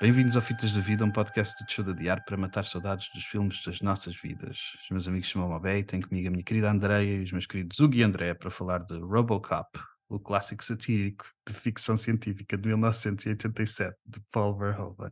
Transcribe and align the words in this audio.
Bem-vindos 0.00 0.36
ao 0.36 0.42
Fitas 0.42 0.70
da 0.70 0.80
Vida, 0.80 1.04
um 1.04 1.10
podcast 1.10 1.64
do 1.64 1.68
Show 1.68 1.84
de 1.84 1.90
Adiar 1.90 2.24
para 2.24 2.36
matar 2.36 2.64
saudades 2.64 3.10
dos 3.12 3.24
filmes 3.24 3.60
das 3.64 3.80
nossas 3.80 4.14
vidas. 4.14 4.78
Os 4.84 4.90
meus 4.90 5.08
amigos 5.08 5.26
chamam-me 5.26 5.56
Abé 5.56 5.78
e 5.78 5.82
tenho 5.82 6.06
comigo 6.06 6.28
a 6.28 6.30
minha 6.30 6.44
querida 6.44 6.70
Andreia 6.70 7.16
e 7.16 7.24
os 7.24 7.32
meus 7.32 7.46
queridos 7.46 7.80
Hugo 7.80 7.96
e 7.96 8.04
André 8.04 8.32
para 8.32 8.48
falar 8.48 8.78
de 8.84 8.96
Robocop, 8.96 9.76
o 10.08 10.20
clássico 10.20 10.64
satírico 10.64 11.26
de 11.44 11.52
ficção 11.52 11.96
científica 11.96 12.56
de 12.56 12.68
1987 12.68 13.96
de 14.06 14.20
Paul 14.32 14.56
Verhoeven. 14.56 15.10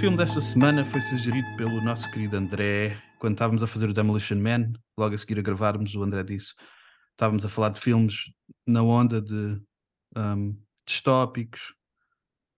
Filme 0.00 0.16
desta 0.16 0.40
semana 0.40 0.82
foi 0.82 1.02
sugerido 1.02 1.46
pelo 1.58 1.78
nosso 1.84 2.10
querido 2.10 2.34
André 2.34 2.98
quando 3.18 3.34
estávamos 3.34 3.62
a 3.62 3.66
fazer 3.66 3.90
o 3.90 3.92
Demolition 3.92 4.38
Man, 4.38 4.72
logo 4.96 5.14
a 5.14 5.18
seguir 5.18 5.38
a 5.38 5.42
gravarmos, 5.42 5.94
o 5.94 6.02
André 6.02 6.24
disse, 6.24 6.54
estávamos 7.10 7.44
a 7.44 7.50
falar 7.50 7.68
de 7.68 7.80
filmes 7.80 8.32
na 8.66 8.82
onda 8.82 9.20
de 9.20 9.60
um, 10.16 10.58
distópicos, 10.86 11.74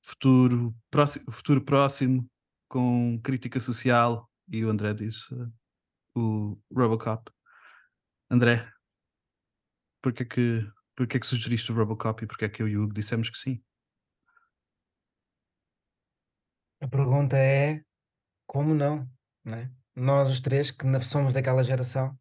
futuro, 0.05 0.73
próximo, 0.89 1.33
futuro 1.33 1.65
próximo, 1.65 2.31
com 2.69 3.21
crítica 3.21 3.59
social, 3.59 4.31
e 4.47 4.65
o 4.65 4.71
André 4.71 4.95
disse 4.95 5.35
uh, 5.35 5.53
o 6.15 6.63
Robocop. 6.73 7.29
André, 8.31 8.71
porquê 10.01 10.25
que, 10.25 10.65
porquê 10.95 11.19
que 11.19 11.27
sugeriste 11.27 11.73
o 11.73 11.75
Robocop 11.75 12.23
e 12.23 12.27
porquê 12.29 12.49
que 12.49 12.63
eu 12.63 12.69
e 12.69 12.77
o 12.77 12.85
Hugo 12.85 12.95
dissemos 12.95 13.29
que 13.29 13.37
sim? 13.37 13.61
A 16.83 16.89
pergunta 16.89 17.37
é 17.39 17.81
como 18.45 18.75
não, 18.75 19.09
né? 19.45 19.71
Nós 19.95 20.29
os 20.29 20.41
três 20.41 20.73
que 20.73 20.85
somos 21.01 21.33
daquela 21.33 21.63
geração 21.63 22.19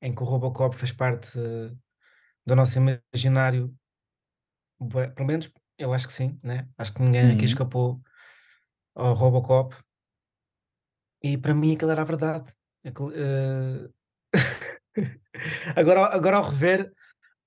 em 0.00 0.14
que 0.14 0.22
o 0.22 0.26
Robocop 0.26 0.76
fez 0.76 0.92
parte 0.92 1.36
do 2.46 2.54
nosso 2.54 2.78
imaginário, 2.78 3.74
pelo 5.16 5.26
menos 5.26 5.50
eu 5.76 5.92
acho 5.92 6.06
que 6.06 6.12
sim, 6.12 6.38
né? 6.44 6.68
Acho 6.78 6.94
que 6.94 7.02
ninguém 7.02 7.26
aqui 7.32 7.40
Uhum. 7.40 7.44
escapou 7.44 8.00
ao 8.94 9.14
Robocop 9.14 9.74
e 11.20 11.36
para 11.36 11.54
mim 11.54 11.74
aquilo 11.74 11.90
era 11.90 12.02
a 12.02 12.04
verdade. 12.04 12.52
Aquilo, 12.84 13.12
eh, 13.14 13.88
Agora, 15.76 16.06
agora 16.14 16.36
ao 16.36 16.44
rever, 16.44 16.92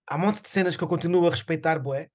há 0.08 0.16
um 0.16 0.20
monte 0.20 0.42
de 0.42 0.50
cenas 0.50 0.76
que 0.76 0.84
eu 0.84 0.88
continuo 0.88 1.28
a 1.28 1.32
respeitar, 1.32 1.80
bué. 1.80 2.10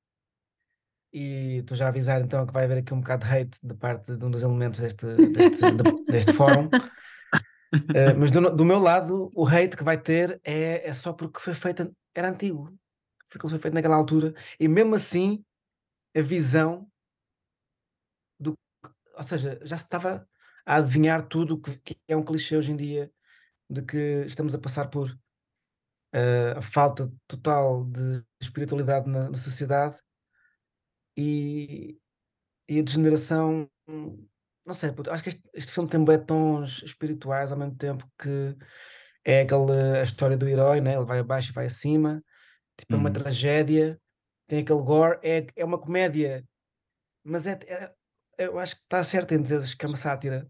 E 1.19 1.61
estou 1.61 1.75
já 1.75 1.87
a 1.87 1.89
avisar 1.89 2.21
então 2.21 2.45
que 2.47 2.53
vai 2.53 2.65
haver 2.65 2.77
aqui 2.77 2.93
um 2.93 3.01
bocado 3.01 3.25
de 3.25 3.33
hate 3.33 3.59
da 3.63 3.75
parte 3.75 4.15
de 4.15 4.23
um 4.23 4.31
dos 4.31 4.43
elementos 4.43 4.81
deste, 4.81 5.07
deste, 5.33 5.63
de- 5.71 6.05
deste 6.13 6.33
fórum. 6.35 6.67
Uh, 6.67 8.13
mas 8.19 8.31
do, 8.31 8.55
do 8.55 8.67
meu 8.67 8.79
lado, 8.79 9.33
o 9.35 9.47
hate 9.49 9.79
que 9.79 9.83
vai 9.83 9.97
ter 9.97 10.39
é, 10.45 10.87
é 10.87 10.93
só 10.93 11.15
porque 11.15 11.41
foi 11.41 11.55
feito, 11.55 11.91
era 12.15 12.29
antigo, 12.29 12.71
foi 13.29 13.41
que 13.41 13.49
foi 13.49 13.59
feito 13.59 13.73
naquela 13.73 13.97
altura, 13.97 14.35
e 14.61 14.69
mesmo 14.69 14.95
assim, 14.95 15.43
a 16.15 16.21
visão 16.21 16.87
do 18.39 18.55
ou 19.17 19.25
seja, 19.25 19.59
já 19.63 19.79
se 19.79 19.85
estava 19.85 20.29
a 20.67 20.77
adivinhar 20.77 21.27
tudo 21.27 21.55
o 21.55 21.61
que, 21.63 21.79
que 21.79 21.97
é 22.09 22.15
um 22.15 22.23
clichê 22.23 22.59
hoje 22.59 22.73
em 22.73 22.77
dia 22.77 23.11
de 23.71 23.81
que 23.81 24.25
estamos 24.27 24.55
a 24.55 24.59
passar 24.59 24.91
por 24.91 25.09
uh, 25.11 26.59
a 26.59 26.61
falta 26.61 27.11
total 27.27 27.87
de 27.87 28.23
espiritualidade 28.39 29.09
na, 29.09 29.31
na 29.31 29.37
sociedade 29.39 29.97
e, 31.17 31.99
e 32.69 32.81
a 32.81 32.83
degeneração. 32.83 33.71
Não 34.67 34.75
sei, 34.75 34.91
acho 35.11 35.23
que 35.23 35.29
este, 35.29 35.51
este 35.55 35.73
filme 35.73 35.89
tem 35.89 36.05
bué 36.05 36.19
tons 36.19 36.83
espirituais 36.83 37.53
ao 37.53 37.59
mesmo 37.59 37.77
tempo 37.77 38.09
que 38.19 38.57
é 39.25 39.43
aquela 39.43 39.99
a 40.01 40.03
história 40.03 40.37
do 40.37 40.49
herói, 40.49 40.81
né? 40.81 40.95
ele 40.97 41.05
vai 41.05 41.21
abaixo 41.21 41.51
e 41.51 41.55
vai 41.55 41.67
acima, 41.67 42.23
tipo 42.77 42.95
é 42.95 42.99
uma 42.99 43.09
Uhum. 43.09 43.15
tragédia, 43.15 44.01
tem 44.47 44.61
aquele 44.61 44.83
gore, 44.83 45.19
é, 45.23 45.47
é 45.57 45.65
uma 45.65 45.79
comédia, 45.81 46.45
mas 47.25 47.47
é, 47.47 47.59
é- 47.69 47.95
eu 48.39 48.59
acho 48.59 48.77
que 48.77 48.83
está 48.83 49.03
certo 49.05 49.33
em 49.35 49.43
dizer 49.43 49.61
que 49.77 49.85
é 49.85 49.89
uma 49.89 49.97
sátira, 49.97 50.49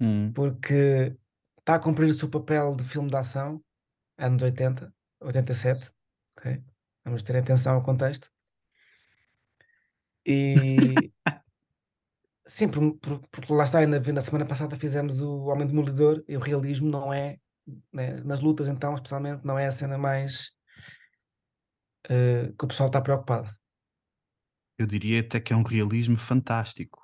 Uhum. 0.00 0.32
porque 0.32 1.16
está 1.58 1.76
a 1.76 1.78
cumprir 1.80 2.08
o 2.08 2.14
seu 2.14 2.30
papel 2.30 2.76
de 2.76 2.84
filme 2.84 3.10
de 3.10 3.16
ação, 3.16 3.62
anos 4.18 4.42
80, 4.42 4.92
87, 5.20 5.92
ok? 6.36 6.62
Vamos 7.04 7.22
ter 7.22 7.36
atenção 7.36 7.74
ao 7.76 7.84
contexto. 7.84 8.30
E 10.28 11.12
sim, 12.46 12.68
por, 12.70 12.98
por, 12.98 13.20
porque 13.30 13.52
lá 13.52 13.64
está, 13.64 13.78
ainda 13.80 14.00
na 14.12 14.20
semana 14.20 14.46
passada 14.46 14.76
fizemos 14.76 15.20
o 15.20 15.46
Homem 15.46 15.66
Demolidor 15.66 16.24
e 16.28 16.36
o 16.36 16.40
realismo 16.40 16.88
não 16.90 17.12
é, 17.12 17.38
né, 17.92 18.20
nas 18.24 18.40
lutas 18.40 18.68
então, 18.68 18.94
especialmente, 18.94 19.44
não 19.46 19.58
é 19.58 19.66
a 19.66 19.70
cena 19.72 19.98
mais 19.98 20.52
eh, 22.08 22.52
que 22.58 22.64
o 22.64 22.68
pessoal 22.68 22.88
está 22.88 23.00
preocupado. 23.00 23.48
Eu 24.78 24.86
diria 24.86 25.20
até 25.20 25.40
que 25.40 25.52
é 25.52 25.56
um 25.56 25.62
realismo 25.62 26.16
fantástico, 26.16 27.02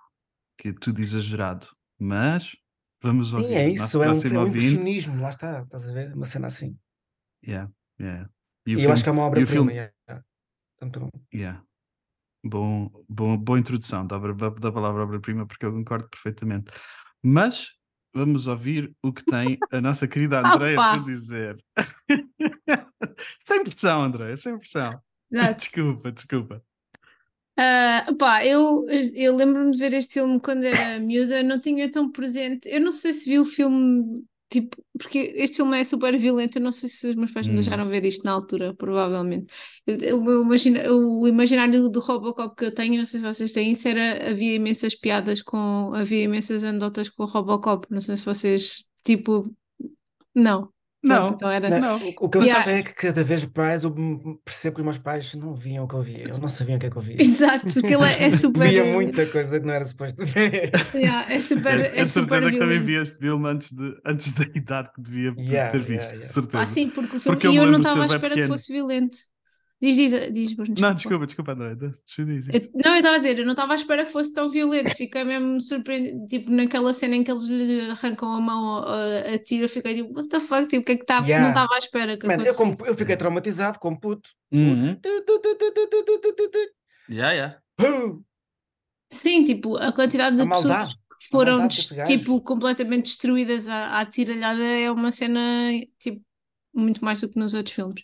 que 0.58 0.68
é 0.68 0.72
tudo 0.72 1.00
exagerado. 1.00 1.68
Mas 1.98 2.56
vamos 3.02 3.34
Sim, 3.36 3.36
ouvir 3.36 3.56
é 3.56 3.68
o 3.68 3.74
nosso 3.74 3.98
isso, 3.98 4.02
é 4.02 4.10
um, 4.10 4.12
é 4.12 4.38
um 4.38 4.46
impressionismo, 4.48 5.20
lá 5.20 5.28
está, 5.28 5.62
estás 5.62 5.88
a 5.88 5.92
ver? 5.92 6.14
Uma 6.14 6.26
cena 6.26 6.46
assim. 6.46 6.78
Yeah, 7.42 7.68
yeah. 8.00 8.28
E 8.66 8.72
E 8.72 8.76
o 8.76 8.78
eu 8.78 8.80
filme, 8.80 8.92
acho 8.92 9.02
que 9.02 9.08
é 9.08 9.12
uma 9.12 9.22
obra-prima. 9.24 9.52
filme, 9.52 9.72
yeah, 9.74 9.92
yeah. 10.08 10.24
Muito 10.82 11.00
bom. 11.00 11.10
yeah. 11.32 11.64
Bom, 12.44 12.90
bom, 13.08 13.38
boa 13.38 13.58
introdução 13.58 14.06
da, 14.06 14.18
da 14.18 14.70
palavra 14.70 15.02
obra-prima, 15.02 15.46
porque 15.46 15.64
eu 15.64 15.72
concordo 15.72 16.06
perfeitamente. 16.10 16.70
Mas 17.22 17.70
vamos 18.14 18.46
ouvir 18.46 18.94
o 19.02 19.12
que 19.12 19.24
tem 19.24 19.58
a 19.72 19.80
nossa 19.80 20.06
querida 20.06 20.40
Andreia 20.46 20.78
Opa! 20.78 20.96
para 20.96 21.04
dizer. 21.04 21.56
sem 23.44 23.64
pressão, 23.64 24.04
Andréia, 24.04 24.36
sem 24.36 24.58
pressão. 24.58 25.00
Exato. 25.32 25.56
Desculpa, 25.56 26.12
desculpa. 26.12 26.62
Ah, 27.56 28.06
pá, 28.18 28.44
eu, 28.44 28.84
eu 29.14 29.34
lembro-me 29.34 29.70
de 29.70 29.78
ver 29.78 29.94
este 29.94 30.14
filme 30.14 30.40
quando 30.40 30.64
era 30.64 31.00
miúda, 31.00 31.42
não 31.42 31.60
tinha 31.60 31.90
tão 31.90 32.10
presente. 32.10 32.68
Eu 32.68 32.80
não 32.80 32.92
sei 32.92 33.12
se 33.12 33.28
vi 33.28 33.38
o 33.38 33.44
filme, 33.44 34.24
tipo, 34.50 34.76
porque 34.98 35.32
este 35.36 35.56
filme 35.56 35.78
é 35.80 35.84
super 35.84 36.16
violento. 36.18 36.58
Eu 36.58 36.62
não 36.62 36.72
sei 36.72 36.88
se 36.88 37.08
os 37.08 37.16
meus 37.16 37.32
pais 37.32 37.46
me 37.46 37.52
Hum. 37.54 37.56
deixaram 37.56 37.86
ver 37.86 38.04
isto 38.04 38.24
na 38.24 38.32
altura, 38.32 38.74
provavelmente. 38.74 39.52
Eu- 39.86 39.96
eu- 39.98 40.18
o, 40.20 40.24
meu 40.24 40.42
imagina- 40.42 40.92
o 40.92 41.26
imaginário 41.28 41.88
do 41.90 42.00
Robocop 42.00 42.54
que 42.56 42.64
eu 42.66 42.74
tenho, 42.74 42.96
não 42.98 43.04
sei 43.04 43.20
se 43.20 43.26
vocês 43.26 43.52
têm 43.52 43.72
isso, 43.72 43.88
era 43.88 44.30
havia 44.30 44.54
imensas 44.54 44.94
piadas 44.94 45.42
com, 45.42 45.92
havia 45.94 46.22
imensas 46.22 46.64
anedotas 46.64 47.08
com 47.08 47.24
o 47.24 47.26
Robocop. 47.26 47.86
Não 47.90 48.00
sei 48.00 48.16
se 48.16 48.24
vocês, 48.24 48.84
tipo, 49.04 49.54
não. 50.34 50.73
Não, 51.04 51.28
então 51.34 51.50
era. 51.50 51.70
Não. 51.70 51.96
O, 52.20 52.30
que 52.30 52.38
eu 52.38 52.42
Yeah. 52.42 52.64
sei 52.64 52.78
é 52.78 52.82
que 52.82 52.94
cada 52.94 53.22
vez 53.22 53.44
mais 53.54 53.84
eu 53.84 53.94
percebo 54.44 54.76
que 54.76 54.80
os 54.80 54.84
meus 54.84 54.98
pais 54.98 55.34
não 55.34 55.54
viam 55.54 55.84
o 55.84 55.88
que 55.88 55.94
eu 55.94 56.02
via. 56.02 56.28
Eu 56.28 56.38
não 56.38 56.48
sabiam 56.48 56.76
o 56.76 56.80
que 56.80 56.86
é 56.86 56.90
que 56.90 56.96
eu 56.96 57.02
via. 57.02 57.16
Exato, 57.20 57.72
porque 57.72 57.94
ele 57.94 58.04
é, 58.04 58.24
é 58.24 58.30
super. 58.32 58.68
Via 58.68 58.84
muita 58.84 59.26
coisa 59.26 59.60
que 59.60 59.66
não 59.66 59.74
era 59.74 59.84
suposto 59.84 60.24
ver. 60.24 60.70
Yeah, 60.94 61.32
é 61.32 61.40
super, 61.42 61.78
É, 61.80 61.88
é 61.88 62.00
é 62.00 62.04
de 62.04 62.10
super 62.10 62.28
certeza 62.30 62.50
que 62.50 62.58
também 62.58 62.80
vi 62.82 62.94
este 62.94 63.18
filme 63.18 63.48
antes, 63.48 63.72
de, 63.72 63.96
antes 64.04 64.32
da 64.32 64.44
idade 64.54 64.90
que 64.92 65.00
devia 65.02 65.34
Yeah, 65.36 65.70
ter 65.70 65.82
yeah, 65.82 65.86
visto, 65.86 66.10
yeah. 66.10 66.26
de 66.26 66.32
certeza. 66.32 66.62
Ah, 66.62 66.66
sim, 66.66 66.90
porque 66.90 67.16
o 67.16 67.20
filme. 67.20 67.36
Porque 67.36 67.46
eu 67.48 67.54
eu 67.54 67.66
não 67.70 67.80
estava 67.80 68.04
à 68.04 68.06
espera 68.06 68.36
que 68.36 68.42
pequeno. 68.42 68.48
fosse 68.48 68.72
violento. 68.72 69.16
Diz, 69.82 69.96
diz, 69.96 70.32
diz 70.32 70.52
Bruno. 70.54 70.74
Não, 70.78 70.94
desculpa, 70.94 71.26
desculpa, 71.26 71.52
André. 71.52 71.72
Então, 71.72 71.92
diz, 72.26 72.46
diz. 72.46 72.70
Não, 72.74 72.92
eu 72.92 72.96
estava 72.96 73.16
a 73.16 73.18
dizer, 73.18 73.38
eu 73.38 73.44
não 73.44 73.52
estava 73.52 73.72
à 73.72 73.76
espera 73.76 74.04
que 74.04 74.12
fosse 74.12 74.32
tão 74.32 74.48
violento. 74.48 74.90
Fiquei 74.96 75.24
mesmo 75.24 75.60
surpreendido 75.60 76.26
tipo, 76.26 76.50
naquela 76.50 76.94
cena 76.94 77.16
em 77.16 77.24
que 77.24 77.30
eles 77.30 77.46
lhe 77.48 77.90
arrancam 77.90 78.32
a 78.32 78.40
mão 78.40 78.78
a, 78.78 79.34
a 79.34 79.38
tiro, 79.38 79.64
eu 79.64 79.68
fiquei 79.68 79.96
tipo, 79.96 80.14
what 80.14 80.28
the 80.28 80.40
fuck, 80.40 80.68
tipo, 80.68 80.82
o 80.82 80.84
que 80.84 80.92
é 80.92 80.96
que 80.96 81.02
estava? 81.02 81.26
Yeah. 81.26 81.42
Não 81.42 81.50
estava 81.50 81.74
à 81.74 81.78
espera 81.78 82.16
que 82.16 82.26
Man, 82.26 82.42
eu, 82.44 82.54
como, 82.54 82.72
tipo 82.72 82.86
eu, 82.86 82.96
fiquei 82.96 83.16
traumatizado 83.16 83.78
como 83.78 84.00
puto. 84.00 84.30
Yeah, 87.10 87.32
yeah. 87.32 87.58
Sim, 89.10 89.44
tipo, 89.44 89.76
a 89.76 89.92
quantidade 89.92 90.36
de 90.36 90.42
a 90.42 90.46
pessoas 90.48 90.94
que 90.94 91.28
foram, 91.30 91.68
tipo, 91.68 92.40
completamente 92.40 93.06
destruídas 93.06 93.68
à, 93.68 94.00
à 94.00 94.06
tiralhada 94.06 94.64
é 94.64 94.90
uma 94.90 95.12
cena, 95.12 95.40
tipo, 95.98 96.22
muito 96.74 97.04
mais 97.04 97.20
do 97.20 97.28
que 97.28 97.38
nos 97.38 97.54
outros 97.54 97.74
filmes. 97.74 98.02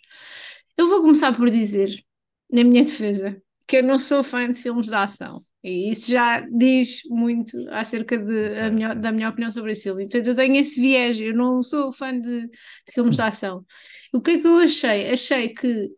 Eu 0.77 0.87
vou 0.87 1.01
começar 1.01 1.35
por 1.35 1.49
dizer, 1.49 2.03
na 2.51 2.63
minha 2.63 2.83
defesa, 2.83 3.41
que 3.67 3.77
eu 3.77 3.83
não 3.83 3.99
sou 3.99 4.23
fã 4.23 4.51
de 4.51 4.61
filmes 4.61 4.87
de 4.87 4.95
ação. 4.95 5.37
E 5.63 5.91
isso 5.91 6.11
já 6.11 6.41
diz 6.41 7.01
muito 7.09 7.55
acerca 7.69 8.17
de, 8.17 8.59
a 8.59 8.71
minha, 8.71 8.95
da 8.95 9.11
minha 9.11 9.29
opinião 9.29 9.51
sobre 9.51 9.71
esse 9.73 9.83
filme. 9.83 10.03
Portanto, 10.03 10.27
eu 10.27 10.35
tenho 10.35 10.55
esse 10.57 10.81
viés, 10.81 11.19
eu 11.21 11.35
não 11.35 11.61
sou 11.61 11.93
fã 11.93 12.19
de, 12.19 12.47
de 12.47 12.93
filmes 12.93 13.15
de 13.15 13.21
ação. 13.21 13.63
O 14.13 14.21
que 14.21 14.31
é 14.31 14.39
que 14.39 14.47
eu 14.47 14.57
achei? 14.57 15.09
Achei 15.11 15.49
que 15.49 15.91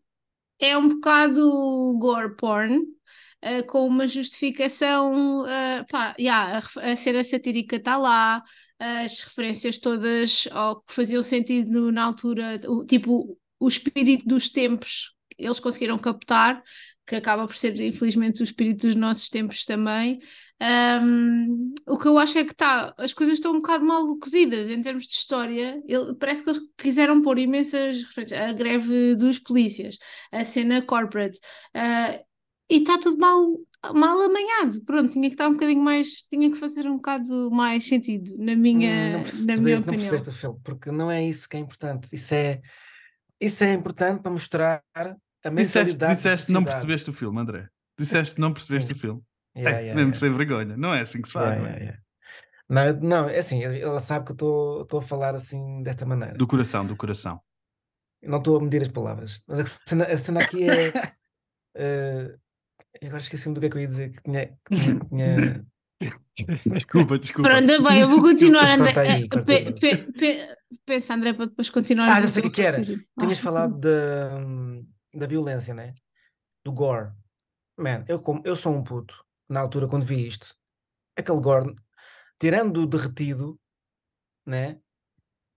é 0.59 0.77
um 0.77 0.89
bocado 0.89 1.97
gore 1.97 2.35
porn, 2.35 2.77
uh, 2.77 3.65
com 3.67 3.87
uma 3.87 4.05
justificação. 4.05 5.43
Uh, 5.43 5.85
pá, 5.89 6.13
yeah, 6.19 6.59
a, 6.59 6.91
a 6.91 6.95
cena 6.95 7.23
satírica 7.23 7.77
está 7.77 7.97
lá, 7.97 8.43
as 8.79 9.21
referências 9.21 9.77
todas 9.77 10.47
ao 10.51 10.81
que 10.81 10.93
faziam 10.93 11.23
sentido 11.23 11.91
na 11.91 12.03
altura, 12.03 12.59
o, 12.67 12.85
tipo 12.85 13.37
o 13.63 13.67
espírito 13.67 14.25
dos 14.25 14.49
tempos 14.49 15.13
eles 15.37 15.59
conseguiram 15.59 15.97
captar, 15.97 16.61
que 17.05 17.15
acaba 17.15 17.45
por 17.47 17.55
ser 17.55 17.79
infelizmente 17.81 18.41
o 18.41 18.43
espírito 18.43 18.87
dos 18.87 18.95
nossos 18.95 19.29
tempos 19.29 19.65
também. 19.65 20.19
Um, 20.61 21.73
o 21.87 21.97
que 21.97 22.07
eu 22.07 22.17
acho 22.17 22.37
é 22.37 22.45
que 22.45 22.53
tá, 22.53 22.93
as 22.97 23.11
coisas 23.11 23.35
estão 23.35 23.51
um 23.51 23.57
bocado 23.57 23.83
mal 23.85 24.17
cozidas 24.19 24.69
em 24.69 24.81
termos 24.81 25.05
de 25.05 25.13
história. 25.13 25.81
Ele, 25.85 26.15
parece 26.15 26.43
que 26.43 26.49
eles 26.49 26.61
quiseram 26.77 27.21
pôr 27.21 27.39
imensas 27.39 28.03
referências. 28.03 28.39
A 28.39 28.53
greve 28.53 29.15
dos 29.15 29.39
polícias, 29.39 29.97
a 30.31 30.45
cena 30.45 30.81
corporate, 30.81 31.39
uh, 31.75 32.23
e 32.69 32.77
está 32.77 32.97
tudo 32.97 33.17
mal, 33.17 33.59
mal 33.93 34.21
amanhado. 34.21 34.81
Pronto, 34.85 35.11
tinha 35.11 35.27
que 35.27 35.33
estar 35.33 35.49
um 35.49 35.53
bocadinho 35.53 35.81
mais, 35.81 36.23
tinha 36.29 36.49
que 36.49 36.57
fazer 36.57 36.87
um 36.87 36.95
bocado 36.95 37.51
mais 37.51 37.85
sentido, 37.85 38.33
na 38.37 38.55
minha, 38.55 39.17
não 39.17 39.23
na 39.45 39.61
minha 39.61 39.75
não 39.75 39.83
opinião. 39.83 40.09
percebeste 40.09 40.29
o 40.29 40.31
filme, 40.31 40.59
porque 40.63 40.89
não 40.91 41.11
é 41.11 41.23
isso 41.23 41.49
que 41.49 41.57
é 41.57 41.59
importante. 41.59 42.07
Isso 42.13 42.33
é, 42.33 42.61
isso 43.45 43.63
é 43.63 43.73
importante 43.73 44.21
para 44.21 44.31
mostrar 44.31 44.83
a 44.95 45.03
Disseste, 45.03 45.51
mentalidade 45.51 45.97
da 45.97 46.13
disseste 46.13 46.51
não 46.51 46.63
percebeste 46.63 47.09
o 47.09 47.13
filme, 47.13 47.39
André. 47.39 47.67
Disseste 47.99 48.39
não 48.39 48.53
percebeste 48.53 48.87
Sim. 48.87 48.93
o 48.93 48.99
filme. 48.99 49.21
Yeah, 49.55 49.77
é, 49.77 49.81
yeah, 49.81 49.95
mesmo 49.95 50.13
yeah. 50.13 50.19
sem 50.19 50.31
vergonha. 50.35 50.77
Não 50.77 50.93
é 50.93 51.01
assim 51.01 51.21
que 51.21 51.27
se 51.27 51.33
faz, 51.33 51.51
Yeah, 51.51 52.01
não 52.69 52.81
é? 52.81 52.93
Não, 52.93 52.99
não, 53.01 53.29
é 53.29 53.37
assim, 53.37 53.63
ela 53.63 53.99
sabe 53.99 54.25
que 54.25 54.31
eu 54.31 54.81
estou 54.81 54.99
a 54.99 55.01
falar 55.01 55.35
assim 55.35 55.83
desta 55.83 56.05
maneira. 56.05 56.33
Do 56.35 56.47
coração, 56.47 56.85
do 56.85 56.95
coração. 56.95 57.39
Não 58.21 58.37
estou 58.37 58.57
a 58.57 58.61
medir 58.63 58.81
as 58.81 58.87
palavras. 58.87 59.43
Mas 59.47 59.59
a 59.59 59.65
cena, 59.65 60.05
a 60.05 60.17
cena 60.17 60.39
aqui 60.41 60.69
é. 60.69 60.93
eh, 61.75 62.35
agora 63.03 63.19
esqueci-me 63.19 63.53
do 63.53 63.59
que 63.59 63.67
é 63.67 63.69
que 63.69 63.77
eu 63.77 63.81
ia 63.81 63.87
dizer. 63.87 64.11
Que 64.11 64.23
tinha, 64.23 64.47
que 64.65 65.07
tinha- 65.09 65.65
Desculpa, 66.65 67.19
desculpa. 67.19 67.49
Pronto, 67.49 67.83
bem, 67.83 67.99
eu 68.01 68.09
vou 68.09 68.21
continuar, 68.21 68.67
André. 68.79 68.87
conta 68.93 69.01
aí, 69.01 69.29
conta 69.29 69.45
pe- 69.45 69.53
aí. 69.53 69.79
pe- 69.79 70.11
pe- 70.13 70.55
Pensa, 70.85 71.13
André, 71.13 71.33
para 71.33 71.45
depois 71.45 71.69
continuar. 71.69 72.07
Ah, 72.09 72.21
já 72.21 72.27
sei 72.27 72.41
o 72.41 72.45
que 72.49 72.55
que 72.55 72.61
era. 72.63 72.81
Tinhas 72.81 73.39
Ah. 73.39 73.41
falado 73.43 73.77
da, 73.79 74.29
da 75.13 75.27
violência, 75.27 75.73
né? 75.73 75.93
Do 76.65 76.71
gore. 76.73 77.11
Man, 77.77 78.03
eu, 78.07 78.19
como, 78.19 78.41
eu 78.43 78.55
sou 78.55 78.73
um 78.75 78.83
puto 78.83 79.23
na 79.47 79.59
altura 79.59 79.87
quando 79.87 80.03
vi 80.05 80.25
isto. 80.25 80.55
Aquele 81.15 81.39
gore, 81.39 81.75
tirando 82.39 82.81
o 82.81 82.87
derretido, 82.87 83.59
né? 84.45 84.79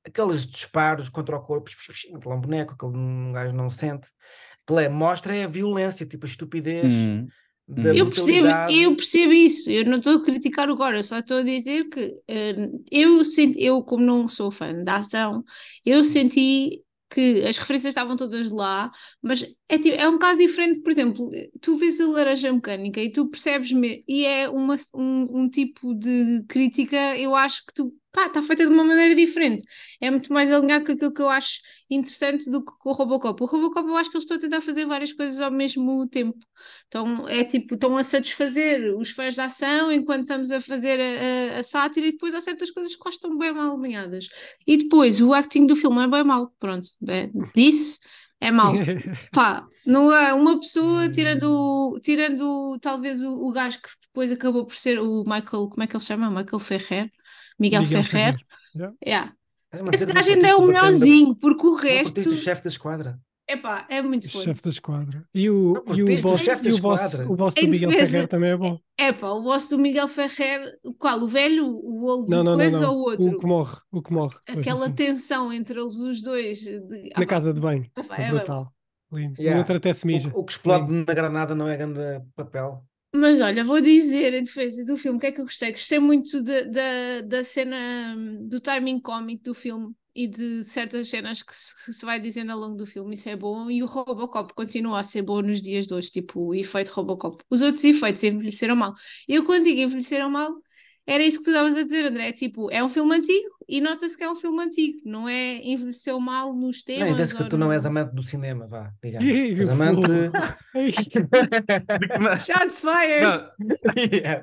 Aqueles 0.06 0.46
disparos 0.46 1.08
contra 1.08 1.36
o 1.36 1.40
corpo, 1.42 1.64
psh, 1.64 1.76
psh, 1.76 1.86
psh, 1.92 2.14
aquele 2.14 2.34
é 2.34 2.36
um 2.36 2.40
boneco, 2.40 2.74
aquele 2.74 2.96
um 2.96 3.32
gajo 3.32 3.54
não 3.54 3.70
sente. 3.70 4.10
Aquilo 4.64 4.80
é, 4.80 4.88
mostra 4.90 5.34
é 5.34 5.44
a 5.44 5.48
violência, 5.48 6.04
tipo 6.06 6.26
a 6.26 6.28
estupidez 6.28 6.84
Hum, 6.92 7.26
da 7.68 7.90
hum. 7.90 7.94
Eu 7.94 8.08
percebo, 8.08 8.48
eu 8.70 8.96
percebo 8.96 9.32
isso, 9.32 9.70
eu 9.70 9.84
não 9.84 9.98
estou 9.98 10.16
a 10.16 10.22
criticar 10.22 10.68
eu 10.68 11.04
só 11.04 11.18
estou 11.18 11.38
a 11.38 11.42
dizer 11.42 11.88
que 11.88 12.14
eh, 12.28 12.70
eu, 12.90 13.24
senti, 13.24 13.62
eu, 13.62 13.82
como 13.82 14.04
não 14.04 14.28
sou 14.28 14.50
fã 14.50 14.72
da 14.84 14.96
ação, 14.96 15.44
eu 15.84 16.04
senti 16.04 16.82
que 17.10 17.44
as 17.44 17.56
referências 17.56 17.92
estavam 17.92 18.16
todas 18.16 18.50
lá, 18.50 18.90
mas 19.22 19.42
é, 19.68 19.88
é 19.96 20.08
um 20.08 20.12
bocado 20.12 20.38
diferente, 20.38 20.80
por 20.80 20.90
exemplo, 20.90 21.30
tu 21.60 21.76
vês 21.76 22.00
a 22.00 22.06
Laranja 22.06 22.52
Mecânica 22.52 23.00
e 23.00 23.10
tu 23.10 23.28
percebes, 23.28 23.72
me 23.72 24.04
e 24.08 24.24
é 24.24 24.48
uma, 24.48 24.76
um, 24.94 25.42
um 25.42 25.48
tipo 25.48 25.94
de 25.94 26.44
crítica, 26.48 27.16
eu 27.16 27.34
acho 27.34 27.64
que 27.66 27.74
tu, 27.74 27.94
pá, 28.16 28.26
está 28.28 28.42
feita 28.42 28.66
de 28.66 28.72
uma 28.72 28.84
maneira 28.84 29.14
diferente, 29.14 29.64
é 30.00 30.10
muito 30.10 30.32
mais 30.32 30.50
alinhado 30.50 30.84
com 30.86 30.92
aquilo 30.92 31.12
que 31.12 31.22
eu 31.22 31.28
acho 31.28 31.60
interessante 31.90 32.50
do 32.50 32.64
que 32.64 32.72
com 32.78 32.90
o 32.90 32.92
Robocop. 32.92 33.42
O 33.42 33.46
Robocop 33.46 33.88
eu 33.88 33.96
acho 33.96 34.10
que 34.10 34.16
eles 34.16 34.24
estão 34.24 34.36
a 34.38 34.40
tentar 34.40 34.60
fazer 34.62 34.86
várias 34.86 35.12
coisas 35.12 35.40
ao 35.40 35.50
mesmo 35.50 36.06
tempo. 36.08 36.38
Então 36.88 37.28
é 37.28 37.44
tipo, 37.44 37.74
estão 37.74 37.96
a 37.96 38.02
satisfazer 38.04 38.94
os 38.96 39.10
fãs 39.10 39.36
da 39.36 39.44
ação 39.46 39.90
enquanto 39.92 40.22
estamos 40.22 40.50
a 40.50 40.60
fazer 40.60 40.98
a, 41.00 41.56
a- 41.56 41.60
a 41.60 41.62
sátira 41.62 42.06
e 42.06 42.12
depois 42.12 42.34
há 42.34 42.40
certas 42.40 42.70
coisas 42.70 42.94
que 42.96 43.08
estão 43.08 43.36
bem 43.38 43.52
mal 43.52 43.76
alinhadas. 43.78 44.28
E 44.66 44.76
depois 44.76 45.20
o 45.20 45.32
acting 45.34 45.66
do 45.66 45.76
filme 45.76 46.02
é 46.04 46.08
bem 46.08 46.24
mal. 46.24 46.52
Pronto, 46.58 46.88
é, 47.08 47.28
disse, 47.54 47.98
é 48.40 48.50
mau. 48.50 48.86
Pá, 49.32 49.66
não 49.84 50.10
há 50.10 50.34
uma 50.34 50.58
pessoa 50.58 51.08
tirando, 51.10 51.98
tirando 52.02 52.78
talvez 52.80 53.22
o, 53.22 53.32
o 53.46 53.52
gajo 53.52 53.80
que 53.82 53.88
depois 54.02 54.32
acabou 54.32 54.64
por 54.66 54.76
ser 54.76 54.98
o 55.00 55.22
Michael, 55.24 55.68
como 55.68 55.82
é 55.82 55.86
que 55.86 55.94
ele 55.96 56.00
se 56.00 56.06
chama? 56.06 56.30
Michael 56.30 56.58
Ferrer? 56.60 57.12
Miguel, 57.58 57.82
Miguel 57.82 58.04
Ferrer. 58.04 58.36
Ferrer. 58.72 58.92
Yeah. 59.04 59.32
Esse 59.92 60.06
não 60.06 60.14
gajo 60.14 60.30
ainda 60.30 60.48
é 60.48 60.54
o 60.54 60.66
melhorzinho, 60.66 61.34
porque 61.36 61.66
o 61.66 61.70
Não 61.72 61.76
resto, 61.76 62.14
curtiste 62.14 62.28
o 62.32 62.36
chefe 62.36 62.62
da 62.64 62.68
esquadra. 62.70 63.18
epá, 63.48 63.86
é 63.90 64.00
muito 64.00 64.26
O 64.26 64.32
bom. 64.32 64.40
chefe 64.42 64.62
da 64.62 64.70
esquadra. 64.70 65.24
E 65.34 65.50
o, 65.50 65.72
Não 65.86 65.96
e 65.96 66.02
o 66.02 66.22
boss, 66.22 66.40
chefe 66.40 66.64
da 66.64 66.70
e 66.70 66.72
o 66.72 66.80
boss, 66.80 67.14
o 67.20 67.36
boss 67.36 67.54
do 67.54 67.68
Miguel 67.68 67.90
defesa- 67.90 68.10
Ferrer 68.12 68.28
também 68.28 68.50
é 68.50 68.56
bom. 68.56 68.78
É 68.98 69.12
pá, 69.12 69.28
o 69.30 69.42
boss 69.42 69.68
do 69.68 69.78
Miguel 69.78 70.08
Ferrer, 70.08 70.78
qual? 70.98 71.20
O 71.20 71.28
velho, 71.28 71.66
o 71.66 72.04
old 72.06 72.30
Não, 72.30 72.38
não, 72.42 72.52
não, 72.52 72.58
coisa 72.58 72.80
não. 72.80 72.90
ou 72.94 72.96
o 72.96 73.00
outro? 73.10 73.30
O 73.30 73.38
que 73.38 73.46
morre. 73.46 73.76
O 73.92 74.02
que 74.02 74.12
morre. 74.12 74.36
Aquela 74.48 74.88
tensão 74.90 75.52
entre 75.52 75.78
eles 75.80 75.96
os 75.96 76.22
dois. 76.22 76.58
de- 76.60 77.10
ah, 77.14 77.20
Na 77.20 77.26
pá, 77.26 77.26
casa 77.26 77.52
de 77.52 77.60
banho. 77.60 77.84
ah, 77.96 78.04
pá, 78.04 78.16
É 78.16 78.20
é 78.22 78.24
bem 78.30 78.34
brutal. 78.38 78.72
Lindo. 79.12 79.34
Yeah. 79.40 79.56
O 79.56 79.58
outro 79.60 79.76
até 79.76 79.92
se 79.92 80.06
mija. 80.06 80.30
O, 80.34 80.40
o 80.40 80.44
que 80.44 80.52
explode 80.52 80.90
na 80.90 81.14
granada 81.14 81.54
não 81.54 81.68
é 81.68 81.76
grande 81.76 82.00
papel. 82.34 82.82
Mas 83.18 83.40
olha, 83.40 83.64
vou 83.64 83.80
dizer 83.80 84.34
em 84.34 84.42
defesa 84.42 84.84
do 84.84 84.96
filme 84.96 85.16
o 85.18 85.20
que 85.20 85.26
é 85.26 85.32
que 85.32 85.40
eu 85.40 85.44
gostei. 85.44 85.72
Gostei 85.72 85.98
muito 85.98 86.42
da, 86.42 86.62
da, 86.62 87.20
da 87.22 87.44
cena, 87.44 88.14
hum, 88.16 88.48
do 88.48 88.60
timing 88.60 89.00
cómico 89.00 89.44
do 89.44 89.54
filme 89.54 89.94
e 90.14 90.26
de 90.26 90.64
certas 90.64 91.08
cenas 91.08 91.42
que 91.42 91.54
se, 91.54 91.92
se 91.94 92.04
vai 92.04 92.20
dizendo 92.20 92.52
ao 92.52 92.58
longo 92.58 92.76
do 92.76 92.86
filme. 92.86 93.14
Isso 93.14 93.28
é 93.28 93.36
bom. 93.36 93.70
E 93.70 93.82
o 93.82 93.86
Robocop 93.86 94.52
continua 94.54 95.00
a 95.00 95.04
ser 95.04 95.22
bom 95.22 95.40
nos 95.42 95.62
dias 95.62 95.86
de 95.86 95.94
hoje, 95.94 96.10
tipo 96.10 96.40
o 96.48 96.54
efeito 96.54 96.90
Robocop. 96.90 97.42
Os 97.50 97.62
outros 97.62 97.84
efeitos 97.84 98.22
envelheceram 98.24 98.76
mal. 98.76 98.94
Eu, 99.28 99.44
quando 99.44 99.64
digo 99.64 99.80
envelheceram 99.80 100.30
mal, 100.30 100.50
era 101.06 101.22
isso 101.22 101.38
que 101.38 101.44
tu 101.44 101.50
estavas 101.50 101.76
a 101.76 101.82
dizer, 101.84 102.04
André. 102.06 102.32
Tipo, 102.32 102.70
é 102.70 102.82
um 102.84 102.88
filme 102.88 103.16
antigo 103.16 103.55
e 103.68 103.80
nota-se 103.80 104.16
que 104.16 104.22
é 104.22 104.30
um 104.30 104.36
filme 104.36 104.62
antigo. 104.62 105.00
Não 105.04 105.28
é 105.28 105.56
envelheceu 105.62 106.20
mal 106.20 106.54
nos 106.54 106.82
temas. 106.82 107.08
Não, 107.08 107.16
vez 107.16 107.32
que 107.32 107.44
tu 107.44 107.58
não 107.58 107.72
és 107.72 107.84
amante 107.84 108.14
do 108.14 108.22
cinema, 108.22 108.66
vá, 108.66 108.92
digamos. 109.02 109.28
És 109.28 109.68
amante. 109.68 110.30
Shots 112.44 112.80
fired! 112.80 113.50
Yeah. 114.16 114.42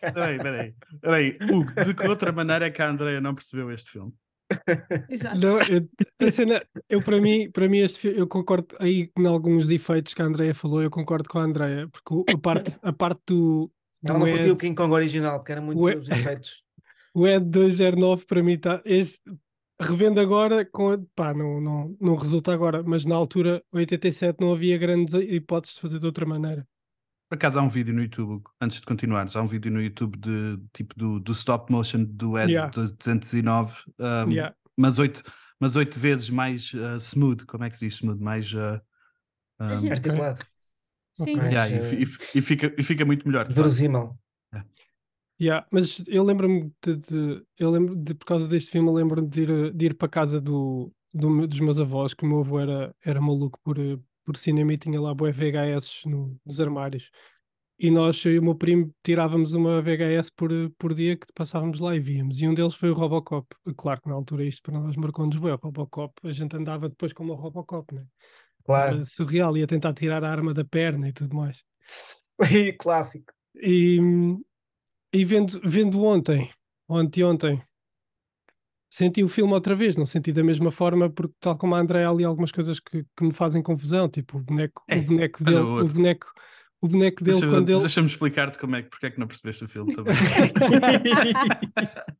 Peraí, 0.00 0.38
peraí. 0.38 0.74
Peraí, 1.00 1.38
Hugo, 1.50 1.84
de 1.84 1.94
que 1.94 2.06
outra 2.06 2.30
maneira 2.30 2.66
é 2.66 2.70
que 2.70 2.80
a 2.80 2.88
Andrea 2.88 3.20
não 3.20 3.34
percebeu 3.34 3.70
este 3.70 3.90
filme? 3.90 4.12
Exato. 5.08 5.38
Não, 5.38 5.58
eu, 5.60 5.88
a 6.20 6.30
cena, 6.30 6.62
eu 6.88 7.02
para 7.02 7.20
mim, 7.20 7.50
para 7.50 7.68
mim 7.68 7.78
este, 7.78 8.08
eu 8.08 8.26
concordo 8.26 8.76
aí 8.78 9.10
em 9.16 9.26
alguns 9.26 9.70
efeitos 9.70 10.14
que 10.14 10.22
a 10.22 10.24
Andrea 10.24 10.54
falou, 10.54 10.82
eu 10.82 10.90
concordo 10.90 11.28
com 11.28 11.38
a 11.38 11.42
Andrea, 11.42 11.88
porque 11.88 12.32
a 12.32 12.38
parte, 12.38 12.78
a 12.82 12.92
parte 12.92 13.22
do, 13.26 13.70
do 14.02 14.10
Ela 14.10 14.18
não 14.18 14.30
curtiu 14.30 14.54
o 14.54 14.56
King 14.56 14.74
Kong 14.74 14.92
original, 14.92 15.38
porque 15.38 15.52
era 15.52 15.60
muito 15.60 15.98
os 15.98 16.08
efeitos. 16.10 16.61
O 17.14 17.26
Ed 17.26 17.44
209 17.46 18.24
para 18.26 18.42
mim 18.42 18.54
está, 18.54 18.80
este, 18.84 19.20
revendo 19.80 20.20
agora, 20.20 20.64
com, 20.64 20.90
a- 20.90 20.98
pá, 21.14 21.34
não, 21.34 21.60
não, 21.60 21.96
não 22.00 22.14
resulta 22.16 22.52
agora, 22.52 22.82
mas 22.82 23.04
na 23.04 23.14
altura, 23.14 23.62
87, 23.72 24.40
não 24.40 24.52
havia 24.52 24.78
grandes 24.78 25.14
hipóteses 25.14 25.74
de 25.76 25.80
fazer 25.82 25.98
de 25.98 26.06
outra 26.06 26.24
maneira. 26.26 26.66
Por 27.28 27.36
acaso 27.36 27.58
há 27.58 27.62
um 27.62 27.68
vídeo 27.68 27.94
no 27.94 28.02
YouTube, 28.02 28.42
antes 28.60 28.78
de 28.80 28.86
continuares, 28.86 29.34
há 29.34 29.42
um 29.42 29.46
vídeo 29.46 29.70
no 29.72 29.80
YouTube 29.80 30.18
de 30.18 30.58
tipo 30.72 30.94
do, 30.96 31.18
do 31.18 31.32
stop 31.32 31.72
motion 31.72 32.04
do 32.04 32.38
Ed 32.38 32.52
Yeah. 32.52 32.70
209, 32.70 33.82
um, 33.98 34.30
Yeah. 34.30 34.54
mas, 34.76 34.98
oito, 34.98 35.22
mas 35.58 35.74
oito 35.74 35.98
vezes 35.98 36.28
mais 36.28 36.72
uh, 36.74 36.98
smooth, 37.00 37.46
como 37.46 37.64
é 37.64 37.70
que 37.70 37.76
se 37.78 37.86
diz 37.86 37.94
smooth? 37.96 38.22
Mais. 38.22 38.52
Uh, 38.52 38.80
um, 39.60 39.68
gente- 39.78 39.92
Articulado. 39.92 40.44
Sim. 41.14 41.36
Ok. 41.36 41.48
yeah, 41.48 41.68
e, 41.68 42.02
e 42.02 42.02
e 42.02 42.40
fica, 42.42 42.74
e 42.78 42.82
fica 42.82 43.04
muito 43.04 43.26
melhor. 43.26 43.50
Verosímil. 43.52 44.18
Yeah, 45.42 45.66
mas 45.72 46.04
eu 46.06 46.22
lembro-me 46.22 46.72
de, 46.84 46.96
de- 46.96 47.44
eu 47.58 47.70
lembro 47.70 47.96
de, 47.96 48.14
por 48.14 48.24
causa 48.26 48.46
deste 48.46 48.70
filme, 48.70 48.88
eu 48.88 48.94
lembro-me 48.94 49.26
de 49.28 49.42
ir, 49.42 49.72
de 49.74 49.86
ir 49.86 49.94
para 49.96 50.06
a 50.06 50.10
casa 50.10 50.40
do, 50.40 50.92
do 51.12 51.46
dos 51.48 51.58
meus 51.58 51.80
avós, 51.80 52.14
que 52.14 52.24
o 52.24 52.28
meu 52.28 52.40
avô 52.40 52.60
era, 52.60 52.94
era 53.04 53.20
maluco 53.20 53.58
por, 53.64 53.76
por 54.24 54.36
cinema 54.36 54.72
e 54.72 54.78
tinha 54.78 55.00
lá 55.00 55.12
bué 55.12 55.32
VHS 55.32 56.08
no- 56.08 56.38
nos 56.46 56.60
armários. 56.60 57.10
E 57.78 57.90
nós, 57.90 58.24
eu 58.24 58.32
e 58.34 58.38
o 58.38 58.42
meu 58.42 58.54
primo, 58.54 58.94
tirávamos 59.02 59.52
uma 59.54 59.82
VHS 59.82 60.30
por, 60.30 60.50
por 60.78 60.94
dia 60.94 61.16
que 61.16 61.26
passávamos 61.34 61.80
lá 61.80 61.96
e 61.96 62.00
víamos. 62.00 62.40
E 62.40 62.46
um 62.46 62.54
deles 62.54 62.76
foi 62.76 62.90
o 62.90 62.94
Robocop. 62.94 63.48
Claro 63.76 64.00
que 64.00 64.08
na 64.08 64.14
altura 64.14 64.44
isto 64.44 64.62
para 64.62 64.78
nós 64.78 64.94
marcou-nos 64.96 65.36
bem. 65.36 65.52
O 65.52 65.56
Robocop, 65.56 66.14
a 66.22 66.32
gente 66.32 66.56
andava 66.56 66.88
depois 66.88 67.12
como 67.12 67.32
o 67.32 67.36
Robocop, 67.36 67.92
né? 67.94 68.06
Claro. 68.64 68.94
Era 68.94 69.04
surreal, 69.04 69.56
ia 69.56 69.66
tentar 69.66 69.92
tirar 69.94 70.22
a 70.22 70.30
arma 70.30 70.54
da 70.54 70.64
perna 70.64 71.08
e 71.08 71.12
tudo 71.12 71.34
mais. 71.34 71.64
E 72.50 72.72
clássico. 72.72 73.32
E, 73.54 73.98
e 75.12 75.24
vendo, 75.24 75.60
vendo 75.64 76.02
ontem, 76.02 76.50
ontem, 76.88 77.24
ontem, 77.24 77.62
senti 78.90 79.22
o 79.24 79.28
filme 79.28 79.52
outra 79.54 79.74
vez, 79.74 79.96
não 79.96 80.06
senti 80.06 80.32
da 80.32 80.44
mesma 80.44 80.70
forma, 80.70 81.10
porque 81.10 81.34
tal 81.40 81.56
como 81.56 81.74
a 81.74 81.78
André 81.78 82.04
há 82.04 82.10
ali 82.10 82.24
algumas 82.24 82.52
coisas 82.52 82.78
que, 82.80 83.04
que 83.16 83.24
me 83.24 83.32
fazem 83.32 83.62
confusão, 83.62 84.08
tipo 84.08 84.38
o 84.38 84.40
boneco, 84.40 84.82
É, 84.88 84.96
o 84.98 85.02
boneco 85.02 85.42
dele, 85.44 85.56
o 85.58 85.88
boneco, 85.88 86.26
O 86.80 86.88
boneco 86.88 87.24
dele, 87.24 87.36
Deixa-me 87.38 87.52
quando 87.52 87.68
ele. 87.70 87.80
deixa 87.80 88.00
explicar-te 88.00 88.58
como 88.58 88.76
é 88.76 88.82
que, 88.82 88.90
porque 88.90 89.06
é 89.06 89.10
que 89.10 89.18
não 89.20 89.26
percebeste 89.26 89.64
o 89.64 89.68
filme 89.68 89.94
também. 89.94 90.14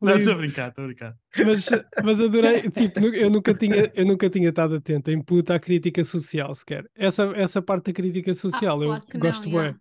não, 0.00 0.16
estou 0.18 0.32
a 0.32 0.36
brincar, 0.36 0.68
estou 0.68 0.84
a 0.84 0.86
brincar. 0.86 1.14
mas, 1.44 1.68
mas 2.04 2.20
adorei, 2.20 2.70
tipo, 2.70 3.00
eu 3.14 3.30
nunca 3.30 3.52
tinha, 3.54 3.90
eu 3.94 4.06
nunca 4.06 4.30
tinha 4.30 4.48
estado 4.48 4.76
atento 4.76 5.10
em 5.10 5.22
puta 5.22 5.54
à 5.54 5.60
crítica 5.60 6.04
social 6.04 6.54
sequer. 6.54 6.88
Essa, 6.94 7.24
essa 7.36 7.62
parte 7.62 7.86
da 7.86 7.92
crítica 7.92 8.34
social 8.34 8.82
eu 8.82 8.92
Ah, 8.92 9.00
claro 9.00 9.06
que 9.06 9.18
não, 9.18 9.26
gosto 9.26 9.50
bué. 9.50 9.62
yeah. 9.62 9.80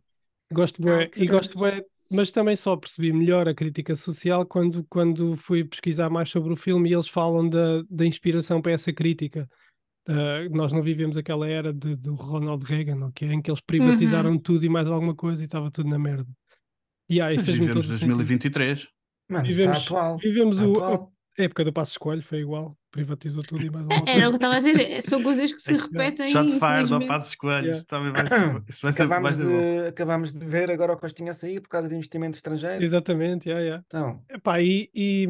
Gosto 0.54 0.82
Na 0.82 0.88
bué 0.98 1.12
e 1.18 1.26
gosto 1.26 1.58
bué, 1.58 1.84
mas 2.12 2.32
também 2.32 2.56
só 2.56 2.76
percebi 2.78 3.12
melhor 3.12 3.48
a 3.48 3.54
crítica 3.56 3.96
social 3.96 4.46
quando, 4.46 4.86
quando 4.90 5.36
fui 5.38 5.64
pesquisar 5.64 6.10
mais 6.10 6.30
sobre 6.30 6.54
o 6.54 6.56
filme 6.56 6.90
e 6.90 6.94
eles 6.94 7.08
falam 7.08 7.48
da, 7.50 7.82
da 7.90 8.06
inspiração 8.06 8.62
para 8.62 8.72
essa 8.74 8.94
crítica. 8.94 9.50
Ah, 10.08 10.48
nós 10.52 10.72
não 10.72 10.84
vivemos 10.84 11.18
aquela 11.18 11.48
era 11.50 11.74
de- 11.74 11.96
do 11.96 12.14
Ronald 12.14 12.64
Reagan, 12.64 13.08
ok? 13.08 13.28
Em 13.28 13.42
que 13.42 13.50
eles 13.50 13.60
privatizaram 13.62 14.38
tudo 14.38 14.64
e 14.64 14.70
mais 14.70 14.88
alguma 14.88 15.16
coisa 15.16 15.42
e 15.42 15.46
estava 15.46 15.72
tudo 15.72 15.90
na 15.90 15.98
merda. 15.98 16.30
E 17.10 17.20
aí 17.20 17.38
Mas 17.38 17.46
fez-me 17.46 17.66
vivemos 17.66 17.86
todo 17.86 17.92
o 17.92 17.98
sentido. 17.98 18.16
2023. 18.18 18.88
Mano, 19.28 19.48
Vivemos- 19.48 19.78
está 19.80 19.84
atual. 19.86 20.18
Vivemos 20.20 20.58
Está 20.60 20.70
o, 20.70 20.74
atual. 20.76 21.12
A 21.38 21.44
época 21.44 21.64
do 21.66 21.74
Passo 21.74 21.92
Escolho, 21.92 22.24
foi 22.24 22.40
igual, 22.40 22.78
privatizou 22.92 23.44
tudo 23.44 23.64
e 23.66 23.70
mais 23.70 23.86
alguma 23.88 24.10
É, 24.10 24.18
Era 24.18 24.30
o 24.30 24.32
coisa. 24.32 24.40
que 24.40 24.46
eu 24.46 24.50
estava 24.50 24.56
a 24.56 24.60
dizer, 24.60 25.02
são 25.04 25.22
coisas 25.24 25.52
que 25.54 25.60
se 25.60 25.74
repetem. 25.78 26.28
Shots 26.32 26.56
fired 26.56 26.94
ao. 26.94 27.06
Passos 27.08 27.36
Coelhos. 27.36 27.84
Yeah. 27.84 27.86
Também 27.88 28.14
vai 28.14 28.24
isso 28.68 28.82
vai 28.82 28.92
Acabámos 28.92 29.34
ser 29.36 29.44
bom. 29.44 29.50
de, 29.50 29.88
acabámos 29.88 30.34
de 30.34 30.46
ver 30.46 30.72
agora 30.72 30.94
o 30.94 30.98
Costinha 30.98 31.32
a 31.32 31.34
sair 31.34 31.60
por 31.60 31.70
causa 31.70 31.90
de 31.90 31.96
investimento 31.96 32.38
estrangeiro. 32.38 32.84
Exatamente, 32.84 33.50
yeah, 33.50 33.64
yeah. 33.64 33.84
Então, 33.88 34.22
Epá, 34.30 34.62
e, 34.62 34.90
e, 34.96 35.28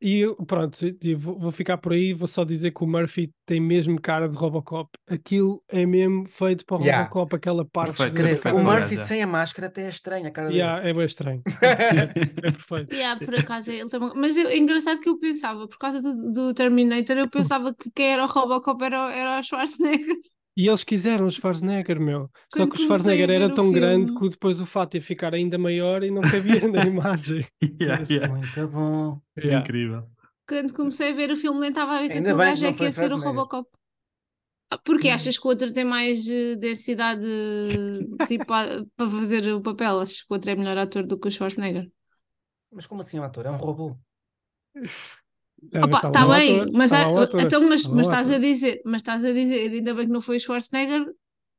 e 0.00 0.20
eu- 0.20 0.36
pronto, 0.46 0.78
e 1.02 1.14
vou, 1.14 1.38
vou 1.38 1.50
ficar 1.50 1.78
por 1.78 1.92
aí, 1.92 2.12
vou 2.12 2.28
só 2.28 2.44
dizer 2.44 2.70
que 2.72 2.84
o 2.84 2.86
Murphy 2.86 3.30
tem 3.46 3.60
mesmo 3.60 4.00
cara 4.00 4.28
de 4.28 4.36
Robocop. 4.36 4.90
Aquilo 5.08 5.62
é 5.68 5.84
mesmo 5.86 6.26
feito 6.28 6.64
para 6.66 6.76
o 6.78 6.80
Yeah. 6.82 7.02
Robocop, 7.04 7.36
aquela 7.36 7.64
parte. 7.64 7.96
Perfeito, 7.96 8.48
o 8.56 8.62
Murphy 8.62 8.94
é. 8.94 8.98
sem 8.98 9.22
a 9.22 9.26
máscara 9.26 9.68
até 9.68 9.86
é 9.86 9.88
estranho 9.88 10.26
a 10.26 10.30
cara 10.30 10.48
dele. 10.48 10.60
Yeah, 10.60 10.88
é 10.88 10.92
bem 10.92 11.04
estranho. 11.06 11.42
É 11.56 12.50
perfeito. 12.52 12.94
Yeah, 12.94 13.24
por 13.24 13.34
acaso 13.34 13.70
ele 13.70 13.88
também. 13.88 14.12
Mas 14.16 14.36
eu, 14.36 14.48
é 14.48 14.56
engraçado 14.56 15.00
que 15.00 15.08
eu 15.08 15.18
pensava, 15.18 15.66
por 15.68 15.78
causa 15.78 16.00
do, 16.00 16.32
do 16.32 16.54
Terminator, 16.54 17.16
eu 17.16 17.28
pensava 17.30 17.74
que 17.74 17.90
quem 17.90 18.12
era 18.12 18.24
o 18.24 18.28
Robocop 18.28 18.82
era, 18.84 19.12
era 19.14 19.40
o 19.40 19.42
Schwarzenegger. 19.42 20.16
E 20.56 20.68
eles 20.68 20.82
quiseram 20.82 21.26
o 21.26 21.30
Schwarzenegger, 21.30 22.00
meu. 22.00 22.30
Só 22.52 22.62
Quando 22.62 22.72
que 22.72 22.82
o 22.82 22.86
Schwarzenegger 22.86 23.28
era 23.30 23.54
tão 23.54 23.70
grande 23.70 24.06
filme- 24.06 24.20
que 24.20 24.28
depois 24.30 24.58
o 24.60 24.64
fato 24.66 24.94
ia 24.96 25.02
ficar 25.02 25.34
ainda 25.34 25.58
maior 25.58 26.02
e 26.02 26.10
não 26.10 26.22
cabia 26.22 26.66
na 26.66 26.84
imagem. 26.86 27.46
Yeah, 27.80 28.04
yeah. 28.08 28.34
Muito 28.34 28.68
bom. 28.68 29.20
Yeah. 29.36 29.60
Incrível. 29.60 30.08
Quando 30.48 30.72
comecei 30.72 31.10
a 31.10 31.14
ver 31.14 31.30
o 31.30 31.36
filme, 31.36 31.60
nem 31.60 31.68
estava 31.70 31.96
a 31.96 32.00
ver 32.02 32.08
que 32.08 32.18
aquele 32.18 32.34
gajo 32.34 32.66
é 32.66 32.72
que 32.72 32.84
ia 32.84 32.90
ser 32.90 33.12
o. 33.12 33.18
Robocop. 33.18 33.68
Ah, 34.70 34.78
Porque 34.78 35.10
achas 35.10 35.38
que 35.38 35.46
o 35.46 35.50
outro 35.50 35.72
tem 35.72 35.84
mais 35.84 36.26
eh, 36.28 36.56
densidade 36.56 37.26
tipo, 38.26 38.52
a- 38.52 38.82
para 38.96 39.10
fazer 39.10 39.52
o 39.52 39.60
papel? 39.60 40.00
Achas 40.00 40.22
que 40.22 40.26
o 40.30 40.34
outro 40.34 40.50
é 40.50 40.56
melhor 40.56 40.78
ator 40.78 41.06
do 41.06 41.18
que 41.20 41.28
o 41.28 41.30
Schwarzenegger? 41.30 41.90
Mas 42.72 42.86
como 42.86 43.00
assim 43.02 43.18
um 43.20 43.24
ator? 43.24 43.44
É 43.46 43.50
um 43.50 43.56
robô. 43.56 43.96
Ah, 45.74 45.78
Opa, 45.78 45.88
mas 45.88 46.04
está 46.04 46.26
bem, 46.26 46.66
mas, 46.72 46.92
ator. 46.92 47.40
então, 47.40 47.68
mas, 47.68 47.86
mas 47.86 48.06
estás 48.06 48.30
a 48.30 48.38
dizer, 48.38 48.80
mas 48.84 49.02
estás 49.02 49.24
a 49.24 49.32
dizer, 49.32 49.70
ainda 49.70 49.94
bem 49.94 50.06
que 50.06 50.12
não 50.12 50.20
foi 50.20 50.36
o 50.36 50.40
Schwarzenegger, 50.40 51.06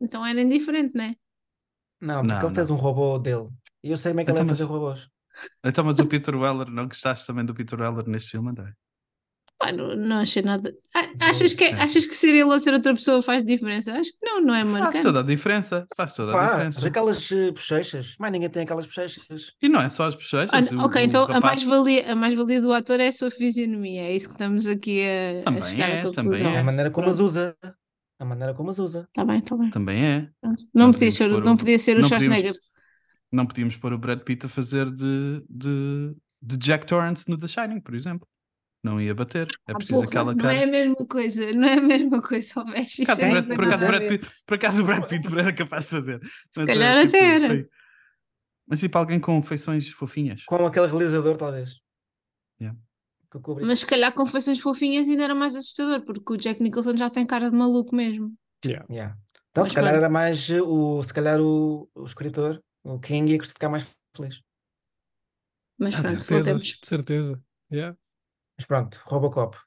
então 0.02 0.26
era 0.26 0.42
indiferente, 0.42 0.96
não 0.96 1.04
é? 1.06 1.16
Não, 2.00 2.26
porque 2.26 2.46
ele 2.46 2.56
fez 2.56 2.70
um 2.70 2.76
robô 2.76 3.18
dele. 3.20 3.48
E 3.84 3.92
eu 3.92 3.98
sei 3.98 4.12
como 4.12 4.22
é 4.22 4.26
que 4.26 4.32
ele 4.32 4.38
Então, 4.38 4.46
vai 4.46 4.50
mas- 4.52 4.58
fazer 4.60 4.70
robôs. 4.70 5.10
Então, 5.64 5.84
mas 5.84 6.00
o 6.00 6.06
Peter 6.08 6.36
Weller, 6.36 6.68
não 6.70 6.88
gostaste 6.88 7.26
também 7.28 7.46
do 7.46 7.54
Peter 7.54 7.80
Weller 7.80 8.08
neste 8.08 8.32
filme, 8.32 8.50
André? 8.50 8.74
Pá, 9.60 9.72
não, 9.72 9.96
não 9.96 10.18
achei 10.18 10.44
nada. 10.44 10.72
Ah, 10.94 11.08
Achas 11.30 11.52
que, 11.52 11.64
É. 11.64 11.74
achas 11.74 12.06
que 12.06 12.16
ser 12.16 12.30
ele 12.30 12.44
ou 12.44 12.60
ser 12.60 12.74
outra 12.76 12.94
pessoa 12.94 13.24
faz 13.24 13.44
diferença? 13.44 13.92
Acho 13.94 14.12
que 14.12 14.18
não, 14.24 14.40
não 14.40 14.54
é 14.54 14.64
Faz 14.64 14.74
marcante. 14.78 15.02
toda 15.04 15.20
a 15.22 15.24
diferença. 15.24 15.88
Faz 15.98 16.14
toda 16.14 16.32
a 16.32 16.36
Pá, 16.36 16.46
diferença. 16.52 16.80
mas 16.80 16.86
aquelas 16.86 17.32
eh, 17.32 17.52
bochechas. 17.52 18.16
Mais 18.20 18.32
ninguém 18.32 18.50
tem 18.50 18.62
aquelas 18.64 18.86
bochechas. 18.86 19.54
E 19.60 19.68
não 19.68 19.82
é 19.82 19.90
só 19.90 20.06
as 20.06 20.14
bochechas. 20.14 20.72
O- 20.72 20.80
ok, 20.82 21.02
o 21.02 21.06
então 21.06 21.24
a 21.24 21.28
rapaz- 21.34 21.64
mais-valia 21.64 22.12
a 22.12 22.16
mais 22.16 22.36
-valia 22.36 22.62
do 22.62 22.72
ator 22.72 23.00
é 23.00 23.08
a 23.08 23.12
sua 23.12 23.32
fisionomia, 23.32 24.04
é 24.04 24.16
isso 24.16 24.28
que 24.28 24.34
estamos 24.36 24.68
aqui 24.68 25.02
a, 25.04 25.40
a 25.40 25.44
Também 25.46 25.64
chegar 25.64 25.90
é, 25.90 26.00
à 26.00 26.04
também 26.04 26.14
conclusão. 26.26 26.52
É 26.52 26.60
a 26.60 26.64
maneira 26.64 26.92
como 26.92 27.08
as 27.10 27.20
usa. 27.20 27.56
A 28.20 28.26
maneira 28.26 28.54
como 28.54 28.70
as 28.70 28.78
usa. 28.78 29.08
Tá 29.14 29.26
bem, 29.26 29.42
tá 29.42 29.56
bem. 29.58 29.70
Também 29.72 30.06
é. 30.06 30.30
Não 30.44 30.56
Não, 30.74 30.92
podia 30.92 31.10
ser, 31.12 31.30
pôr 31.32 31.44
não 31.44 31.54
o- 31.54 31.58
podia 31.58 31.80
ser 31.80 31.98
o 31.98 32.02
não 32.02 32.10
podíamos- 32.10 32.26
Schwarzenegger. 32.38 32.62
Não 33.32 33.46
podíamos 33.48 33.76
pôr 33.76 33.92
o 33.94 33.98
Brad 33.98 34.20
Pitt 34.22 34.46
a 34.46 34.50
fazer 34.50 34.86
de, 34.92 35.44
de, 35.50 36.16
de 36.44 36.58
Jack 36.58 36.86
Torrance 36.86 37.28
no 37.28 37.38
The 37.40 37.48
Shining, 37.48 37.82
por 37.82 37.96
exemplo. 37.96 38.28
Não 38.88 39.02
ia 39.02 39.14
bater. 39.14 39.48
É 39.68 39.72
Ah, 39.72 39.76
preciso 39.76 40.00
porra, 40.00 40.08
aquela 40.08 40.32
não 40.34 40.38
cara. 40.44 40.58
é 40.58 40.64
a 40.64 40.68
mesma 40.68 41.06
coisa, 41.08 41.54
não 41.54 41.68
é 41.68 41.74
a 41.74 41.82
mesma 41.82 42.22
coisa, 42.22 42.54
ó, 42.58 42.64
Bex, 42.64 42.96
Por 42.96 43.02
isso 43.04 43.12
acaso, 43.12 43.22
é 43.22 43.28
o? 43.28 43.32
Brad, 43.32 43.56
por, 43.56 43.66
acaso, 43.66 44.10
Pitt, 44.10 44.28
por 44.46 44.54
acaso 44.56 44.82
o 44.82 44.86
Brad 44.86 45.04
Pitt 45.10 45.28
era 45.38 45.54
capaz 45.54 45.86
de 45.86 45.92
fazer. 45.92 46.20
Se 46.52 46.66
calhar 46.66 46.98
até 47.06 47.36
era. 47.36 47.70
Mas 48.68 48.80
tipo 48.80 48.98
alguém 48.98 49.20
com 49.20 49.42
feições 49.42 49.90
fofinhas. 49.90 50.44
Com 50.46 50.66
aquele 50.66 50.88
realizador, 50.88 51.38
talvez. 51.38 51.76
Yeah. 52.60 52.78
Mas 53.62 53.80
se 53.80 53.86
calhar 53.86 54.14
com 54.14 54.26
feições 54.26 54.60
fofinhas 54.60 55.08
ainda 55.08 55.24
era 55.24 55.36
mais 55.36 55.56
assustador, 55.56 56.04
porque 56.06 56.34
o 56.34 56.38
Jack 56.38 56.62
Nicholson 56.62 56.96
já 56.98 57.10
tem 57.10 57.26
cara 57.26 57.50
de 57.52 57.56
maluco 57.56 57.96
mesmo. 57.96 58.34
Yeah. 58.66 58.86
Yeah. 58.90 59.18
Então, 59.52 59.64
Mas 59.64 59.70
se 59.70 59.76
calhar 59.76 59.96
era 59.96 60.10
mais 60.10 60.50
eh, 60.50 60.62
o. 60.62 61.02
Se 61.04 61.14
calhar 61.14 61.40
o, 61.42 61.90
o 61.96 62.04
escritor, 62.06 62.62
o 62.84 63.00
King, 63.00 63.34
ia 63.34 63.44
ficar 63.44 63.70
mais 63.70 63.86
feliz. 64.16 64.42
Mas 65.80 65.96
Ah, 65.96 66.02
pronto, 66.02 66.12
certeza, 66.14 66.44
voltemos. 66.44 66.80
certeza. 66.84 67.44
Yeah. 67.72 67.98
Mas 68.58 68.66
pronto, 68.66 69.02
Robocop. 69.06 69.58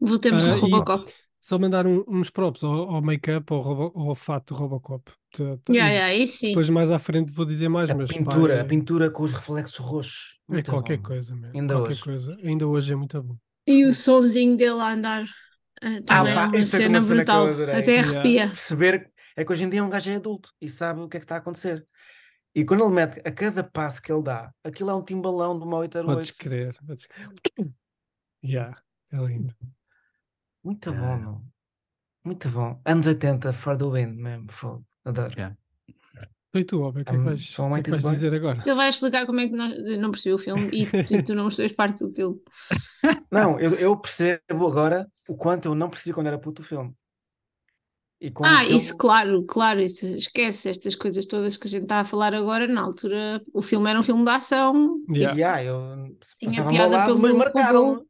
Voltemos 0.00 0.44
Ah, 0.46 0.50
ao 0.52 0.56
e- 0.56 0.60
Robocop. 0.60 1.12
Só 1.40 1.58
mandar 1.58 1.86
um- 1.86 2.02
uns 2.08 2.30
props 2.30 2.64
ao, 2.64 2.72
ao 2.94 3.02
make-up, 3.02 3.52
ao, 3.52 3.98
ao 4.08 4.14
fato 4.14 4.54
do 4.54 4.60
Robocop. 4.60 5.12
Tá- 5.30 5.58
tá- 5.62 5.72
Yeah, 5.74 5.92
e 5.92 6.16
yeah, 6.16 6.26
sim. 6.26 6.48
Depois 6.48 6.70
mais 6.70 6.90
à 6.90 6.98
frente 6.98 7.32
vou 7.34 7.44
dizer 7.44 7.68
mais, 7.68 7.90
A 7.90 7.94
mas 7.94 8.10
pá, 8.10 8.16
pintura, 8.18 8.54
é, 8.54 8.60
a 8.60 8.64
pintura 8.64 9.10
com 9.10 9.22
os 9.24 9.34
reflexos 9.34 9.78
roxos. 9.78 10.38
é 10.48 10.52
Muito 10.54 10.70
qualquer 10.70 10.96
bom. 10.96 11.02
coisa, 11.02 11.34
man. 11.36 11.50
Ainda 11.54 11.74
qualquer 11.74 11.90
hoje. 11.90 12.02
coisa. 12.02 12.36
Ainda 12.42 12.66
hoje 12.66 12.92
é 12.92 12.96
muito 12.96 13.22
bom. 13.22 13.36
E 13.66 13.84
o 13.84 13.92
sonzinho 13.92 14.56
dele 14.56 14.80
a 14.80 14.92
andar 14.94 15.24
ah, 15.82 15.88
também 16.06 16.34
pá, 16.34 16.44
é 16.44 16.46
uma 16.46 16.56
isso 16.56 16.76
é 16.76 16.78
cena 16.78 16.98
uma 17.00 17.06
brutal. 17.06 17.46
Até 17.46 17.90
Yeah. 17.92 18.10
arrepia. 18.10 18.46
Perceber 18.48 19.10
é 19.36 19.44
que 19.44 19.52
hoje 19.52 19.64
em 19.64 19.68
dia 19.70 19.84
um 19.84 19.90
gajo 19.90 20.10
é 20.10 20.14
adulto 20.16 20.48
e 20.62 20.68
sabe 20.68 21.00
o 21.00 21.08
que 21.08 21.18
é 21.18 21.20
que 21.20 21.24
está 21.26 21.34
a 21.34 21.38
acontecer. 21.38 21.86
E 22.54 22.64
quando 22.64 22.84
ele 22.84 22.94
mete 22.94 23.20
a 23.22 23.30
cada 23.30 23.62
passo 23.62 24.00
que 24.00 24.10
ele 24.10 24.22
dá, 24.22 24.50
aquilo 24.64 24.88
é 24.88 24.94
um 24.94 25.02
timbalão 25.02 25.58
de 25.58 25.64
uma 25.66 25.76
Podes 25.78 25.96
808. 25.96 26.34
crer. 26.38 26.76
Podes 26.86 27.06
crer. 27.06 27.28
Yeah, 28.44 28.76
é 29.12 29.16
lindo. 29.16 29.54
Muito 30.62 30.90
Ah. 30.90 30.92
bom, 30.92 31.16
meu. 31.16 31.40
Muito 32.24 32.48
bom. 32.48 32.80
Anos 32.84 33.06
80, 33.06 33.52
for 33.52 33.76
the 33.76 33.84
win 33.84 34.12
mesmo. 34.14 34.50
Fogo. 34.50 34.84
Adoro. 35.04 35.32
Yeah. 35.36 35.56
E 36.54 36.64
tu, 36.64 36.80
Óbvio, 36.82 37.02
o 37.02 37.04
que 37.04 37.10
é 37.10 37.14
que 37.16 37.20
vais, 37.24 37.54
que 37.54 37.60
é 37.60 37.64
um 37.64 37.82
que 37.82 37.90
vais 37.90 38.04
dizer 38.14 38.32
agora? 38.34 38.62
Ele 38.64 38.74
vai 38.76 38.88
explicar 38.88 39.26
como 39.26 39.40
é 39.40 39.48
que 39.48 39.56
nós 39.56 39.98
não 39.98 40.10
percebi 40.12 40.34
o 40.34 40.38
filme 40.38 40.68
e, 40.72 40.86
tu- 41.08 41.14
e 41.14 41.22
tu 41.22 41.34
não 41.34 41.44
percebes 41.48 41.72
parte 41.72 42.04
do 42.04 42.12
filme. 42.14 42.40
Não, 43.30 43.58
eu, 43.58 43.74
eu 43.74 43.96
percebo 43.98 44.66
agora 44.68 45.10
o 45.28 45.36
quanto 45.36 45.66
eu 45.66 45.74
não 45.74 45.90
percebi 45.90 46.14
quando 46.14 46.28
era 46.28 46.38
puto 46.38 46.62
o 46.62 46.64
filme. 46.64 46.94
E 48.20 48.32
Ah, 48.42 48.60
filme- 48.60 48.76
isso, 48.76 48.96
claro, 48.96 49.44
claro, 49.44 49.80
isso, 49.80 50.06
esquece 50.06 50.68
estas 50.70 50.94
coisas 50.94 51.26
todas 51.26 51.56
que 51.56 51.66
a 51.66 51.70
gente 51.70 51.82
está 51.82 52.00
a 52.00 52.04
falar 52.04 52.32
agora. 52.34 52.68
Na 52.68 52.82
altura, 52.82 53.42
o 53.52 53.60
filme 53.60 53.90
era 53.90 53.98
um 53.98 54.04
filme 54.04 54.24
de 54.24 54.30
ação. 54.30 55.00
tipo, 55.00 55.16
Yeah. 55.16 55.36
Yeah, 55.36 55.64
eu 55.64 56.16
Tinha 56.38 56.68
piada 56.68 56.96
lado, 56.96 57.20
pelo 57.20 57.36
mas 57.36 57.52
robô. 57.52 58.06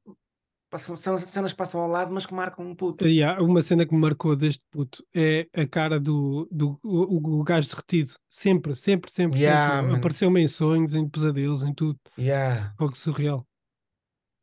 Passam, 0.75 0.97
cenas, 0.97 1.23
cenas 1.23 1.53
que 1.53 1.57
passam 1.57 1.81
ao 1.83 1.89
lado, 1.89 2.13
mas 2.13 2.27
que 2.27 2.35
marcam 2.35 2.67
um 2.67 2.75
puto. 2.75 3.07
Yeah, 3.07 3.41
uma 3.41 3.63
cena 3.63 3.87
que 3.87 3.95
me 3.95 4.01
marcou 4.01 4.35
deste 4.35 4.61
puto 4.73 5.07
é 5.15 5.49
a 5.55 5.65
cara 5.69 6.01
do, 6.01 6.49
do 6.51 6.81
o, 6.83 7.39
o 7.39 7.45
gajo 7.45 7.69
derretido. 7.69 8.17
Sempre, 8.29 8.75
sempre, 8.75 9.09
sempre, 9.09 9.39
Yeah, 9.39 9.83
sempre. 9.83 9.99
Apareceu-me 9.99 10.41
em 10.43 10.49
sonhos, 10.49 10.93
em 10.93 11.09
pesadelos, 11.09 11.63
em 11.63 11.73
tudo. 11.73 12.01
Yeah, 12.19 12.75
Fogo 12.77 12.99
surreal. 12.99 13.47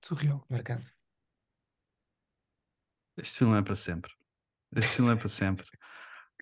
Surreal. 0.01 0.45
marcante. 0.49 0.93
Este 3.17 3.39
filme 3.39 3.59
é 3.59 3.61
para 3.61 3.75
sempre. 3.75 4.13
Este 4.73 4.95
filme 4.95 5.11
é 5.11 5.15
para 5.17 5.27
sempre. 5.27 5.67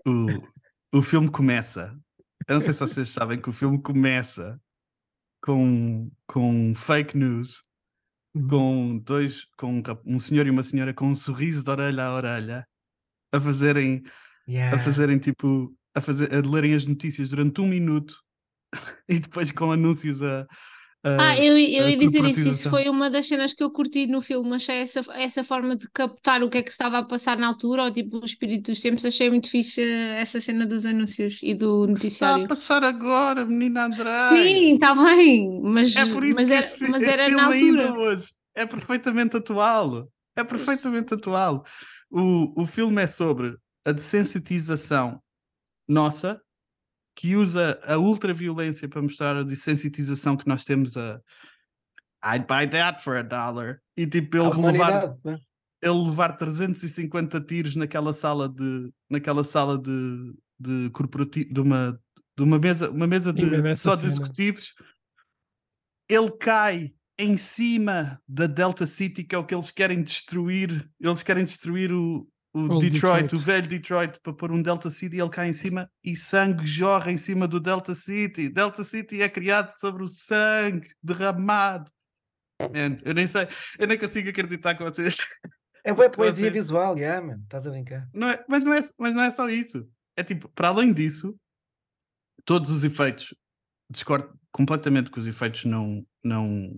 O, 0.05 0.99
o 0.99 1.01
filme 1.01 1.31
começa. 1.31 1.99
Eu 2.47 2.53
não 2.53 2.59
sei 2.59 2.75
se 2.75 2.79
vocês 2.79 3.09
sabem 3.09 3.41
que 3.41 3.49
o 3.49 3.53
filme 3.53 3.81
começa 3.81 4.61
com, 5.41 6.11
com 6.27 6.75
fake 6.75 7.17
news, 7.17 7.65
com 8.33 8.97
dois, 8.99 9.45
com 9.57 9.79
um, 9.79 9.83
um 10.05 10.19
senhor 10.19 10.45
e 10.45 10.49
uma 10.49 10.63
senhora 10.63 10.93
com 10.93 11.07
um 11.07 11.15
sorriso 11.15 11.63
de 11.63 11.69
orelha 11.69 12.05
a 12.05 12.13
orelha 12.13 12.67
a 13.31 13.39
fazerem, 13.39 14.03
Yeah. 14.47 14.75
a 14.75 14.79
fazerem 14.79 15.19
tipo, 15.19 15.71
a, 15.93 16.01
fazer, 16.01 16.33
a 16.33 16.41
lerem 16.41 16.73
as 16.73 16.83
notícias 16.83 17.29
durante 17.29 17.61
um 17.61 17.67
minuto 17.67 18.15
e 19.07 19.19
depois 19.19 19.51
com 19.51 19.71
anúncios 19.71 20.23
a. 20.23 20.47
a- 21.03 21.29
Ah, 21.31 21.37
eu, 21.37 21.57
eu 21.57 21.89
ia 21.89 21.97
dizer 21.97 22.23
isso. 22.25 22.47
Isso 22.49 22.69
foi 22.69 22.89
uma 22.89 23.09
das 23.09 23.27
cenas 23.27 23.53
que 23.53 23.63
eu 23.63 23.71
curti 23.71 24.07
no 24.07 24.21
filme. 24.21 24.55
Achei 24.55 24.77
essa, 24.77 25.01
essa 25.15 25.43
forma 25.43 25.75
de 25.75 25.89
captar 25.91 26.43
o 26.43 26.49
que 26.49 26.57
é 26.59 26.63
que 26.63 26.69
estava 26.71 26.99
a 26.99 27.05
passar 27.05 27.37
na 27.37 27.47
altura, 27.47 27.83
ou 27.83 27.91
tipo, 27.91 28.17
os 28.19 28.31
espíritos. 28.31 28.79
Sempre 28.79 29.07
achei 29.07 29.29
muito 29.29 29.49
fixe 29.49 29.81
eh, 29.81 30.21
essa 30.21 30.39
cena 30.41 30.65
dos 30.65 30.85
anúncios 30.85 31.39
e 31.43 31.53
do 31.53 31.85
se 31.95 32.07
está 32.07 32.35
a 32.35 32.39
noticiário. 32.39 32.47
passar 32.47 32.83
agora, 32.83 33.45
menina 33.45 33.85
André. 33.85 34.09
Sim, 34.15 34.73
está 34.75 34.95
bem, 34.95 35.59
mas, 35.61 35.95
É 35.95 36.05
por 36.05 36.23
isso 36.23 36.35
mas 36.39 36.47
que 36.47 36.53
era, 36.53 36.65
este, 36.65 36.77
fi- 36.77 36.87
mas 36.87 37.01
este 37.03 37.13
era 37.21 37.29
na 37.29 37.47
ainda 37.49 37.87
altura. 37.87 37.99
hoje 37.99 38.31
é 38.55 38.65
perfeitamente 38.65 39.37
atual. 39.37 40.11
É 40.35 40.43
perfeitamente 40.43 41.13
atual. 41.13 41.65
O, 42.09 42.61
o 42.63 42.65
filme 42.65 43.01
é 43.01 43.07
sobre 43.07 43.57
a 43.85 43.91
desensitização 43.91 45.21
nossa 45.87 46.41
que 47.19 47.35
usa 47.35 47.77
a 47.83 47.97
ultraviolência 47.97 48.87
para 48.87 49.01
mostrar 49.01 49.35
a 49.35 49.43
desensitização 49.43 50.37
que 50.37 50.47
nós 50.47 50.63
temos 50.63 50.95
a 50.95 51.19
I'd 52.23 52.45
buy 52.47 52.65
that 52.69 53.03
for 53.03 53.17
a 53.17 53.21
dollar 53.21 53.81
e 53.97 54.07
tipo 54.07 54.37
ele 54.37 54.71
levar, 54.71 55.17
né? 55.25 55.37
ele 55.81 56.05
levar 56.05 56.37
350 56.37 57.41
tiros 57.41 57.75
naquela 57.75 58.13
sala 58.13 58.47
de 58.47 58.89
naquela 59.09 59.43
sala 59.43 59.77
de, 59.77 60.33
de 60.57 60.89
corporativo 60.91 61.53
de 61.53 61.59
uma 61.59 61.99
de 62.37 62.43
uma 62.43 62.57
mesa 62.57 62.89
uma 62.89 63.05
mesa 63.05 63.33
de 63.33 63.75
só 63.75 63.95
de 63.95 64.01
cena. 64.01 64.13
executivos 64.13 64.73
ele 66.09 66.31
cai 66.39 66.93
em 67.17 67.35
cima 67.35 68.21
da 68.25 68.47
Delta 68.47 68.87
City 68.87 69.25
que 69.25 69.35
é 69.35 69.37
o 69.37 69.45
que 69.45 69.53
eles 69.53 69.69
querem 69.69 70.01
destruir 70.01 70.89
eles 71.01 71.21
querem 71.21 71.43
destruir 71.43 71.91
o, 71.91 72.25
o 72.53 72.61
Old 72.61 72.89
Detroit, 72.89 73.21
Detroit. 73.23 73.35
o 73.35 73.37
velho 73.45 73.67
Detroit 73.67 74.19
para 74.21 74.33
pôr 74.33 74.51
um 74.51 74.61
Delta 74.61 74.89
City 74.89 75.17
ele 75.17 75.29
cai 75.29 75.47
em 75.49 75.53
cima 75.53 75.89
e 76.03 76.15
sangue 76.15 76.65
jorra 76.65 77.11
em 77.11 77.17
cima 77.17 77.47
do 77.47 77.59
Delta 77.59 77.93
City 77.93 78.49
Delta 78.49 78.83
City 78.83 79.21
é 79.21 79.29
criado 79.29 79.71
sobre 79.71 80.03
o 80.03 80.07
sangue 80.07 80.89
derramado 81.03 81.91
Man, 82.61 82.97
eu 83.05 83.13
nem 83.13 83.27
sei 83.27 83.47
eu 83.77 83.87
nem 83.87 83.97
consigo 83.97 84.29
acreditar 84.29 84.75
que 84.75 84.83
vocês 84.83 85.17
É 85.85 85.93
boa 85.93 86.09
poesia 86.09 86.47
Você- 86.49 86.53
visual, 86.53 86.97
yeah, 86.97 87.25
man. 87.25 87.39
Estás 87.43 87.65
a 87.65 87.71
brincar. 87.71 88.09
não 88.13 88.29
é, 88.29 88.43
mas, 88.49 88.65
não 88.65 88.73
é, 88.73 88.79
mas 88.99 89.15
não 89.15 89.23
é 89.23 89.31
só 89.31 89.47
isso. 89.49 89.89
É 90.17 90.21
tipo, 90.23 90.49
para 90.49 90.67
além 90.67 90.91
disso, 90.91 91.39
todos 92.43 92.69
os 92.69 92.83
efeitos, 92.83 93.33
discordo 93.89 94.29
completamente 94.51 95.09
que 95.09 95.17
os 95.17 95.25
efeitos 95.25 95.63
não, 95.63 96.05
não, 96.21 96.77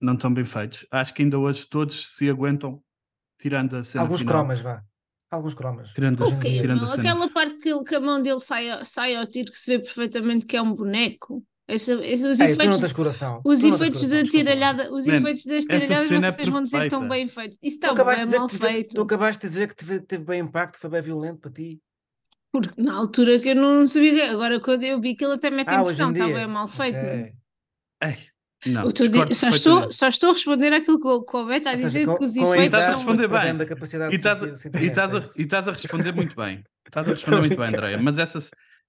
não 0.00 0.14
estão 0.14 0.34
bem 0.34 0.44
feitos. 0.44 0.84
Acho 0.90 1.14
que 1.14 1.22
ainda 1.22 1.38
hoje 1.38 1.64
todos 1.68 2.16
se 2.16 2.28
aguentam, 2.28 2.82
tirando 3.40 3.76
a 3.76 3.84
cena 3.84 4.02
Alguns 4.02 4.18
final. 4.20 4.34
cromas, 4.34 4.60
vá. 4.60 4.82
Alguns 5.30 5.54
cromas. 5.54 5.90
Tirando, 5.92 6.20
Hoje 6.22 6.32
a, 6.32 6.34
em 6.34 6.38
Ok, 6.38 6.50
dia. 6.50 6.60
tirando 6.62 6.80
não, 6.82 6.92
aquela 6.92 7.28
parte 7.30 7.56
que, 7.58 7.84
que 7.84 7.94
a 7.94 8.00
mão 8.00 8.20
dele 8.20 8.40
sai, 8.40 8.84
sai 8.84 9.14
ao 9.14 9.26
tiro 9.26 9.52
que 9.52 9.58
se 9.58 9.70
vê 9.70 9.78
perfeitamente 9.78 10.44
que 10.44 10.56
é 10.56 10.62
um 10.62 10.74
boneco. 10.74 11.44
Esse, 11.68 11.92
esse- 12.02 12.26
os 12.26 12.40
Ei, 12.40 12.48
tu 12.48 12.52
efeitos, 12.54 12.74
não 12.74 12.80
tens 12.80 12.92
coração. 12.92 13.40
os 13.44 13.62
efeitos 13.62 14.04
da 14.06 14.24
tiralhada, 14.24 14.92
os 14.92 15.06
Man, 15.06 15.18
efeitos 15.18 15.44
das 15.44 15.64
essa 15.68 15.68
tiralhadas 15.68 16.08
cena 16.08 16.26
é 16.26 16.32
vocês 16.32 16.48
vão 16.48 16.64
dizer 16.64 16.78
que 16.78 16.84
estão 16.86 17.08
bem 17.08 17.28
feitos. 17.28 17.58
Isso 17.62 17.78
Tu 17.78 17.84
está 17.84 17.92
acabaste, 17.92 18.16
bem 18.16 18.24
de 18.24 18.26
dizer 18.26 18.38
mal 18.40 18.48
que 18.48 18.58
teve, 18.58 18.72
feito. 18.72 18.94
tu 18.96 19.02
acabaste 19.02 19.40
de 19.42 19.48
dizer 19.48 19.68
que 19.68 19.76
teve, 19.76 20.00
teve 20.00 20.24
bem 20.24 20.40
impacto, 20.40 20.76
foi 20.78 20.90
bem 20.90 21.00
violento 21.02 21.38
para 21.38 21.52
ti. 21.52 21.80
Porque 22.52 22.82
na 22.82 22.94
altura 22.96 23.38
que 23.38 23.50
eu 23.50 23.54
não 23.54 23.86
sabia, 23.86 24.12
que- 24.12 24.20
agora 24.22 24.58
quando 24.58 24.82
eu 24.82 25.00
vi 25.00 25.14
que 25.14 25.24
ele 25.24 25.34
até 25.34 25.48
mete 25.48 25.68
Ah, 25.68 25.80
em 25.80 25.86
está 25.86 26.08
bem 26.10 26.46
mal 26.48 26.66
feito. 26.66 26.96
não 26.96 27.02
é? 27.02 27.20
Ok. 27.22 27.32
Ei, 28.02 28.16
não, 28.66 28.88
a 28.88 28.92
di- 28.92 29.34
só, 29.34 29.48
estou, 29.48 29.92
só 29.92 30.08
estou 30.08 30.30
a 30.30 30.32
responder 30.34 30.72
àquilo 30.72 30.98
que 31.00 31.06
o, 31.36 31.44
Beto 31.46 31.68
está 31.68 31.70
a 31.70 31.74
Ou 31.74 31.78
seja, 31.80 31.88
dizer 31.88 32.06
com, 32.06 32.16
que 32.18 32.24
os 32.24 32.36
efeitos 32.36 32.64
estás 32.64 32.82
a 32.82 32.86
são. 32.86 32.94
responder 32.96 33.28
perdendo 33.28 33.56
bem. 33.58 33.66
a 33.66 33.68
capacidade 33.68 34.14
E 34.14 34.18
de 34.18 34.28
estás, 34.28 34.42
a, 34.42 34.56
sentir 34.56 34.82
e, 34.82 34.86
estás 34.86 35.14
é 35.14 35.16
a, 35.16 35.20
isso. 35.20 35.40
e 35.40 35.42
estás 35.42 35.68
a 35.68 35.72
responder 35.72 36.12
muito 36.12 36.34
bem. 36.36 36.62
Estás 36.86 37.08
a 37.08 37.12
responder 37.12 37.38
muito 37.38 37.56
bem, 37.56 37.68
Andréia. 37.68 37.98
Mas 38.02 38.18
essa, 38.18 38.38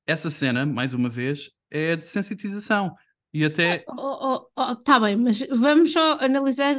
essa 0.08 0.30
cena, 0.32 0.66
mais 0.66 0.94
uma 0.94 1.08
vez, 1.08 1.52
é 1.70 1.96
de 1.96 2.08
sensitização. 2.08 2.94
E 3.34 3.46
até 3.46 3.86
Oh, 3.88 3.94
oh, 3.98 4.48
oh, 4.58 4.76
tá 4.76 5.00
bem, 5.00 5.16
mas 5.16 5.40
vamos 5.52 5.94
só 5.94 6.18
analisar 6.20 6.76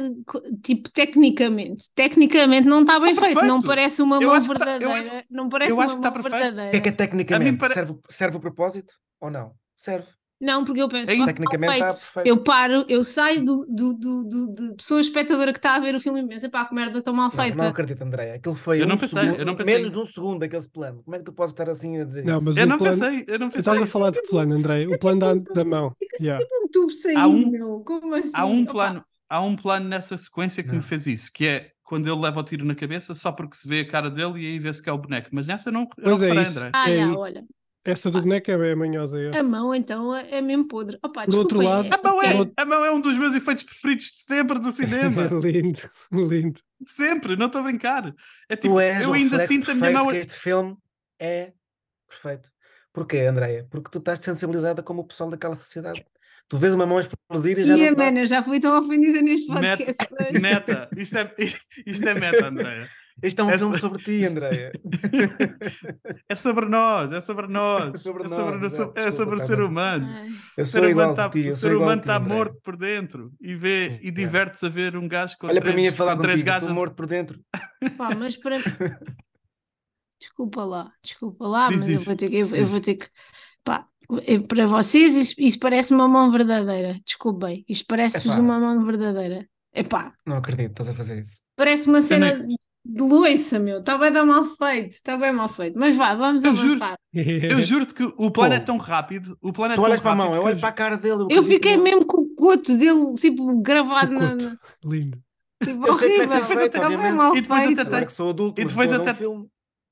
tipo 0.61 0.87
tecnicamente. 0.91 1.85
Tecnicamente 1.95 2.67
não 2.67 2.81
está 2.81 2.99
bem 2.99 3.15
Tá 3.15 3.21
feito, 3.21 3.41
não 3.45 3.61
parece 3.61 4.01
uma 4.03 4.17
Eu 4.21 4.29
mão 4.29 4.41
tá- 4.41 4.47
verdadeira. 4.47 4.93
acho- 4.93 5.11
não 5.31 5.49
parece 5.49 5.71
eu 5.71 5.75
uma 5.77 5.85
acho 5.85 5.95
que 5.95 6.01
tá 6.01 6.11
mão 6.11 6.21
perfeito. 6.21 6.59
O 6.59 6.71
que 6.71 6.77
é 6.77 6.81
que 6.81 6.89
é 6.89 6.91
tecnicamente? 6.91 7.57
pare- 7.57 7.73
serve, 7.73 7.95
serve 8.09 8.37
o 8.37 8.39
propósito 8.39 8.93
ou 9.19 9.31
não? 9.31 9.53
Serve. 9.75 10.07
Não, 10.43 10.65
porque 10.65 10.81
eu 10.81 10.89
penso, 10.89 11.11
É 11.11 11.15
"Oh, 11.19 11.25
Tecnicamente 11.25 11.73
está 11.73 11.85
perfeito." 11.87 12.27
eu 12.27 12.43
paro, 12.43 12.85
eu 12.89 13.03
saio 13.03 13.43
do, 13.43 13.65
do, 13.67 13.93
do, 13.93 14.23
do- 14.25 14.53
de 14.53 14.75
pessoa 14.75 14.99
espectadora 15.01 15.53
que 15.53 15.59
está 15.59 15.75
a 15.75 15.79
ver 15.79 15.95
o 15.95 15.99
filme 15.99 16.21
e 16.21 16.27
penso, 16.27 16.49
pá, 16.49 16.65
que 16.65 16.75
merda 16.75 17.01
tão 17.01 17.13
mal 17.13 17.29
Não, 17.29 17.31
feita. 17.43 17.57
não 17.57 17.67
acredito, 17.67 18.01
Andréia. 18.03 18.35
Aquilo 18.35 18.55
foi 18.55 18.81
Eu 18.81 18.87
não 18.87 18.95
um 18.95 18.97
pensei, 18.99 19.21
segundo- 19.23 19.39
eu 19.39 19.45
não 19.45 19.55
pensei. 19.55 19.73
menos 19.75 19.91
de 19.91 19.97
um 19.99 20.05
segundo 20.05 20.43
aquele 20.43 20.69
plano. 20.69 21.01
Como 21.03 21.15
é 21.15 21.19
que 21.19 21.25
tu 21.25 21.33
podes 21.33 21.53
estar 21.53 21.69
assim 21.69 21.99
a 21.99 22.03
dizer 22.03 22.25
Não, 22.25 22.35
isso? 22.37 22.45
mas 22.45 22.57
eu 22.57 22.67
não 22.67 22.77
plano- 22.77 22.99
pensei, 22.99 23.25
eu 23.27 23.39
não 23.39 23.47
pensei. 23.47 23.59
Estás 23.61 23.81
a 23.81 23.87
falar 23.87 24.09
de 24.11 24.21
plano, 24.23 24.55
André? 24.55 24.85
O 24.87 24.99
plano 24.99 25.19
da, 25.19 25.33
da 25.53 25.63
mão. 25.65 25.95
Yeah. 26.21 26.43
Tipo 26.43 26.55
um 26.63 26.67
tubo 26.69 26.91
saindo, 26.91 27.19
Há 27.19 27.27
um-. 27.27 27.83
Como 27.83 28.13
assim? 28.15 28.31
Há 28.33 28.45
um 28.45 28.65
plano, 28.65 29.03
há 29.29 29.41
um 29.41 29.55
plano 29.55 29.87
nessa 29.87 30.17
sequência 30.17 30.61
que 30.61 30.69
Não. 30.69 30.75
me 30.75 30.81
fez 30.81 31.07
isso, 31.07 31.31
que 31.33 31.45
é 31.47 31.69
quando 31.83 32.07
ele 32.11 32.19
leva 32.21 32.39
o 32.39 32.43
tiro 32.43 32.65
na 32.65 32.75
cabeça 32.75 33.13
só 33.15 33.31
porque 33.31 33.55
se 33.55 33.67
vê 33.67 33.81
a 33.81 33.87
cara 33.87 34.09
dele 34.09 34.39
e 34.41 34.47
aí 34.47 34.59
vê-se 34.59 34.81
que 34.81 34.89
é 34.89 34.93
o 34.93 34.97
boneco. 34.97 35.29
Mas 35.31 35.47
nessa 35.47 35.69
eu 35.69 35.73
não, 35.73 35.81
eu 35.81 35.87
não 35.97 36.03
Pois 36.03 36.23
é 36.23 36.27
reparei, 36.27 36.43
isso. 36.43 36.59
André. 36.59 36.71
Ah, 36.73 36.89
É 36.89 37.03
aí. 37.03 37.09
olha. 37.15 37.43
Essa 37.85 38.09
do 38.09 38.21
boneco 38.21 38.49
é 38.49 38.57
bem 38.57 38.75
manhosa. 38.75 39.19
é. 39.19 39.37
A 39.37 39.43
mão 39.43 39.75
então 39.75 40.15
é 40.15 40.37
é 40.37 40.41
mesmo 40.41 40.67
podre. 40.67 40.97
Opa, 41.03 41.25
Por 41.25 41.35
outro 41.39 41.61
lado- 41.61 41.89
A 41.93 42.01
mão, 42.01 42.21
é, 42.23 42.33
Outro- 42.35 42.53
a 42.55 42.65
mão 42.65 42.85
é 42.85 42.91
um 42.91 43.01
dos 43.01 43.17
meus 43.17 43.35
efeitos 43.35 43.65
preferidos 43.65 44.05
de 44.05 44.21
sempre 44.21 44.57
do 44.59 44.71
cinema. 44.71 45.23
lindo, 45.43 45.81
lindo. 46.11 46.61
De 46.79 46.91
sempre, 46.91 47.35
não 47.35 47.47
estou 47.47 47.59
a 47.59 47.63
brincar. 47.65 48.13
É 48.49 48.55
tipo, 48.55 48.79
eu 48.79 49.13
ainda 49.13 49.39
sinto 49.41 49.71
a 49.71 49.73
minha 49.75 49.91
mão. 49.91 50.07
que 50.07 50.15
este 50.17 50.33
filme 50.33 50.77
é 51.19 51.51
perfeito. 52.07 52.49
Porquê, 52.93 53.17
Andréia? 53.21 53.67
Porque 53.69 53.89
tu 53.91 53.97
estás 53.97 54.19
sensibilizada 54.19 54.81
como 54.83 55.01
o 55.01 55.07
pessoal 55.07 55.29
daquela 55.29 55.55
sociedade. 55.55 56.05
Tu 56.47 56.57
vês 56.57 56.73
uma 56.73 56.85
mão 56.85 56.99
explodir 56.99 57.57
e 57.59 57.65
já 57.65 57.75
E 57.77 57.87
a 57.87 57.89
não 57.91 57.97
dá. 57.97 58.11
man, 58.11 58.19
eu 58.19 58.25
já 58.27 58.43
fui 58.43 58.59
tão 58.59 58.77
ofendida 58.77 59.21
neste 59.21 59.51
Meta, 59.51 59.83
podcast. 59.83 60.13
hoje. 60.13 60.41
meta. 60.41 60.89
Isto 60.95 61.17
é, 61.17 61.33
isto 61.87 62.07
é 62.07 62.13
meta, 62.13 62.47
Andréia. 62.47 62.87
Este 63.21 63.39
é 63.39 63.43
um 63.43 63.49
Essa- 63.49 63.59
filme 63.59 63.79
sobre 63.79 64.03
ti, 64.03 64.25
Andréia. 64.25 64.71
É 66.29 66.35
sobre 66.35 66.65
nós, 66.65 67.11
é 67.11 67.21
sobre 67.21 67.47
nós. 67.47 67.93
É 67.93 67.97
sobre 67.97 68.23
é 68.25 68.29
nós, 68.29 68.37
sobre, 68.39 68.65
exato. 68.65 68.91
é 68.95 69.05
Desculpa, 69.05 69.11
sobre 69.11 69.35
o 69.35 69.37
tá 69.37 69.43
ser 69.45 69.61
humano. 69.61 70.07
Eu 70.57 70.63
O 70.63 70.65
sou 70.65 70.81
ser 70.81 70.89
igual 70.89 71.11
está 71.11 71.29
ti, 71.29 71.39
eu 71.45 71.49
o 71.49 71.55
ser 71.55 71.75
humano 71.75 72.01
tá 72.01 72.17
Andréia. 72.17 72.35
morto 72.37 72.59
por 72.63 72.75
dentro 72.75 73.31
e, 73.39 73.55
vê, 73.55 73.89
Sim, 73.89 73.95
e 73.95 73.97
yeah. 74.07 74.15
diverte-se 74.15 74.65
a 74.65 74.69
ver 74.69 74.97
um 74.97 75.07
gajo 75.07 75.37
com 75.39 75.47
Olha 75.47 75.61
para 75.61 75.71
mim 75.73 75.81
a 75.81 75.91
três, 75.91 75.95
falar 75.95 76.15
com 76.15 76.21
três 76.23 76.35
contigo, 76.35 76.47
gajas. 76.47 76.63
estou 76.63 76.75
morto 76.75 76.95
por 76.95 77.05
dentro. 77.05 77.39
Pá, 77.97 78.15
mas 78.15 78.35
para. 78.35 78.57
Desculpa 80.19 80.63
lá, 80.63 80.91
desculpa 81.03 81.47
lá, 81.47 81.67
Diz, 81.67 81.77
mas 81.79 81.87
eu 81.89 81.97
diz, 81.97 82.05
vou 82.05 82.15
ter 82.15 82.29
que. 82.29 82.35
Eu, 82.37 82.55
eu 82.55 82.65
vou 82.65 82.79
ter 82.81 82.95
que. 82.95 83.07
Pá, 83.63 83.85
eu- 84.25 84.47
para 84.47 84.65
vocês 84.67 85.13
isso, 85.15 85.35
isso 85.37 85.59
parece 85.59 85.93
uma 85.93 86.07
mão 86.07 86.31
verdadeira. 86.31 86.99
Desculpem, 87.05 87.65
isto 87.67 87.85
parece-vos 87.87 88.37
uma 88.37 88.59
mão 88.59 88.83
verdadeira. 88.85 89.45
Epá, 89.75 90.13
Não 90.25 90.37
acredito, 90.37 90.69
estás 90.71 90.89
a 90.89 90.93
fazer 90.93 91.19
isso. 91.21 91.41
parece 91.55 91.87
uma 91.89 92.01
cena 92.01 92.35
nem- 92.35 92.55
de 92.85 93.01
loiça, 93.01 93.59
meu. 93.59 93.79
Está 93.79 93.97
bem 93.97 94.11
dar 94.11 94.25
mal 94.25 94.43
feito, 94.43 94.91
está 94.93 95.17
bem 95.17 95.31
mal 95.31 95.47
feito. 95.49 95.77
Mas 95.79 95.95
vá, 95.95 96.15
vamos 96.15 96.43
Eu 96.43 96.55
juro- 96.55 96.73
avançar. 96.83 96.97
Eu 97.13 97.61
juro-te 97.61 97.93
que 97.93 98.03
o 98.03 98.33
plano 98.33 98.55
é 98.55 98.59
tão 98.59 98.77
rápido. 98.77 99.37
O 99.41 99.53
plano 99.53 99.73
é 99.73 99.75
Tu 99.75 99.81
tão 99.81 99.85
olhas 99.89 100.01
para 100.01 100.11
a 100.11 100.15
mão, 100.15 100.35
eu 100.35 100.41
olho 100.43 100.59
para 100.59 100.69
a 100.69 100.73
cara 100.73 100.97
dele. 100.97 101.27
Eu 101.29 101.43
fiquei 101.43 101.71
nele. 101.77 101.83
mesmo 101.83 102.05
com 102.05 102.21
o 102.21 102.35
coto 102.35 102.77
dele, 102.77 103.13
tipo, 103.15 103.61
gravado 103.61 104.13
na. 104.13 104.35
Na- 104.35 104.57
Lindo. 104.83 105.21
Tipo, 105.63 105.87
é 105.87 105.91
horrível. 105.91 106.45
feito, 106.45 106.79
bem 106.97 107.13
mal 107.13 107.35
E 107.37 107.41
depois 107.41 107.65
feito. 107.65 107.81
até 107.81 108.09
sou 108.09 108.31
adulto, 108.31 108.59
E 108.61 108.65
depois 108.65 108.91
um 108.91 109.13
filme. 109.15 109.47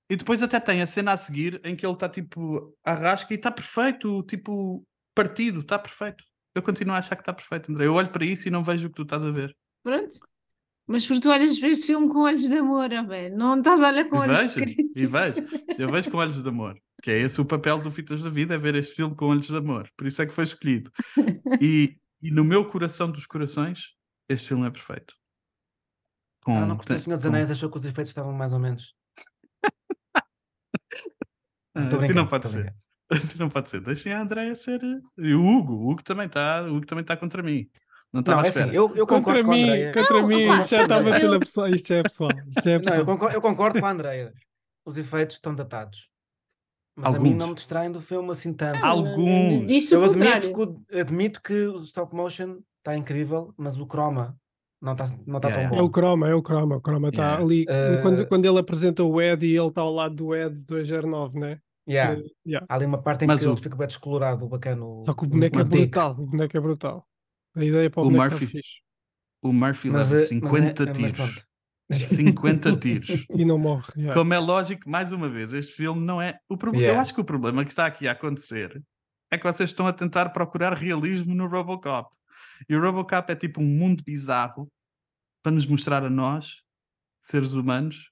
E 0.10 0.16
depois 0.18 0.44
até 0.44 0.60
tem 0.60 0.82
a 0.82 0.88
cena 0.88 1.14
a 1.14 1.18
seguir 1.18 1.62
em 1.64 1.74
que 1.74 1.86
ele 1.86 1.94
está 1.94 2.10
tipo 2.10 2.76
a 2.86 2.94
rasca 2.94 3.34
e 3.34 3.38
está 3.38 3.50
perfeito, 3.50 4.22
tipo 4.24 4.84
partido, 5.16 5.62
está 5.62 5.80
perfeito. 5.80 6.22
Eu 6.54 6.62
continuo 6.62 6.94
a 6.94 6.98
achar 6.98 7.16
que 7.16 7.22
está 7.22 7.32
perfeito, 7.32 7.72
André. 7.72 7.86
Eu 7.86 7.94
olho 7.94 8.10
para 8.10 8.26
isso 8.26 8.46
e 8.50 8.52
não 8.52 8.62
vejo 8.62 8.88
o 8.88 8.90
que 8.90 8.96
tu 8.98 9.04
estás 9.04 9.24
a 9.24 9.32
ver. 9.32 9.56
Pronto. 9.82 10.12
Mas 10.92 11.06
porque 11.08 11.22
tu 11.22 11.30
olhas 11.30 11.58
para 11.58 11.70
este 11.70 11.88
filme 11.88 12.08
com 12.10 12.20
olhos 12.20 12.44
de 12.48 12.58
amor, 12.58 12.90
velho. 12.90 13.38
Não 13.38 13.58
estás 13.58 13.82
a 13.82 13.88
olhar 13.90 14.06
com 14.10 14.18
E 14.18 14.20
olhos 14.20 14.40
vejo, 14.42 14.56
críticos. 14.56 14.98
e 14.98 15.06
vejo. 15.06 15.48
Eu 15.78 15.92
vejo 15.92 16.12
com 16.12 16.18
olhos 16.18 16.42
de 16.42 16.50
amor. 16.50 16.76
Que 17.02 17.12
é 17.12 17.20
esse 17.22 17.40
o 17.42 17.46
papel 17.46 17.80
do 17.80 17.90
Fitas 17.90 18.22
da 18.22 18.30
Vida, 18.30 18.54
é 18.54 18.58
ver 18.58 18.76
este 18.76 18.94
filme 18.96 19.16
com 19.16 19.26
olhos 19.26 19.48
de 19.48 19.56
amor. 19.56 19.90
Por 19.98 20.06
isso 20.06 20.22
é 20.22 20.26
que 20.28 20.34
foi 20.34 20.44
escolhido. 20.44 20.92
E, 21.62 21.98
e 22.22 22.30
no 22.32 22.44
meu 22.44 22.66
coração 22.68 23.10
dos 23.10 23.26
corações, 23.26 23.96
este 24.30 24.50
filme 24.50 24.68
é 24.68 24.70
perfeito. 24.72 25.14
Com, 26.44 26.56
Ah, 26.56 26.66
não 26.66 26.76
do 26.78 26.84
Senhor 27.00 27.16
dos 27.18 27.24
com- 27.24 27.30
Anéis, 27.30 27.50
achou 27.52 27.70
que 27.72 27.78
os 27.78 27.86
efeitos 27.86 28.12
estavam 28.12 28.34
mais 28.34 28.52
ou 28.54 28.60
menos. 28.60 28.94
Ah, 31.74 31.84
Estou 31.86 32.00
assim 32.00 32.14
não 32.14 32.28
pode 32.28 32.48
ser. 32.50 32.64
brincando. 32.64 32.78
Assim 33.12 33.40
não 33.40 33.50
pode 33.50 33.70
ser. 33.70 33.82
Deixem 33.82 34.14
a 34.14 34.22
Andréia 34.22 34.54
ser. 34.56 34.82
eh, 34.84 35.00
E 35.18 35.34
o 35.34 35.46
Hugo, 35.46 35.74
o 35.74 35.92
Hugo 35.92 36.04
também 36.04 36.28
está. 36.28 36.62
O 36.64 36.76
Hugo 36.78 36.86
também 36.86 37.02
está 37.02 37.16
contra 37.18 37.42
mim. 37.42 37.70
Não 38.14 38.20
Não, 38.20 38.20
estava 38.22 38.42
à 38.42 38.46
é 38.46 38.50
assim, 38.50 38.76
eu, 38.76 38.94
eu 38.96 39.08
Contra 39.08 39.42
concordo 39.42 39.44
com 39.46 39.52
a 39.52 39.54
mim, 39.56 39.64
Andréia. 39.64 39.94
contra 39.94 40.22
Não, 40.22 40.28
mim. 40.28 40.46
opá, 40.46 40.64
Já 40.66 40.82
estava 40.84 41.10
a 41.16 41.20
ser 41.20 41.26
eu- 41.28 41.32
na 41.32 41.40
pessoa. 41.40 41.70
Isto 41.70 41.88
já 41.88 41.96
é 41.96 42.04
pessoal. 42.04 42.30
Isto 42.32 42.60
é 42.60 42.64
Não, 42.66 42.74
eu 42.74 42.82
pessoal. 42.82 43.06
concordo, 43.06 43.36
eu 43.36 43.42
concordo 43.42 43.80
com 43.80 43.86
a 43.86 43.92
Andréia. 43.92 44.34
Os 44.86 44.98
efeitos 44.98 45.36
estão 45.38 45.56
datados. 45.56 46.10
Mas 46.98 47.16
a 47.16 47.20
mim 47.20 47.30
Alguns. 47.30 47.38
não 47.40 47.48
me 47.50 47.56
distraem 47.56 47.92
do 47.92 48.02
filme 48.02 48.30
assim 48.32 48.54
tanto. 48.54 48.84
Al- 48.84 48.98
Alguns. 49.00 49.66
Disse 49.68 49.94
Eu 49.96 50.04
admito 50.04 50.52
que, 50.52 50.62
o- 50.62 51.00
admito 51.00 51.42
que 51.42 51.54
o 51.68 51.78
stop 51.84 52.14
motion 52.14 52.58
está 52.80 52.98
incrível, 52.98 53.54
mas 53.58 53.80
o 53.80 53.86
croma 53.86 54.36
não 54.82 54.92
está 54.92 55.06
não 55.26 55.40
tá 55.40 55.48
Yeah, 55.48 55.54
tão 55.54 55.62
yeah. 55.62 55.78
É 55.78 55.80
o 55.80 55.84
bom. 55.86 55.90
croma, 55.92 56.30
é 56.30 56.36
o 56.36 56.42
croma. 56.42 56.76
O 56.76 56.82
croma 56.82 57.10
está 57.10 57.22
Yeah. 57.24 57.44
ali. 57.44 57.64
Uh, 57.64 58.02
Quando, 58.02 58.28
quando 58.28 58.46
ele 58.46 58.60
apresenta 58.60 59.04
o 59.06 59.22
Ed 59.22 59.48
e 59.48 59.56
ele 59.58 59.68
está 59.70 59.80
ao 59.82 59.94
lado 59.94 60.16
do 60.16 60.36
Ed 60.36 60.66
209, 60.68 61.40
né? 61.40 61.60
Yeah. 61.90 62.20
Uh, 62.20 62.24
yeah. 62.46 62.66
Há 62.70 62.76
ali 62.76 62.86
uma 62.86 63.02
parte 63.02 63.24
em 63.24 63.28
Mas 63.28 63.40
que 63.40 63.46
o- 63.48 63.52
ele 63.54 63.62
fica 63.62 63.76
bem 63.78 63.88
descolorado, 63.88 64.46
o 64.46 64.50
bacana. 64.50 64.84
Só 65.06 65.14
que 65.14 65.24
o 65.24 65.28
boneco 65.28 65.60
é 65.60 65.64
brutal. 65.64 66.12
O 66.12 66.26
boneco 66.28 66.58
é 66.58 66.60
brutal. 66.60 67.06
A 67.56 67.64
ideia 67.64 67.90
para 67.90 68.04
o, 68.04 68.08
O 68.08 68.12
Murphy. 68.12 68.62
O 69.44 69.52
Murphy 69.54 69.90
Mas, 69.90 70.12
leva 70.12 70.24
eh, 70.24 70.24
mas 70.24 70.24
é- 70.24 70.26
50 70.28 70.86
mas 70.86 70.98
tiros. 70.98 71.12
pronto. 71.18 71.46
50 71.92 72.78
tiros. 72.78 73.26
E 73.36 73.44
não 73.46 73.58
morre. 73.58 73.92
yeah. 73.98 74.14
Como 74.14 74.34
é 74.34 74.40
lógico, 74.40 74.90
mais 74.90 75.12
uma 75.12 75.28
vez, 75.28 75.52
este 75.54 75.74
filme 75.74 76.06
não 76.06 76.22
é. 76.22 76.40
O 76.48 76.56
problema. 76.58 76.84
Yeah. 76.84 76.98
Eu 76.98 77.02
acho 77.02 77.14
que 77.14 77.22
o 77.22 77.26
problema 77.26 77.64
que 77.64 77.72
está 77.72 77.86
aqui 77.86 78.08
a 78.08 78.12
acontecer 78.14 78.82
é 79.32 79.38
que 79.38 79.44
vocês 79.44 79.70
estão 79.70 79.88
a 79.88 79.94
tentar 79.94 80.30
procurar 80.30 80.74
realismo 80.74 81.34
no 81.34 81.48
Robocop. 81.48 82.14
E 82.70 82.76
o 82.76 82.82
Robocop 82.82 83.32
é 83.32 83.36
tipo 83.36 83.60
um 83.62 83.66
mundo 83.66 84.04
bizarro 84.06 84.72
para 85.44 85.52
nos 85.52 85.66
mostrar 85.66 86.04
a 86.06 86.10
nós, 86.10 86.64
seres 87.20 87.54
humanos, 87.54 88.12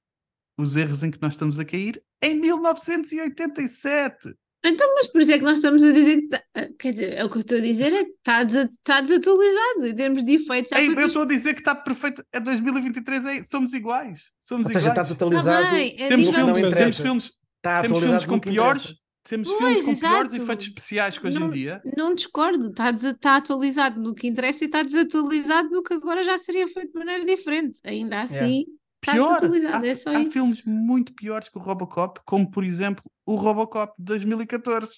os 0.57 0.75
erros 0.75 1.03
em 1.03 1.11
que 1.11 1.21
nós 1.21 1.33
estamos 1.33 1.59
a 1.59 1.65
cair 1.65 2.01
em 2.21 2.35
1987. 2.39 4.33
Então, 4.63 4.93
mas 4.95 5.07
por 5.07 5.21
isso 5.21 5.31
é 5.31 5.37
que 5.37 5.43
nós 5.45 5.57
estamos 5.59 5.83
a 5.83 5.91
dizer 5.91 6.21
que 6.21 6.27
tá- 6.27 6.43
quer 6.77 6.91
dizer, 6.91 7.13
é 7.13 7.23
o 7.23 7.29
que 7.29 7.37
eu 7.37 7.41
estou 7.41 7.57
a 7.57 7.61
dizer 7.61 7.93
é 7.93 8.03
que 8.03 8.11
está, 8.11 8.43
desa- 8.43 8.69
está 8.73 8.99
desatualizado 9.01 9.87
em 9.87 9.95
termos 9.95 10.23
de 10.25 10.33
efeitos. 10.33 10.71
Ei, 10.73 10.87
eu 10.87 10.93
coisas- 10.93 11.07
estou 11.11 11.21
a 11.23 11.25
dizer 11.27 11.53
que 11.53 11.61
está 11.61 11.73
perfeito. 11.75 12.23
É 12.33 12.39
2023, 12.41 13.25
é, 13.25 13.43
somos 13.45 13.71
iguais. 13.73 14.31
Somos 14.39 14.67
Ou 14.67 14.73
seja, 14.73 14.89
está 14.89 15.01
iguais. 15.01 15.07
totalizado. 15.09 15.65
Tá 15.65 15.71
bem, 15.71 15.95
é 15.97 16.07
Temos 16.09 16.29
filmes, 16.29 16.75
temos 16.75 16.97
filmes, 16.97 17.31
Está 17.57 17.81
temos 17.81 17.99
filmes 17.99 18.25
com 18.25 18.39
piores, 18.39 18.81
interessa. 18.83 18.99
temos 19.29 19.47
Pois, 19.47 19.59
filmes 19.59 19.79
com 19.85 19.95
piores 20.07 20.31
exato. 20.33 20.43
efeitos 20.43 20.67
especiais 20.67 21.17
que 21.17 21.27
hoje 21.27 21.39
Não- 21.39 21.47
em 21.47 21.51
dia. 21.51 21.81
Não 21.97 22.13
discordo, 22.13 22.67
está, 22.69 22.89
está 22.91 23.35
atualizado 23.37 24.01
no 24.01 24.13
que 24.13 24.27
interessa 24.27 24.63
e 24.63 24.67
está 24.67 24.83
desatualizado 24.83 25.69
no 25.69 25.81
que 25.83 25.93
agora 25.93 26.21
já 26.23 26.37
seria 26.37 26.67
feito 26.67 26.91
de 26.91 26.99
maneira 26.99 27.23
diferente. 27.25 27.79
Ainda 27.85 28.23
assim, 28.23 28.61
está 28.61 28.71
Pior, 29.01 29.35
desatualizado, 29.35 29.85
há, 29.85 29.87
é 29.87 29.95
só 29.95 30.09
há 30.09 30.19
isso. 30.21 30.31
filmes 30.31 30.63
muito 30.63 31.13
piores 31.13 31.49
que 31.49 31.57
o 31.57 31.61
Robocop, 31.61 32.19
como 32.25 32.49
por 32.49 32.63
exemplo 32.63 33.03
o 33.25 33.35
Robocop 33.35 33.93
de 33.97 34.05
2014. 34.05 34.89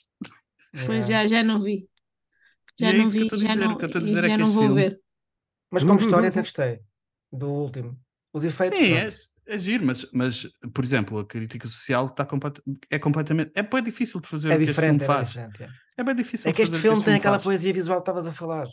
Pois 0.85 1.07
Yeah. 1.09 1.27
já, 1.27 1.37
já 1.37 1.43
não 1.43 1.61
vi. 1.61 1.87
E 2.79 2.83
Já 2.85 2.89
é 2.89 2.93
não 2.93 3.07
vi, 3.07 3.27
já 3.29 3.35
dizer, 3.35 3.55
não, 3.57 3.73
o 3.73 3.77
que 3.77 3.83
eu 3.83 3.87
estou 3.87 4.01
a 4.01 4.05
dizer 4.05 4.23
é 4.23 4.29
já 4.29 4.35
que 4.35 4.41
não 4.41 4.51
vou 4.51 4.63
filme- 4.63 4.81
ver. 4.81 4.99
Mas 5.69 5.83
como 5.83 5.99
história 5.99 6.29
até 6.29 6.39
gostei 6.39 6.79
do 7.31 7.47
último. 7.49 7.99
Os 8.33 8.43
efeitos. 8.45 8.79
Sim, 8.79 8.93
é, 8.93 9.53
é 9.53 9.57
giro, 9.57 9.85
mas, 9.85 10.09
mas, 10.13 10.47
por 10.73 10.83
exemplo, 10.83 11.19
a 11.19 11.25
crítica 11.25 11.67
social 11.67 12.07
está 12.07 12.25
complet, 12.25 12.61
é 12.89 12.97
completamente. 12.97 13.51
É 13.53 13.61
bem 13.63 13.83
difícil 13.83 14.21
de 14.21 14.27
fazer 14.27 14.51
É 14.51 14.55
o 14.55 14.57
que 14.57 14.63
este 14.63 14.81
filme 14.81 14.97
diferente, 14.97 15.03
é 15.03 15.05
faz. 15.05 15.27
diferente. 15.27 15.63
é. 15.63 15.69
É 15.97 16.03
bem 16.03 16.15
difícil 16.15 16.49
É 16.49 16.53
que 16.53 16.61
este 16.61 16.77
filme 16.77 17.03
tem 17.03 17.15
aquela 17.15 17.39
poesia 17.39 17.73
visual 17.73 17.97
que 17.97 18.03
estavas 18.03 18.25
a 18.25 18.31
falar. 18.31 18.65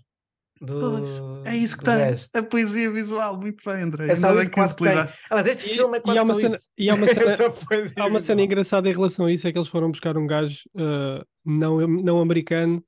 Do, 0.60 0.80
Pois, 0.80 1.22
é 1.44 1.56
isso 1.56 1.76
que 1.78 1.84
tem. 1.84 1.94
A 2.34 2.42
poesia 2.42 2.90
visual, 2.90 3.36
muito 3.40 3.62
bem, 3.64 3.82
André. 3.82 4.08
É 4.08 4.16
só 4.16 4.34
isso 4.34 4.50
que 4.50 4.56
tem. 4.56 4.64
utilizaste. 4.64 5.18
Aliás, 5.30 5.48
este 5.48 5.70
E- 5.70 5.76
filme 5.76 5.96
é 5.96 6.00
e 6.00 6.02
quase 6.02 6.18
há 6.18 6.22
uma 6.22 6.34
só 6.34 6.40
cena- 6.40 6.54
isso. 6.56 6.70
e 6.78 6.90
há 6.90 6.94
uma 6.94 7.06
É 7.08 7.14
cena- 7.36 7.50
poesia 7.50 8.02
Há 8.02 8.06
uma 8.06 8.20
cena 8.20 8.42
engraçada 8.42 8.88
em 8.88 8.92
relação 8.92 9.26
a 9.26 9.32
isso, 9.32 9.46
é 9.48 9.52
que 9.52 9.58
eles 9.58 9.68
foram 9.68 9.90
buscar 9.90 10.16
um 10.16 10.26
gajo 10.26 10.62
uh, 10.74 11.24
não, 11.44 11.86
não 11.86 12.20
americano 12.20 12.84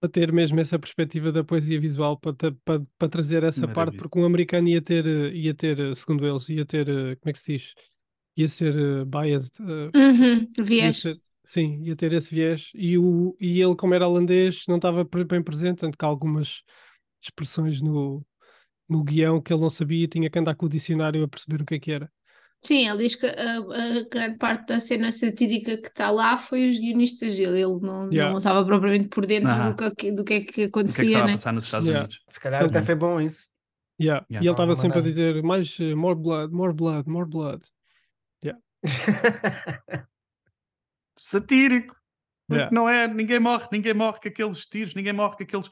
para 0.00 0.10
ter 0.10 0.30
mesmo 0.32 0.60
essa 0.60 0.78
perspectiva 0.78 1.32
da 1.32 1.42
poesia 1.42 1.80
visual, 1.80 2.18
para, 2.18 2.34
para, 2.64 2.82
para 2.98 3.08
trazer 3.08 3.42
essa 3.42 3.62
parte, 3.66 3.76
Maravilha. 3.76 4.02
porque 4.02 4.18
um 4.18 4.24
americano 4.26 4.68
ia 4.68 4.82
ter, 4.82 5.06
uh, 5.06 5.28
ia 5.32 5.54
ter, 5.54 5.78
uh, 5.80 5.94
segundo 5.94 6.26
eles, 6.26 6.48
ia 6.50 6.66
ter, 6.66 6.86
como 6.86 7.30
é 7.30 7.32
que 7.32 7.38
se 7.38 7.52
diz? 7.52 7.74
Ia 8.36 8.48
ser 8.48 8.74
uh, 8.76 9.06
biased, 9.06 9.52
uh, 9.60 9.90
Uhum, 9.96 10.48
ia 10.58 10.64
viés. 10.64 10.96
ser- 10.98 11.16
sim, 11.44 11.80
ia 11.84 11.96
ter 11.96 12.12
esse 12.12 12.34
viés, 12.34 12.70
e, 12.74 12.98
o, 12.98 13.36
e 13.40 13.60
ele, 13.62 13.76
como 13.76 13.94
era 13.94 14.06
holandês, 14.08 14.64
não 14.68 14.76
estava 14.76 15.04
bem 15.26 15.42
presente, 15.42 15.78
tanto 15.78 15.96
que 15.96 16.04
há 16.04 16.08
algumas 16.08 16.62
expressões 17.24 17.80
no, 17.80 18.24
no 18.88 19.02
guião 19.02 19.40
que 19.40 19.52
ele 19.52 19.60
não 19.62 19.70
sabia 19.70 20.04
e 20.04 20.08
tinha 20.08 20.30
que 20.30 20.38
andar 20.38 20.54
com 20.54 20.66
o 20.66 20.68
dicionário 20.68 21.24
a 21.24 21.28
perceber 21.28 21.62
o 21.62 21.66
que 21.66 21.74
é 21.74 21.78
que 21.80 21.92
era. 21.92 22.10
Sim, 22.62 22.88
ele 22.88 22.98
diz 23.02 23.14
que 23.14 23.26
a, 23.26 23.56
a 23.58 24.08
grande 24.10 24.38
parte 24.38 24.68
da 24.68 24.80
cena 24.80 25.12
satírica 25.12 25.76
que 25.76 25.88
está 25.88 26.10
lá 26.10 26.38
foi 26.38 26.66
os 26.70 26.78
guionistas 26.78 27.36
dele. 27.36 27.60
Ele 27.60 27.78
não, 27.80 28.10
Yeah. 28.10 28.30
não 28.30 28.38
estava 28.38 28.64
propriamente 28.64 29.08
por 29.08 29.26
dentro 29.26 29.50
Ah. 29.50 29.70
do, 29.72 29.94
que, 29.94 30.10
do 30.12 30.24
que 30.24 30.32
é 30.34 30.40
que 30.40 30.46
O 30.46 30.52
que 30.52 30.60
é 30.60 30.64
que 30.64 30.64
acontecia, 30.64 31.04
estava 31.04 31.24
a 31.24 31.26
né? 31.26 31.32
passar 31.32 31.52
nos 31.52 31.64
Estados 31.64 31.86
Yeah. 31.86 32.04
Unidos? 32.06 32.22
Se 32.26 32.40
calhar 32.40 32.64
até 32.64 32.82
foi 32.82 32.94
bom 32.94 33.20
isso. 33.20 33.48
Yeah. 34.00 34.24
Yeah. 34.30 34.42
E 34.44 34.48
ele 34.48 34.50
estava 34.54 34.74
sempre 34.74 34.98
a 34.98 35.02
dizer 35.02 35.42
mais 35.42 35.78
uh, 35.78 35.94
more 35.94 36.18
blood, 36.18 36.52
more 36.54 36.72
blood, 36.72 37.08
more 37.08 37.28
blood. 37.28 37.62
Satírico. 41.16 41.96
Yeah. 42.50 42.70
não 42.70 42.86
é, 42.86 43.08
ninguém 43.08 43.40
morre, 43.40 43.66
ninguém 43.72 43.94
morre 43.94 44.18
com 44.20 44.28
aqueles 44.28 44.66
tiros, 44.66 44.94
ninguém 44.94 45.14
morre 45.14 45.34
com 45.36 45.42
aqueles 45.44 45.70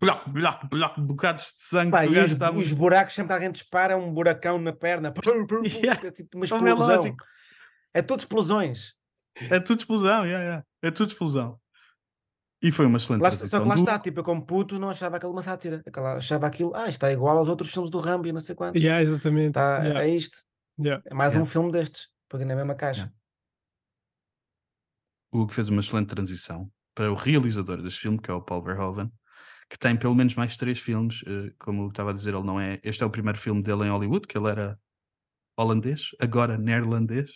bloc, 0.00 0.28
bloc, 0.28 0.64
bloc, 0.68 0.98
bocados 1.00 1.44
de 1.44 1.60
sangue. 1.60 1.92
Pá, 1.92 2.04
e 2.04 2.18
os, 2.18 2.32
estava- 2.32 2.58
os 2.58 2.72
buracos, 2.72 3.14
sempre 3.14 3.28
que 3.28 3.32
alguém 3.34 3.52
dispara, 3.52 3.96
um 3.96 4.12
buracão 4.12 4.58
na 4.60 4.72
perna. 4.72 5.12
Pum, 5.14 5.20
pum, 5.22 5.46
pum, 5.46 5.62
Yeah. 5.64 6.06
É 6.08 6.10
tipo 6.10 6.36
uma 6.38 6.46
Como 6.48 6.66
é 6.66 6.70
explosão. 6.72 6.96
lógico. 6.96 7.24
É 7.94 8.02
tudo 8.02 8.18
explosões. 8.20 8.94
É 9.50 9.60
tudo 9.60 9.78
explosão, 9.78 10.26
yeah, 10.26 10.44
yeah. 10.44 10.64
é 10.82 10.90
tudo 10.90 11.10
explosão. 11.10 11.58
E 12.60 12.70
foi 12.70 12.86
uma 12.86 12.96
excelente 12.96 13.22
Lá, 13.22 13.30
só 13.30 13.60
que 13.60 13.68
lá 13.68 13.74
do- 13.74 13.80
está, 13.80 13.98
tipo, 13.98 14.20
eu 14.20 14.24
como 14.24 14.44
puto 14.46 14.78
não 14.78 14.88
achava 14.90 15.16
aquilo 15.16 15.32
uma 15.32 15.42
sátira. 15.42 15.82
Aquela, 15.86 16.14
achava 16.14 16.46
aquilo, 16.46 16.72
ah, 16.74 16.80
isto 16.82 16.90
está 16.90 17.12
igual 17.12 17.36
aos 17.38 17.48
outros 17.48 17.72
filmes 17.72 17.90
do 17.90 17.98
Rambo 17.98 18.26
e 18.28 18.32
não 18.32 18.40
sei 18.40 18.54
quantos. 18.54 18.80
Yeah, 18.80 19.02
exatamente. 19.02 19.52
Tá, 19.54 19.78
Yeah, 19.82 20.04
É 20.04 20.08
isto. 20.08 20.36
yeah. 20.78 21.02
É 21.06 21.14
mais 21.14 21.32
Yeah. 21.32 21.42
um 21.42 21.46
filme 21.50 21.72
destes. 21.72 22.08
Porque 22.28 22.44
na 22.44 22.54
mesma 22.54 22.74
caixa. 22.74 23.12
O 25.32 25.40
Hugo 25.40 25.52
fez 25.52 25.68
uma 25.68 25.80
excelente 25.80 26.08
transição 26.08 26.70
para 26.94 27.10
o 27.10 27.14
realizador 27.14 27.82
deste 27.82 28.00
filme, 28.00 28.18
que 28.20 28.30
é 28.30 28.34
o 28.34 28.42
Paul 28.42 28.62
Verhoeven, 28.62 29.10
que 29.70 29.78
tem 29.78 29.96
pelo 29.96 30.14
menos 30.14 30.34
mais 30.34 30.56
três 30.56 30.78
filmes. 30.78 31.22
eh, 31.26 31.52
Como 31.58 31.80
o 31.80 31.82
Hugo 31.84 31.92
estava 31.92 32.10
a 32.10 32.12
dizer, 32.12 32.34
ele 32.34 32.44
não 32.44 32.60
é. 32.60 32.78
Este 32.82 33.02
é 33.02 33.06
o 33.06 33.10
primeiro 33.10 33.38
filme 33.38 33.62
dele 33.62 33.84
em 33.86 33.90
Hollywood, 33.90 34.26
que 34.26 34.36
ele 34.36 34.48
era 34.48 34.78
holandês, 35.56 36.08
agora 36.20 36.58
neerlandês. 36.58 37.30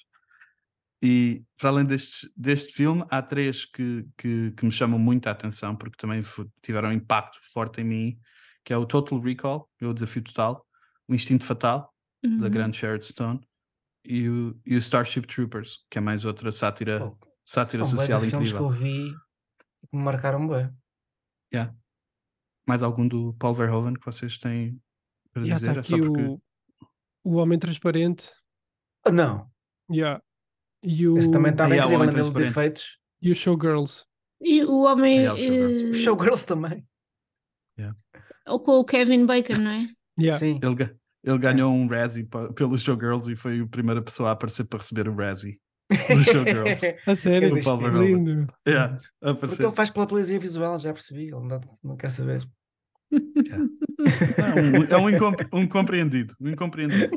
E 1.02 1.42
para 1.59 1.70
além 1.70 1.85
deste, 1.85 2.28
deste 2.37 2.72
filme, 2.72 3.04
há 3.11 3.22
três 3.22 3.64
que, 3.64 4.06
que, 4.16 4.52
que 4.52 4.64
me 4.64 4.72
chamam 4.72 4.98
muito 4.98 5.26
a 5.28 5.30
atenção, 5.30 5.76
porque 5.76 5.96
também 5.96 6.22
tiveram 6.62 6.88
um 6.88 6.92
impacto 6.92 7.38
forte 7.52 7.80
em 7.80 7.85
mim, 7.85 8.18
que 8.64 8.72
é 8.72 8.76
o 8.76 8.87
Total 8.87 9.18
Recall, 9.18 9.68
que 9.78 9.85
é 9.85 9.88
o 9.88 9.94
Desafio 9.94 10.22
Total, 10.22 10.66
o 11.09 11.14
Instinto 11.14 11.44
Fatal, 11.44 11.92
da 12.22 12.28
Uhum. 12.46 12.50
grande 12.50 12.76
Sharon 12.76 13.02
Stone, 13.02 13.40
e 14.04 14.28
o, 14.28 14.59
e 14.64 14.74
o 14.74 14.78
Starship 14.78 15.26
Troopers, 15.26 15.85
que 15.90 15.98
é 15.98 16.00
mais 16.00 16.24
outra 16.24 16.50
sátira, 16.50 16.98
Pô, 16.98 17.18
sátira 17.46 17.87
São 17.87 17.94
bué 17.96 18.06
de 18.06 18.12
social 18.12 18.20
filmes 18.20 18.52
que 18.52 18.59
incrível. 18.59 18.64
eu 18.66 18.70
vi 18.70 19.12
que 19.90 19.96
me 19.96 20.02
marcaram 20.04 20.46
bem. 20.46 20.70
Mais 22.68 22.82
algum 22.82 23.06
do 23.06 23.32
Paul 23.35 23.54
Verhoeven 23.54 23.94
que 23.94 24.04
vocês 24.04 24.38
têm 24.38 24.80
para 25.32 25.42
Yeah, 25.42 25.61
dizer? 25.61 25.74
tá 25.74 25.80
É 25.80 25.82
só 25.85 25.94
aqui 25.94 26.04
porque... 26.06 26.22
o, 26.22 26.40
o 27.24 27.35
Homem 27.37 27.59
Transparente. 27.59 28.30
Ah, 29.04 29.12
Não, 29.12 29.50
Yeah. 29.88 30.20
E 30.82 31.06
o, 31.06 31.16
esse 31.16 31.30
também 31.30 31.52
Aí 31.52 31.78
há 31.78 31.87
o 31.87 31.88
incrível 31.92 31.98
nível 31.98 32.06
de 32.09 32.14
Transparente. 32.14 32.50
efeitos. 32.50 32.98
e 33.22 33.30
o 33.30 33.37
Showgirls. 33.37 34.04
E 34.40 34.64
o 34.64 34.82
homem 34.82 35.20
Ah, 35.20 35.30
é, 35.30 35.32
o 35.32 35.37
Showgirls. 35.38 35.85
eh, 35.85 35.92
Showgirls 36.02 36.44
também. 36.46 36.87
ou 38.48 38.61
com 38.61 38.72
o 38.72 38.85
Kevin 38.85 39.26
Bacon, 39.26 39.59
não 39.59 39.70
é? 39.70 39.88
Yeah. 40.18 40.38
Sim. 40.38 40.59
Ele, 40.62 40.98
ele 41.22 41.38
ganhou 41.38 41.72
um 41.72 41.87
Razzie 41.87 42.28
pelos 42.56 42.82
Showgirls 42.82 43.30
e 43.30 43.37
foi 43.37 43.61
a 43.61 43.66
primeira 43.68 44.02
pessoa 44.02 44.30
a 44.30 44.32
aparecer 44.32 44.64
para 44.68 44.78
receber 44.80 45.09
o 45.09 45.14
Razzie. 45.16 45.61
Dos 46.09 46.25
Showgirls. 46.25 46.83
A 47.07 47.14
sério, 47.14 47.51
Grande 47.51 47.64
Paul 47.64 47.79
filme. 47.79 47.92
Verhoeven. 47.92 48.25
lindo. 48.35 48.53
Yeah, 48.66 48.99
Porque 49.38 49.62
ele 49.62 49.72
faz 49.72 49.90
pela 49.90 50.07
poesia 50.07 50.38
visual, 50.38 50.79
já 50.79 50.92
percebi. 50.92 51.22
Ele 51.25 51.46
não, 51.46 51.61
não 51.85 51.96
quer 51.96 52.11
saber. 52.11 52.42
É 53.12 54.61
um, 54.61 54.85
é 54.85 54.96
um, 54.99 55.09
incompre- 55.11 55.46
um 55.53 55.66
compreendido. 55.66 56.35
Um 56.40 56.49
incompreendido. 56.51 57.16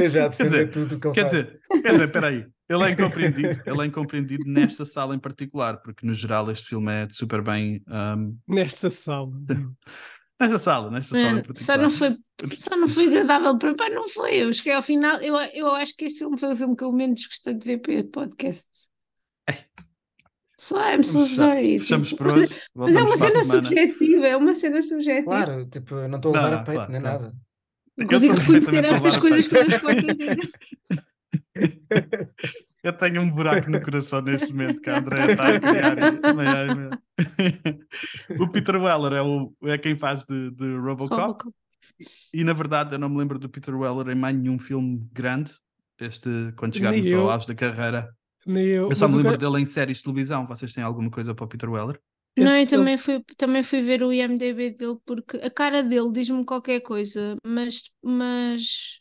Eu 0.00 0.08
já 0.08 0.28
defendo 0.28 0.46
dizer, 0.46 0.70
tudo 0.70 0.94
o 0.94 1.00
que 1.00 1.08
ele 1.08 1.14
Quer 1.14 1.20
faz. 1.28 1.30
dizer, 1.32 1.60
quer 1.82 1.92
dizer, 1.92 2.04
espera 2.06 2.26
aí. 2.28 2.46
Ele 2.68 2.84
é 2.84 2.90
incompreendido. 2.90 3.60
Ele 3.66 3.82
é 3.82 3.86
incompreendido 3.86 4.44
nesta 4.50 4.84
sala 4.84 5.14
em 5.14 5.18
particular, 5.18 5.78
porque 5.82 6.06
no 6.06 6.14
geral 6.14 6.48
este 6.50 6.68
filme 6.68 6.92
é 6.92 7.08
super 7.10 7.42
bem. 7.42 7.82
ahm, 7.88 8.34
Nesta 8.46 8.88
sala. 8.88 9.30
nesta 10.40 10.58
sala, 10.58 10.90
nesta 10.90 11.14
sala 11.14 11.32
em 11.36 11.38
Eh, 11.38 11.42
particular. 11.42 11.76
Só 11.76 11.82
não 11.82 11.90
foi, 11.90 12.16
só 12.56 12.76
não 12.76 12.88
foi 12.88 13.06
agradável 13.08 13.58
para 13.58 13.74
pá, 13.74 13.88
não 13.90 14.08
foi. 14.08 14.36
Eu 14.36 14.52
cheguei 14.52 14.72
ao 14.72 14.82
final, 14.82 15.20
eu, 15.20 15.36
eu 15.36 15.74
acho 15.74 15.94
que 15.96 16.06
este 16.06 16.18
filme 16.20 16.36
foi 16.38 16.52
o 16.52 16.56
filme 16.56 16.74
que 16.76 16.84
eu 16.84 16.92
menos 16.92 17.26
gostei 17.26 17.54
de 17.54 17.64
ver 17.66 17.78
para 17.78 17.92
este 17.94 18.08
podcast. 18.10 18.68
Só 20.58 20.78
I'm 20.92 21.02
so 21.02 21.24
sorry. 21.24 21.78
Fechamos 21.78 22.08
tipo, 22.10 22.18
por 22.24 22.32
mas- 22.32 22.40
hoje. 22.50 22.62
Mas 22.74 22.96
é 22.96 23.02
uma 23.02 23.16
cena 23.16 23.44
semana. 23.44 23.68
subjetiva, 23.68 24.26
é 24.26 24.36
uma 24.36 24.54
cena 24.54 24.82
subjetiva. 24.82 25.24
Claro, 25.24 25.66
tipo, 25.66 25.94
eu 25.94 26.08
não 26.08 26.16
estou 26.16 26.34
a 26.34 26.36
levar 26.36 26.50
Não, 26.50 26.58
a 26.58 26.62
peito 26.62 26.76
claro, 26.76 26.92
nem 26.92 27.00
claro. 27.00 27.20
nada. 27.22 27.34
Não 27.96 28.04
Eu 28.04 28.08
consigo 28.08 28.34
estou 28.34 28.54
reconhecer 28.54 28.84
essas 28.84 29.16
coisas 29.16 29.48
todas 29.48 29.74
que 29.74 29.84
vocês 29.84 30.16
dizem. 30.16 30.38
Eu 32.82 32.92
tenho 32.94 33.20
um 33.20 33.30
buraco 33.30 33.70
no 33.70 33.82
coração 33.82 34.22
neste 34.22 34.52
momento 34.52 34.80
que 34.80 34.88
a 34.88 34.98
Andrea 34.98 35.30
está 35.30 35.48
a 35.48 35.60
criar. 35.60 35.96
o 38.40 38.50
Peter 38.50 38.76
Weller 38.76 39.12
é, 39.12 39.22
o, 39.22 39.54
é 39.64 39.76
quem 39.76 39.94
faz 39.94 40.24
de, 40.24 40.50
de 40.52 40.76
Robocop. 40.76 41.20
Robocop. 41.20 41.54
E 42.32 42.42
na 42.42 42.54
verdade 42.54 42.94
eu 42.94 42.98
não 42.98 43.10
me 43.10 43.18
lembro 43.18 43.38
do 43.38 43.50
Peter 43.50 43.74
Weller 43.74 44.08
em 44.08 44.18
mais 44.18 44.34
nenhum 44.34 44.58
filme 44.58 45.06
grande. 45.12 45.52
Este, 46.00 46.30
quando 46.56 46.74
chegarmos 46.74 47.12
ao 47.12 47.30
auge 47.30 47.46
da 47.46 47.54
carreira. 47.54 48.08
Nem 48.46 48.66
eu. 48.66 48.88
Eu 48.88 48.96
só 48.96 49.06
mas 49.06 49.14
me 49.14 49.22
lembro 49.22 49.36
dele 49.36 49.60
em 49.60 49.66
séries 49.66 49.98
de 49.98 50.04
televisão. 50.04 50.46
Vocês 50.46 50.72
têm 50.72 50.82
alguma 50.82 51.10
coisa 51.10 51.34
para 51.34 51.44
o 51.44 51.48
Peter 51.48 51.68
Weller? 51.68 52.00
Não, 52.38 52.56
eu 52.56 52.66
também 52.66 52.96
fui, 52.96 53.22
também 53.36 53.62
fui 53.62 53.82
ver 53.82 54.02
o 54.02 54.12
IMDB 54.12 54.70
dele 54.70 54.96
porque 55.04 55.36
a 55.38 55.50
cara 55.50 55.82
dele 55.82 56.10
diz-me 56.12 56.44
qualquer 56.44 56.80
coisa, 56.80 57.36
mas, 57.44 57.82
mas 58.02 59.00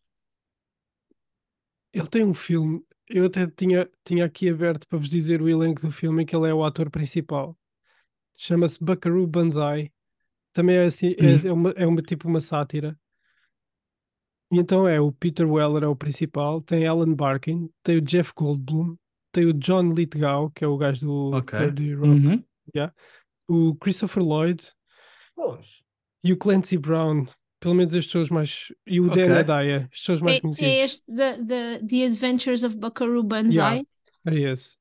Ele 1.94 2.08
tem 2.08 2.24
um 2.24 2.34
filme. 2.34 2.82
Eu 3.10 3.26
até 3.26 3.48
tinha, 3.48 3.90
tinha 4.06 4.24
aqui 4.26 4.48
aberto 4.50 4.88
para 4.88 5.00
vos 5.00 5.10
dizer 5.10 5.42
o 5.42 5.50
elenco 5.50 5.82
do 5.82 5.92
filme 5.92 6.22
em 6.24 6.26
que 6.26 6.36
ele 6.36 6.48
é 6.48 6.54
o 6.54 6.64
ator 6.64 6.90
principal. 6.92 7.58
Chama-se 8.38 8.82
Buckaroo 8.84 9.26
Banzai. 9.26 9.92
Também 10.54 10.78
é 10.78 10.86
assim, 10.86 11.16
é, 11.18 11.48
é 11.48 11.52
uma, 11.52 11.72
é 11.72 11.86
uma 11.88 12.02
tipo 12.02 12.28
uma 12.28 12.40
sátira. 12.40 12.98
E 14.52 14.58
então 14.60 14.88
é 14.88 15.00
o 15.00 15.12
Peter 15.12 15.48
Weller 15.50 15.84
é 15.84 15.88
o 15.88 15.96
principal, 15.96 16.62
tem 16.62 16.88
Alan 16.88 17.14
Barkin, 17.14 17.70
tem 17.84 17.98
o 17.98 18.02
Jeff 18.02 18.32
Goldblum, 18.36 18.96
tem 19.32 19.46
o 19.46 19.54
John 19.54 19.92
Lithgow, 19.94 20.50
que 20.50 20.64
é 20.64 20.68
o 20.68 20.78
gajo 20.78 21.02
do 21.06 21.32
Ok. 21.38 21.58
30 21.72 21.96
Rock, 22.00 22.10
Uhum. 22.10 22.44
o 23.72 23.76
Christopher 23.76 24.24
Lloyd 24.24 24.64
Pois. 25.36 25.84
e 26.24 26.34
o 26.34 26.38
Clancy 26.38 26.78
Brown. 26.78 27.26
Pelo 27.60 27.76
menos 27.76 27.94
estes 27.94 28.12
são 28.12 28.22
os 28.22 28.30
mais. 28.30 28.72
E 28.88 29.00
o 29.02 29.08
Ok. 29.08 29.26
Dan 29.28 29.40
Hedaya, 29.40 29.90
estes 29.92 30.06
são 30.06 30.16
os 30.16 30.22
mais 30.22 30.38
é, 30.38 30.42
conhecidos. 30.42 30.70
é 30.70 30.84
este 30.86 31.12
da 31.14 31.32
da- 31.38 31.80
The 31.88 32.06
Adventures 32.06 32.64
of 32.64 32.78
Buckaroo 32.78 33.24
Banzai. 33.24 33.86
Yeah. 34.26 34.48
É 34.48 34.52
esse. 34.52 34.78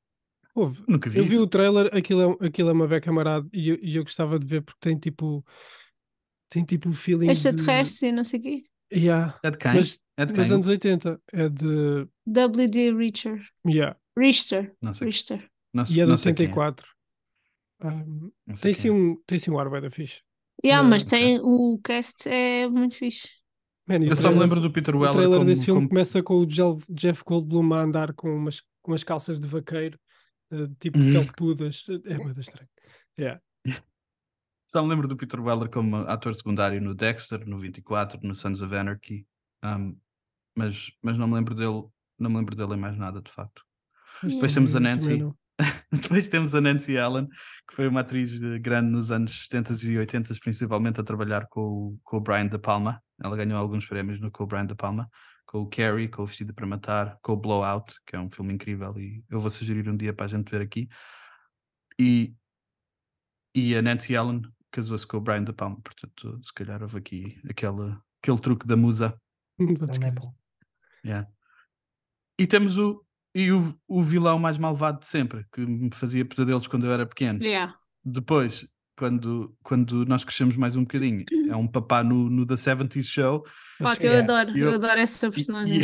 Houve. 0.55 0.83
Nunca 0.87 1.09
vi 1.09 1.19
Eu 1.19 1.25
vi 1.25 1.35
isso. 1.35 1.43
o 1.43 1.47
trailer, 1.47 1.89
aquilo 1.95 2.37
é, 2.41 2.47
aquilo 2.47 2.69
é 2.69 2.73
uma 2.73 2.87
beca 2.87 3.09
amarada 3.09 3.47
e 3.53 3.69
eu, 3.69 3.79
e 3.81 3.95
eu 3.97 4.03
gostava 4.03 4.39
de 4.39 4.45
ver 4.47 4.61
porque 4.61 4.79
tem 4.81 4.97
tipo. 4.97 5.45
Tem 6.49 6.63
tipo 6.63 6.89
o 6.89 6.93
feeling. 6.93 7.27
de- 7.27 7.31
Extraterrestre 7.33 8.09
e 8.09 8.11
não 8.11 8.23
sei 8.23 8.39
o 8.39 8.43
quê. 8.43 8.63
Yeah. 8.91 9.37
É 9.43 9.51
de 9.51 9.57
quem? 9.57 9.73
Mas, 9.75 9.99
é 10.17 10.25
de 10.25 10.33
mas 10.33 10.47
quem? 10.47 10.55
anos 10.55 10.67
80. 10.67 11.21
É 11.31 11.49
de. 11.49 12.07
W.D. 12.25 12.93
Richter. 12.95 13.45
Yeah. 13.67 13.95
Richter. 14.17 14.73
Não 14.81 14.93
sei, 14.93 15.07
Richter. 15.07 15.49
não, 15.73 15.83
E 15.83 16.01
é 16.01 16.03
de 16.05 16.09
não 16.09 16.17
sei 16.17 16.33
quem 16.33 16.45
é. 16.45 16.49
84. 16.49 16.89
Um, 17.81 18.31
sei 18.55 18.73
tem, 18.73 18.73
sim 18.73 18.87
é. 18.89 18.91
um, 18.91 19.15
tem 19.27 19.39
sim 19.39 19.51
um 19.51 19.59
ar 19.59 19.69
bué 19.69 19.79
da 19.81 19.91
fixe. 19.91 20.21
Yeah, 20.63 20.85
Ah, 20.85 20.89
mas 20.89 21.03
tem 21.03 21.39
o 21.41 21.79
cast 21.83 22.27
é 22.27 22.67
muito 22.67 22.95
fixe. 22.95 23.27
Man, 23.87 23.99
o 23.99 24.03
Eu 24.03 24.15
só 24.15 24.31
me 24.31 24.39
lembro 24.39 24.59
do 24.61 24.71
Peter 24.71 24.95
O 24.95 24.99
Weller 24.99 25.13
trailer 25.15 25.37
como, 25.39 25.45
desse 25.49 25.65
filme 25.65 25.79
como- 25.81 25.89
começa 25.89 26.21
com 26.21 26.35
o 26.35 26.45
Jeff- 26.45 27.23
Goldblum 27.25 27.73
a 27.73 27.81
andar 27.81 28.13
com 28.13 28.29
umas, 28.35 28.61
com 28.81 28.91
umas 28.91 29.03
calças 29.03 29.39
de 29.39 29.47
vaqueiro, 29.47 29.99
tipo 30.79 30.99
felpudas. 30.99 31.85
É 32.05 32.17
muito 32.17 32.39
estranho. 32.39 32.69
Yeah. 33.19 33.41
Só 34.69 34.83
me 34.83 34.89
lembro 34.89 35.07
do 35.07 35.17
Peter 35.17 35.39
Weller 35.39 35.69
como 35.69 35.95
ator 35.97 36.35
secundário 36.35 36.79
no 36.79 36.93
Dexter, 36.93 37.43
no 37.47 37.57
24, 37.57 38.19
no 38.21 38.35
Sons 38.35 38.61
of 38.61 38.75
Anarchy. 38.75 39.25
Um, 39.63 39.97
mas, 40.55 40.91
mas 41.01 41.17
não 41.17 41.27
me 41.27 41.33
lembro 41.35 41.55
dele, 41.55 41.83
não 42.19 42.29
me 42.29 42.37
lembro 42.37 42.55
dele 42.55 42.73
em 42.73 42.77
mais 42.77 42.95
nada, 42.97 43.21
de 43.21 43.31
facto. 43.31 43.63
Depois 44.21 44.53
temos 44.53 44.75
a 44.75 44.79
também- 44.79 44.91
Nancy. 44.93 45.25
Depois 46.01 46.29
temos 46.29 46.53
a 46.53 46.61
Nancy 46.61 46.97
Allen, 46.97 47.27
que 47.67 47.75
foi 47.75 47.87
uma 47.87 48.01
atriz 48.01 48.31
eh, 48.31 48.59
grande 48.59 48.91
nos 48.91 49.09
anos 49.09 49.31
70 49.47 49.73
e 49.85 49.97
80, 49.97 50.33
principalmente 50.41 50.99
a 50.99 51.03
trabalhar 51.03 51.47
com, 51.47 51.61
o- 51.61 51.99
com 52.03 52.17
o 52.17 52.21
Brian 52.21 52.47
De 52.47 52.59
Palma. 52.59 53.01
Ela 53.21 53.35
ganhou 53.35 53.57
alguns 53.57 53.87
prémios 53.87 54.19
no, 54.19 54.29
com 54.29 54.43
o 54.43 54.47
Brian 54.47 54.65
De 54.67 54.75
Palma, 54.75 55.09
com 55.45 55.61
o 55.61 55.67
Carrie, 55.67 56.07
com 56.07 56.21
o 56.21 56.25
Vestido 56.27 56.53
para 56.53 56.67
Matar, 56.67 57.17
com 57.21 57.33
o 57.33 57.37
Blowout, 57.37 57.93
que 58.05 58.15
é 58.15 58.19
um 58.19 58.29
filme 58.29 58.53
incrível 58.53 58.97
e 58.99 59.23
eu 59.29 59.39
vou 59.39 59.49
sugerir 59.49 59.89
um 59.89 59.97
dia 59.97 60.13
para 60.13 60.25
a 60.27 60.29
gente 60.29 60.49
ver 60.51 60.61
aqui. 60.61 60.87
E, 61.99 62.35
e 63.55 63.75
a 63.75 63.81
Nancy 63.81 64.15
Allen 64.15 64.41
casou-se 64.71 65.07
com 65.07 65.17
o 65.17 65.21
Brian 65.21 65.43
De 65.43 65.51
Palma, 65.53 65.81
portanto, 65.81 66.39
se 66.43 66.53
calhar 66.53 66.81
houve 66.81 66.99
aqui 66.99 67.41
aquele, 67.49 67.97
aquele 68.21 68.39
truque 68.39 68.67
da 68.67 68.77
musa. 68.77 69.19
Ele 69.57 69.99
não 69.99 70.07
é 70.07 70.11
bom. 70.11 70.35
Yeah. 71.03 71.27
E 72.37 72.45
temos 72.47 72.77
o, 72.77 73.03
e 73.33 73.51
o, 73.51 73.61
o 73.87 74.01
vilão 74.03 74.39
mais 74.39 74.57
malvado 74.57 74.99
de 74.99 75.07
sempre, 75.07 75.45
que 75.53 75.61
me 75.65 75.89
fazia 75.93 76.25
pesadelos 76.25 76.67
quando 76.67 76.85
eu 76.85 76.91
era 76.93 77.05
pequeno. 77.05 77.43
Yeah. 77.43 77.75
Depois, 78.03 78.67
quando, 78.97 79.55
quando 79.63 80.05
nós 80.05 80.23
crescemos 80.23 80.55
mais 80.55 80.75
um 80.75 80.81
bocadinho, 80.81 81.23
é 81.47 81.55
um 81.55 81.67
papá 81.67 82.03
no, 82.03 82.29
no 82.29 82.45
The 82.45 82.57
70s 82.57 83.07
Show 83.07 83.45
Pá, 83.77 83.95
que 83.95 84.05
eu 84.07 84.11
Yeah. 84.11 84.33
adoro, 84.33 84.57
Eu- 84.57 84.69
eu 84.69 84.73
adoro 84.75 84.99
essa 84.99 85.29
personagem. 85.29 85.79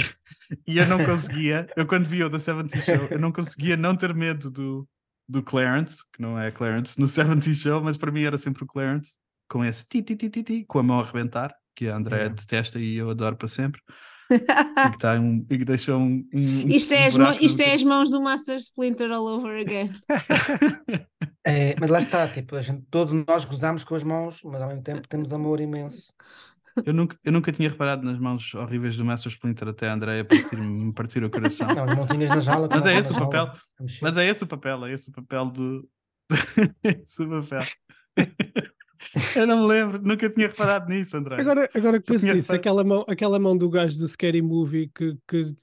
e, 0.65 0.73
e 0.73 0.77
eu 0.79 0.87
não 0.87 1.03
conseguia, 1.03 1.67
eu 1.77 1.85
quando 1.87 2.05
via 2.05 2.27
o 2.27 2.29
The 2.29 2.39
70s 2.39 2.83
Show, 2.83 3.07
eu 3.11 3.19
não 3.19 3.31
conseguia 3.31 3.77
não 3.77 3.95
ter 3.95 4.13
medo 4.13 4.49
do, 4.49 4.87
do 5.29 5.41
Clarence, 5.43 6.03
que 6.11 6.21
não 6.21 6.39
é 6.39 6.51
Clarence, 6.51 6.99
no 6.99 7.07
70s 7.07 7.61
Show, 7.61 7.81
mas 7.81 7.97
para 7.97 8.11
mim 8.11 8.23
era 8.23 8.37
sempre 8.37 8.63
o 8.63 8.67
Clarence, 8.67 9.13
com 9.47 9.63
esse 9.63 9.87
ti 9.87 10.01
ti 10.01 10.15
ti 10.15 10.29
ti, 10.29 10.43
ti 10.43 10.65
com 10.67 10.79
a 10.79 10.83
mão 10.83 10.99
a 10.99 11.03
arrebentar, 11.03 11.53
que 11.75 11.87
a 11.87 11.95
Andrea 11.95 12.23
Yeah. 12.23 12.35
detesta 12.35 12.79
e 12.79 12.95
eu 12.95 13.09
adoro 13.09 13.35
para 13.37 13.47
sempre, 13.47 13.81
e 14.31 14.39
que, 14.91 14.97
tá 14.97 15.13
um, 15.13 15.45
e 15.49 15.57
que 15.57 15.65
deixou 15.65 15.99
um, 15.99 16.27
um, 16.33 16.67
Isto 16.67 16.93
é, 16.93 17.03
um 17.03 17.07
as, 17.07 17.15
mão- 17.17 17.25
buraco 17.27 17.45
isto 17.45 17.61
é 17.61 17.73
as 17.73 17.83
mãos 17.83 18.09
do 18.09 18.21
Master 18.21 18.57
Splinter 18.57 19.11
all 19.11 19.27
over 19.27 19.59
again. 19.59 19.91
É, 21.47 21.75
mas 21.79 21.91
lá 21.91 21.99
está, 21.99 22.27
tipo, 22.27 22.55
a 22.55 22.61
gente, 22.63 22.81
todos 22.89 23.13
nós 23.27 23.45
gozamos 23.45 23.83
com 23.83 23.93
as 23.93 24.03
mãos, 24.03 24.39
mas 24.43 24.59
ao 24.59 24.67
mesmo 24.67 24.81
tempo 24.81 25.07
temos 25.07 25.31
amor 25.31 25.61
imenso. 25.61 26.11
Eu 26.83 26.91
nunca, 26.91 27.15
eu 27.23 27.31
nunca 27.31 27.51
tinha 27.51 27.69
reparado 27.69 28.03
nas 28.03 28.17
mãos 28.17 28.53
horríveis 28.55 28.97
do 28.97 29.05
Master 29.05 29.31
Splinter 29.31 29.67
até 29.67 29.87
a 29.87 29.93
Andrea 29.93 30.25
partir, 30.25 30.57
me 30.57 30.93
partir 30.93 31.23
o 31.23 31.29
coração. 31.29 31.67
Não, 31.73 31.83
as 31.83 31.95
mãozinhas 31.95 32.31
na 32.31 32.39
jaula. 32.39 32.67
Mas 32.69 32.85
é 32.87 32.97
esse 32.97 33.11
o 33.11 33.15
papel. 33.15 33.51
Mas 34.01 34.17
é 34.17 34.25
esse 34.25 34.43
o 34.43 34.47
papel, 34.47 34.85
é 34.85 34.91
esse 34.91 35.09
o 35.09 35.13
papel 35.13 35.45
do. 35.51 35.89
esse 36.83 37.23
o 37.23 37.29
papel. 37.29 37.63
eu 39.35 39.47
não 39.47 39.61
me 39.61 39.67
lembro, 39.67 40.01
nunca 40.01 40.29
tinha 40.29 40.47
reparado 40.47 40.89
nisso, 40.89 41.15
André. 41.15 41.39
Agora, 41.39 41.69
agora 41.73 42.01
que 42.01 42.07
penso 42.07 42.25
nisso, 42.33 42.53
aquela 42.53 42.83
mão, 42.83 43.05
aquela 43.07 43.39
mão 43.39 43.57
do 43.57 43.69
gajo 43.69 43.97
do 43.97 44.07
Scary 44.07 44.41
Movie 44.41 44.89
que, 44.93 45.17
que 45.27 45.53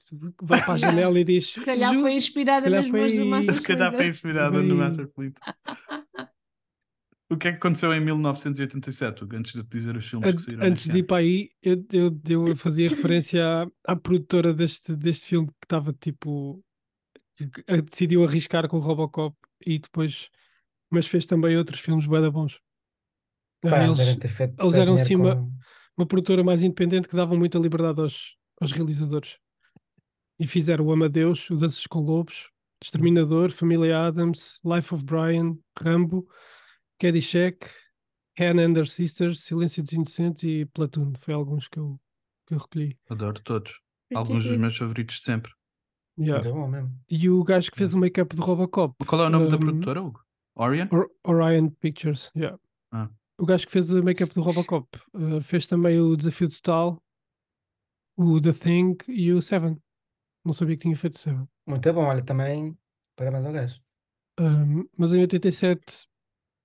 vai 0.41 0.59
para 0.63 0.73
a 0.73 0.77
janela 0.77 1.19
e 1.19 1.23
diz: 1.23 1.53
Se 1.53 1.63
calhar 1.63 1.93
"Ju- 1.93 2.01
foi 2.01 2.13
inspirada 2.13 2.63
calhar 2.63 2.81
nas 2.81 2.91
mãos 2.91 3.13
do 3.13 3.25
Master 3.25 3.53
Se 3.55 3.61
calhar 3.63 3.91
foi 3.91 4.07
Splinter. 4.07 4.09
inspirada 4.09 4.61
no 4.61 4.75
Master 4.75 5.05
Splinter. 5.05 5.41
O 7.29 7.37
que 7.37 7.47
é 7.47 7.51
que 7.51 7.57
aconteceu 7.57 7.91
em 7.93 7.99
1987, 7.99 9.23
Hugo, 9.23 9.35
antes 9.37 9.53
de 9.53 9.63
te 9.63 9.69
dizer 9.69 9.97
os 9.97 10.07
filmes 10.07 10.29
que 10.29 10.35
An- 10.35 10.39
saíram 10.39 10.65
Antes 10.67 10.87
de 10.87 10.99
ir 10.99 11.03
para 11.03 11.17
aí, 11.17 11.49
eu, 11.63 11.83
eu, 11.91 12.21
eu 12.47 12.55
fazia 12.57 12.87
referência 12.89 13.43
à, 13.43 13.93
à 13.93 13.95
produtora 13.95 14.53
deste, 14.53 14.95
deste 14.95 15.25
filme 15.27 15.47
que 15.47 15.53
estava 15.65 15.91
tipo. 15.93 16.63
que, 17.37 17.81
decidiu 17.81 18.23
arriscar 18.23 18.67
com 18.67 18.77
o 18.77 18.81
Robocop 18.81 19.35
e 19.65 19.79
depois. 19.79 20.29
Mas 20.91 21.07
fez 21.07 21.25
também 21.25 21.57
outros 21.57 21.79
filmes 21.79 22.05
bem 22.05 22.29
bons. 22.29 22.59
Pá, 23.69 23.83
eles- 23.83 23.97
feito 24.35 24.61
eles 24.61 24.73
eram 24.75 24.97
cima- 24.97 25.35
com- 25.35 25.51
uma 25.97 26.05
produtora 26.07 26.43
mais 26.43 26.63
independente 26.63 27.07
que 27.07 27.15
dava 27.15 27.35
muita 27.35 27.57
liberdade 27.59 28.01
aos, 28.01 28.35
aos 28.59 28.71
realizadores. 28.71 29.37
E 30.39 30.47
fizeram 30.47 30.85
o 30.85 30.91
Amadeus, 30.91 31.49
o 31.49 31.55
Danças 31.55 31.85
com 31.87 31.99
Lobos, 31.99 32.49
Exterminador, 32.83 33.51
Família 33.51 34.07
Adams, 34.07 34.59
Life 34.65 34.93
of 34.93 35.03
Brian, 35.03 35.57
Rambo, 35.79 36.27
Caddyshack, 36.99 37.67
Hannah 38.37 38.63
and 38.63 38.75
Her 38.77 38.87
Sisters, 38.87 39.41
Silêncio 39.41 39.83
dos 39.83 39.93
Inocentes 39.93 40.43
e 40.43 40.65
Platoon. 40.65 41.13
Foi 41.19 41.33
alguns 41.33 41.67
que 41.67 41.79
eu, 41.79 41.99
que 42.47 42.55
eu 42.55 42.57
recolhi. 42.57 42.97
Adoro 43.09 43.39
todos. 43.41 43.79
Alguns 44.13 44.43
dos 44.43 44.57
meus 44.57 44.75
favoritos 44.77 45.17
de 45.17 45.21
sempre. 45.23 45.51
Yeah. 46.19 46.43
Muito 46.43 46.55
bom 46.59 46.67
mesmo. 46.67 46.91
E 47.09 47.29
o 47.29 47.43
gajo 47.43 47.71
que 47.71 47.77
fez 47.77 47.93
o 47.93 47.97
make-up 47.97 48.35
de 48.35 48.41
Robocop, 48.41 48.93
Qual 49.05 49.21
é 49.23 49.27
o 49.27 49.29
nome 49.29 49.49
da 49.49 49.55
Um, 49.55 49.59
produtora, 49.59 50.01
Hugo? 50.01 50.19
Orion? 50.55 50.87
Or- 50.91 51.09
Orion 51.23 51.69
Pictures. 51.79 52.31
yeah. 52.35 52.57
Ah. 52.91 53.09
O 53.37 53.45
gajo 53.45 53.65
que 53.65 53.71
fez 53.71 53.91
o 53.91 54.03
make-up 54.03 54.33
do 54.33 54.41
Robocop 54.41 54.87
uh, 55.13 55.41
fez 55.41 55.65
também 55.65 55.99
o 55.99 56.15
Desafio 56.15 56.49
Total, 56.49 57.01
o 58.15 58.39
The 58.39 58.51
Thing 58.53 58.97
e 59.07 59.31
o 59.33 59.41
Seven. 59.41 59.81
Não 60.45 60.53
sabia 60.53 60.75
que 60.75 60.83
tinha 60.83 60.95
feito 60.95 61.15
o 61.15 61.19
Seven. 61.19 61.47
Muito 61.67 61.93
bom, 61.93 62.05
olha, 62.05 62.23
também 62.23 62.77
parabéns 63.15 63.45
ao 63.45 63.53
gajo. 63.53 63.81
Um, 64.39 64.87
mas 64.97 65.13
em 65.13 65.21
87, 65.21 66.07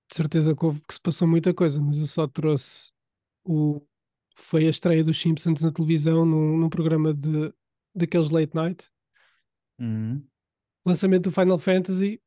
de 0.09 0.15
certeza 0.15 0.55
que, 0.55 0.65
houve, 0.65 0.81
que 0.81 0.93
se 0.93 1.01
passou 1.01 1.27
muita 1.27 1.53
coisa, 1.53 1.81
mas 1.81 1.99
eu 1.99 2.07
só 2.07 2.27
trouxe 2.27 2.91
o. 3.43 3.81
Foi 4.35 4.65
a 4.65 4.69
estreia 4.69 5.03
dos 5.03 5.19
Simpsons 5.19 5.61
na 5.61 5.71
televisão, 5.71 6.25
num, 6.25 6.57
num 6.57 6.69
programa 6.69 7.13
de, 7.13 7.53
daqueles 7.93 8.29
late 8.29 8.55
night. 8.55 8.89
Uhum. 9.79 10.25
Lançamento 10.85 11.23
do 11.25 11.31
Final 11.31 11.59
Fantasy. 11.59 12.21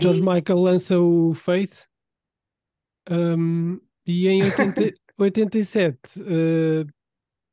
George 0.00 0.20
Michael 0.20 0.60
lança 0.60 0.98
o 0.98 1.34
Faith. 1.34 1.88
Um, 3.10 3.80
e 4.06 4.28
em 4.28 4.42
80, 4.44 4.92
87, 5.18 5.98
eh, 6.22 6.84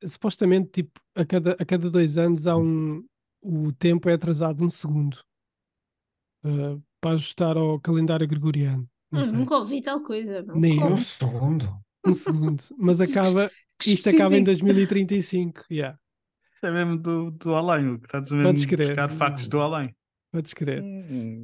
supostamente, 0.06 0.70
tipo, 0.70 1.00
a 1.14 1.24
cada, 1.26 1.52
a 1.60 1.64
cada 1.64 1.90
dois 1.90 2.18
anos 2.18 2.46
há 2.46 2.56
um. 2.56 3.04
O 3.42 3.72
tempo 3.72 4.08
é 4.10 4.14
atrasado 4.14 4.64
um 4.64 4.70
segundo 4.70 5.18
eh, 6.44 6.78
para 7.00 7.14
ajustar 7.14 7.56
ao 7.56 7.80
calendário 7.80 8.26
gregoriano. 8.28 8.88
Não 9.10 9.20
Hum, 9.20 9.24
sei. 9.24 9.38
Nunca 9.38 9.56
ouvi 9.56 9.80
tal 9.82 10.02
coisa. 10.02 10.42
Nem. 10.52 10.82
Um 10.82 10.96
segundo. 10.96 11.66
Um 12.04 12.14
segundo. 12.14 12.62
Mas 12.78 13.00
acaba. 13.00 13.50
Que 13.78 13.92
Isto 13.92 14.08
acaba 14.10 14.36
em 14.38 14.42
específico. 14.42 14.44
2035. 14.44 15.64
Yeah, 15.70 15.98
É 16.62 16.70
mesmo 16.70 16.98
do, 16.98 17.30
do 17.32 17.54
além, 17.54 17.88
Hugo. 17.90 18.04
Estás 18.06 18.30
mesmo 18.32 18.48
Podes 18.48 18.64
a 18.64 18.68
crer. 18.68 18.88
buscar 18.88 19.10
factos 19.10 19.48
do 19.48 19.60
além. 19.60 19.94
Podes 20.36 20.52
crer. 20.52 20.82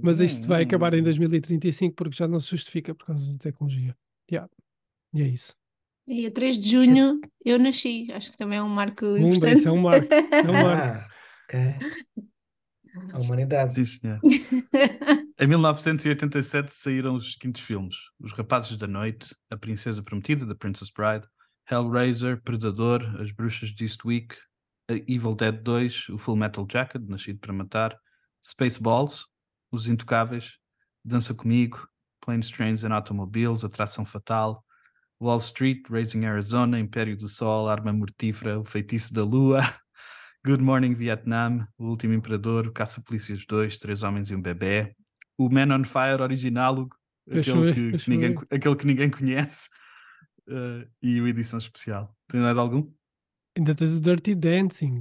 Mas 0.02 0.20
isto 0.20 0.46
vai 0.46 0.62
acabar 0.62 0.92
em 0.92 1.02
2035 1.02 1.94
porque 1.94 2.16
já 2.16 2.28
não 2.28 2.38
se 2.38 2.50
justifica 2.50 2.94
por 2.94 3.06
causa 3.06 3.32
da 3.32 3.38
tecnologia. 3.38 3.96
Yeah. 4.30 4.50
E 5.14 5.22
é 5.22 5.28
isso. 5.28 5.54
E 6.06 6.26
a 6.26 6.30
3 6.30 6.58
de 6.58 6.70
junho 6.70 7.20
eu 7.44 7.58
nasci. 7.58 8.08
Acho 8.12 8.30
que 8.30 8.36
também 8.36 8.58
é 8.58 8.62
um 8.62 8.68
marco 8.68 9.00
Pumba, 9.00 9.20
importante. 9.20 9.58
isso 9.58 9.68
é 9.68 9.72
um 9.72 9.80
marco. 9.80 10.14
Isso 10.14 10.34
é 10.34 10.50
um 10.50 10.52
marco. 10.62 10.82
Ah, 10.82 11.08
ok. 11.44 11.58
A 13.14 13.18
humanidade. 13.20 13.72
Sim, 13.72 13.84
senhor. 13.86 14.20
Em 15.40 15.46
1987 15.46 16.72
saíram 16.74 17.14
os 17.14 17.32
seguintes 17.32 17.62
filmes: 17.62 17.96
Os 18.20 18.32
Rapazes 18.32 18.76
da 18.76 18.86
Noite, 18.86 19.34
A 19.50 19.56
Princesa 19.56 20.02
Prometida, 20.02 20.46
The 20.46 20.54
Princess 20.54 20.90
Bride, 20.90 21.26
Hellraiser, 21.70 22.42
Predador, 22.42 23.02
As 23.20 23.32
Bruxas 23.32 23.70
de 23.70 23.84
Eastwick, 23.84 24.36
Evil 24.90 25.34
Dead 25.34 25.62
2, 25.62 26.10
O 26.10 26.18
Full 26.18 26.36
Metal 26.36 26.66
Jacket, 26.70 27.02
Nascido 27.08 27.38
para 27.38 27.52
Matar, 27.52 27.98
Spaceballs, 28.44 29.26
Os 29.70 29.88
Intocáveis, 29.88 30.58
Dança 31.04 31.34
Comigo, 31.34 31.86
Planes, 32.20 32.50
Trains 32.50 32.84
and 32.84 32.94
Automobiles, 32.94 33.64
Atração 33.64 34.04
Fatal, 34.04 34.64
Wall 35.20 35.38
Street, 35.38 35.88
Raising 35.88 36.24
Arizona, 36.24 36.78
Império 36.78 37.16
do 37.16 37.28
Sol, 37.28 37.68
Arma 37.68 37.92
Mortífera, 37.92 38.58
O 38.58 38.64
Feitiço 38.64 39.14
da 39.14 39.24
Lua, 39.24 39.60
Good 40.44 40.62
Morning 40.62 40.94
Vietnam, 40.94 41.66
O 41.78 41.86
Último 41.86 42.14
Imperador, 42.14 42.66
O 42.66 42.72
Caça-Polícias 42.72 43.44
2, 43.46 43.76
Três 43.78 44.02
Homens 44.02 44.30
e 44.30 44.34
um 44.34 44.42
Bebé, 44.42 44.94
O 45.38 45.48
Man 45.48 45.74
on 45.76 45.84
Fire 45.84 46.20
original, 46.20 46.88
aquele, 47.30 47.98
que, 47.98 48.10
ninguém, 48.10 48.34
aquele 48.50 48.76
que 48.76 48.86
ninguém 48.86 49.10
conhece, 49.10 49.68
eh, 50.48 50.88
e 51.00 51.20
o 51.20 51.28
Edição 51.28 51.58
Especial. 51.58 52.16
Tem 52.28 52.40
mais 52.40 52.58
algum? 52.58 52.92
Ainda 53.56 53.74
tens 53.74 53.92
o 53.92 54.00
Dirty 54.00 54.34
Dancing. 54.34 55.00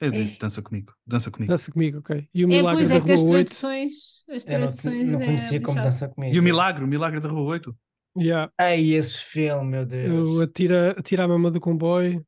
Eu 0.00 0.10
disse 0.10 0.38
dança 0.38 0.60
comigo, 0.62 0.92
dança 1.06 1.30
comigo. 1.30 1.50
Dança 1.52 1.72
comigo, 1.72 1.98
ok. 1.98 2.28
E 2.34 2.44
o 2.44 2.48
É, 2.48 2.48
Milagre 2.48 2.76
pois 2.78 2.88
da 2.88 2.94
é 2.96 3.00
que 3.00 3.12
as 3.12 3.20
Rua 3.22 3.36
8. 3.36 3.46
traduções, 3.46 3.92
as 4.28 4.44
Eu 4.44 4.50
não, 4.52 4.58
traduções 4.60 5.10
não 5.10 5.20
é 5.22 5.26
conhecia 5.26 5.60
como 5.60 5.76
chato. 5.76 5.84
dança 5.84 6.08
comigo. 6.08 6.34
E 6.34 6.38
o 6.38 6.42
Milagre, 6.42 6.84
o 6.84 6.86
Milagre 6.88 7.20
da 7.20 7.28
Rua 7.28 7.42
8. 7.42 7.76
Yeah. 8.16 8.52
Ai, 8.60 8.92
esse 8.92 9.16
filme, 9.18 9.70
meu 9.70 9.86
Deus. 9.86 10.28
O 10.30 10.42
Atira, 10.42 10.92
Atira 10.98 11.24
a 11.24 11.28
Mama 11.28 11.50
do 11.50 11.60
Comboio. 11.60 12.24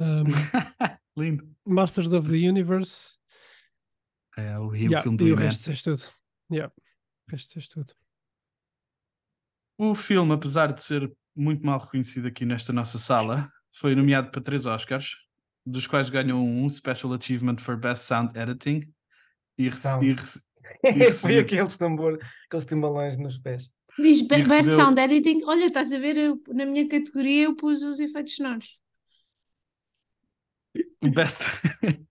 um, 0.00 0.24
Lindo. 1.16 1.48
Masters 1.66 2.12
of 2.12 2.28
the 2.28 2.36
Universe. 2.48 3.16
É 4.36 4.58
o, 4.58 4.74
e 4.74 4.86
o 4.86 4.90
Yeah, 4.92 5.02
filme 5.02 5.18
do 5.18 5.26
e 5.26 5.32
o 5.32 5.36
resto 5.36 5.58
disseste 5.58 5.84
tudo. 5.84 6.02
Yeah. 6.52 6.72
O 7.28 7.30
resto 7.32 7.48
disseste 7.48 7.74
tudo. 7.74 7.92
O 9.76 9.94
filme, 9.94 10.32
apesar 10.34 10.72
de 10.72 10.82
ser 10.82 11.12
muito 11.34 11.64
mal 11.64 11.78
reconhecido 11.78 12.26
aqui 12.26 12.44
nesta 12.44 12.72
nossa 12.72 12.98
sala, 12.98 13.50
foi 13.72 13.94
nomeado 13.94 14.30
para 14.30 14.40
três 14.40 14.66
Oscars, 14.66 15.16
dos 15.70 15.86
quais 15.86 16.08
ganhou 16.10 16.40
um 16.44 16.68
Special 16.68 17.12
Achievement 17.12 17.56
for 17.58 17.76
Best 17.76 18.04
Sound 18.06 18.36
Editing 18.38 18.82
e, 19.56 19.68
rece- 19.68 19.82
Sound. 19.88 20.06
e 20.06 20.12
rece- 20.12 20.40
e 20.84 20.90
recebeu- 20.90 21.40
aqueles 21.40 21.76
tambor, 21.76 22.18
aqueles 22.46 22.66
timbalões 22.66 23.16
nos 23.16 23.38
pés. 23.38 23.68
Diz 23.98 24.20
be- 24.22 24.28
Best 24.42 24.48
recebeu- 24.48 24.76
Sound 24.76 25.00
Editing. 25.00 25.44
Olha, 25.44 25.66
estás 25.66 25.92
a 25.92 25.98
ver, 25.98 26.16
eu- 26.16 26.42
na 26.48 26.64
minha 26.66 26.88
categoria 26.88 27.44
eu 27.44 27.56
pus 27.56 27.82
os 27.82 27.98
efeitos 28.00 28.34
sonoros. 28.36 28.78
Best, 31.14 31.42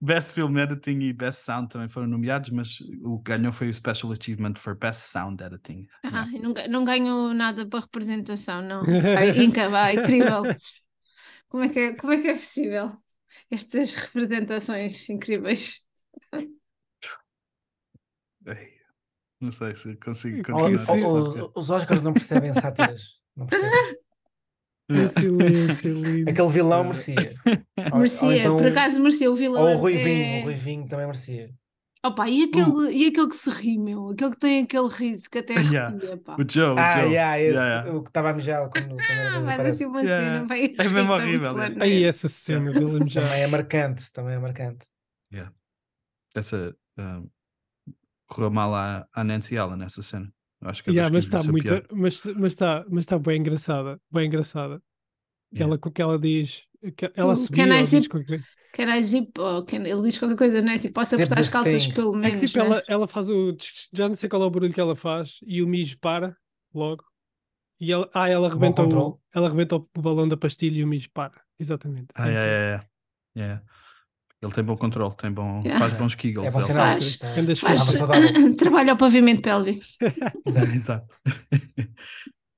Best 0.00 0.32
Film 0.34 0.56
Editing 0.58 1.00
e 1.00 1.12
Best 1.12 1.44
Sound 1.44 1.68
também 1.68 1.88
foram 1.88 2.06
nomeados, 2.06 2.50
mas 2.50 2.78
o 3.02 3.18
que 3.18 3.32
ganhou 3.36 3.52
foi 3.52 3.68
o 3.68 3.74
Special 3.74 4.12
Achievement 4.12 4.54
for 4.56 4.76
Best 4.76 5.02
Sound 5.10 5.42
Editing. 5.42 5.86
Ah, 6.04 6.26
eu 6.32 6.42
não, 6.42 6.54
não 6.70 6.84
ganho 6.84 7.34
nada 7.34 7.66
para 7.66 7.80
representação, 7.80 8.62
não. 8.62 8.82
Ai, 9.16 9.42
inca- 9.44 9.68
vai, 9.68 9.96
incrível. 9.96 10.42
Como 11.48 11.64
é, 11.64 11.68
que 11.68 11.78
é, 11.78 11.94
como 11.94 12.12
é 12.12 12.20
que 12.20 12.28
é 12.28 12.34
possível? 12.34 12.92
Estas 13.50 13.94
representações 13.94 15.08
incríveis. 15.08 15.86
Ei, 18.46 18.78
Não 19.40 19.52
sei 19.52 19.74
se 19.74 19.96
consigo 19.96 20.42
continuar. 20.52 21.50
os 21.54 21.70
Oscars 21.70 22.02
não 22.02 22.12
percebem 22.12 22.52
sátiras. 22.54 23.18
Não 23.36 23.46
percebem. 23.46 23.98
Silêncio, 25.18 26.02
lindo. 26.02 26.30
Aquele 26.30 26.48
vilão 26.48 26.82
merecia. 26.84 27.14
Merecia, 27.94 28.38
então- 28.38 28.56
por 28.56 28.66
acaso 28.66 28.98
merecia 28.98 29.30
o 29.30 29.36
vilão. 29.36 29.62
Ou 29.62 29.74
o 29.74 29.78
Ruivinho, 29.78 30.24
é- 30.24 30.40
o 30.40 30.44
Ruivinho 30.44 30.88
também 30.88 31.04
merecia. 31.06 31.50
Opa, 32.04 32.28
e 32.28 32.44
aquele, 32.44 32.92
e 32.92 33.06
aquele 33.06 33.28
que 33.28 33.36
se 33.36 33.50
ri, 33.50 33.76
meu? 33.76 34.10
Aquele 34.10 34.30
que 34.32 34.38
tem 34.38 34.62
aquele 34.62 34.88
riso 34.88 35.28
que 35.28 35.38
até 35.38 35.54
Yeah. 35.58 35.88
arrepia, 35.88 36.16
pá. 36.18 36.36
O 36.38 36.44
Joe, 36.48 36.74
o 36.74 36.78
Ah, 36.78 37.00
Joe. 37.00 37.12
yeah, 37.12 37.40
esse, 37.40 37.54
Yeah, 37.54 37.68
yeah. 37.68 37.96
o 37.98 38.02
que 38.02 38.10
estava 38.10 38.30
a 38.30 38.32
mijar 38.34 38.70
quando 38.70 38.96
Ah, 39.00 39.38
aparece. 39.38 39.68
assim 39.70 39.86
uma 39.86 40.02
Yeah. 40.02 40.24
cena, 40.26 40.46
vai 40.46 40.74
É 40.78 40.88
mesmo 40.88 41.12
horrível, 41.12 41.62
é. 41.62 41.74
Aí 41.80 42.04
essa 42.04 42.28
cena 42.28 42.72
dele 42.72 43.08
já. 43.10 43.22
Também 43.22 43.42
é 43.42 43.46
marcante, 43.46 44.12
também 44.12 44.34
é 44.34 44.38
marcante. 44.38 44.86
Essa 46.36 46.76
ah, 46.98 47.22
correu 48.26 48.50
mal 48.50 48.74
à, 48.74 49.08
à 49.12 49.24
Nancy 49.24 49.56
Allen 49.56 49.78
nessa 49.78 50.02
cena. 50.02 50.32
Acho 50.62 50.82
que 50.84 50.90
é 50.90 50.92
Yeah, 50.92 51.12
mas 51.12 51.24
está 51.24 51.42
muito, 51.42 51.68
mas 51.92 52.24
mas 52.36 52.52
está, 52.52 52.84
mas 52.88 53.04
está 53.04 53.18
bem 53.18 53.40
engraçada, 53.40 54.00
bem 54.10 54.26
engraçada. 54.26 54.82
Yeah. 55.52 55.70
Ela 55.72 55.78
com 55.78 55.88
o 55.88 55.92
que 55.92 56.02
ela 56.02 56.18
diz, 56.18 56.64
que 56.96 57.10
ela 57.14 57.32
O 57.32 57.36
subia, 57.36 57.64
Can 57.66 57.74
I 57.80 57.86
diz 57.86 58.08
coisa. 58.08 58.42
Can 58.72 58.94
I 58.94 59.02
zip? 59.02 59.32
Ou 59.40 59.64
can- 59.64 59.86
Ele 59.86 60.02
diz 60.02 60.18
qualquer 60.18 60.36
coisa, 60.36 60.60
né? 60.62 60.78
Tipo, 60.78 60.94
posso 60.94 61.14
apertar 61.14 61.38
as 61.40 61.48
calças 61.48 61.84
thing. 61.86 61.94
pelo 61.94 62.14
É 62.16 62.18
menos. 62.18 62.40
que 62.40 62.46
tipo, 62.46 62.58
né? 62.60 62.66
ela, 62.66 62.82
ela 62.88 63.08
faz 63.08 63.28
o. 63.30 63.56
Já 63.92 64.08
não 64.08 64.14
sei 64.14 64.28
qual 64.28 64.42
é 64.42 64.46
o 64.46 64.50
barulho 64.50 64.72
que 64.72 64.80
ela 64.80 64.94
faz 64.96 65.38
e 65.46 65.62
o 65.62 65.66
mijo 65.66 65.98
para 65.98 66.36
logo. 66.74 67.04
E 67.80 67.92
ela, 67.92 68.10
ah, 68.12 68.28
ela 68.28 68.48
arrebenta, 68.48 68.82
o, 68.82 69.20
ela 69.32 69.46
arrebenta 69.46 69.76
o 69.76 69.88
balão 69.98 70.26
da 70.28 70.36
pastilha 70.36 70.78
e 70.80 70.84
o 70.84 70.86
mijo 70.86 71.08
para. 71.12 71.40
Exatamente. 71.58 72.08
Ah, 72.14 72.26
yeah, 72.26 72.46
yeah. 72.46 72.84
Yeah. 73.36 73.62
Ele 74.42 74.52
tem 74.52 74.62
bom 74.64 74.76
controle, 74.76 75.14
tem 75.16 75.32
bom, 75.32 75.60
Yeah. 75.64 75.78
faz 75.78 75.92
bons 75.94 76.14
kegels. 76.14 76.46
É 76.46 76.50
bom 76.50 76.60
faz. 76.60 77.16
Faz. 77.16 77.34
Grandes 77.34 77.60
Faz- 77.60 77.80
saudável. 77.80 78.54
Trabalha 78.56 78.92
ao 78.92 78.98
pavimento 78.98 79.42
pélvico. 79.42 79.80
Exato. 80.46 81.14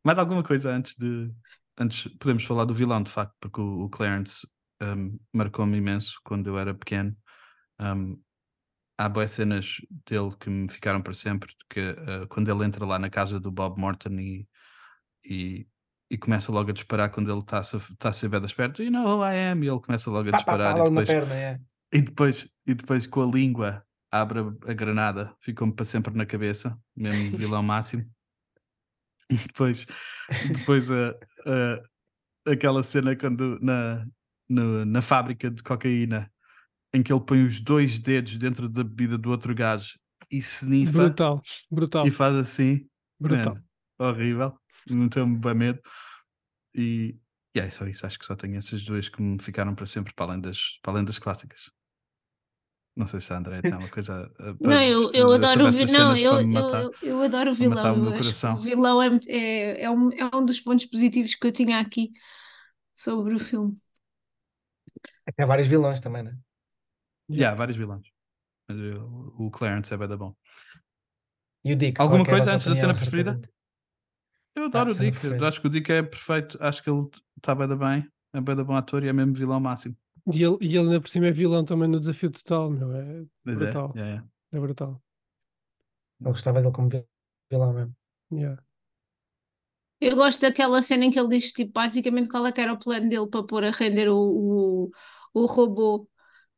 Mais 0.05 0.19
alguma 0.19 0.43
coisa 0.43 0.71
antes 0.73 0.95
de. 0.97 1.31
Antes 1.79 2.09
podemos 2.19 2.45
falar 2.45 2.65
do 2.67 2.75
vilão, 2.75 3.03
de 3.03 3.11
facto, 3.11 3.35
porque 3.41 3.61
o, 3.61 3.85
o 3.85 3.89
Clarence 3.89 4.47
um, 4.83 5.19
marcou-me 5.33 5.77
imenso 5.79 6.21
quando 6.25 6.49
eu 6.49 6.59
era 6.59 6.75
pequeno. 6.75 7.17
Um, 7.81 8.21
há 8.99 9.09
boas 9.09 9.33
cenas 9.33 9.77
dele 10.09 10.35
que 10.39 10.51
me 10.51 10.71
ficaram 10.71 11.03
para 11.03 11.15
sempre, 11.15 11.55
que 11.71 11.81
uh, 11.81 12.29
quando 12.29 12.51
ele 12.51 12.65
entra 12.65 12.85
lá 12.87 12.99
na 12.99 13.11
casa 13.11 13.41
do 13.41 13.51
Bob 13.51 13.81
Morton 13.81 14.19
e, 14.21 14.49
e, 15.25 15.67
e 16.11 16.19
começa 16.19 16.53
logo 16.53 16.71
a 16.71 16.75
disparar 16.75 17.11
quando 17.11 17.31
ele 17.31 17.41
está 17.41 17.63
tá 17.99 18.09
a 18.11 18.13
ser 18.13 18.29
bem 18.29 18.45
esperto, 18.45 18.83
you 18.83 18.91
know 18.91 19.07
who 19.19 19.25
I 19.25 19.37
am, 19.53 19.65
e 19.65 19.69
ele 19.69 19.81
começa 19.81 20.11
logo 20.11 20.29
a 20.29 20.33
Pá, 20.33 20.39
pá, 20.43 20.43
disparar 20.43 20.59
pá, 20.59 20.79
e 20.79 20.83
depois 20.83 21.07
perna, 21.07 21.35
é. 21.35 21.61
e 21.93 22.03
depois, 22.03 22.55
e 22.67 22.75
depois 22.75 23.07
com 23.07 23.23
a 23.23 23.27
língua 23.33 23.85
abre 24.11 24.41
a, 24.41 24.71
a 24.71 24.75
granada, 24.75 25.35
ficou-me 25.41 25.75
para 25.75 25.85
sempre 25.85 26.15
na 26.17 26.27
cabeça, 26.27 26.79
mesmo 26.97 27.33
vilão 27.37 27.63
máximo. 27.63 28.05
E 29.29 29.37
depois, 29.37 29.87
depois 30.45 30.91
a, 30.91 31.11
a- 31.47 31.83
aquela 32.53 32.83
cena 32.83 33.17
quando 33.17 33.59
na, 33.61 34.07
no- 34.51 34.87
na 34.87 35.03
fábrica 35.03 35.51
de 35.51 35.63
cocaína 35.65 36.33
em 36.95 37.03
que 37.03 37.13
ele 37.13 37.23
põe 37.25 37.43
os 37.45 37.61
dois 37.61 37.99
dedos 37.99 38.37
dentro 38.37 38.69
da 38.69 38.85
bebida 38.85 39.19
do 39.19 39.31
outro 39.31 39.55
gajo 39.55 39.99
e 40.31 40.39
snifa 40.39 41.19
Brutal, 41.19 41.43
brutal, 41.71 42.05
e 42.05 42.11
faz 42.11 42.35
assim, 42.37 42.89
brutal. 43.21 43.57
man, 43.57 43.63
horrível, 43.99 44.59
meteu-me 44.91 45.39
bem 45.39 45.55
medo. 45.55 45.81
E, 46.75 47.17
e 47.55 47.61
é 47.61 47.71
só 47.71 47.87
isso, 47.87 48.07
acho 48.07 48.19
que 48.19 48.27
só 48.27 48.37
tenho 48.37 48.57
essas 48.59 48.85
duas 48.85 49.09
que 49.09 49.23
me 49.23 49.43
ficaram 49.43 49.75
para 49.75 49.87
sempre, 49.87 50.15
para 50.15 50.33
além 50.33 50.41
das, 50.43 50.79
para 50.83 50.93
além 50.95 51.05
das 51.05 51.19
clássicas. 51.19 51.71
Não 52.97 53.07
sei 53.09 53.21
se 53.21 53.33
a 53.33 53.37
André 53.39 53.63
tem 53.63 53.77
uma 53.77 53.89
coisa 53.89 54.31
Não, 54.61 54.81
eu, 54.83 55.11
eu 55.15 55.33
adoro 55.33 55.67
o 55.67 55.69
essas 55.69 55.73
vi- 55.73 55.87
não, 55.87 56.15
cenas 56.15 56.17
eu, 56.17 56.47
eu, 56.51 56.51
matar. 56.53 56.91
eu, 56.91 56.97
eu 57.01 57.23
adoro 57.23 57.51
o 57.51 57.55
vilão. 57.55 58.03
o 58.51 58.57
vilão 58.63 59.03
é, 59.03 59.09
é, 59.29 59.83
é, 59.85 59.91
um, 59.91 60.13
é 60.13 60.37
um 60.37 60.45
dos 60.45 60.61
pontos 60.61 60.87
positivos 60.87 61.35
que 61.35 61.47
eu 61.47 61.53
tinha 61.53 61.81
aqui 61.81 62.11
sobre 62.95 63.35
o 63.35 63.41
filme. 63.41 63.77
Há 65.39 65.47
vários 65.47 65.69
vilões 65.69 66.01
também, 66.01 66.23
né? 66.23 66.37
Yeah, 67.29 67.55
vários 67.55 67.77
vilões. 67.77 68.07
Mas 68.69 68.79
eu- 68.79 69.35
o 69.39 69.51
Clarence 69.51 69.93
é 69.95 69.97
bem 69.97 70.09
da 70.09 70.17
bom. 70.17 70.35
E 71.65 71.73
o 71.73 71.77
Dick. 71.77 72.01
Alguma 72.01 72.23
é 72.23 72.31
coisa 72.31 72.51
é 72.51 72.55
antes 72.55 72.67
da 72.67 72.77
cena 72.77 72.95
preferida? 72.95 73.41
Eu 74.55 74.65
adoro 74.65 74.91
Ah, 74.91 74.93
o 74.93 74.95
Dick, 74.95 75.13
preferida. 75.13 75.49
acho 75.49 75.61
que 75.61 75.67
o 75.67 75.71
Dick 75.71 75.93
é 75.93 76.03
perfeito, 76.03 76.59
acho 76.61 76.83
que 76.83 76.91
ele 76.91 77.09
está 77.37 77.55
bem 77.55 77.69
da 77.69 77.77
bem, 77.77 78.07
é 78.33 78.41
bem 78.41 78.57
da 78.57 78.65
bom 78.65 78.75
ator 78.77 79.05
e 79.05 79.09
é 79.09 79.13
mesmo 79.13 79.35
vilão 79.35 79.61
máximo. 79.61 79.97
E 80.33 80.43
ele, 80.45 80.59
e 80.61 80.77
ele 80.77 80.79
ainda 80.79 81.01
por 81.01 81.09
cima 81.09 81.27
é 81.29 81.33
vilão 81.33 81.65
também 81.65 81.89
no 81.89 81.99
desafio 81.99 82.31
total, 82.31 82.71
meu. 82.71 82.93
É 82.95 83.25
Mas 83.45 83.57
brutal. 83.59 83.93
é, 83.97 83.99
yeah, 83.99 84.11
yeah. 84.15 84.29
É 84.53 84.61
brutal. 84.61 85.03
Eu 86.21 86.27
gostava 86.33 86.61
dele 86.61 86.73
como 86.73 86.89
vilão 87.51 87.73
mesmo. 87.73 87.95
Yeah. 88.33 88.63
Eu 90.01 90.17
gosto 90.17 90.41
daquela 90.43 90.83
cena 90.83 91.05
em 91.05 91.11
que 91.11 91.19
ele 91.19 91.29
diz, 91.29 91.53
tipo, 91.53 91.73
basicamente 91.73 92.29
qual 92.31 92.47
é 92.47 92.53
que 92.53 92.61
era 92.61 92.73
o 92.73 92.79
plano 92.79 93.09
dele 93.09 93.27
para 93.29 93.47
pôr 93.47 93.65
a 93.65 93.71
render 93.71 94.09
o, 94.09 94.17
o, 94.17 94.91
o 95.35 95.47
robô. 95.47 96.09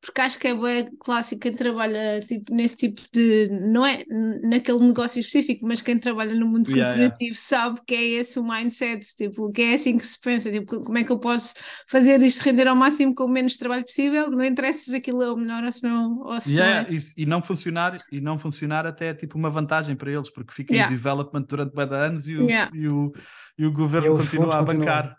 Porque 0.04 0.20
acho 0.20 0.36
que 0.36 0.48
é 0.48 0.54
bem 0.54 0.90
clássico 0.98 1.42
quem 1.42 1.52
trabalha 1.52 2.18
tipo, 2.26 2.52
nesse 2.52 2.76
tipo 2.76 3.00
de. 3.12 3.48
Não 3.48 3.86
é 3.86 4.04
naquele 4.42 4.80
negócio 4.80 5.20
específico, 5.20 5.64
mas 5.64 5.80
quem 5.80 5.96
trabalha 5.96 6.34
no 6.34 6.44
mundo 6.46 6.68
Yeah, 6.70 6.94
yeah. 6.94 7.10
corporativo 7.10 7.38
sabe 7.38 7.80
que 7.86 7.94
é 7.94 8.04
esse 8.20 8.36
o 8.38 8.42
mindset. 8.42 9.06
Tipo, 9.16 9.52
que 9.52 9.62
é 9.62 9.74
assim 9.74 9.96
que 9.96 10.04
se 10.04 10.18
pensa. 10.20 10.50
Tipo, 10.50 10.80
como 10.80 10.98
é 10.98 11.04
que 11.04 11.12
eu 11.12 11.20
posso 11.20 11.54
fazer 11.86 12.20
isto 12.22 12.40
render 12.42 12.66
ao 12.66 12.74
máximo 12.74 13.14
com 13.14 13.26
o 13.26 13.28
menos 13.28 13.56
trabalho 13.56 13.84
possível? 13.84 14.28
Não 14.28 14.44
interessa 14.44 14.90
se 14.90 14.96
aquilo 14.96 15.22
é 15.22 15.30
o 15.30 15.36
melhor 15.36 15.62
ou 15.62 15.70
se 15.70 15.84
não, 15.84 16.18
ou 16.18 16.40
se 16.40 16.56
não 16.56 16.64
Yeah, 16.64 16.88
é. 16.90 16.92
e, 16.92 16.98
e 17.22 17.26
não 17.26 17.40
funcionar 17.40 17.94
e 18.10 18.20
não 18.20 18.36
funcionar 18.36 18.84
até 18.86 19.10
é 19.10 19.14
tipo 19.14 19.38
uma 19.38 19.50
vantagem 19.50 19.94
para 19.94 20.10
eles 20.10 20.28
porque 20.30 20.52
fica 20.52 20.72
Yeah. 20.74 20.92
em 20.92 20.96
development 20.96 21.42
durante 21.48 21.76
bem 21.76 21.86
de 21.86 21.94
anos 21.94 22.26
e 22.26 22.34
o, 22.36 22.42
Yeah. 22.48 22.70
e 22.74 22.88
o, 22.88 23.12
e 23.56 23.66
o 23.66 23.72
governo 23.72 24.14
E 24.16 24.18
continua 24.18 24.46
a 24.56 24.58
continuam. 24.58 24.78
bancar 24.80 25.16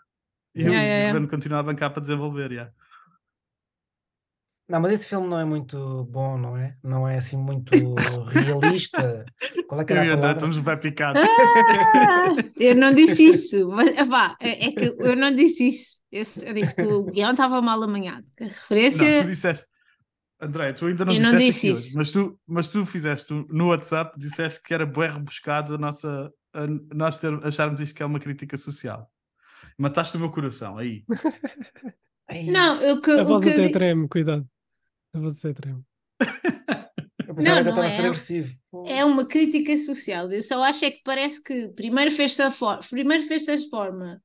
e 0.54 0.60
Yeah, 0.60 0.70
o 0.70 0.74
yeah, 0.74 0.94
yeah. 0.94 1.06
governo 1.08 1.28
continua 1.28 1.58
a 1.60 1.62
bancar 1.62 1.90
para 1.90 2.02
desenvolver 2.02 2.52
yeah. 2.52 2.70
Não, 4.68 4.80
mas 4.80 4.92
este 4.92 5.06
filme 5.06 5.28
não 5.28 5.38
é 5.38 5.44
muito 5.44 6.04
bom, 6.10 6.38
não 6.38 6.56
é? 6.56 6.74
Não 6.82 7.06
é 7.06 7.16
assim 7.16 7.36
muito 7.36 7.70
realista. 8.28 9.24
Qual 9.68 9.80
é 9.80 9.84
que 9.84 9.92
era 9.92 10.02
a 10.02 10.16
palavra? 10.16 10.32
estamos 10.32 10.58
bem 10.58 10.78
picados 10.80 11.22
Ah, 11.26 12.34
eu 12.58 12.74
não 12.74 12.92
disse 12.94 13.22
isso, 13.28 13.68
mas 13.68 13.94
vá, 14.08 14.36
é, 14.40 14.66
é 14.68 14.72
que 14.72 14.84
eu 14.98 15.14
não 15.16 15.34
disse 15.34 15.68
isso. 15.68 15.94
Eu, 16.10 16.22
eu 16.46 16.54
disse 16.54 16.74
que 16.74 16.82
o 16.82 17.04
guião 17.04 17.32
estava 17.32 17.60
mal 17.60 17.82
amanhado. 17.82 18.24
A 18.40 18.44
não, 18.44 18.48
referência. 18.50 19.22
tu 19.22 19.26
disseste 19.28 19.66
André, 20.40 20.72
tu 20.72 20.86
ainda 20.86 21.04
não 21.04 21.12
Eu 21.14 21.20
não 21.22 21.30
disseste 21.36 21.46
disse 21.52 21.58
aqui 21.68 21.70
hoje, 21.78 21.88
isso. 21.88 21.96
mas 21.98 22.10
tu, 22.10 22.40
mas 22.46 22.68
tu 22.68 22.86
fizeste 22.86 23.46
no 23.50 23.68
WhatsApp, 23.68 24.18
disseste 24.18 24.62
que 24.62 24.74
era 24.74 24.84
bem 24.86 25.10
rebuscado 25.10 25.74
a 25.74 25.78
nossa, 25.78 26.30
a, 26.54 26.66
nós 26.94 27.18
ter, 27.18 27.32
acharmos 27.46 27.80
isto 27.80 27.94
que 27.94 28.02
é 28.02 28.06
uma 28.06 28.18
crítica 28.20 28.56
social. 28.56 29.10
Mataste 29.78 30.16
o 30.16 30.20
meu 30.20 30.30
coração, 30.30 30.76
aí. 30.78 31.04
Ai, 32.28 32.44
Não, 32.44 32.80
eu, 32.82 33.00
que, 33.00 33.10
A 33.10 33.22
o 33.22 33.26
voz 33.26 33.42
que 33.42 33.50
eu 33.50 33.52
até 33.54 33.66
di- 33.66 33.72
treme, 33.72 34.08
cuidado. 34.08 34.46
Treme. 35.54 35.84
eu 37.26 37.34
pensava 37.34 37.60
Não, 37.60 37.62
que 37.62 37.68
eu 37.68 37.70
estava 37.70 37.86
a 37.88 37.90
ser 37.90 38.02
é. 38.02 38.06
agressivo. 38.06 38.54
é 38.86 39.04
uma 39.04 39.26
crítica 39.26 39.76
social. 39.78 40.30
Eu 40.32 40.42
só 40.42 40.62
acho 40.64 40.84
é 40.84 40.90
que 40.92 41.02
parece 41.04 41.42
que 41.42 41.68
primeiro 41.70 42.10
fez-se 42.10 42.42
a 42.42 42.50
for- 42.50 42.80
primeiro 42.90 43.24
fez-se 43.26 43.50
a 43.52 43.58
forma 43.70 44.22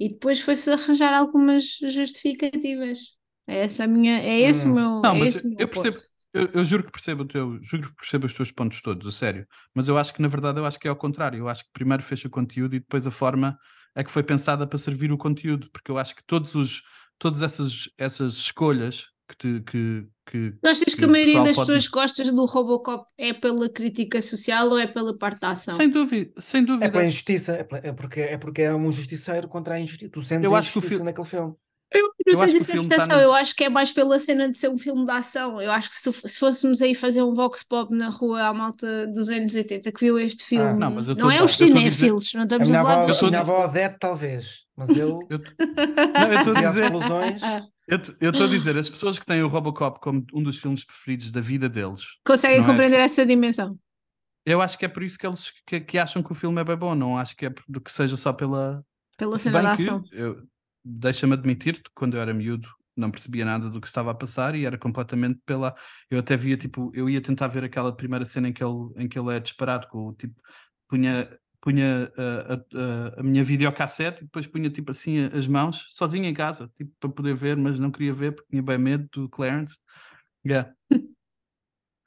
e 0.00 0.10
depois 0.10 0.40
foi-se 0.40 0.70
arranjar 0.72 1.14
algumas 1.14 1.64
justificativas. 1.82 2.98
É 3.46 3.60
essa 3.64 3.84
a 3.84 3.88
minha, 3.88 4.20
é 4.20 4.40
esse 4.40 4.68
o 4.68 4.70
Hum. 4.70 4.74
meu, 4.74 5.04
Não, 5.04 5.14
é 5.14 5.20
mas 5.20 5.28
esse 5.28 5.46
o 5.46 5.50
meu 5.50 5.58
eu 5.58 5.68
percebo, 5.68 5.96
ponto. 5.96 6.02
eu, 6.32 6.48
eu 6.52 6.64
juro 6.64 6.84
que 6.84 6.90
percebo 6.92 7.22
o 7.22 7.26
teu, 7.26 7.58
juro 7.62 7.88
que 7.90 7.96
percebo 7.96 8.26
os 8.26 8.34
teus 8.34 8.52
pontos 8.52 8.80
todos, 8.82 9.06
a 9.06 9.10
sério. 9.18 9.46
Mas 9.74 9.88
eu 9.88 9.96
acho 9.98 10.12
que 10.14 10.22
na 10.22 10.28
verdade 10.28 10.58
eu 10.58 10.66
acho 10.66 10.78
que 10.78 10.86
é 10.86 10.90
ao 10.90 10.96
contrário. 10.96 11.38
Eu 11.38 11.48
acho 11.48 11.64
que 11.64 11.70
primeiro 11.72 12.02
fez 12.02 12.24
o 12.24 12.30
conteúdo 12.30 12.74
e 12.76 12.80
depois 12.80 13.06
a 13.06 13.10
forma 13.10 13.58
é 13.94 14.04
que 14.04 14.10
foi 14.10 14.22
pensada 14.22 14.66
para 14.66 14.78
servir 14.78 15.10
o 15.12 15.18
conteúdo, 15.18 15.70
porque 15.72 15.90
eu 15.90 15.98
acho 15.98 16.14
que 16.14 16.22
todos 16.24 16.54
os, 16.54 16.82
todas 17.18 17.42
essas, 17.42 17.88
essas 17.98 18.34
escolhas 18.34 19.06
que, 19.28 19.36
te- 19.36 19.60
que, 19.62 20.06
que 20.30 20.50
Tu 20.62 20.68
achas 20.68 20.84
que 20.84 20.96
que 20.96 21.04
a 21.04 21.08
maioria 21.08 21.42
das 21.42 21.56
pode- 21.56 21.66
pessoas 21.68 21.86
que 21.88 21.92
gostam 21.94 22.34
do 22.34 22.44
Robocop 22.46 23.06
é 23.18 23.32
pela 23.32 23.68
crítica 23.68 24.20
social 24.22 24.68
ou 24.68 24.78
é 24.78 24.86
pela 24.86 25.16
parte 25.16 25.40
da 25.40 25.50
ação? 25.50 25.74
sem 25.74 25.88
dúvida, 25.90 26.32
sem 26.40 26.62
É 26.62 26.64
dúvida. 26.64 26.90
pela 26.90 27.04
injustiça, 27.04 27.52
é, 27.52 27.64
pela- 27.64 27.80
é 27.84 27.92
porque, 27.92 28.20
é 28.20 28.38
porque 28.38 28.62
é 28.62 28.74
um 28.74 28.92
justiceiro 28.92 29.48
contra 29.48 29.74
a 29.74 29.80
injustiça. 29.80 30.10
Tu 30.12 30.22
sentes 30.22 30.44
Eu 30.44 30.54
a 30.54 30.58
acho 30.58 30.70
que 30.72 30.78
o 30.78 30.80
injustiça 30.80 30.98
fil- 31.00 31.04
naquele 31.04 31.26
filme. 31.28 31.54
Eu 31.92 32.10
Eu 32.26 32.34
não 32.34 32.40
acho 32.42 32.64
filme 32.64 32.88
tá 32.88 32.96
percepção, 32.96 33.14
nos- 33.16 33.22
eu 33.22 33.32
acho 33.34 33.54
que 33.54 33.62
é 33.62 33.68
mais 33.68 33.92
pela 33.92 34.18
cena 34.18 34.50
de 34.50 34.58
ser 34.58 34.68
um 34.68 34.76
filme 34.76 35.04
de 35.04 35.10
ação. 35.12 35.62
Eu 35.62 35.70
acho 35.70 35.88
que 35.88 35.94
se, 35.94 36.02
tu- 36.02 36.28
se 36.28 36.38
fôssemos 36.40 36.82
aí 36.82 36.96
fazer 36.96 37.22
um 37.22 37.32
vox 37.32 37.62
pop 37.62 37.94
na 37.94 38.08
rua 38.08 38.42
à 38.48 38.52
malta 38.52 39.06
dos 39.06 39.28
anos 39.28 39.54
80 39.54 39.92
que 39.92 40.00
viu 40.04 40.18
este 40.18 40.44
filme, 40.44 40.64
Ah, 40.66 40.74
não, 40.74 40.90
mas 40.90 41.06
eu 41.06 41.14
não 41.14 41.26
tô- 41.26 41.30
é 41.30 41.38
eu 41.40 41.44
os 41.44 41.52
a 41.52 41.64
dizer- 41.64 41.78
cinéfilos, 41.78 42.34
não 42.34 42.40
A 42.40 42.44
estamos 42.44 42.68
minha 42.68 42.80
a 42.80 42.82
falar 42.82 42.94
avó, 42.96 43.06
dos 43.06 43.22
a 43.22 43.26
minha 43.28 43.40
avó 43.40 43.64
Odete, 43.64 43.96
talvez, 44.00 44.64
mas 44.76 44.88
eu 44.98 45.20
Eu, 45.30 45.38
não, 45.38 46.32
eu 46.32 46.38
estou 46.40 46.56
a 46.56 46.60
dizer, 46.62 46.84
explosões. 46.86 47.42
Eu 47.86 48.30
estou 48.30 48.46
a 48.46 48.48
dizer, 48.48 48.76
as 48.76 48.90
pessoas 48.90 49.18
que 49.18 49.26
têm 49.26 49.42
o 49.42 49.48
Robocop 49.48 50.00
como 50.00 50.24
um 50.34 50.42
dos 50.42 50.58
filmes 50.58 50.84
preferidos 50.84 51.30
da 51.30 51.40
vida 51.40 51.68
deles, 51.68 52.02
Conseguem 52.26 52.60
é 52.60 52.64
compreender 52.66 52.96
que- 52.96 53.02
essa 53.02 53.24
dimensão? 53.24 53.78
eu 54.44 54.60
acho 54.60 54.78
que 54.78 54.84
é 54.84 54.88
por 54.88 55.02
isso 55.02 55.18
que 55.18 55.26
eles 55.26 55.50
que, 55.66 55.80
que 55.80 55.98
acham 55.98 56.22
que 56.22 56.32
o 56.32 56.34
filme 56.34 56.60
é 56.60 56.64
bem 56.64 56.76
bom, 56.76 56.94
não 56.94 57.16
acho 57.16 57.36
que 57.36 57.46
é 57.46 57.50
por- 57.50 57.64
que 57.80 57.92
seja 57.92 58.16
só 58.16 58.32
pela. 58.32 58.84
Pela 59.16 59.36
cena 59.38 59.62
da 59.62 59.72
ação. 59.72 60.04
deixa-me 60.84 61.32
admitir 61.34 61.82
que 61.82 61.90
quando 61.94 62.16
eu 62.16 62.20
era 62.20 62.32
miúdo 62.34 62.68
não 62.96 63.10
percebia 63.10 63.44
nada 63.44 63.68
do 63.68 63.80
que 63.80 63.86
estava 63.86 64.10
a 64.10 64.14
passar 64.14 64.54
e 64.54 64.64
era 64.64 64.78
completamente 64.78 65.38
pela. 65.44 65.74
Eu 66.10 66.18
até 66.20 66.36
via 66.36 66.56
tipo, 66.56 66.90
eu 66.94 67.10
ia 67.10 67.20
tentar 67.20 67.46
ver 67.48 67.62
aquela 67.64 67.94
primeira 67.94 68.24
cena 68.24 68.48
em 68.48 68.52
que 68.52 68.62
ele, 68.64 68.90
em 68.96 69.06
que 69.08 69.18
ele 69.18 69.34
é 69.34 69.40
disparado 69.40 69.86
com 69.88 70.08
o 70.08 70.14
tipo, 70.14 70.40
punha, 70.88 71.28
punha 71.66 72.12
uh, 72.16 72.52
a, 72.52 73.16
a, 73.16 73.20
a 73.20 73.22
minha 73.24 73.42
videocassete 73.42 74.20
e 74.20 74.24
depois 74.24 74.46
punha 74.46 74.70
tipo 74.70 74.92
assim 74.92 75.24
as 75.36 75.48
mãos, 75.48 75.84
sozinho 75.96 76.24
em 76.24 76.32
casa, 76.32 76.70
tipo, 76.76 76.92
para 77.00 77.10
poder 77.10 77.34
ver, 77.34 77.56
mas 77.56 77.80
não 77.80 77.90
queria 77.90 78.12
ver 78.12 78.36
porque 78.36 78.50
tinha 78.50 78.62
bem 78.62 78.78
medo 78.78 79.08
do 79.12 79.28
Clarence. 79.28 79.76
Yeah. 80.46 80.72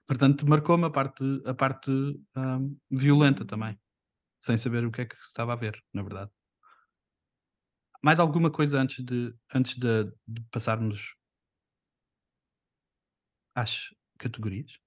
Portanto, 0.08 0.48
marcou-me 0.48 0.86
a 0.86 0.90
parte, 0.90 1.24
a 1.46 1.54
parte 1.54 1.92
um, 1.92 2.78
violenta 2.90 3.44
também, 3.44 3.78
sem 4.40 4.58
saber 4.58 4.86
o 4.86 4.92
que 4.92 5.02
é 5.02 5.06
que 5.06 5.16
se 5.18 5.24
estava 5.24 5.52
a 5.52 5.58
ver, 5.58 5.78
na 5.94 6.04
verdade. 6.04 6.32
Mais 8.02 8.18
alguma 8.18 8.50
coisa 8.50 8.80
antes 8.80 9.04
de, 9.04 9.36
antes 9.54 9.76
de, 9.78 10.06
de 10.26 10.42
passarmos 10.52 11.16
às 13.54 13.90
categorias? 14.18 14.80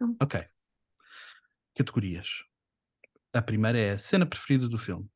Não. 0.00 0.16
Ok. 0.22 0.55
Categorias. 1.76 2.44
A 3.32 3.42
primeira 3.42 3.78
é 3.78 3.92
a 3.92 3.98
cena 3.98 4.26
preferida 4.26 4.68
do 4.68 4.78
filme. 4.78 5.08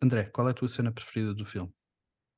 André, 0.00 0.24
qual 0.30 0.48
é 0.48 0.52
a 0.52 0.54
tua 0.54 0.68
cena 0.68 0.92
preferida 0.92 1.34
do 1.34 1.44
filme? 1.44 1.74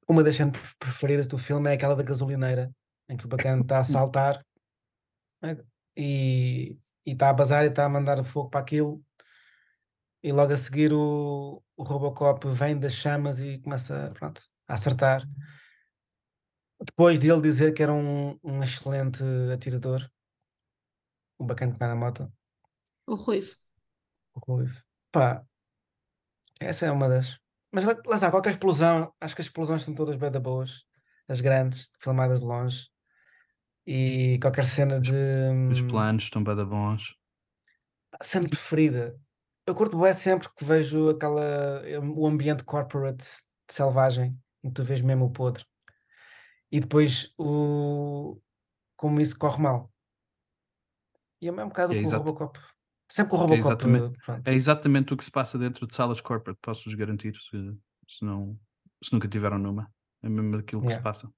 Uma 0.09 0.25
das 0.25 0.37
cenas 0.37 0.59
pre- 0.59 0.77
preferidas 0.79 1.27
do 1.27 1.37
filme 1.37 1.71
é 1.71 1.75
aquela 1.75 1.95
da 1.95 2.03
gasolineira, 2.03 2.75
em 3.09 3.17
que 3.17 3.27
o 3.27 3.29
bacana 3.29 3.63
está 3.63 3.79
a 3.81 3.85
saltar 3.85 4.45
né, 5.43 5.57
e 5.97 6.79
e 7.07 7.13
está 7.13 7.31
a 7.31 7.33
bazar 7.33 7.65
e 7.65 7.69
está 7.69 7.85
a 7.85 7.89
mandar 7.89 8.23
fogo 8.25 8.51
para 8.51 8.61
aquilo. 8.61 9.03
E 10.23 10.33
logo 10.33 10.53
a 10.53 10.57
seguir 10.57 10.93
o, 10.93 11.63
o 11.77 11.83
Robocop 11.85 12.49
vem 12.49 12.79
das 12.79 12.95
chamas 12.95 13.39
e 13.39 13.61
começa 13.61 14.11
pronto, 14.15 14.43
a 14.67 14.75
acertar. 14.75 15.23
Depois 16.85 17.21
de 17.21 17.31
ele 17.31 17.41
dizer 17.41 17.73
que 17.73 17.83
era 17.83 17.93
um, 17.93 18.37
um 18.43 18.61
excelente 18.61 19.23
atirador, 19.55 20.11
o 21.39 21.45
bacana 21.45 21.71
que 21.71 21.77
está 21.77 21.87
na 21.87 21.95
moto, 21.95 22.31
O 23.07 23.15
Ruivo. 23.15 23.57
o 24.35 24.41
Ruivo. 24.41 24.83
Pá, 25.13 25.45
essa 26.61 26.87
é 26.87 26.91
uma 26.91 27.09
das. 27.09 27.39
Mas 27.73 27.85
lá, 27.85 27.95
lá 28.07 28.15
está, 28.15 28.31
qualquer 28.31 28.51
explosão, 28.51 29.13
acho 29.21 29.35
que 29.35 29.41
as 29.43 29.47
explosões 29.47 29.83
são 29.83 29.95
todas 29.95 30.17
bem 30.17 30.31
da 30.31 30.41
boas, 30.41 30.85
as 31.29 31.41
grandes, 31.41 31.91
filmadas 31.99 32.41
de 32.41 32.47
longe. 32.47 32.89
E 33.87 34.39
qualquer 34.41 34.65
cena 34.65 35.01
de. 35.01 35.13
Os 35.71 35.81
hum, 35.81 35.89
planos 35.89 36.25
estão 36.25 36.43
bem 36.43 36.57
bons. 36.65 37.15
cena 38.23 38.49
preferida. 38.49 39.19
Eu 39.67 39.75
curto 39.75 39.99
bem 39.99 40.13
sempre 40.15 40.49
que 40.55 40.65
vejo 40.65 41.11
aquela, 41.11 41.83
o 42.17 42.27
ambiente 42.27 42.65
corporate 42.65 43.25
selvagem, 43.69 44.39
em 44.63 44.69
que 44.69 44.75
tu 44.75 44.85
vês 44.85 45.03
mesmo 45.03 45.27
o 45.27 45.33
podre. 45.33 45.65
E 46.71 46.81
depois 46.81 47.33
o, 47.39 48.41
como 48.97 49.21
isso 49.21 49.39
corre 49.39 49.63
mal. 49.63 49.93
E 51.41 51.49
é 51.49 51.53
um 51.53 51.69
bocado 51.69 51.95
É 51.95 52.03
com 52.03 52.09
o. 52.09 52.11
Robocop. 52.11 52.59
Sempre 53.17 53.31
com 53.31 53.37
o 53.37 53.39
É 53.39 53.43
Robocop. 53.57 53.69
exatamente- 53.87 54.19
pronto. 54.25 54.49
É 54.49 54.53
exatamente 54.53 55.15
o 55.15 55.17
que 55.17 55.25
se 55.25 55.31
passa 55.31 55.59
dentro 55.59 55.87
de 55.87 55.95
salas 55.95 56.21
corporate, 56.21 56.59
posso-vos 56.61 56.95
garantir, 56.95 57.35
se, 57.35 57.79
se, 58.07 58.23
não, 58.23 58.61
se 59.03 59.11
nunca 59.11 59.27
tiveram 59.27 59.59
numa. 59.59 59.91
É 60.23 60.29
mesmo 60.29 60.57
aquilo 60.57 60.83
que 60.83 60.89
se 60.89 60.95
Yeah. 60.95 61.03
passa. 61.03 61.33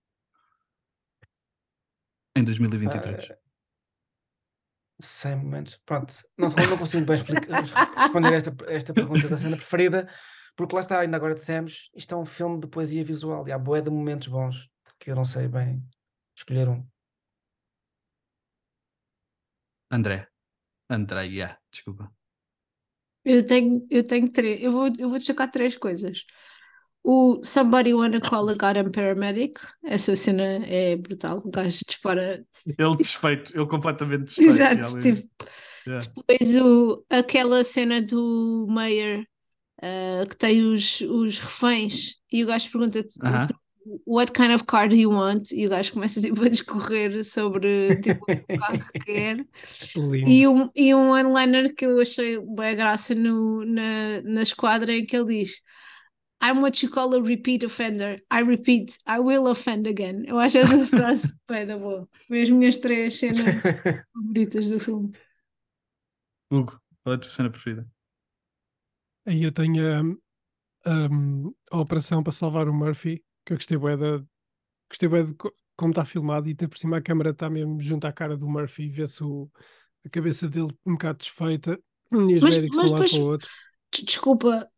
Em 2.35 2.43
2023. 2.43 3.31
Ah, 3.31 3.39
Sem 5.01 5.37
momentos. 5.37 5.81
Pronto, 5.87 6.13
não, 6.37 6.49
não 6.49 6.79
consigo 6.79 7.07
bem 7.07 7.15
explicar, 7.15 7.63
responder 7.97 8.33
esta, 8.33 8.57
esta 8.67 8.93
pergunta 8.93 9.29
da 9.29 9.39
cena 9.39 9.57
preferida, 9.57 10.09
porque 10.57 10.75
lá 10.75 10.81
está, 10.81 10.99
ainda 10.99 11.17
agora 11.17 11.37
dissemos, 11.37 11.91
isto 11.95 12.13
é 12.13 12.19
um 12.19 12.27
filme 12.27 12.59
de 12.61 12.67
poesia 12.67 13.05
visual 13.05 13.47
e 13.47 13.53
há 13.53 13.59
boé 13.59 13.81
de 13.81 13.91
momentos 13.91 14.27
bons 14.27 14.69
que 14.99 15.13
eu 15.13 15.15
não 15.15 15.25
sei 15.25 15.47
bem 15.47 15.81
escolher 16.37 16.69
um. 16.69 16.85
André. 19.91 20.29
Andréia, 20.89 21.59
desculpa. 21.71 22.11
Eu 23.25 23.45
tenho, 23.45 23.87
eu 23.91 24.05
tenho 24.05 24.31
três. 24.31 24.63
Eu 24.63 24.73
vou, 24.73 24.87
eu 24.99 25.09
vou 25.09 25.19
destacar 25.19 25.51
três 25.51 25.77
coisas. 25.77 26.25
O 27.05 27.41
Somebody 27.45 27.95
Wanna 27.95 28.21
Call 28.21 28.49
a 28.49 28.55
Goddamn 28.55 28.91
Paramedic. 28.91 29.61
Essa 29.85 30.17
cena 30.17 30.43
é 30.67 30.97
brutal. 30.97 31.39
O 31.39 31.51
gajo 31.51 31.79
dispara. 31.87 32.45
Ele 32.67 32.97
desfeito, 32.97 33.57
ele 33.57 33.67
completamente 33.67 34.25
desfeito. 34.37 34.51
Exato. 34.51 35.03
Tipo, 35.03 35.29
yeah. 35.87 36.07
depois 36.07 36.57
o, 36.57 37.05
aquela 37.11 37.63
cena 37.65 38.01
do 38.01 38.67
Mayer 38.69 39.27
ah, 39.81 40.27
que 40.29 40.37
tem 40.37 40.63
os, 40.63 41.01
os 41.03 41.39
reféns 41.39 42.17
e 42.33 42.43
o 42.43 42.47
gajo 42.47 42.71
pergunta-te 42.71 43.19
Aham. 43.23 43.49
What 44.07 44.33
kind 44.33 44.53
of 44.53 44.65
car 44.65 44.89
do 44.89 44.97
you 44.97 45.11
want? 45.11 45.51
E 45.53 45.67
o 45.67 45.71
gajo 45.71 45.93
começa 45.93 46.21
tipo, 46.21 46.43
a 46.43 46.49
discorrer 46.49 47.25
sobre 47.25 47.97
tipo, 48.01 48.25
o 48.25 48.59
carro 48.59 48.79
que 48.93 48.99
quer. 49.05 49.37
Lindo. 49.97 50.31
E 50.31 50.47
um, 50.47 50.71
e 50.75 50.95
um 50.95 51.11
one-liner 51.11 51.75
que 51.75 51.87
eu 51.87 52.01
achei 52.01 52.39
bem 52.39 52.77
graça 52.77 53.15
no, 53.15 53.65
na, 53.65 54.21
na 54.23 54.43
esquadra 54.43 54.93
em 54.93 55.05
que 55.05 55.17
ele 55.17 55.43
diz 55.43 55.55
I'm 56.41 56.61
what 56.63 56.83
you 56.83 56.91
call 56.91 57.15
a 57.15 57.21
repeat 57.21 57.65
offender. 57.65 58.17
I 58.31 58.43
repeat, 58.43 58.97
I 59.07 59.19
will 59.19 59.49
offend 59.49 59.89
again. 59.89 60.25
Eu 60.27 60.39
acho 60.39 60.59
essa 60.59 60.87
frase 60.87 61.35
bem 61.49 61.67
da 61.67 61.77
boa. 61.77 62.09
Foi 62.13 62.43
as 62.43 62.51
minhas 62.51 62.77
três 62.77 63.19
cenas 63.19 63.39
favoritas 64.15 64.69
do 64.71 64.79
filme. 64.79 65.11
Hugo, 66.51 66.81
qual 67.03 67.15
é 67.15 67.17
a 67.17 67.21
tua 67.21 67.31
cena 67.31 67.51
preferida? 67.51 67.91
Aí 69.27 69.43
eu 69.43 69.53
tenho 69.53 70.17
hum, 70.87 71.53
a 71.71 71.79
operação 71.79 72.23
para 72.23 72.33
salvar 72.33 72.69
o 72.69 72.73
Murphy, 72.73 73.23
que 73.49 73.55
eu 73.55 73.57
gostei 73.57 73.79
bué 73.79 73.97
da, 73.97 74.23
gostei 74.91 75.09
bué 75.09 75.23
de 75.25 75.35
co- 75.35 75.53
como 75.77 75.91
está 75.93 76.05
filmado 76.05 76.49
e 76.49 76.53
até 76.53 76.69
por 76.69 76.79
cima 76.79 76.99
a 76.99 77.03
câmera 77.03 77.31
está 77.31 77.49
mesmo 77.49 77.81
junto 77.81 78.07
à 78.07 78.13
cara 78.13 78.37
do 78.37 78.49
Murphy 78.49 78.85
e 78.85 78.91
vê-se 78.91 79.23
a 80.05 80.09
cabeça 80.11 80.49
dele 80.49 80.69
um 80.87 80.93
bocado 80.93 81.19
desfeita 81.19 81.79
e 82.13 82.35
os 82.37 82.43
Mas- 82.43 82.57
médicos 82.57 82.77
mas 82.77 82.91
depois- 82.91 83.11
para 83.13 83.21
o 83.21 83.27
outro. 83.27 83.49
Des- 83.49 84.05
Desculpa, 84.05 84.71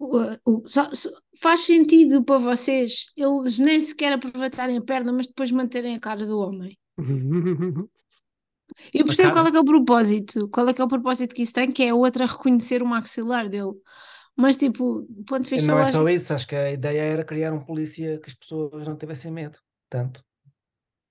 só- 0.66 0.88
só- 0.94 1.10
faz 1.42 1.60
sentido 1.62 2.22
para 2.22 2.38
vocês 2.38 3.06
eles 3.16 3.58
nem 3.58 3.80
sequer 3.80 4.12
aproveitarem 4.12 4.76
a 4.78 4.80
perna, 4.82 5.12
mas 5.12 5.26
depois 5.26 5.50
manterem 5.50 5.96
a 5.96 6.00
cara 6.00 6.24
do 6.24 6.38
homem. 6.38 6.78
Eu 8.94 9.04
percebo 9.04 9.32
qual 9.32 9.46
é 9.46 9.50
que 9.50 9.56
é 9.56 9.60
o 9.60 9.64
propósito, 9.64 10.48
qual 10.48 10.68
é 10.68 10.72
que 10.74 10.80
é 10.80 10.84
o 10.84 10.88
propósito 10.88 11.34
que 11.34 11.42
isso 11.42 11.52
tem, 11.52 11.72
que 11.72 11.82
é 11.82 11.88
a 11.90 11.94
outra 11.94 12.24
reconhecer 12.24 12.82
o 12.82 12.86
maxilar 12.86 13.48
dele. 13.48 13.72
Mas, 14.36 14.56
tipo, 14.56 15.02
do 15.08 15.24
ponto 15.24 15.44
de 15.44 15.50
E 15.54 15.60
vista 15.60 15.72
não 15.72 15.78
é 15.78 15.84
só 15.84 16.08
isso, 16.08 16.32
acho 16.34 16.46
que 16.48 16.56
a 16.56 16.70
ideia 16.72 17.02
era 17.02 17.24
criar 17.24 17.52
um 17.52 17.64
polícia 17.64 18.18
que 18.20 18.28
as 18.30 18.34
pessoas 18.34 18.86
não 18.88 18.96
tivessem 18.96 19.30
medo. 19.32 19.58
Tanto. 19.88 20.24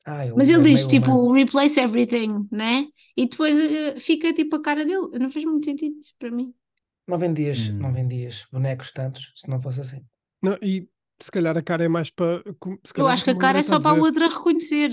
Ah, 0.06 0.26
mas 0.36 0.50
é 0.50 0.58
ele 0.58 0.64
diz, 0.64 0.82
meio 0.82 0.88
tipo, 0.88 1.12
humano. 1.12 1.34
replace 1.34 1.80
everything, 1.80 2.48
né? 2.52 2.88
E 3.18 3.28
depois 3.28 3.60
eh, 3.60 4.00
fica, 4.00 4.34
tipo, 4.34 4.56
a 4.56 4.62
cara 4.62 4.86
dele. 4.86 5.10
Não 5.20 5.30
fez 5.30 5.46
muito 5.46 5.66
sentido 5.66 6.00
isso 6.00 6.14
para 6.18 6.32
mim. 6.32 6.54
Não 7.08 7.18
vendias, 7.20 7.76
não 7.78 7.92
Hum. 7.92 7.94
vendias 7.94 8.46
bonecos 8.52 8.94
tantos 8.94 9.34
se 9.36 9.50
não 9.50 9.62
fosse 9.62 9.82
assim. 9.82 10.08
Não, 10.42 10.58
e 10.62 10.88
se 11.22 11.32
calhar 11.32 11.58
a 11.58 11.62
cara 11.64 11.84
é 11.84 11.88
mais 11.88 12.10
para. 12.10 12.44
Eu 12.96 13.08
acho 13.08 13.24
que 13.24 13.30
a 13.32 13.38
cara 13.38 13.60
é 13.60 13.64
só 13.64 13.80
para 13.80 13.92
a 13.92 14.00
outra 14.00 14.28
reconhecer. 14.30 14.92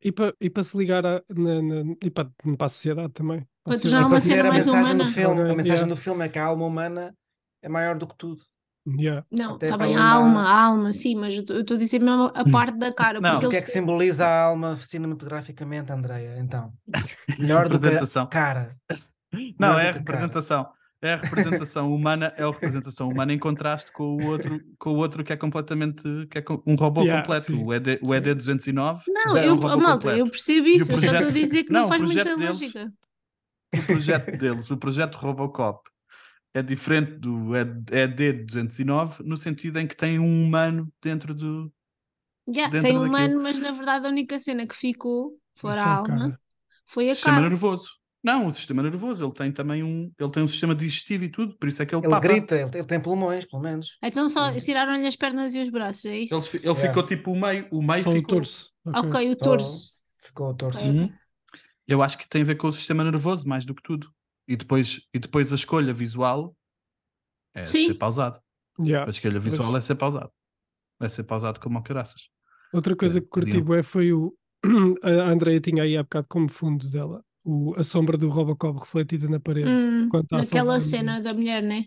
E 0.00 0.12
para, 0.12 0.34
e 0.40 0.48
para 0.50 0.62
se 0.62 0.76
ligar 0.78 1.04
a, 1.04 1.22
na, 1.28 1.62
na- 1.62 1.96
e 2.02 2.10
para, 2.10 2.30
para 2.56 2.66
a 2.66 2.68
sociedade 2.68 3.12
também. 3.12 3.46
Para 3.64 3.76
a 3.76 3.80
tornar 3.80 4.00
E 4.00 4.06
uma 4.06 4.20
cena 4.20 4.48
a 4.50 4.52
mais 4.52 4.66
mensagem 4.66 4.96
humana. 4.96 5.04
do 5.04 5.06
filme, 5.06 5.42
a 5.50 5.54
mensagem 5.54 5.86
yeah. 5.86 5.88
do 5.88 5.96
filme 5.96 6.24
é 6.24 6.28
que 6.28 6.38
a 6.38 6.46
alma 6.46 6.66
humana 6.66 7.16
é 7.62 7.68
maior 7.68 7.96
do 7.98 8.06
que 8.06 8.14
tudo. 8.16 8.42
Yeah. 8.88 9.24
Não, 9.30 9.54
está 9.56 9.76
para 9.76 9.86
bem, 9.86 9.96
a 9.96 10.12
alma, 10.12 10.42
a 10.48 10.62
alma, 10.64 10.92
sim, 10.94 11.14
mas 11.14 11.34
eu 11.36 11.42
estou 11.60 11.76
a 11.76 11.78
dizer 11.78 11.98
mesmo 12.00 12.30
a 12.34 12.48
parte 12.50 12.78
da 12.78 12.90
cara. 12.94 13.20
Não. 13.20 13.32
porque 13.32 13.46
O 13.46 13.50
que 13.50 13.56
é 13.56 13.60
que 13.62 13.70
simboliza 13.70 14.26
a 14.26 14.44
alma 14.44 14.76
cinematograficamente, 14.76 15.92
Andreia? 15.92 16.38
Então, 16.38 16.72
melhor 17.38 17.68
do 17.68 17.78
que 17.78 17.86
a 17.86 17.90
Representação. 17.90 18.26
cara. 18.28 18.76
Não, 19.58 19.74
Melhor 19.74 19.80
é 19.80 19.82
a 19.82 19.84
cara. 19.92 19.98
representação. 19.98 20.68
É 21.02 21.12
a 21.12 21.16
representação 21.16 21.94
humana, 21.94 22.32
é 22.36 22.42
a 22.42 22.50
representação 22.50 23.08
humana 23.08 23.32
em 23.32 23.38
contraste 23.38 23.92
com 23.92 24.16
o 24.16 24.26
outro, 24.26 24.58
com 24.80 24.90
o 24.90 24.96
outro 24.96 25.22
que 25.22 25.32
é 25.32 25.36
completamente 25.36 26.02
que 26.28 26.38
é 26.38 26.44
um 26.66 26.74
robô 26.74 27.02
Yeah, 27.02 27.22
completo, 27.22 27.46
sim. 27.46 27.62
o 27.62 27.72
ED, 27.72 28.00
o 28.02 28.12
ED 28.14 28.34
209. 28.34 29.04
Não, 29.06 29.36
eu, 29.36 29.52
um 29.52 29.56
robô 29.56 29.76
malta, 29.76 29.92
completo. 29.92 30.18
eu 30.18 30.28
percebo 30.28 30.66
isso, 30.66 30.90
eu 30.90 30.94
só 30.98 31.00
estou 31.00 31.08
a 31.10 31.18
projeto- 31.20 31.34
dizer 31.34 31.64
que 31.64 31.72
Não, 31.72 31.82
não, 31.82 31.88
faz 31.88 32.00
muita 32.00 32.22
projeto 32.24 32.38
deles- 32.38 32.60
lógica. 32.60 32.92
O 33.76 33.82
projeto 33.86 34.38
deles, 34.38 34.70
o 34.72 34.76
projeto 34.76 35.14
Robocop, 35.16 35.88
é 36.54 36.62
diferente 36.62 37.12
do 37.18 37.54
ED 37.56 38.32
209 38.32 39.22
no 39.24 39.36
sentido 39.36 39.78
em 39.78 39.86
que 39.86 39.96
tem 39.96 40.18
um 40.18 40.44
humano 40.44 40.92
dentro 41.02 41.34
do. 41.34 41.72
Yeah, 42.48 42.72
dentro 42.72 42.78
tem 42.78 42.98
um 42.98 43.02
daquilo. 43.02 43.02
humano, 43.04 43.40
mas 43.42 43.58
na 43.60 43.70
verdade 43.72 44.06
a 44.06 44.10
única 44.10 44.38
cena 44.38 44.66
que 44.66 44.74
ficou 44.74 45.38
É 45.64 45.72
fora 45.72 45.82
só 45.82 45.90
a 45.90 45.96
alma 45.98 46.26
cara. 46.26 46.40
foi 46.86 47.10
a 47.10 47.16
sistema 47.16 47.42
cara. 47.42 47.42
nervoso. 47.42 47.90
Não, 48.24 48.46
o 48.46 48.52
sistema 48.52 48.82
nervoso, 48.82 49.24
ele 49.24 49.34
tem 49.34 49.52
também 49.52 49.82
um, 49.84 50.12
ele 50.18 50.32
tem 50.32 50.42
um 50.42 50.48
sistema 50.48 50.74
digestivo 50.74 51.24
e 51.24 51.30
tudo, 51.30 51.56
por 51.58 51.68
isso 51.68 51.82
é 51.82 51.86
que 51.86 51.94
ele, 51.94 52.02
Ele 52.02 52.08
papa. 52.08 52.20
grita, 52.20 52.54
ele, 52.56 52.70
ele 52.74 52.86
tem 52.86 53.00
pulmões, 53.00 53.44
pelo 53.44 53.62
menos. 53.62 54.00
Então 54.02 54.28
só 54.28 54.52
Hum. 54.52 54.56
tiraram-lhe 54.56 55.06
as 55.06 55.16
pernas 55.16 55.54
e 55.54 55.60
os 55.62 55.70
braços, 55.70 56.04
é 56.06 56.18
isso? 56.18 56.48
Ele, 56.54 56.64
ele 56.64 56.74
Yeah. 56.74 56.74
ficou 56.74 57.04
tipo 57.04 57.32
o 57.32 57.36
meio, 57.40 57.68
o 57.70 57.82
meio 57.82 58.04
Só 58.04 58.12
o 58.12 58.22
ficou. 58.22 58.22
torso. 58.22 58.72
Ok. 58.84 59.08
Ok, 59.08 59.30
o 59.32 59.36
torso. 59.36 59.92
Ficou 60.22 60.50
o 60.50 60.54
torso. 60.56 60.92
Ok. 60.92 61.02
Uhum. 61.02 61.18
Eu 61.88 62.02
acho 62.02 62.18
que 62.18 62.28
tem 62.28 62.42
a 62.42 62.46
ver 62.46 62.56
com 62.56 62.68
o 62.68 62.72
sistema 62.72 63.04
nervoso 63.04 63.48
mais 63.48 63.64
do 63.64 63.74
que 63.74 63.82
tudo. 63.82 64.12
E 64.48 64.56
depois, 64.56 65.08
e 65.12 65.18
depois 65.18 65.52
a 65.52 65.54
escolha 65.54 65.92
visual 65.92 66.56
é 67.54 67.66
Sim. 67.66 67.88
ser 67.88 67.94
pausado. 67.94 68.40
Yeah. 68.80 69.06
A 69.06 69.10
escolha 69.10 69.38
visual 69.38 69.70
Pois. 69.70 69.84
é 69.84 69.86
ser 69.86 69.94
pausado. 69.96 70.32
É 71.00 71.08
ser 71.08 71.24
pausado 71.24 71.60
como 71.60 71.78
o 71.78 71.82
caraças. 71.82 72.22
Outra 72.72 72.96
coisa 72.96 73.20
Que 73.20 73.26
que 73.26 73.30
curti 73.30 73.46
podiam. 73.50 73.64
bué 73.64 73.82
foi 73.82 74.12
o. 74.12 74.34
A 75.02 75.30
Andrea 75.30 75.60
tinha 75.60 75.82
aí 75.82 75.96
há 75.96 76.02
bocado 76.02 76.26
como 76.28 76.48
fundo 76.48 76.90
dela 76.90 77.22
o, 77.44 77.74
a 77.78 77.84
sombra 77.84 78.16
do 78.18 78.28
Robocop 78.28 78.78
refletida 78.80 79.28
na 79.28 79.38
parede. 79.40 79.68
Hum, 79.70 80.08
naquela 80.30 80.80
cena 80.80 81.20
da 81.20 81.32
mulher, 81.32 81.62
né? 81.62 81.86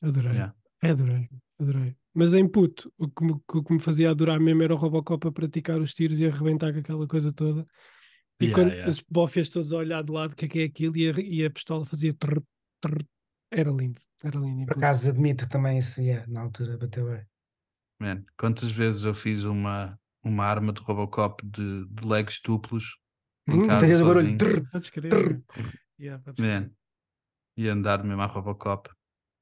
Adorei, 0.00 0.32
Yeah. 0.32 0.54
adorei, 0.82 1.28
adorei. 1.58 1.96
Mas 2.14 2.34
em 2.34 2.48
puto, 2.48 2.92
o 2.96 3.08
que, 3.08 3.24
me, 3.24 3.32
o 3.32 3.62
que 3.62 3.72
me 3.72 3.80
fazia 3.80 4.10
adorar 4.10 4.40
mesmo 4.40 4.62
era 4.62 4.74
o 4.74 4.76
Robocop 4.78 5.28
a 5.28 5.32
praticar 5.32 5.80
os 5.80 5.92
tiros 5.92 6.18
e 6.18 6.26
a 6.26 6.28
arrebentar 6.28 6.72
com 6.72 6.78
aquela 6.80 7.06
coisa 7.06 7.32
toda. 7.32 7.66
E 8.40 8.46
Yeah, 8.46 8.54
quando 8.54 8.72
yeah. 8.72 8.90
os 8.90 9.00
bófias 9.08 9.48
todos 9.48 9.72
a 9.72 9.76
olhar 9.76 10.02
de 10.02 10.12
lado, 10.12 10.32
o 10.32 10.36
que 10.36 10.46
é 10.46 10.48
que 10.48 10.58
é 10.60 10.64
aquilo? 10.64 10.96
E 10.96 11.10
a, 11.10 11.20
e 11.20 11.44
a 11.44 11.50
pistola 11.50 11.84
fazia. 11.84 12.14
trrr, 12.14 12.42
trrr. 12.80 13.04
Era 13.52 13.70
lindo, 13.70 14.00
era 14.22 14.38
lindo. 14.38 14.66
Por 14.66 14.76
acaso 14.76 15.10
admito 15.10 15.48
também 15.48 15.78
isso, 15.78 16.00
yeah, 16.00 16.24
na 16.30 16.40
altura 16.42 16.78
bateu 16.78 17.06
bem. 17.10 17.24
Man, 18.00 18.24
quantas 18.38 18.70
vezes 18.72 19.04
eu 19.04 19.12
fiz 19.12 19.42
uma, 19.44 19.98
uma 20.24 20.44
arma 20.44 20.72
de 20.72 20.80
Robocop 20.80 21.44
de, 21.44 21.84
de 21.86 22.06
legs 22.06 22.40
duplos 22.42 22.96
em 23.48 23.60
Hum, 23.60 23.66
casa 23.66 23.80
Fazias 23.80 24.00
o 24.00 24.04
sozinho. 24.14 24.38
barulho. 24.38 24.64
trrr, 24.70 25.08
trrr. 25.08 25.42
Yeah. 26.00 26.22
Man. 26.38 26.70
E 27.56 27.68
andar 27.68 28.02
mesmo 28.04 28.22
a 28.22 28.26
Robocop. 28.26 28.88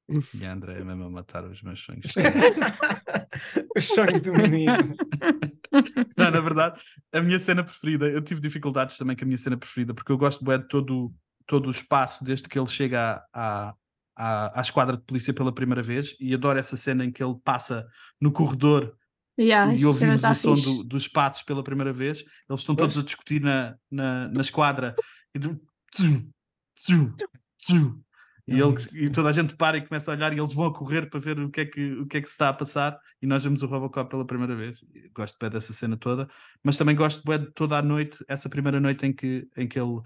Hum. 0.09 0.19
E 0.33 0.43
a 0.43 0.51
André 0.53 0.83
mesmo 0.83 1.03
a 1.03 1.09
matar 1.09 1.45
os 1.45 1.61
meus 1.61 1.79
sonhos. 1.81 2.11
Os 3.77 3.85
sonhos 3.87 4.21
do 4.21 4.33
menino. 4.33 4.95
Não, 6.17 6.31
na 6.31 6.39
verdade, 6.39 6.79
a 7.13 7.21
minha 7.21 7.39
cena 7.39 7.63
preferida, 7.63 8.07
eu 8.07 8.21
tive 8.21 8.41
dificuldades 8.41 8.97
também 8.97 9.15
com 9.15 9.23
a 9.23 9.27
minha 9.27 9.37
cena 9.37 9.57
preferida, 9.57 9.93
porque 9.93 10.11
eu 10.11 10.17
gosto 10.17 10.43
de 10.43 10.59
todo, 10.67 11.13
todo 11.45 11.67
o 11.67 11.71
espaço 11.71 12.23
desde 12.23 12.47
que 12.47 12.57
ele 12.57 12.67
chega 12.67 13.23
à, 13.33 13.73
à, 14.15 14.59
à 14.59 14.61
esquadra 14.61 14.97
de 14.97 15.03
polícia 15.03 15.33
pela 15.33 15.53
primeira 15.53 15.81
vez 15.81 16.15
e 16.19 16.33
adoro 16.33 16.59
essa 16.59 16.75
cena 16.75 17.05
em 17.05 17.11
que 17.11 17.23
ele 17.23 17.35
passa 17.43 17.87
no 18.19 18.31
corredor 18.31 18.95
Yeah, 19.39 19.73
e 19.73 19.85
ouvimos 19.85 20.21
tá 20.21 20.31
o 20.31 20.35
som 20.35 20.53
do- 20.53 20.83
dos 20.83 21.07
passos 21.07 21.43
pela 21.43 21.63
primeira 21.63 21.93
vez. 21.93 22.25
Eles 22.49 22.59
estão 22.59 22.75
todos 22.75 22.97
a 22.97 23.01
discutir 23.01 23.39
na, 23.39 23.77
na, 23.89 24.27
na 24.27 24.41
esquadra 24.41 24.93
e, 25.33 25.39
do- 25.39 25.57
tzu, 25.95 26.29
tzu, 26.75 27.15
tzu. 27.57 28.03
E, 28.49 29.05
e 29.05 29.09
toda 29.09 29.29
a 29.29 29.31
gente 29.31 29.55
para 29.55 29.77
e 29.77 29.85
começa 29.85 30.11
a 30.11 30.15
olhar 30.15 30.33
e 30.33 30.39
eles 30.39 30.53
vão 30.53 30.65
a 30.65 30.73
correr 30.73 31.09
para 31.09 31.19
ver 31.19 31.39
o 31.39 31.49
que, 31.49 31.61
é 31.61 31.65
que, 31.65 31.93
o 31.93 32.07
que 32.07 32.17
é 32.17 32.21
que 32.21 32.27
se 32.27 32.33
está 32.33 32.49
a 32.49 32.53
passar 32.53 32.99
e 33.21 33.27
nós 33.27 33.43
vemos 33.43 33.61
o 33.61 33.67
Robocop 33.67 34.09
pela 34.09 34.25
primeira 34.25 34.55
vez. 34.55 34.79
Gosto 35.13 35.37
bem 35.39 35.49
dessa 35.49 35.73
cena 35.73 35.97
toda, 35.97 36.27
mas 36.63 36.77
também 36.77 36.95
gosto 36.95 37.23
bem 37.27 37.39
de 37.39 37.51
toda 37.51 37.77
a 37.77 37.81
noite, 37.81 38.23
essa 38.27 38.49
primeira 38.49 38.79
noite 38.79 39.05
em 39.05 39.13
que, 39.13 39.47
em 39.57 39.67
que 39.67 39.79
ele 39.79 40.01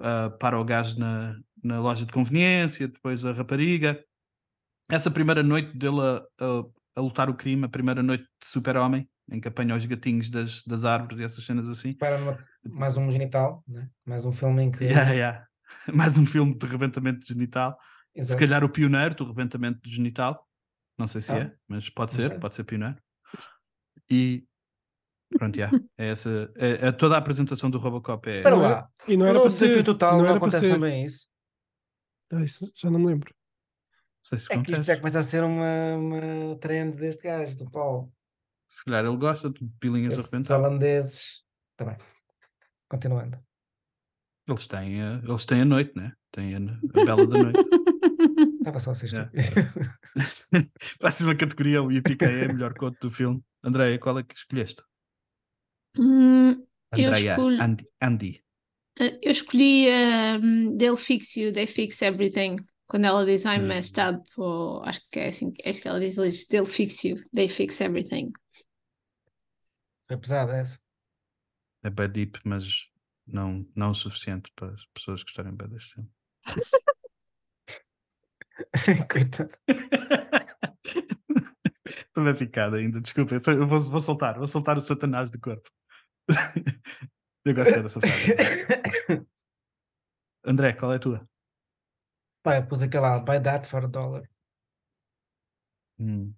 ah, 0.00 0.30
para 0.38 0.58
o 0.58 0.64
gajo 0.64 0.98
na, 0.98 1.36
na 1.62 1.80
loja 1.80 2.06
de 2.06 2.12
conveniência, 2.12 2.88
depois 2.88 3.24
a 3.24 3.32
rapariga. 3.32 4.02
Essa 4.90 5.10
primeira 5.10 5.42
noite 5.42 5.76
dele 5.76 6.00
a, 6.00 6.44
a, 6.44 6.64
a 6.96 7.00
lutar 7.00 7.28
o 7.28 7.34
crime, 7.34 7.64
a 7.64 7.68
primeira 7.68 8.02
noite 8.02 8.24
de 8.24 8.48
super-homem, 8.48 9.08
em 9.30 9.40
que 9.40 9.48
apanha 9.48 9.74
os 9.74 9.84
gatinhos 9.84 10.30
das, 10.30 10.62
das 10.64 10.84
árvores 10.84 11.18
e 11.18 11.24
essas 11.24 11.44
cenas 11.44 11.68
assim. 11.68 11.92
Para 11.96 12.38
mais 12.64 12.96
um 12.96 13.10
genital, 13.10 13.62
né? 13.66 13.90
mais 14.06 14.24
um 14.24 14.32
filme 14.32 14.62
em 14.62 14.70
que. 14.70 14.84
Yeah, 14.84 15.12
yeah. 15.12 15.47
Mais 15.94 16.16
um 16.18 16.26
filme 16.26 16.56
de 16.56 16.66
rebentamento 16.66 17.26
genital. 17.26 17.78
Se 18.20 18.20
Exato. 18.20 18.40
calhar 18.40 18.64
o 18.64 18.68
pioneiro 18.70 19.14
do 19.14 19.24
rebentamento 19.26 19.80
genital. 19.88 20.46
Não 20.98 21.06
sei 21.06 21.22
se 21.22 21.32
Ah, 21.32 21.38
é, 21.38 21.54
mas 21.68 21.88
pode 21.90 22.12
ser, 22.14 22.30
sei. 22.30 22.38
pode 22.40 22.54
ser 22.54 22.64
pioneiro. 22.64 22.96
E 24.10 24.44
pronto, 25.36 25.56
yeah. 25.56 25.76
é 25.96 26.08
essa, 26.08 26.50
é, 26.56 26.88
é 26.88 26.92
toda 26.92 27.14
a 27.14 27.18
apresentação 27.18 27.70
do 27.70 27.78
Robocop 27.78 28.28
é. 28.28 28.38
Espera 28.38 28.56
lá. 28.56 28.90
E 29.06 29.16
não 29.16 29.26
era 29.26 29.34
no 29.34 29.40
para 29.40 29.50
desafio 29.50 29.76
ser. 29.78 29.84
total 29.84 30.12
não 30.18 30.24
não, 30.24 30.38
para 30.38 30.38
acontece 30.38 30.68
também 30.68 31.04
isso. 31.04 31.28
Ah, 32.32 32.42
isso 32.42 32.70
já 32.74 32.90
não 32.90 32.98
me 32.98 33.06
lembro. 33.06 33.32
Não 33.34 34.24
sei 34.24 34.38
se 34.38 34.46
É 34.50 34.58
que 34.58 34.72
isto 34.72 34.82
acontece. 34.82 34.86
já 34.86 34.96
começa 34.96 35.18
a 35.20 35.22
ser 35.22 35.44
uma, 35.44 35.96
uma 35.96 36.56
trend 36.58 36.96
deste 36.96 37.22
gajo, 37.24 37.56
do 37.58 37.70
Paulo. 37.70 38.12
Se 38.68 38.84
calhar 38.84 39.04
ele 39.04 39.16
gosta 39.16 39.48
de 39.50 39.66
pilinhas 39.80 40.14
Esses 40.14 40.26
rebentar. 40.30 40.58
holandeses. 40.58 41.44
Tá 41.76 41.84
bem. 41.84 41.96
Continuando. 42.88 43.38
Eles 44.48 44.66
têm, 44.66 45.02
a, 45.02 45.20
eles 45.22 45.44
têm 45.44 45.60
a 45.60 45.64
noite, 45.64 45.92
né? 45.94 46.12
Têm 46.32 46.54
a, 46.54 46.58
a 46.58 47.04
bela 47.04 47.26
da 47.26 47.36
noite. 47.36 47.60
Estava 48.58 48.80
só 48.80 48.90
a 48.90 48.94
estúpido. 48.94 49.30
Próxima 50.98 51.34
categoria, 51.36 51.82
o 51.82 51.92
IPK 51.92 52.24
é 52.24 52.44
a 52.46 52.52
melhor 52.52 52.72
conto 52.74 52.98
do 53.00 53.10
filme. 53.10 53.42
Andréia, 53.62 53.98
qual 53.98 54.18
é 54.18 54.22
que 54.22 54.34
escolheste? 54.34 54.82
Hum, 55.98 56.64
Andréia, 56.92 57.32
escolho- 57.32 57.62
Andy, 57.62 57.84
Andy. 58.00 58.44
eh, 59.00 59.18
eu 59.22 59.32
escolhi 59.32 59.86
um, 60.42 60.76
They'll 60.78 60.96
Fix 60.96 61.36
You, 61.36 61.52
They 61.52 61.66
Fix 61.66 62.00
Everything. 62.02 62.56
Quando 62.86 63.04
ela 63.04 63.24
diz 63.26 63.44
I'm 63.44 63.64
messed 63.66 64.00
up, 64.00 64.22
ou 64.38 64.82
acho 64.84 65.00
que 65.10 65.18
é 65.20 65.28
assim 65.28 65.52
é 65.62 65.70
isso 65.70 65.82
que 65.82 65.88
ela 65.88 66.00
diz, 66.00 66.16
ela 66.16 66.28
diz 66.30 66.46
They'll 66.46 66.64
Fix 66.66 67.04
You, 67.04 67.16
They 67.34 67.48
Fix 67.48 67.80
Everything. 67.82 68.32
Foi 70.06 70.16
pesada 70.16 70.56
essa. 70.56 70.80
É 71.82 71.90
bem 71.90 72.08
deep, 72.10 72.38
mas 72.44 72.88
não, 73.28 73.66
não 73.74 73.90
o 73.90 73.94
suficiente 73.94 74.52
para 74.54 74.72
as 74.74 74.84
pessoas 74.86 75.22
gostarem 75.22 75.54
bem 75.54 75.68
deste 75.68 75.94
filme. 75.94 76.10
Coitado. 79.10 79.50
Estou 81.86 82.24
bem 82.24 82.34
picado 82.36 82.76
ainda, 82.76 83.00
desculpa. 83.00 83.34
Eu, 83.34 83.40
tô- 83.40 83.52
eu 83.52 83.66
vou, 83.66 83.80
vou 83.80 84.00
soltar, 84.00 84.36
vou 84.36 84.46
soltar 84.46 84.76
o 84.76 84.80
Satanás 84.80 85.30
do 85.30 85.40
corpo. 85.40 85.68
eu 87.44 87.54
gosto 87.54 87.82
dessa 87.82 88.00
frase. 88.00 88.34
André, 90.44 90.72
qual 90.74 90.92
é 90.92 90.96
a 90.96 90.98
tua? 90.98 91.28
Eu 92.46 92.66
pus 92.66 92.82
aquela 92.82 93.20
buy 93.20 93.40
that 93.42 93.68
for 93.68 93.84
a 93.84 93.86
dollar. 93.86 94.28
Hum. 95.98 96.34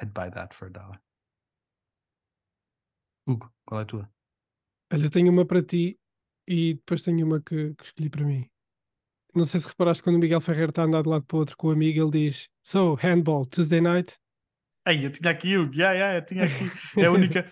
I'd 0.00 0.12
buy 0.12 0.30
that 0.30 0.54
for 0.54 0.68
a 0.68 0.70
dollar. 0.70 1.02
Hugo, 3.26 3.52
qual 3.64 3.80
é 3.80 3.82
a 3.82 3.86
tua? 3.86 4.10
Olha, 4.92 5.10
tenho 5.10 5.32
uma 5.32 5.46
para 5.46 5.62
ti 5.62 5.98
e 6.46 6.74
depois 6.74 7.02
tenho 7.02 7.26
uma 7.26 7.40
que, 7.40 7.74
que 7.74 7.84
escolhi 7.84 8.10
para 8.10 8.24
mim. 8.24 8.46
Não 9.34 9.44
sei 9.44 9.60
se 9.60 9.68
reparaste 9.68 10.02
quando 10.02 10.16
o 10.16 10.18
Miguel 10.18 10.40
Ferreira 10.40 10.70
está 10.70 10.82
a 10.82 10.84
andar 10.84 11.02
de 11.02 11.08
lado 11.08 11.24
para 11.24 11.36
o 11.36 11.40
outro 11.40 11.56
com 11.56 11.68
o 11.68 11.70
amigo, 11.70 12.02
ele 12.02 12.28
diz: 12.28 12.48
So, 12.62 12.94
handball, 12.94 13.46
Tuesday 13.46 13.80
night? 13.80 14.16
Ei, 14.86 15.06
eu 15.06 15.10
tinha 15.10 15.30
aqui, 15.30 15.56
Hugo. 15.56 15.74
Yeah, 15.74 15.94
yeah, 15.94 16.18
eu 16.18 16.24
tinha 16.24 16.44
aqui. 16.44 16.64
É 17.00 17.06
a 17.06 17.12
única. 17.12 17.48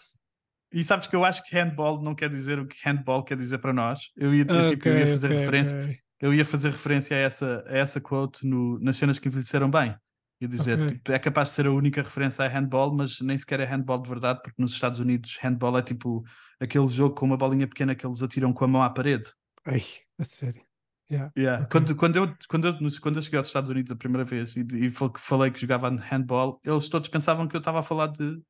E 0.73 0.85
sabes 0.85 1.07
que 1.07 1.17
eu 1.17 1.25
acho 1.25 1.45
que 1.45 1.57
handball 1.57 2.03
não 2.03 2.15
quer 2.15 2.29
dizer 2.29 2.59
o 2.59 2.67
que 2.67 2.77
handball 2.85 3.25
quer 3.25 3.37
dizer 3.37 3.59
para 3.59 3.73
nós. 3.73 4.11
Eu 4.17 4.35
ia, 4.35 4.47
eu, 4.49 4.71
tipo, 4.71 4.89
eu 4.89 4.99
ia 4.99 5.07
fazer 5.07 5.27
ok, 5.29 5.39
referência. 5.39 5.83
ok. 5.83 5.99
eu 6.21 6.35
ia 6.35 6.45
fazer 6.45 6.71
referência 6.71 7.17
a 7.17 7.21
essa, 7.21 7.65
a 7.67 7.79
essa 7.79 8.01
quote 8.01 8.47
no, 8.47 8.79
nas 8.79 8.97
cenas 8.97 9.19
que 9.19 9.29
envelheceram 9.29 9.71
bem. 9.71 9.97
E 10.41 10.47
dizer, 10.49 10.81
Ok. 10.81 10.89
tipo, 10.97 11.13
é 11.13 11.19
capaz 11.19 11.49
de 11.49 11.55
ser 11.55 11.67
a 11.67 11.71
única 11.71 12.03
referência 12.03 12.45
a 12.45 12.49
handball, 12.49 12.95
mas 12.95 13.21
nem 13.21 13.37
sequer 13.37 13.61
é 13.61 13.65
handball 13.65 14.01
de 14.01 14.09
verdade, 14.09 14.41
porque 14.43 14.61
nos 14.61 14.73
Estados 14.73 14.99
Unidos 14.99 15.37
handball 15.43 15.77
é 15.79 15.83
tipo 15.83 16.25
aquele 16.59 16.89
jogo 16.89 17.15
com 17.15 17.27
uma 17.27 17.37
bolinha 17.37 17.69
pequena 17.69 17.95
que 17.95 18.07
eles 18.07 18.23
atiram 18.23 18.53
com 18.53 18.65
a 18.65 18.69
mão 18.69 18.83
à 18.83 18.89
parede. 18.89 19.29
Ai, 19.67 19.83
a 20.19 20.25
sério. 20.25 20.63
Yeah. 21.11 21.33
Yeah. 21.37 21.65
Ok. 21.65 21.71
Quando, 21.73 21.97
quando, 21.97 22.17
eu, 22.17 22.35
quando, 22.49 22.67
eu, 22.69 22.75
quando 23.03 23.17
eu 23.17 23.23
cheguei 23.23 23.37
aos 23.37 23.49
Estados 23.49 23.69
Unidos 23.69 23.91
a 23.93 23.97
primeira 23.97 24.25
vez 24.25 24.55
e, 24.57 24.61
e 24.87 24.91
fal- 24.91 25.13
falei 25.19 25.51
que 25.51 25.61
jogava 25.61 25.91
handball, 25.91 26.59
eles 26.65 26.89
todos 26.89 27.09
pensavam 27.11 27.47
que 27.49 27.57
eu 27.57 27.59
estava 27.59 27.81
a 27.81 27.83
falar 27.83 28.07
de 28.07 28.41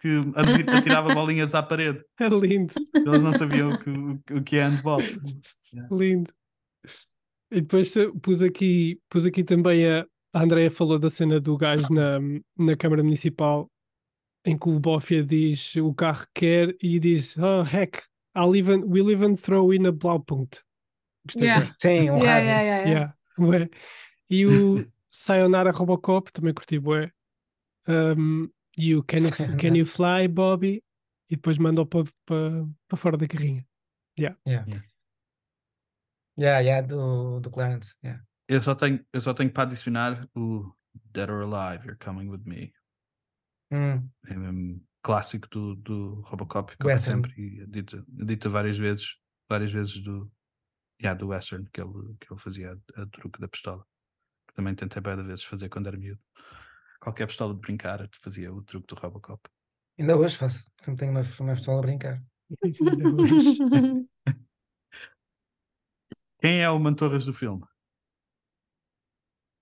que 0.00 0.20
ati- 0.36 0.70
atirava 0.70 1.12
bolinhas 1.12 1.54
à 1.54 1.62
parede. 1.62 2.02
É 2.20 2.28
lindo, 2.28 2.72
Eles 2.94 3.20
não 3.22 3.32
sabiam 3.32 3.72
o 3.72 3.78
que, 3.78 4.32
o, 4.34 4.42
que 4.42 4.56
é 4.56 4.68
handball. 4.68 5.00
Yeah. 5.00 5.20
lindo. 5.92 6.32
E 7.50 7.60
depois 7.60 7.92
pus 8.22 8.42
aqui, 8.42 9.00
pus 9.08 9.26
aqui 9.26 9.44
também 9.44 9.86
a, 9.86 10.06
a 10.36 10.42
Andrea 10.42 10.70
falou 10.70 10.98
da 10.98 11.08
cena 11.08 11.40
do 11.40 11.56
gajo 11.56 11.90
na, 11.90 12.18
na 12.58 12.76
Câmara 12.76 13.02
Municipal 13.02 13.70
em 14.44 14.56
que 14.56 14.68
o 14.68 14.78
Bófia 14.78 15.22
diz 15.22 15.74
o 15.76 15.94
carro 15.94 16.26
quer 16.34 16.76
e 16.82 16.98
diz 16.98 17.38
oh 17.38 17.62
heck, 17.62 18.02
I'll 18.36 18.54
even, 18.54 18.84
we'll 18.84 19.10
even 19.10 19.34
throw 19.34 19.72
in 19.72 19.86
a 19.86 19.92
Blaupunkt. 19.92 20.62
Gostei 21.26 21.48
Yeah. 21.48 21.74
Sim, 21.80 22.10
um 22.10 22.18
Yeah, 22.18 22.38
yeah, 22.38 22.62
yeah, 22.62 22.88
yeah. 22.88 23.14
Yeah. 23.38 23.70
E 24.28 24.46
o 24.46 24.84
Sayonara 25.10 25.70
Robocop 25.70 26.30
também 26.30 26.52
curti 26.52 26.78
bué. 26.78 27.10
Um, 27.88 28.50
e 28.76 28.94
o 28.94 29.02
can 29.02 29.18
you, 29.18 29.56
can 29.56 29.74
you 29.74 29.86
fly, 29.86 30.28
Bobby? 30.28 30.84
E 31.30 31.36
depois 31.36 31.56
mandou 31.56 31.86
para 31.86 32.04
para 32.26 32.98
fora 32.98 33.16
da 33.16 33.26
carrinha. 33.26 33.66
Yeah, 36.38 36.60
yeah, 36.60 36.82
do, 36.86 37.40
do 37.40 37.50
Clarence. 37.50 37.96
Yeah. 38.04 38.22
Eu 38.48 38.62
só 38.62 38.74
tenho, 38.74 39.04
eu 39.12 39.20
só 39.20 39.34
tenho 39.34 39.52
para 39.52 39.64
adicionar 39.64 40.28
o 40.34 40.72
Dead 41.12 41.28
or 41.28 41.42
Alive, 41.42 41.84
You're 41.86 41.98
Coming 41.98 42.28
With 42.28 42.42
Me. 42.44 42.72
Hum, 43.70 44.08
É 44.26 44.34
mesmo 44.36 44.80
clássico 45.02 45.48
do, 45.48 45.74
do 45.76 46.20
Robocop, 46.22 46.70
ficou 46.72 46.88
Western. 46.90 47.22
sempre 47.22 47.66
dita, 47.66 48.04
dita 48.08 48.48
várias 48.48 48.78
vezes, 48.78 49.16
várias 49.48 49.72
vezes 49.72 50.02
do, 50.02 50.30
yeah, 51.00 51.18
do 51.18 51.28
Western 51.28 51.68
que 51.72 51.80
ele, 51.80 52.16
que 52.20 52.32
ele 52.32 52.40
fazia 52.40 52.78
a, 52.96 53.02
a 53.02 53.06
truque 53.06 53.40
da 53.40 53.48
pistola. 53.48 53.84
Que 54.48 54.54
também 54.54 54.74
tentei 54.74 55.02
bem 55.02 55.16
vezes 55.24 55.44
fazer 55.44 55.68
quando 55.68 55.88
era 55.88 55.96
miúdo. 55.96 56.20
Qualquer 57.00 57.26
pistola 57.26 57.54
de 57.54 57.60
brincar 57.60 58.08
fazia 58.20 58.52
o 58.52 58.62
truque 58.62 58.86
do 58.94 59.00
Robocop. 59.00 59.40
ainda 59.98 60.16
hoje 60.16 60.36
faço. 60.36 60.70
Sempre 60.80 61.00
tenho 61.00 61.12
uma, 61.12 61.22
uma 61.40 61.54
pistola 61.54 61.78
a 61.78 61.82
brincar. 61.82 62.22
Quem 66.38 66.62
é 66.62 66.70
o 66.70 66.78
Mantorras 66.78 67.24
do 67.24 67.32
filme? 67.32 67.64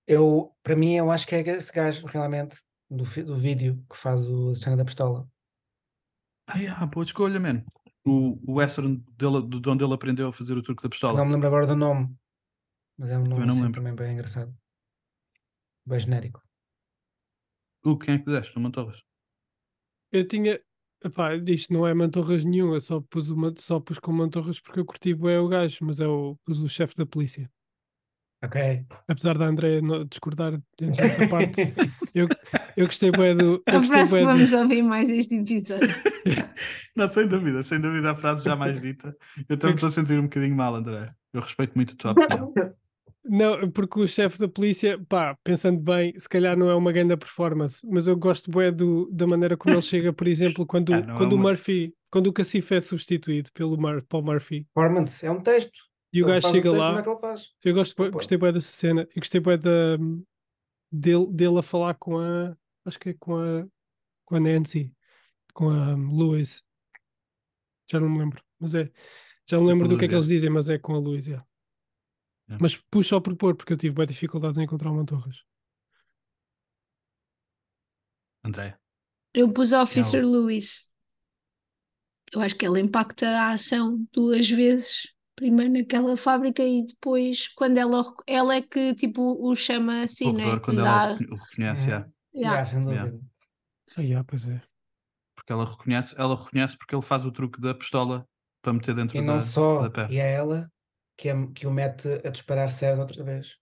Eu, 0.07 0.55
para 0.61 0.75
mim, 0.75 0.95
eu 0.95 1.09
acho 1.09 1.27
que 1.27 1.35
é 1.35 1.41
esse 1.41 1.73
gajo 1.73 2.05
realmente 2.05 2.59
do, 2.89 3.03
do 3.23 3.35
vídeo 3.35 3.83
que 3.89 3.97
faz 3.97 4.27
o, 4.29 4.51
a 4.51 4.55
cena 4.55 4.77
da 4.77 4.85
pistola. 4.85 5.27
Ah, 6.47 6.59
yeah, 6.59 6.85
boa 6.85 7.03
escolha, 7.03 7.39
man. 7.39 7.63
O, 8.05 8.39
o 8.45 8.57
Western 8.57 9.03
dele, 9.17 9.41
de 9.47 9.67
onde 9.67 9.83
ele 9.83 9.93
aprendeu 9.93 10.27
a 10.27 10.33
fazer 10.33 10.53
o 10.53 10.61
truque 10.61 10.83
da 10.83 10.89
pistola. 10.89 11.17
Não 11.17 11.25
me 11.25 11.33
lembro 11.33 11.47
agora 11.47 11.65
do 11.65 11.75
nome, 11.75 12.15
mas 12.97 13.09
é 13.09 13.17
um 13.17 13.23
nome 13.23 13.49
assim, 13.49 13.71
também 13.71 13.95
bem 13.95 14.13
engraçado. 14.13 14.55
Bem 15.87 15.99
genérico. 15.99 16.41
O 17.83 17.97
quem 17.97 18.15
é 18.15 18.19
que 18.19 18.25
deste? 18.25 18.55
O 18.57 18.61
Mantorras? 18.61 19.03
Eu 20.11 20.27
tinha. 20.27 20.59
Epá, 21.03 21.35
isto 21.35 21.71
não 21.71 21.85
é 21.85 21.93
mantorras 21.93 22.43
nenhum, 22.43 22.73
eu 22.73 22.81
só 22.81 22.99
pus, 22.99 23.29
uma, 23.29 23.53
só 23.59 23.79
pus 23.79 23.99
com 23.99 24.11
mantorras 24.11 24.59
porque 24.59 24.79
eu 24.79 24.85
curti 24.85 25.13
bué 25.13 25.39
o 25.39 25.47
gajo, 25.47 25.85
mas 25.85 25.99
é 25.99 26.07
o, 26.07 26.35
pus 26.43 26.59
o 26.59 26.69
chefe 26.69 26.95
da 26.95 27.05
polícia. 27.05 27.51
Ok. 28.45 28.85
Apesar 29.07 29.37
da 29.37 29.51
não- 29.81 30.05
discordar 30.05 30.59
dessa 30.79 31.27
parte, 31.29 31.73
eu, 32.13 32.27
eu 32.77 32.85
gostei 32.85 33.11
bué 33.11 33.33
do. 33.33 33.63
Eu 33.65 33.79
gostei 33.79 34.03
bué 34.05 34.19
do- 34.21 34.25
vamos 34.25 34.53
ouvir 34.53 34.81
mais 34.83 35.09
este 35.09 35.35
episódio. 35.37 35.87
Não, 36.95 37.07
sem 37.07 37.27
dúvida, 37.27 37.61
sem 37.63 37.79
dúvida 37.79 38.11
a 38.11 38.15
frase 38.15 38.43
jamais 38.43 38.79
dita. 38.81 39.15
Eu 39.49 39.57
também 39.57 39.75
estou 39.75 39.87
a 39.87 39.91
sentir 39.91 40.13
um 40.19 40.23
bocadinho 40.23 40.55
mal, 40.55 40.73
André. 40.75 41.11
Eu 41.33 41.41
respeito 41.41 41.73
muito 41.75 41.93
a 41.93 41.97
tua 41.97 42.11
opinião. 42.11 42.53
Não, 43.27 43.69
porque 43.71 43.99
o 43.99 44.07
chefe 44.07 44.37
da 44.39 44.47
polícia, 44.47 44.99
pá, 45.09 45.35
pensando 45.43 45.79
bem, 45.81 46.13
se 46.17 46.29
calhar 46.29 46.55
não 46.55 46.69
é 46.69 46.75
uma 46.75 46.91
grande 46.91 47.17
performance, 47.17 47.85
mas 47.89 48.07
eu 48.07 48.15
gosto 48.15 48.51
bué 48.51 48.71
do, 48.71 49.09
da 49.11 49.25
maneira 49.25 49.57
como 49.57 49.73
ele 49.75 49.81
chega, 49.81 50.13
por 50.13 50.27
exemplo, 50.27 50.63
quando, 50.67 50.93
Ah, 50.93 50.97
é 50.99 51.17
quando 51.17 51.33
o 51.33 51.35
uma- 51.35 51.49
Murphy, 51.49 51.91
quando 52.11 52.27
o 52.27 52.33
Cacife 52.33 52.75
é 52.75 52.79
substituído 52.79 53.49
pelo 53.53 53.75
Mur 53.81 54.03
Paul 54.07 54.23
Murphy 54.23 54.65
Performance, 54.75 55.25
é 55.25 55.31
um 55.31 55.41
texto. 55.41 55.73
E 56.15 56.23
o 56.23 56.25
Ele 56.25 56.33
gajo 56.33 56.41
faz 56.41 56.53
chega 56.53 56.71
um 56.71 56.77
lá, 56.77 57.01
é 57.01 57.69
eu 57.69 57.73
gosto, 57.73 58.01
Opa. 58.01 58.11
gostei 58.11 58.37
bué 58.37 58.51
dessa 58.51 58.71
cena 58.71 59.05
e 59.13 59.19
gostei 59.19 59.41
bué 59.41 59.57
da, 59.57 59.97
dele, 60.89 61.27
dele 61.27 61.59
a 61.59 61.61
falar 61.61 61.93
com 61.95 62.17
a, 62.17 62.55
acho 62.85 62.97
que 62.97 63.09
é 63.09 63.13
com 63.15 63.35
a, 63.35 63.67
com 64.23 64.35
a 64.35 64.39
Nancy, 64.39 64.95
com 65.53 65.69
a 65.69 65.93
um, 65.93 66.11
Louise, 66.11 66.61
já 67.91 67.99
não 67.99 68.09
me 68.09 68.19
lembro, 68.19 68.41
mas 68.57 68.75
é, 68.75 68.89
já 69.45 69.59
me 69.59 69.67
lembro 69.67 69.89
do 69.89 69.97
que 69.97 70.05
é 70.05 70.07
que 70.07 70.13
eles 70.13 70.25
Louise, 70.25 70.35
dizem, 70.35 70.49
mas 70.49 70.69
é 70.69 70.77
com 70.79 70.95
a 70.95 70.99
Louise, 70.99 71.33
é. 71.33 71.43
É. 72.47 72.57
Mas 72.61 72.77
pus 72.77 73.07
só 73.07 73.19
por 73.19 73.35
pôr, 73.35 73.55
porque 73.55 73.73
eu 73.73 73.77
tive 73.77 73.93
bué 73.95 74.05
dificuldades 74.05 74.57
em 74.57 74.63
encontrar 74.63 74.91
o 74.91 74.95
Mantorras. 74.95 75.43
André. 78.43 78.77
Eu 79.33 79.51
pus 79.51 79.73
Officer 79.73 80.21
É 80.21 80.25
Lewis. 80.25 80.89
Eu 82.31 82.41
acho 82.41 82.55
que 82.55 82.65
ele 82.65 82.79
impacta 82.79 83.27
a 83.27 83.51
ação 83.51 84.07
duas 84.13 84.49
vezes. 84.49 85.14
Primeiro 85.35 85.73
naquela 85.73 86.15
fábrica 86.15 86.63
e 86.63 86.85
depois 86.85 87.49
quando 87.49 87.77
ela, 87.77 88.03
ela 88.25 88.55
é 88.55 88.61
que 88.61 88.95
tipo 88.95 89.21
o 89.45 89.53
chama 89.55 90.03
assim, 90.03 90.27
o 90.27 90.31
né? 90.31 90.43
redor, 90.45 90.61
quando 90.61 90.77
Que 90.77 90.81
ela 90.87 91.15
dá- 91.15 91.25
o 91.31 91.35
reconhece, 91.35 91.83
Uhum. 91.83 91.89
yeah, 91.89 92.09
Yeah. 92.33 92.55
Yeah, 92.55 92.65
sem 92.65 92.79
Yeah. 92.81 93.11
dúvida. 93.11 93.25
Ah, 93.97 94.01
yeah, 94.01 94.23
pois 94.27 94.47
é. 94.47 94.61
porque 95.35 95.51
ela 95.53 95.65
reconhece, 95.65 96.15
ela 96.17 96.35
reconhece 96.35 96.77
porque 96.77 96.95
ele 96.95 97.01
faz 97.01 97.25
o 97.25 97.31
truque 97.31 97.61
da 97.61 97.73
pistola 97.75 98.25
para 98.61 98.73
meter 98.73 98.95
dentro 98.95 99.17
E 99.17 99.21
da, 99.21 99.33
não 99.33 99.39
só, 99.39 99.83
da 99.83 99.89
pé. 99.89 100.07
e 100.11 100.19
é 100.19 100.33
ela 100.33 100.69
que, 101.17 101.29
é, 101.29 101.33
que 101.53 101.67
o 101.67 101.71
mete 101.71 102.07
a 102.25 102.29
disparar 102.29 102.69
certo 102.69 102.99
outra 102.99 103.23
vez. 103.23 103.57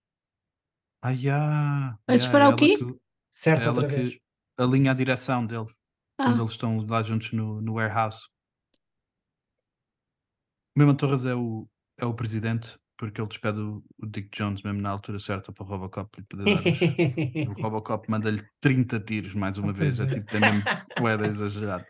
Ah, 1.02 1.10
yeah, 1.12 1.98
A 2.08 2.16
disparar 2.16 2.48
o 2.48 2.52
ela 2.52 2.56
quê? 2.56 2.76
que- 2.78 2.96
Certo 3.30 3.62
ela 3.68 3.76
outra 3.82 3.88
que 3.88 3.96
vez. 3.96 4.18
alinha 4.56 4.92
a 4.92 4.94
direção 4.94 5.46
dele 5.46 5.66
quando 6.16 6.40
Ah, 6.40 6.42
eles 6.42 6.52
estão 6.52 6.78
lá 6.86 7.02
juntos 7.02 7.32
no, 7.32 7.60
no 7.60 7.74
warehouse. 7.74 8.20
O 10.76 10.78
mesmo 10.78 10.96
Torres 10.96 11.24
é 11.24 11.34
o, 11.34 11.68
é 12.00 12.04
o 12.04 12.14
presidente 12.14 12.78
porque 12.96 13.20
ele 13.20 13.28
despede 13.28 13.58
o, 13.58 13.84
o 13.98 14.06
Dick 14.06 14.28
Jones 14.36 14.62
mesmo 14.62 14.80
na 14.80 14.90
altura 14.90 15.18
certa 15.18 15.52
para 15.52 15.64
o 15.64 15.66
Robocop 15.66 16.20
lhe 16.20 16.26
poder 16.26 16.44
dar 16.44 16.62
O 17.50 17.62
Robocop 17.62 18.08
manda-lhe 18.10 18.40
30 18.60 19.00
tiros 19.00 19.34
mais 19.34 19.58
uma 19.58 19.70
Ah, 19.70 19.74
vez, 19.74 20.00
é 20.00 20.04
é. 20.04 20.06
tipo, 20.06 20.36
é 20.36 20.40
mesmo 20.40 20.62
poeda 20.96 21.26
exagerado. 21.28 21.84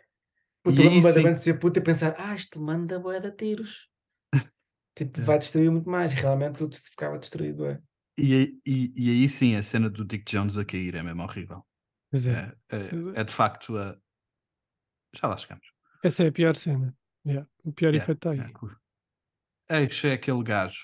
Puta, 0.63 0.81
E 0.81 0.89
lembro-me 0.89 1.31
de 1.33 1.39
ser 1.43 1.59
puta 1.59 1.79
e 1.79 1.83
pensar, 1.83 2.15
ah, 2.17 2.33
isto 2.35 2.59
manda 2.59 2.99
boé 2.99 3.19
de 3.19 3.31
tiros. 3.31 3.87
tipo, 4.97 5.21
É. 5.21 5.23
vai 5.23 5.37
destruir 5.37 5.69
muito 5.71 5.87
mais. 5.89 6.11
E 6.13 6.15
realmente 6.15 6.57
tudo 6.57 6.75
ficava 6.75 7.19
destruído, 7.19 7.65
é. 7.67 7.79
E, 8.17 8.33
aí- 8.33 8.59
e, 8.65 8.93
e 8.95 9.09
aí 9.11 9.29
sim 9.29 9.55
a 9.55 9.61
cena 9.61 9.89
do 9.89 10.03
Dick 10.03 10.23
Jones 10.31 10.57
a 10.57 10.65
cair 10.65 10.95
é 10.95 11.03
mesmo 11.03 11.21
horrível. 11.21 11.63
Pois 12.09 12.25
é. 12.25 12.51
É, 12.71 12.77
é, 12.77 12.79
é. 12.79 13.21
é 13.21 13.23
de 13.23 13.33
facto 13.33 13.77
a. 13.77 13.95
Já 15.15 15.27
lá 15.27 15.37
chegamos. 15.37 15.65
Essa 16.03 16.23
é 16.23 16.27
a 16.29 16.31
pior 16.31 16.55
cena. 16.55 16.95
Yeah. 17.25 17.47
O 17.63 17.71
pior 17.71 17.93
Yeah, 17.93 18.03
efeito 18.03 18.29
está 18.29 18.31
aí. 18.31 18.39
é, 18.39 18.53
cu- 18.53 18.75
Eixe, 19.69 20.07
é 20.09 20.13
aquele 20.13 20.43
gajo. 20.43 20.79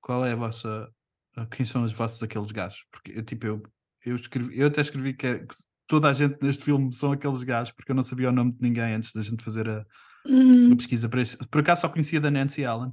Qual 0.00 0.24
é 0.24 0.32
a 0.32 0.36
vossa. 0.36 0.88
a- 1.36 1.46
Quem 1.46 1.64
são 1.66 1.82
os 1.84 1.92
vossos 1.92 2.22
aqueles 2.22 2.52
gajos? 2.52 2.84
Porque 2.90 3.18
eu, 3.18 3.24
tipo, 3.24 3.46
eu, 3.46 3.62
eu, 4.04 4.16
escrevi, 4.16 4.58
eu 4.58 4.66
até 4.68 4.80
escrevi 4.80 5.14
que, 5.14 5.26
é- 5.26 5.38
que 5.40 5.54
toda 5.86 6.08
a 6.08 6.12
gente 6.12 6.38
neste 6.42 6.64
filme 6.64 6.92
são 6.94 7.12
aqueles 7.12 7.42
gajos, 7.42 7.72
porque 7.74 7.90
eu 7.90 7.96
não 7.96 8.02
sabia 8.02 8.28
o 8.28 8.32
nome 8.32 8.52
de 8.52 8.58
ninguém 8.62 8.94
antes 8.94 9.12
da 9.12 9.22
gente 9.22 9.42
fazer 9.42 9.68
a, 9.68 9.84
hum, 10.26 10.72
a 10.72 10.76
pesquisa 10.76 11.08
para 11.08 11.22
isso. 11.22 11.38
Por 11.48 11.60
acaso 11.60 11.82
só 11.82 11.88
conhecia 11.88 12.20
da 12.20 12.30
Nancy 12.30 12.64
Allen. 12.64 12.92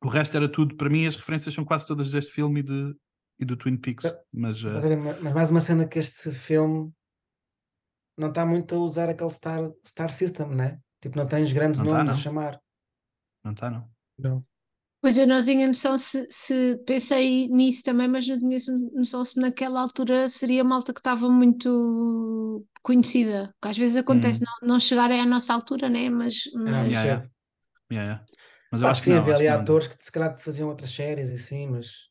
O 0.00 0.08
resto 0.08 0.36
era 0.36 0.48
tudo, 0.48 0.76
para 0.76 0.88
mim 0.88 1.06
as 1.06 1.16
referências 1.16 1.52
são 1.54 1.64
quase 1.64 1.86
todas 1.86 2.10
deste 2.10 2.30
filme 2.32 2.60
e, 2.60 2.62
de, 2.62 2.94
e 3.40 3.44
do 3.44 3.56
Twin 3.56 3.76
Peaks. 3.76 4.06
Ah, 4.06 4.20
Mas 4.32 4.56
Estás 4.58 4.84
eh, 4.84 4.86
a 4.86 4.88
ver? 4.90 4.96
Ma- 4.96 5.18
Mas 5.22 5.32
mais 5.34 5.50
uma 5.50 5.60
cena 5.60 5.88
que 5.88 5.98
este 5.98 6.30
filme 6.30 6.92
não 8.16 8.28
está 8.28 8.44
muito 8.46 8.74
a 8.74 8.78
usar 8.78 9.08
aquele 9.08 9.30
Star, 9.30 9.60
Star 9.84 10.10
System, 10.10 10.48
né? 10.54 10.80
Tipo, 11.00 11.16
não 11.18 11.26
tens 11.28 11.52
grandes 11.52 11.80
Não 11.80 11.86
tá, 11.86 12.04
nomes 12.04 12.12
a 12.12 12.14
não. 12.14 12.24
chamar. 12.24 12.60
não 13.44 13.52
está, 13.52 13.70
não. 13.70 13.90
Não. 14.18 14.46
Pois 15.00 15.16
eu 15.16 15.26
não 15.28 15.44
tinha 15.44 15.66
noção 15.66 15.96
se, 15.96 16.26
se 16.28 16.76
pensei 16.84 17.48
nisso 17.48 17.84
também, 17.84 18.08
mas 18.08 18.26
não 18.26 18.36
tinha 18.38 18.58
noção 18.94 19.24
se 19.24 19.38
naquela 19.40 19.80
altura 19.80 20.28
seria 20.28 20.64
malta 20.64 20.92
que 20.92 20.98
estava 21.00 21.30
muito 21.30 22.66
conhecida. 22.82 23.54
Porque 23.54 23.68
às 23.68 23.78
vezes 23.78 23.96
acontece 23.96 24.40
Hum. 24.40 24.48
não, 24.62 24.68
não 24.70 24.80
chegarem 24.80 25.20
à 25.20 25.26
nossa 25.26 25.52
altura, 25.54 25.88
né? 25.88 26.10
Mas, 26.10 26.42
Ah, 26.64 26.82
mas 26.82 26.88
Yeah, 26.88 27.04
percebo. 27.04 27.22
yeah. 27.22 27.28
Yeah, 27.92 28.04
yeah. 28.04 28.26
Mas 28.72 28.82
eu 28.82 28.88
Pá, 28.88 28.90
acho 28.90 29.02
sim, 29.02 29.12
que 29.12 29.14
não. 29.14 29.18
havia 29.18 29.34
acho 29.34 29.44
ali 29.44 29.46
que 29.46 29.50
não. 29.50 29.62
atores 29.62 29.88
que 29.88 30.04
se 30.04 30.12
calhar 30.12 30.36
faziam 30.38 30.68
outras 30.68 30.90
séries 30.90 31.30
e 31.30 31.34
assim, 31.34 31.68
mas 31.68 32.07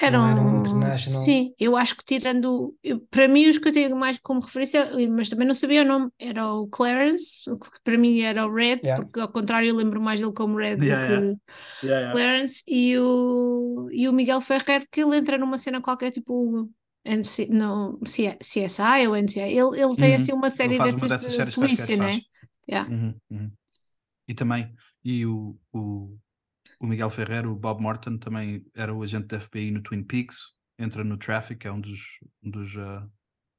eram. 0.00 0.24
eram 0.26 0.58
international. 0.60 1.22
Sim, 1.24 1.54
eu 1.58 1.76
acho 1.76 1.96
que 1.96 2.04
tirando. 2.04 2.76
eu- 2.82 3.00
para 3.10 3.28
mim, 3.28 3.48
os 3.48 3.58
que 3.58 3.68
eu 3.68 3.72
tenho 3.72 3.96
mais 3.96 4.18
como 4.22 4.40
referência, 4.40 4.90
mas 5.10 5.28
também 5.28 5.46
não 5.46 5.54
sabia 5.54 5.82
o 5.82 5.84
nome, 5.84 6.10
era 6.18 6.52
o 6.52 6.66
Clarence, 6.68 7.44
que 7.58 7.68
para 7.84 7.98
mim 7.98 8.20
era 8.20 8.46
o 8.46 8.52
Red, 8.54 8.82
Yeah. 8.82 8.96
porque 8.96 9.20
ao 9.20 9.28
contrário 9.32 9.68
eu 9.70 9.76
lembro 9.76 10.00
mais 10.00 10.20
dele 10.20 10.32
como 10.32 10.56
Red 10.58 10.76
Yeah, 10.78 10.96
do 10.96 10.98
que. 11.00 11.12
yeah. 11.12 11.32
Yeah, 11.82 12.00
yeah. 12.00 12.12
Clarence 12.12 12.62
e 12.66 12.96
o, 12.98 13.88
e 13.92 14.08
o 14.08 14.12
Miguel 14.12 14.40
Ferrer, 14.40 14.86
que 14.90 15.02
ele 15.02 15.16
entra 15.16 15.36
numa 15.38 15.58
cena 15.58 15.80
qualquer 15.80 16.10
tipo 16.12 16.70
NC, 17.04 17.48
não, 17.50 17.98
C- 18.04 18.36
CSI 18.40 19.06
ou 19.08 19.16
NCI. 19.16 19.58
Ele, 19.58 19.80
ele 19.82 19.96
tem 19.96 20.10
Uhum. 20.10 20.16
assim 20.16 20.32
uma 20.32 20.50
série 20.50 20.74
Ele 20.74 20.78
faz 20.78 20.94
uma 20.94 21.08
dessas 21.08 21.18
dessas 21.26 21.44
de 21.48 21.52
polícia, 21.52 21.96
né? 21.96 22.20
Yeah. 22.68 22.88
Uhum, 22.90 23.14
uhum. 23.30 23.52
E 24.28 24.34
também, 24.34 24.74
e 25.04 25.26
o, 25.26 25.58
o, 25.72 26.16
o 26.84 26.88
Miguel 26.88 27.10
Ferreira, 27.10 27.50
o 27.50 27.56
Bob 27.56 27.80
Morton, 27.80 28.18
também 28.18 28.64
era 28.74 28.94
o 28.94 29.02
agente 29.02 29.26
da 29.26 29.40
FBI 29.40 29.70
no 29.70 29.82
Twin 29.82 30.04
Peaks, 30.04 30.54
entra 30.78 31.02
no 31.02 31.16
Traffic, 31.16 31.66
é 31.66 31.72
um 31.72 31.80
dos, 31.80 32.00
um 32.42 32.50
dos, 32.50 32.76
ah, 32.76 33.08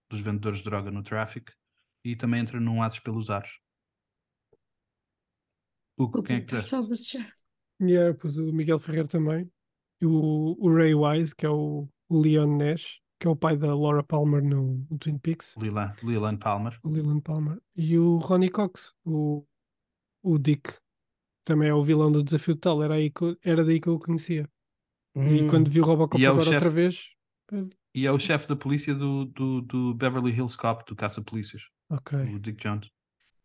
dos 0.10 0.22
vendedores 0.22 0.60
de 0.60 0.66
droga 0.66 0.92
no 0.92 1.04
Traffic, 1.04 1.52
e 2.04 2.16
também 2.16 2.42
entra 2.42 2.60
num 2.60 2.82
Atos 2.82 3.00
pelos 3.00 3.30
Ares. 3.30 3.60
Hugo, 5.98 6.14
Vou 6.14 6.24
quem 6.24 6.38
é 6.38 6.42
que. 6.42 6.56
Yeah, 7.82 8.18
pois 8.18 8.38
o 8.38 8.54
Miguel 8.54 8.80
Ferreira 8.80 9.08
também. 9.08 9.50
E 10.02 10.06
o, 10.06 10.56
o 10.60 10.74
Ray 10.74 10.94
Wise, 10.94 11.36
que 11.36 11.46
é 11.46 11.50
o, 11.50 11.90
o 12.08 12.22
Leon 12.22 12.58
Nash, 12.58 13.00
que 13.20 13.26
que 13.26 13.28
é 13.28 13.32
o 13.32 13.36
pai 13.36 13.58
da 13.58 13.74
Laura 13.74 14.04
Palmer 14.04 14.44
no, 14.44 14.86
no 14.90 14.98
Twin 15.00 15.18
Peaks, 15.18 15.56
Leland, 15.58 15.96
Leland 16.04 16.38
Palmer. 16.38 16.80
o 16.84 16.90
Leland 16.90 17.22
Palmer, 17.22 17.60
e 17.76 17.98
o 17.98 18.18
Ronnie 18.18 18.52
Cox, 18.52 18.94
o, 19.04 19.44
o 20.22 20.38
Dick, 20.38 20.78
também 21.46 21.70
é 21.70 21.74
o 21.74 21.84
vilão 21.84 22.12
do 22.12 22.24
Desafio 22.24 22.56
Total, 22.56 22.84
era, 22.84 22.96
aí 22.96 23.10
que 23.10 23.38
era 23.44 23.64
daí 23.64 23.80
que 23.80 23.88
eu 23.88 23.96
o 23.96 24.00
conhecia. 24.00 24.50
E 25.16 25.20
Hum, 25.20 25.48
quando 25.50 25.70
vi 25.72 25.80
o 25.80 25.86
Robocop 25.86 26.22
E 26.22 26.26
é 26.26 26.30
o 26.30 26.34
agora 26.34 26.50
outra 26.56 26.70
vez, 26.70 27.06
E 27.94 28.06
é 28.06 28.12
o 28.12 28.20
chefe 28.20 28.48
da 28.50 28.56
polícia 28.56 28.94
do, 28.94 29.26
do, 29.26 29.62
do 29.62 29.94
Beverly 29.94 30.32
Hills 30.32 30.58
Cop, 30.58 30.84
do 30.86 30.96
Caça-Polícias, 30.96 31.64
ok. 31.90 32.18
o 32.36 32.40
Dick 32.40 32.62
Jones. 32.62 32.90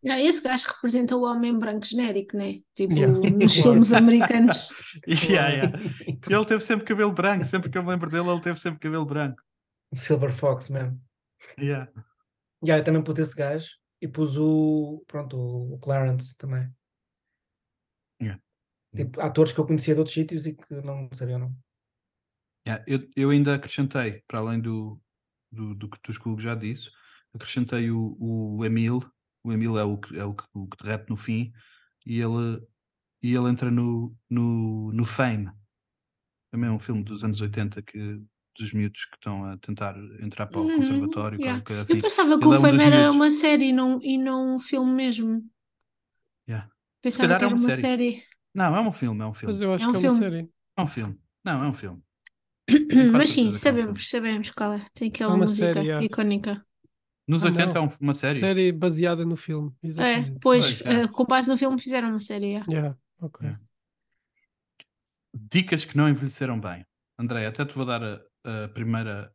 Ah, 0.08 0.18
Esse 0.18 0.42
gajo 0.42 0.66
representa 0.66 1.14
o 1.14 1.22
homem 1.24 1.56
branco 1.58 1.84
genérico, 1.84 2.36
né? 2.36 2.60
Tipo, 2.74 2.94
Yeah. 2.94 3.30
nos 3.30 3.54
filmes 3.62 3.92
americanos. 3.92 4.56
Yeah, 5.06 5.48
yeah. 5.50 5.78
Ele 6.28 6.44
teve 6.46 6.64
sempre 6.64 6.86
cabelo 6.86 7.12
branco, 7.12 7.44
sempre 7.44 7.70
que 7.70 7.76
eu 7.78 7.82
me 7.82 7.90
lembro 7.90 8.10
dele, 8.10 8.28
ele 8.28 8.40
teve 8.40 8.58
sempre 8.58 8.80
cabelo 8.80 9.04
branco. 9.04 9.40
Silver 9.94 10.32
Fox 10.32 10.68
mesmo. 10.70 11.00
Yeah. 11.58 11.90
Já, 12.66 12.78
eu 12.78 12.84
também 12.84 13.02
pus 13.02 13.18
esse 13.18 13.34
gajo 13.34 13.68
e 14.00 14.08
pus 14.08 14.36
o, 14.36 15.02
pronto, 15.06 15.36
o 15.36 15.78
Clarence 15.78 16.36
também. 16.36 16.68
Yeah. 18.20 18.40
Tipo, 18.94 19.20
atores 19.20 19.52
que 19.52 19.60
eu 19.60 19.66
conhecia 19.66 19.94
de 19.94 20.00
outros 20.00 20.14
sítios 20.14 20.46
e 20.46 20.54
que 20.54 20.74
não 20.82 21.08
sabia 21.12 21.36
o 21.36 21.38
nome. 21.38 21.56
Yeah, 22.66 22.84
eu, 22.86 23.08
eu 23.16 23.30
ainda 23.30 23.54
acrescentei, 23.54 24.22
para 24.26 24.40
além 24.40 24.60
do, 24.60 25.00
do, 25.50 25.74
do 25.74 25.88
que 25.88 25.98
tu 26.00 26.12
Hugo 26.12 26.40
já 26.40 26.54
disse, 26.54 26.90
acrescentei 27.34 27.90
o, 27.90 28.16
o 28.20 28.64
Emil. 28.64 29.00
O 29.42 29.52
Emil 29.52 29.78
é 29.78 29.84
o 29.84 29.96
que, 29.96 30.18
é 30.18 30.24
o 30.24 30.34
que, 30.34 30.44
o 30.52 30.66
que 30.68 30.82
derrete 30.82 31.08
no 31.08 31.16
fim 31.16 31.52
e 32.04 32.20
ele, 32.20 32.60
e 33.22 33.34
ele 33.34 33.48
entra 33.48 33.70
no, 33.70 34.14
no, 34.28 34.92
no 34.92 35.04
Fame. 35.04 35.50
Também 36.50 36.68
é 36.68 36.72
um 36.72 36.78
filme 36.78 37.02
dos 37.02 37.24
anos 37.24 37.40
80 37.40 37.80
que, 37.82 38.20
dos 38.58 38.72
miúdos 38.74 39.06
que 39.06 39.16
estão 39.16 39.44
a 39.44 39.56
tentar 39.56 39.96
entrar 40.20 40.46
para 40.46 40.60
o 40.60 40.64
Uhum, 40.66 40.76
conservatório, 40.76 41.40
yeah. 41.40 41.62
coisa 41.64 41.80
Eu 41.80 41.82
assim. 41.84 42.00
pensava 42.00 42.38
que 42.38 42.44
Ele 42.44 42.54
é 42.54 42.58
o 42.58 42.58
um 42.58 42.62
Fame 42.62 42.82
era 42.82 42.96
miúdos. 42.98 43.16
uma 43.16 43.30
série 43.30 43.68
e 43.68 43.72
não, 43.72 44.02
e 44.02 44.18
não 44.18 44.56
um 44.56 44.58
filme 44.58 44.92
mesmo. 44.92 45.42
Yeah. 46.48 46.68
Pensava 47.02 47.36
que 47.36 47.44
é 47.44 47.46
era 47.46 47.48
uma 47.48 47.56
uma 47.56 47.70
série. 47.70 47.80
série. 47.80 48.24
Não, 48.54 48.76
é 48.76 48.80
um 48.80 48.92
filme, 48.92 49.22
é 49.22 49.26
um 49.26 49.34
filme. 49.34 49.54
Mas 49.54 49.62
eu 49.62 49.74
acho 49.74 49.84
É 49.84 49.88
um 49.88 49.92
que 49.92 49.96
é 49.98 50.00
uma 50.00 50.12
filme. 50.12 50.18
série. 50.38 50.52
É 50.76 50.82
um 50.82 50.86
filme. 50.86 51.20
Não, 51.44 51.64
é 51.64 51.68
um 51.68 51.72
filme. 51.72 52.02
Mas 53.12 53.30
sim, 53.30 53.42
que 53.42 53.48
é 53.48 53.48
um 53.48 53.52
sabemos, 53.52 54.08
sabemos 54.08 54.50
qual 54.50 54.72
é. 54.74 54.84
Tem 54.94 55.08
aquela 55.08 55.32
É 55.32 55.34
uma 55.34 55.46
música 55.46 55.74
série, 55.74 55.86
yeah. 55.86 56.04
icónica. 56.06 56.64
Nos 57.26 57.44
Ah, 57.44 57.48
80 57.48 57.74
não. 57.74 57.76
é 57.76 57.80
um- 57.80 57.96
uma 58.00 58.14
série. 58.14 58.72
baseada 58.72 59.24
no 59.24 59.36
filme, 59.36 59.72
É, 59.80 59.86
exatamente. 59.88 60.40
pois, 60.40 60.66
Pois, 60.66 60.80
é. 60.82 61.02
eh, 61.04 61.08
com 61.08 61.24
base 61.24 61.48
no 61.48 61.56
filme 61.58 61.80
fizeram 61.80 62.08
uma 62.10 62.20
série. 62.20 62.46
yeah. 62.52 62.66
Yeah, 62.70 62.96
ok. 63.20 63.40
Yeah. 63.44 63.60
Dicas 65.34 65.84
que 65.84 65.96
não 65.96 66.08
envelheceram 66.08 66.60
bem. 66.60 66.84
André, 67.18 67.46
até 67.46 67.64
te 67.64 67.74
vou 67.74 67.86
dar 67.86 68.02
a, 68.02 68.64
a 68.64 68.68
primeira. 68.68 69.32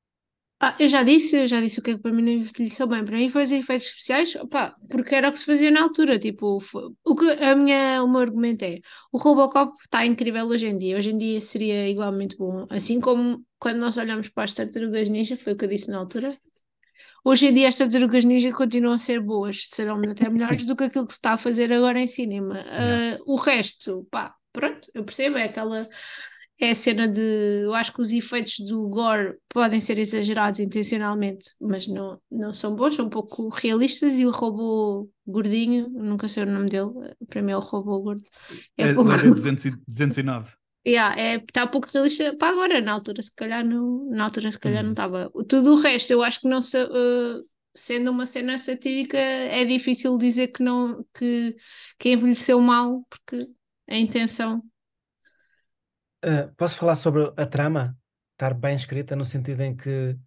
Ah, 0.68 0.76
eu 0.80 0.90
já 0.90 1.04
disse, 1.04 1.36
eu 1.38 1.48
já 1.48 1.62
disse 1.62 1.80
o 1.80 1.84
que 1.84 1.92
é 1.92 1.94
que 1.96 2.02
para 2.02 2.12
mim 2.12 2.24
não 2.24 2.32
envelheceu 2.32 2.88
bem. 2.88 3.06
Para 3.06 3.18
mim 3.18 3.30
foi 3.30 3.44
os 3.44 3.52
efeitos 3.52 3.88
especiais, 3.90 4.36
opá, 4.36 4.76
porque 4.90 5.14
era 5.14 5.30
o 5.30 5.32
que 5.32 5.38
se 5.38 5.46
fazia 5.46 5.70
na 5.70 5.84
altura. 5.84 6.18
Tipo, 6.18 6.60
foi- 6.60 6.90
o 7.06 7.16
que 7.16 7.30
a 7.44 7.56
minha, 7.56 8.02
o 8.04 8.08
meu 8.08 8.22
argumento 8.22 8.64
é: 8.66 8.80
o 9.12 9.20
Robocop 9.20 9.78
está 9.84 10.04
incrível 10.04 10.44
hoje 10.48 10.66
em 10.66 10.76
dia. 10.80 10.98
Hoje 10.98 11.12
em 11.12 11.18
dia 11.20 11.40
seria 11.40 11.88
igualmente 11.88 12.36
bom. 12.36 12.66
Assim 12.72 13.00
como 13.00 13.46
quando 13.60 13.78
nós 13.78 13.96
olhamos 13.98 14.28
para 14.30 14.46
as 14.46 14.54
tartarugas 14.54 15.08
ninja, 15.08 15.38
foi 15.38 15.54
o 15.54 15.56
que 15.56 15.66
eu 15.66 15.70
disse 15.70 15.92
na 15.92 16.00
altura. 16.00 16.36
Hoje 17.24 17.48
em 17.48 17.54
dia 17.54 17.68
as 17.68 17.78
tartarugas 17.78 18.26
ninja 18.26 18.52
continuam 18.52 18.96
a 18.96 19.00
ser 19.00 19.20
boas, 19.22 19.68
serão 19.70 20.02
até 20.10 20.28
melhores 20.30 20.66
do 20.66 20.76
que 20.76 20.86
aquilo 20.86 21.06
que 21.06 21.14
se 21.14 21.20
está 21.20 21.34
a 21.34 21.38
fazer 21.38 21.72
agora 21.72 22.00
em 22.00 22.08
cinema. 22.08 22.66
Ah, 22.68 23.20
o 23.28 23.36
resto, 23.36 24.08
pá, 24.10 24.34
pronto, 24.52 24.90
eu 24.96 25.04
percebo, 25.04 25.38
é 25.38 25.44
aquela 25.44 25.88
é 26.60 26.72
a 26.72 26.76
cena 26.76 27.08
de. 27.08 27.22
Eu 27.64 27.74
acho 27.74 27.94
que 27.94 28.02
os 28.02 28.12
efeitos 28.14 28.60
do 28.60 28.88
gore 28.90 29.38
podem 29.50 29.82
ser 29.82 30.00
exagerados 30.00 30.60
intencionalmente, 30.60 31.52
mas 31.60 31.88
não, 31.88 32.20
não 32.32 32.54
são 32.54 32.76
bons, 32.76 32.96
são 32.96 33.06
um 33.08 33.10
pouco 33.10 33.50
realistas. 33.50 34.20
E 34.20 34.26
o 34.26 34.32
robô 34.32 35.10
gordinho, 35.28 35.90
nunca 35.90 36.28
sei 36.28 36.44
o 36.44 36.46
nome 36.46 36.70
dele, 36.70 36.92
para 37.28 37.42
mim 37.42 37.52
é 37.52 37.58
o 37.58 37.60
robô 37.60 38.02
gordo. 38.02 38.24
É, 38.78 38.88
É, 38.88 38.88
pouco. 38.88 39.12
é 39.28 39.32
200 39.32 39.66
e- 39.66 39.72
209. 39.72 40.54
Yeah, 40.88 41.16
é, 41.20 41.36
está 41.38 41.66
pouco 41.66 41.88
realista 41.92 42.36
para 42.38 42.50
agora, 42.54 42.80
na 42.80 42.92
altura 42.94 43.24
se 43.24 43.34
calhar 43.36 43.66
não, 43.66 44.06
na 44.12 44.26
altura 44.26 44.52
se 44.52 44.60
calhar 44.60 44.84
não 44.84 44.90
Uhum. 44.90 44.92
estava. 44.92 45.32
Tudo 45.50 45.74
o 45.74 45.78
resto, 45.82 46.12
eu 46.14 46.22
acho 46.22 46.40
que 46.42 46.48
não 46.48 46.62
se- 46.62 46.78
eh, 46.78 47.42
sendo 47.76 48.12
uma 48.12 48.26
cena 48.28 48.56
satírica, 48.60 49.18
é 49.18 49.66
difícil 49.66 50.16
dizer 50.18 50.50
que 50.50 50.62
não 50.62 51.04
que, 51.18 51.56
que 51.98 52.10
envelheceu 52.14 52.62
mal, 52.62 53.04
porque 53.10 53.48
a 53.90 53.98
intenção. 53.98 54.62
Ah, 56.26 56.50
posso 56.58 56.78
falar 56.78 56.96
sobre 56.96 57.32
a 57.38 57.46
trama? 57.46 57.96
Estar 58.34 58.54
bem 58.54 58.76
escrita 58.76 59.16
no 59.16 59.24
sentido 59.24 59.62
em 59.62 59.76
que 59.76 60.18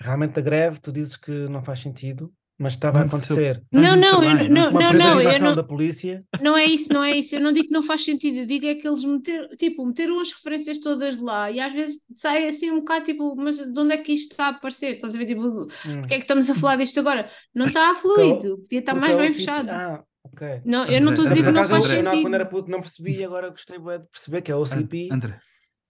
realmente 0.00 0.38
a 0.38 0.42
greve, 0.42 0.80
tu 0.80 0.90
dizes 0.90 1.16
que 1.16 1.30
não 1.30 1.62
faz 1.62 1.80
sentido, 1.80 2.32
mas 2.58 2.72
estava 2.72 3.00
a 3.00 3.02
acontecer 3.02 3.62
Não 3.70 3.82
Não, 3.82 3.96
não, 3.96 4.24
eu 4.24 4.30
uma 4.30 4.48
não, 4.48 4.70
não, 4.72 5.20
eu 5.20 5.40
não, 5.40 5.54
da 5.54 5.62
polícia. 5.62 6.24
Não 6.40 6.56
é 6.56 6.64
isso, 6.64 6.90
não 6.92 7.04
é 7.04 7.12
isso. 7.16 7.36
Eu 7.36 7.40
não 7.40 7.52
digo 7.52 7.66
que 7.68 7.72
não 7.72 7.82
faz 7.82 8.04
sentido, 8.04 8.38
eu 8.38 8.46
digo 8.46 8.66
é 8.66 8.74
que 8.74 8.88
eles 8.88 9.04
meter, 9.04 9.48
tipo, 9.58 9.84
meteram 9.84 10.18
as 10.20 10.32
referências 10.32 10.78
todas 10.78 11.16
de 11.16 11.22
lá 11.22 11.50
e 11.50 11.60
às 11.60 11.72
vezes 11.72 12.00
sai 12.14 12.48
assim 12.48 12.70
um 12.70 12.78
bocado 12.80 13.04
tipo, 13.04 13.36
mas 13.36 13.58
de 13.58 13.78
onde 13.78 13.94
é 13.94 13.98
que 13.98 14.12
isto 14.12 14.32
está 14.32 14.46
a 14.46 14.48
aparecer? 14.50 14.94
Estás 14.94 15.14
a 15.14 15.18
ver, 15.18 15.26
tipo, 15.26 15.42
Hum. 15.42 15.66
porque 16.00 16.14
é 16.14 16.16
que 16.18 16.24
estamos 16.24 16.48
a 16.48 16.54
falar 16.54 16.76
disto 16.76 16.98
agora? 16.98 17.30
Não 17.54 17.66
está 17.66 17.94
fluido, 17.96 18.58
podia 18.62 18.78
estar 18.80 18.94
mais 18.94 19.12
é 19.12 19.18
bem 19.18 19.32
fechado. 19.32 19.68
Ah, 19.70 20.02
ok. 20.32 20.62
Não, 20.64 20.84
eu 20.86 21.00
não 21.00 21.10
estou 21.10 21.24
a 21.24 21.28
André, 21.28 21.34
dizer 21.40 21.44
que 21.46 21.50
não 21.52 21.64
faz 21.68 21.70
não, 21.70 21.82
sentido. 21.82 22.22
quando 22.22 22.34
era 22.34 22.46
puto 22.46 22.70
não 22.70 22.80
percebi 22.80 23.16
e 23.18 23.24
agora 23.24 23.50
gostei 23.50 23.78
de 23.78 24.08
perceber 24.08 24.42
que 24.42 24.52
é 24.52 24.54
o 24.56 24.60
OCP. 24.62 25.08
André, 25.12 25.40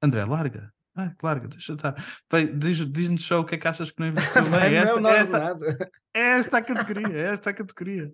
André, 0.03 0.24
larga. 0.24 0.72
Ah, 0.99 1.14
larga, 1.22 1.49
deixa 1.49 1.74
estar. 1.74 1.95
Bem, 2.30 2.59
diz- 2.59 2.91
Diz-nos 2.91 3.24
só 3.24 3.41
o 3.41 3.45
que 3.45 3.55
é 3.55 3.59
que 3.59 3.68
achas 3.68 3.91
que 3.91 4.01
não 4.01 4.09
envelheceu 4.09 4.43
bem. 4.51 4.61
É 4.61 4.74
esta, 4.76 5.01
não, 5.01 5.11
é 5.11 5.12
não, 5.12 5.20
esta, 5.20 5.39
nada. 5.39 5.91
é 6.14 6.20
esta 6.39 6.59
a 6.59 6.62
categoria, 6.62 7.16
é 7.18 7.32
esta 7.32 7.51
a 7.51 7.53
categoria. 7.55 8.12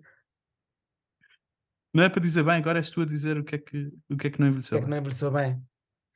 Não 1.93 2.03
é 2.03 2.09
para 2.09 2.21
dizer 2.21 2.43
bem, 2.43 2.55
agora 2.55 2.79
és 2.79 2.89
tu 2.89 3.01
a 3.01 3.05
dizer 3.05 3.37
o 3.37 3.43
que 3.43 3.55
é 3.55 3.57
que, 3.59 3.91
o 4.09 4.17
que, 4.17 4.27
é 4.27 4.29
que 4.31 4.39
não 4.39 4.47
O 4.47 4.51
que 4.51 4.57
envelheceu 4.57 4.77
é 4.77 4.81
que 4.81 4.85
bem. 4.85 4.91
não 4.91 4.97
envelheceu 4.97 5.31
bem? 5.31 5.63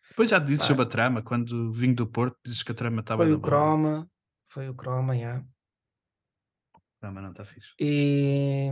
Depois 0.10 0.30
já 0.30 0.40
dizes 0.40 0.62
Pá. 0.62 0.68
sobre 0.68 0.84
a 0.84 0.88
trama, 0.88 1.22
quando 1.22 1.72
vim 1.72 1.94
do 1.94 2.08
Porto, 2.08 2.36
dizes 2.44 2.64
que 2.64 2.72
a 2.72 2.76
trama 2.76 3.02
estava 3.02 3.24
Foi 3.24 3.32
o 3.32 3.38
boa. 3.38 3.48
croma, 3.50 4.10
foi 4.46 4.68
o 4.70 4.74
croma, 4.74 5.16
já. 5.18 5.44
A 7.08 7.10
trama 7.10 7.22
não 7.22 7.32
está 7.32 7.46
fixe. 7.46 7.74
E 7.80 8.70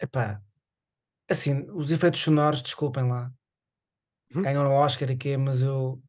epá, 0.00 0.42
assim, 1.30 1.66
os 1.72 1.92
efeitos 1.92 2.20
sonoros, 2.20 2.62
desculpem 2.62 3.08
lá, 3.08 3.32
Uhum. 4.34 4.42
ganham 4.42 4.66
o 4.70 4.74
Oscar 4.74 5.10
e 5.10 5.16
quê, 5.16 5.36
mas 5.36 5.62
eu 5.62 6.02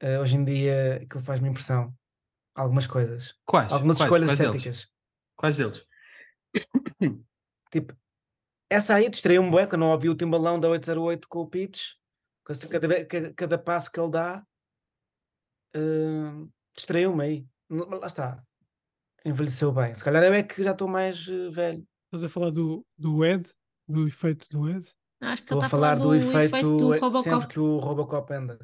eh, 0.00 0.18
hoje 0.18 0.36
em 0.36 0.44
dia 0.44 0.96
aquilo 1.02 1.22
faz-me 1.24 1.48
impressão. 1.48 1.94
Algumas 2.54 2.86
coisas, 2.86 3.34
Quais? 3.46 3.72
algumas 3.72 3.96
quais, 3.98 4.08
escolhas 4.08 4.28
quais 4.28 4.38
deles? 4.38 4.62
estéticas. 4.62 4.92
Quais 5.36 5.56
deles? 5.56 5.88
Tipo, 7.72 7.96
essa 8.70 8.94
aí 8.96 9.10
distraiu-me 9.10 9.50
bué, 9.50 9.66
que 9.66 9.74
eu 9.74 9.78
não 9.78 9.90
ouvi 9.90 10.08
o 10.08 10.16
timbalão 10.16 10.60
da 10.60 10.68
808 10.68 11.28
com 11.28 11.40
o 11.40 11.48
Pitch, 11.48 11.94
cada, 12.44 12.86
ve- 12.88 13.04
cada, 13.06 13.34
cada 13.34 13.58
passo 13.58 13.90
que 13.90 13.98
ele 13.98 14.10
dá, 14.10 14.44
eh, 15.74 16.46
distraiu-me 16.76 17.24
aí. 17.24 17.46
Lá 17.70 18.06
está. 18.06 18.42
Envelheceu 19.24 19.72
bem. 19.72 19.94
Se 19.94 20.04
calhar 20.04 20.22
eu 20.22 20.32
é 20.34 20.42
que 20.42 20.62
já 20.62 20.72
estou 20.72 20.88
mais 20.88 21.26
eh, 21.28 21.48
velho. 21.50 21.86
Estás 22.06 22.24
a 22.24 22.28
falar 22.28 22.50
do, 22.50 22.84
do 22.96 23.24
Ed, 23.24 23.50
do 23.88 24.06
efeito 24.06 24.46
do 24.50 24.68
Ed? 24.68 24.86
Acho 25.20 25.42
que 25.42 25.46
Estou 25.46 25.62
a 25.62 25.66
está 25.66 25.70
falar 25.70 25.94
do, 25.96 26.14
efeito, 26.14 26.76
do 26.78 26.94
eh, 26.94 26.98
Robocop. 26.98 27.24
sempre 27.24 27.48
que 27.48 27.58
o 27.58 27.78
Robocop 27.78 28.32
anda. 28.32 28.58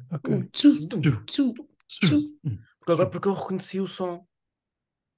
Porque, 2.79 2.91
agora, 2.93 3.09
porque 3.09 3.27
eu 3.27 3.33
reconheci 3.33 3.79
o 3.79 3.87
som, 3.87 4.25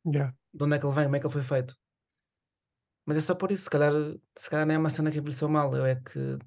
Yeah. 0.05 0.35
de 0.53 0.63
onde 0.63 0.75
é 0.75 0.79
que 0.79 0.85
ele 0.85 0.95
vem, 0.95 1.03
como 1.05 1.15
é 1.15 1.19
que 1.19 1.25
ele 1.25 1.33
foi 1.33 1.43
feito. 1.43 1.75
Mas 3.05 3.17
é 3.17 3.21
só 3.21 3.35
por 3.35 3.51
isso, 3.51 3.63
se 3.63 3.69
calhar, 3.69 3.93
se 4.37 4.49
calhar 4.49 4.65
não 4.67 4.75
é 4.75 4.77
uma 4.77 4.89
cena 4.89 5.09
que 5.11 5.17
envelheceu 5.17 5.47
mal, 5.47 5.73
eu 5.75 5.85
é 5.85 5.95
que. 5.95 6.37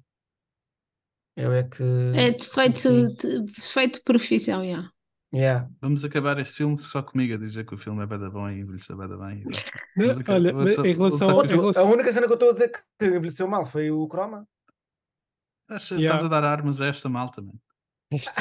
Eu 1.37 1.51
é 1.53 1.63
que. 1.63 1.83
É 2.15 2.31
defeito, 2.31 3.13
de- 3.15 3.43
defeito 3.43 3.99
de 3.99 4.03
profissão, 4.03 4.63
yeah. 4.63 4.91
Yeah. 5.33 5.69
Vamos 5.81 6.03
acabar 6.03 6.39
este 6.39 6.55
filme 6.55 6.77
só 6.77 7.03
comigo 7.03 7.33
a 7.33 7.37
dizer 7.37 7.65
que 7.65 7.73
o 7.73 7.77
filme 7.77 8.01
é 8.01 8.05
bada 8.07 8.29
bom 8.31 8.49
e 8.49 8.61
envelheceu 8.61 8.97
bada 8.97 9.17
bem. 9.17 9.43
Não, 9.95 10.07
Mas 10.07 10.29
olha, 10.29 10.49
em 10.87 10.93
relação, 10.93 11.29
a 11.75 11.83
única 11.83 12.11
cena 12.11 12.25
que 12.25 12.31
eu 12.31 12.35
estou 12.35 12.49
a 12.49 12.53
dizer 12.53 12.69
que 12.71 13.05
envelheceu 13.05 13.47
mal 13.47 13.65
foi 13.65 13.91
o 13.91 14.07
Chroma. 14.07 14.47
Acha- 15.69 15.95
Yeah. 15.95 16.15
Estás 16.15 16.25
a 16.25 16.29
dar 16.39 16.43
armas 16.47 16.81
a 16.81 16.87
esta 16.87 17.07
malta, 17.09 17.41
mano. 17.41 17.59
Isto- 18.11 18.31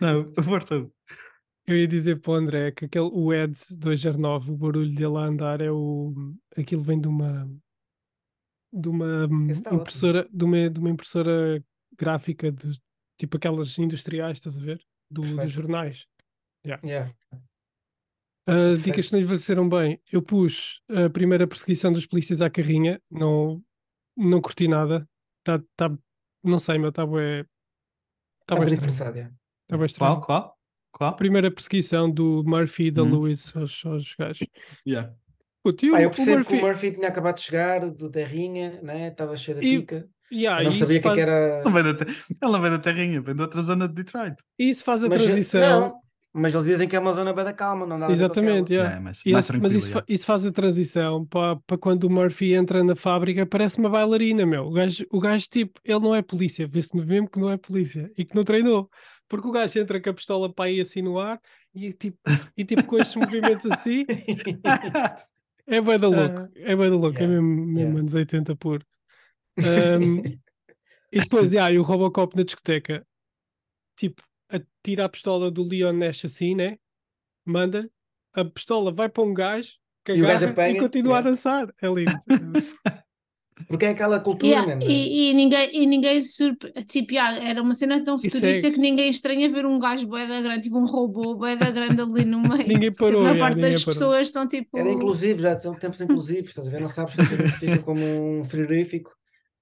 Não, 0.00 0.32
força. 0.42 0.74
Eu 1.66 1.76
ia 1.76 1.86
dizer 1.86 2.20
para 2.20 2.32
o 2.32 2.34
André 2.34 2.72
que 2.72 2.86
aquele, 2.86 3.08
o 3.12 3.32
Ed 3.32 3.54
209, 3.78 4.50
o 4.50 4.56
barulho 4.56 4.94
dele 4.94 5.16
a 5.16 5.20
andar 5.26 5.60
é 5.60 5.70
o. 5.70 6.12
Aquilo 6.56 6.82
vem 6.82 7.00
de 7.00 7.06
uma. 7.08 7.48
De 8.72 8.88
uma 8.88 9.24
ótimo. 9.24 9.50
impressora, 9.80 10.28
de 10.32 10.44
uma, 10.44 10.70
de 10.70 10.80
uma 10.80 10.90
impressora 10.90 11.64
gráfica 11.96 12.50
de 12.50 12.80
tipo 13.18 13.36
aquelas 13.36 13.76
industriais, 13.78 14.38
estás 14.38 14.56
a 14.56 14.60
ver? 14.60 14.82
Do, 15.10 15.20
dos 15.20 15.50
jornais. 15.50 16.06
Yeah. 16.64 16.80
Uh, 18.42 18.46
Perfeito. 18.46 18.82
dicas 18.84 19.06
que 19.06 19.12
não 19.12 19.20
envelheceram 19.20 19.68
bem. 19.68 20.00
Eu 20.10 20.22
pus 20.22 20.80
a 20.90 21.08
primeira 21.10 21.46
perseguição 21.46 21.92
dos 21.92 22.06
polícias 22.06 22.40
à 22.42 22.50
carrinha, 22.50 23.00
não, 23.10 23.62
não 24.16 24.40
curti 24.40 24.66
nada. 24.66 25.08
Tá, 25.44 25.62
tá, 25.76 25.96
não 26.42 26.58
sei, 26.58 26.78
meu, 26.78 26.88
está 26.88 27.04
bué. 27.06 27.40
Está 28.42 28.54
Está 28.54 28.56
bué 28.56 28.64
estranho. 28.88 29.18
é. 29.18 29.32
Tá 29.68 29.76
bué 29.76 29.86
estranho. 29.86 30.20
Qual? 30.20 30.20
Qual? 30.22 30.58
A 30.94 30.98
Qual? 30.98 31.16
primeira 31.16 31.50
perseguição 31.50 32.10
do 32.10 32.42
Murphy 32.44 32.86
e 32.86 32.90
da 32.90 33.02
Hum. 33.02 33.10
Lewis 33.20 33.54
aos, 33.56 33.84
aos 33.84 34.14
gajos. 34.14 34.46
Yeah. 34.86 35.14
Puto, 35.62 35.86
e 35.86 35.90
o, 35.90 35.94
Ah, 35.94 36.02
eu 36.02 36.08
o 36.08 36.10
percebo 36.12 36.38
Murphy. 36.38 36.56
que 36.56 36.62
o 36.62 36.66
Murphy 36.66 36.92
tinha 36.92 37.08
acabado 37.08 37.36
de 37.36 37.42
chegar 37.42 37.80
de 37.90 38.10
terrinha, 38.10 38.80
né? 38.82 39.08
Estava 39.08 39.36
cheio 39.36 39.58
de 39.60 39.66
E- 39.66 39.78
pica. 39.80 40.08
Yeah, 40.32 40.62
Eu 40.62 40.70
não 40.70 40.72
e 40.72 40.78
sabia 40.78 40.98
que, 41.00 41.08
é 41.08 41.10
que 41.12 41.16
faz, 41.16 41.18
era. 41.18 41.32
Ela 41.60 41.70
vem 41.70 41.82
da, 41.82 41.94
te- 41.94 42.16
ela 42.40 42.58
vem 42.58 42.70
da 42.70 42.78
terrinha, 42.78 43.20
vem 43.20 43.34
de 43.34 43.42
outra 43.42 43.60
zona 43.60 43.86
de 43.86 43.92
Detroit. 43.94 44.34
isso 44.58 44.82
faz 44.82 45.04
a 45.04 45.08
Mas, 45.10 45.22
transição. 45.22 45.60
não, 45.60 45.94
mas 46.32 46.54
eles 46.54 46.66
dizem 46.66 46.88
que 46.88 46.96
é 46.96 46.98
uma 46.98 47.12
zona 47.12 47.34
bem 47.34 47.44
da 47.44 47.52
calma, 47.52 47.84
não 47.86 48.00
dá 48.00 48.10
Exatamente, 48.10 48.72
yeah. 48.72 48.96
É, 48.96 48.98
mas 48.98 49.20
E 49.26 49.30
mais 49.32 49.50
mas 49.50 49.74
isso, 49.74 49.90
fa- 49.90 50.04
isso 50.08 50.24
faz 50.24 50.46
a 50.46 50.50
transição 50.50 51.26
para, 51.26 51.56
para 51.66 51.76
quando 51.76 52.04
o 52.04 52.10
Murphy 52.10 52.54
entra 52.54 52.82
na 52.82 52.96
fábrica, 52.96 53.44
parece 53.44 53.76
uma 53.78 53.90
bailarina, 53.90 54.46
meu. 54.46 54.64
O 54.64 54.70
gajo, 54.72 55.04
o 55.12 55.20
gajo 55.20 55.46
tipo, 55.50 55.78
ele 55.84 56.00
não 56.00 56.14
é 56.14 56.22
polícia, 56.22 56.66
vê-se 56.66 56.96
mesmo 56.96 57.28
que 57.28 57.38
não 57.38 57.50
é 57.50 57.58
polícia 57.58 58.10
e 58.16 58.24
que 58.24 58.34
não 58.34 58.42
treinou. 58.42 58.88
Porque 59.28 59.46
o 59.46 59.52
gajo 59.52 59.78
entra 59.78 60.00
com 60.00 60.08
a 60.08 60.14
pistola 60.14 60.50
para 60.50 60.64
aí 60.64 60.80
assim 60.80 61.02
no 61.02 61.18
ar 61.18 61.38
e 61.74 61.92
tipo, 61.92 62.16
e, 62.56 62.64
tipo 62.64 62.84
com 62.84 62.96
estes 62.98 63.16
movimentos 63.16 63.66
assim, 63.70 64.06
é 65.66 65.80
bem 65.80 65.98
da 65.98 66.08
louco, 66.08 66.48
é 66.56 66.76
bem 66.76 66.90
da 66.90 66.96
louco, 66.96 67.18
é 67.18 67.22
Yeah, 67.22 67.28
mesmo, 67.28 67.66
mesmo 67.66 67.78
yeah. 67.78 68.00
anos 68.00 68.14
80 68.14 68.56
puro. 68.56 68.84
Ahm, 69.58 70.22
e 71.12 71.20
depois, 71.20 71.52
yeah, 71.52 71.72
e 71.72 71.78
o 71.78 71.82
Robocop 71.82 72.36
na 72.36 72.42
discoteca, 72.42 73.06
tipo, 73.96 74.22
atira 74.48 75.04
a 75.04 75.08
pistola 75.08 75.50
do 75.50 75.62
Leon 75.62 75.92
Nash 75.92 76.24
assim, 76.24 76.54
né? 76.54 76.78
Manda, 77.44 77.90
a 78.34 78.44
pistola 78.44 78.92
vai 78.92 79.08
para 79.08 79.22
um 79.22 79.34
gajo, 79.34 79.78
que 80.04 80.12
E 80.12 80.24
agarra 80.24 80.70
e 80.70 80.78
continua 80.78 81.14
yeah. 81.14 81.28
a 81.28 81.30
dançar. 81.30 81.74
É 81.80 81.86
lindo. 81.86 82.12
Porque 83.68 83.84
é 83.84 83.90
aquela 83.90 84.18
cultura, 84.18 84.48
Yeah, 84.50 84.68
mano. 84.76 84.82
e, 84.90 85.30
e 85.30 85.34
ninguém, 85.34 85.70
e 85.82 85.86
ninguém 85.86 86.24
surpre... 86.24 86.72
tipo, 86.84 87.12
yeah, 87.12 87.38
era 87.48 87.62
uma 87.62 87.74
cena 87.74 88.02
tão 88.02 88.18
futurista 88.18 88.66
é- 88.66 88.70
que 88.70 88.78
ninguém 88.78 89.08
estranha 89.10 89.48
ver 89.50 89.66
um 89.66 89.78
gajo 89.78 90.06
bué 90.06 90.26
da 90.26 90.40
grande, 90.40 90.62
tipo 90.62 90.78
um 90.78 90.86
robô 90.86 91.34
bué 91.36 91.54
da 91.56 91.70
grande 91.70 92.00
ali 92.00 92.24
no 92.24 92.40
meio. 92.40 92.66
Ninguém 92.66 92.90
Porque 92.90 93.04
parou, 93.12 93.20
a 93.20 93.22
maior 93.24 93.34
yeah, 93.36 93.54
parte 93.54 93.60
das 93.60 93.84
parou. 93.84 93.94
pessoas 93.94 94.26
estão 94.28 94.48
tipo. 94.48 94.76
Era 94.76 94.90
inclusivo, 94.90 95.40
já 95.42 95.56
são 95.58 95.74
tempos 95.78 96.00
inclusivos, 96.00 96.48
estás 96.50 96.66
a 96.66 96.70
ver? 96.70 96.80
Não 96.80 96.88
sabes 96.88 97.14
se 97.14 97.24
se 97.26 97.34
identifica 97.34 97.78
como 97.82 98.04
um 98.40 98.44
frigorífico, 98.44 99.12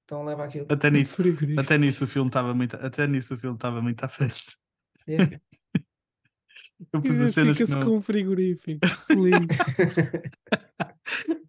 então 0.04 0.24
leva 0.24 0.44
aquilo. 0.44 0.66
Até 0.68 0.90
nisso, 0.90 1.14
Frigorífico. 1.16 1.60
até 1.60 1.76
nisso 1.76 2.04
o 2.04 2.08
filme 2.08 2.28
estava 2.30 2.54
muito, 2.54 2.76
até 2.76 3.06
nisso 3.06 3.34
o 3.34 3.38
filme 3.38 3.56
estava 3.56 3.82
muito 3.82 4.02
à 4.04 4.08
frente. 4.08 4.40
Yeah. 5.08 5.38
Eu 6.92 7.02
pus 7.02 7.20
as 7.20 7.34
cenas 7.34 7.56
que 7.56 7.62
Identifica-se 7.64 7.74
não, 7.74 7.82
com 7.82 7.96
um 7.98 8.00
frigorífico. 8.00 8.80
Lindo. 9.10 9.46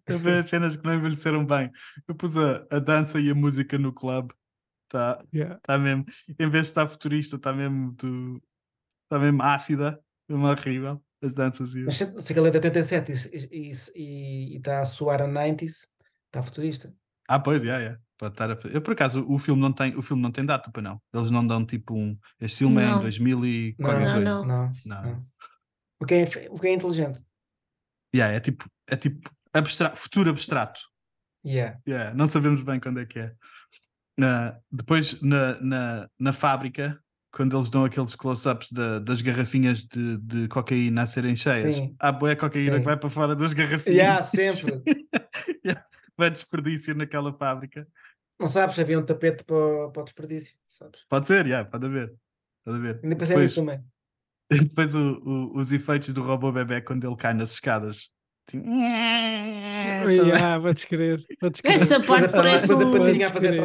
eu 0.06 0.18
pus 0.18 0.26
as 0.26 0.48
cenas 0.48 0.76
que 0.76 0.84
não 0.84 0.94
envelheceram 0.94 1.44
bem. 1.44 1.70
Eu 2.06 2.14
pus 2.14 2.36
a, 2.36 2.66
a 2.70 2.78
dança 2.78 3.20
e 3.20 3.30
a 3.30 3.34
música 3.34 3.78
no 3.78 3.92
clube. 3.92 4.34
Está 4.86 5.24
Yeah. 5.32 5.58
tá 5.62 5.78
mesmo, 5.78 6.04
em 6.38 6.50
vez 6.50 6.64
de 6.64 6.70
estar 6.70 6.86
futurista, 6.86 7.36
está 7.36 7.50
mesmo 7.50 7.92
do, 7.92 8.42
está 9.04 9.18
mesmo 9.18 9.42
ácida, 9.42 9.98
mesmo 10.28 10.46
horrível. 10.46 11.02
As 11.22 11.32
danças 11.34 11.74
e 11.74 11.84
Mas 11.84 11.96
se, 11.96 12.04
aquele 12.32 12.48
é 12.48 12.50
de 12.50 12.58
87 12.58 13.12
e 13.12 13.70
está 13.70 13.92
e, 13.94 14.56
e 14.56 14.60
tá 14.60 14.80
a 14.80 14.84
soar 14.84 15.22
a 15.22 15.28
90s, 15.28 15.86
está 16.26 16.42
futurista. 16.42 16.92
Ah, 17.28 17.38
pois, 17.38 17.62
yeah, 17.62 17.80
yeah. 17.80 18.00
Pode 18.18 18.34
estar 18.34 18.50
a 18.50 18.56
Eu, 18.72 18.82
por 18.82 18.92
acaso, 18.92 19.24
o 19.28 19.38
filme 19.38 19.62
não 19.62 19.72
tem, 19.72 19.96
o 19.96 20.02
filme 20.02 20.22
não 20.22 20.30
tem 20.30 20.44
data, 20.44 20.70
para 20.70 20.82
não. 20.82 21.00
Eles 21.14 21.30
não 21.30 21.46
dão 21.46 21.64
tipo 21.64 21.94
um. 21.94 22.18
Este 22.40 22.58
filme 22.58 22.82
é 22.82 22.86
em 22.86 22.90
Não. 22.90 23.00
2000 23.00 23.46
e 23.46 23.76
Não, 23.78 24.00
Não, 24.00 24.20
não. 24.20 24.44
Não, 24.44 24.70
Não. 24.84 25.02
não. 25.02 25.26
O 26.00 26.04
que 26.04 26.14
é, 26.14 26.24
o 26.50 26.58
que 26.58 26.66
é 26.66 26.72
inteligente. 26.72 27.24
Yeah, 28.14 28.36
é 28.36 28.40
tipo, 28.40 28.68
é 28.88 28.96
tipo 28.96 29.30
abstra 29.52 29.90
futuro 29.90 30.30
abstrato. 30.30 30.80
Yeah. 31.44 31.78
Yeah, 31.86 32.14
não 32.14 32.26
sabemos 32.26 32.62
bem 32.62 32.78
quando 32.80 33.00
é 33.00 33.06
que 33.06 33.18
é. 33.18 33.34
Depois, 34.70 35.20
na, 35.20 35.60
na, 35.60 36.08
na 36.18 36.32
fábrica, 36.32 37.00
quando 37.32 37.56
eles 37.56 37.68
dão 37.70 37.84
aqueles 37.84 38.14
close-ups 38.14 38.70
da- 38.70 38.98
das 38.98 39.20
garrafinhas 39.22 39.82
de, 39.82 40.18
de 40.18 40.48
cocaína 40.48 41.02
a 41.02 41.06
serem 41.06 41.34
cheias, 41.34 41.76
Sim. 41.76 41.96
há 41.98 42.12
boa 42.12 42.36
cocaína 42.36 42.72
Sim. 42.74 42.78
que 42.80 42.84
vai 42.84 42.96
para 42.96 43.08
fora 43.08 43.34
das 43.34 43.52
garrafinhas. 43.52 43.96
Yeah, 43.98 44.22
sempre. 44.22 44.82
Yeah, 45.64 45.84
vai 46.16 46.30
desperdício 46.30 46.94
naquela 46.94 47.32
fábrica. 47.32 47.86
Não 48.38 48.46
sabes, 48.48 48.76
havia 48.78 48.98
um 48.98 49.04
tapete 49.04 49.44
para, 49.44 49.56
o- 49.56 49.90
para 49.92 50.02
o 50.02 50.04
desperdício, 50.04 50.56
sabes? 50.68 51.04
Pode 51.08 51.26
ser, 51.26 51.46
yeah, 51.46 51.68
pode 51.68 51.86
haver. 51.86 52.12
Pode 52.64 52.78
haver. 52.78 53.00
Ainda 53.02 53.16
pensei 53.16 53.36
Depois- 53.36 53.50
nisso 53.50 53.60
também. 53.60 53.84
Depois 54.68 54.94
o- 54.94 55.20
o- 55.24 55.56
os 55.58 55.72
efeitos 55.72 56.12
do 56.12 56.22
robô 56.22 56.52
bebê 56.52 56.80
quando 56.82 57.06
ele 57.06 57.16
cai 57.16 57.32
nas 57.32 57.52
escadas. 57.52 58.10
Assim, 58.48 58.62
Yeah, 58.64 60.60
crer. 60.86 61.24
Podes 61.40 61.60
crer. 61.60 61.74
Essa 61.74 62.00
parte 62.00 62.28
parece 62.30 62.68
depois 62.68 62.94
a 62.94 62.98
patinha 63.04 63.28
a 63.28 63.32
fazer. 63.32 63.60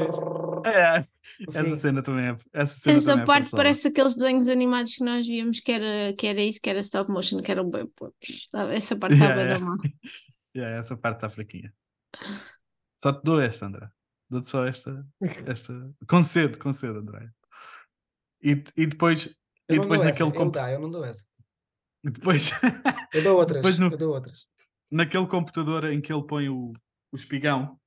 É, 0.66 1.06
essa 1.54 1.76
cena 1.76 2.04
também 2.04 2.28
é. 2.28 2.38
Essa, 2.54 2.76
cena 2.80 2.98
Essa 2.98 3.06
também 3.08 3.24
é 3.24 3.26
parte 3.26 3.44
forçada. 3.50 3.64
parece 3.64 3.88
aqueles 3.88 4.16
desenhos 4.16 4.48
animados 4.48 4.96
que 4.96 5.04
nós 5.04 5.26
víamos 5.26 5.60
que 5.60 5.72
era, 5.72 6.14
que 6.14 6.28
era 6.28 6.42
isso, 6.42 6.60
que 6.62 6.70
era 6.70 6.80
stop 6.80 7.10
motion, 7.12 7.38
que 7.40 7.52
eram 7.52 7.70
bem 7.70 7.88
poucos. 7.96 8.48
Essa 8.72 8.96
parte 8.96 9.14
está 9.14 9.26
Yeah, 9.26 9.36
bem 9.36 9.46
da 9.46 9.54
yeah. 9.56 9.66
mal. 9.66 9.78
Yeah, 10.56 10.78
essa 10.78 10.98
parte 10.98 11.18
está 11.18 11.30
fraquinha. 11.30 11.72
Só 13.02 13.14
te 13.14 13.22
dou 13.24 13.40
esta, 13.40 13.68
André. 13.68 13.88
Dou-te 14.30 14.50
só 14.50 14.66
esta. 14.66 15.06
esta... 15.46 15.92
Concedo, 16.10 16.58
concedo, 16.58 17.00
André. 17.00 17.30
E, 18.42 18.64
e 18.76 18.88
depois, 18.88 19.38
Eu 19.70 19.76
e 19.76 19.78
não 19.78 19.84
depois 19.84 20.00
dou 20.00 20.06
naquele, 20.10 20.30
essa. 20.30 20.38
Comp- 20.38 20.54
dá, 20.54 20.72
eu 20.72 20.80
não 20.80 20.90
dou 20.90 21.04
essa. 21.06 21.26
e 22.04 22.10
depois 22.10 22.52
Eu 23.14 23.24
dou 23.24 23.38
outras. 23.40 23.58
Depois 23.58 23.78
no- 23.80 23.92
Eu 23.92 23.98
dou 23.98 24.14
outras. 24.16 24.48
Naquele 24.92 25.28
computador 25.28 25.86
em 25.86 26.02
que 26.02 26.12
ele 26.12 26.26
põe 26.26 26.50
o, 26.50 26.74
o 27.12 27.16
espigão 27.16 27.78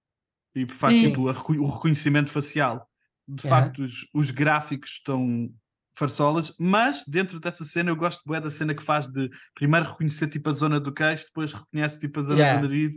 e 0.54 0.66
faz 0.66 0.96
Sim. 0.96 1.08
tipo 1.08 1.22
o 1.22 1.70
reconhecimento 1.70 2.30
facial, 2.30 2.88
de 3.26 3.42
facto 3.48 3.82
os, 3.82 4.06
os 4.12 4.30
gráficos 4.30 4.92
estão 4.92 5.50
farsolas, 5.94 6.54
mas 6.58 7.04
dentro 7.06 7.38
dessa 7.38 7.64
cena 7.64 7.90
eu 7.90 7.96
gosto 7.96 8.22
bué 8.26 8.40
da 8.40 8.50
cena 8.50 8.74
que 8.74 8.82
faz 8.82 9.06
de 9.06 9.30
primeiro 9.54 9.90
reconhecer 9.90 10.28
tipo 10.28 10.48
a 10.48 10.52
zona 10.52 10.80
do 10.80 10.92
queixo, 10.92 11.26
depois 11.26 11.52
reconhece 11.52 12.00
tipo 12.00 12.20
a 12.20 12.22
zona 12.22 12.38
Yeah. 12.40 12.60
do 12.60 12.68
nariz. 12.68 12.96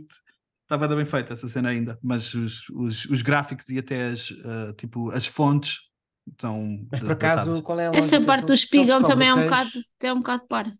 Estava 0.62 0.88
bem 0.88 1.04
feita 1.04 1.34
essa 1.34 1.46
cena 1.46 1.68
ainda, 1.68 1.98
mas 2.02 2.32
os, 2.32 2.68
os, 2.70 3.04
os 3.04 3.20
gráficos 3.20 3.68
e 3.68 3.78
até 3.78 4.06
as, 4.06 4.32
ah, 4.44 4.72
tipo, 4.78 5.10
as 5.10 5.26
fontes 5.26 5.90
estão. 6.26 6.86
Mas 6.90 7.00
por 7.00 7.08
datadas. 7.08 7.40
acaso, 7.40 7.62
qual 7.62 7.80
é 7.80 7.88
a 7.88 7.94
Essa 7.94 8.18
parte 8.20 8.46
do 8.46 8.54
espigão 8.54 9.02
também 9.02 9.28
é 9.28 9.34
um 9.34 9.44
bocado, 9.44 9.70
é 10.00 10.12
um 10.12 10.18
bocado 10.18 10.46
par. 10.48 10.72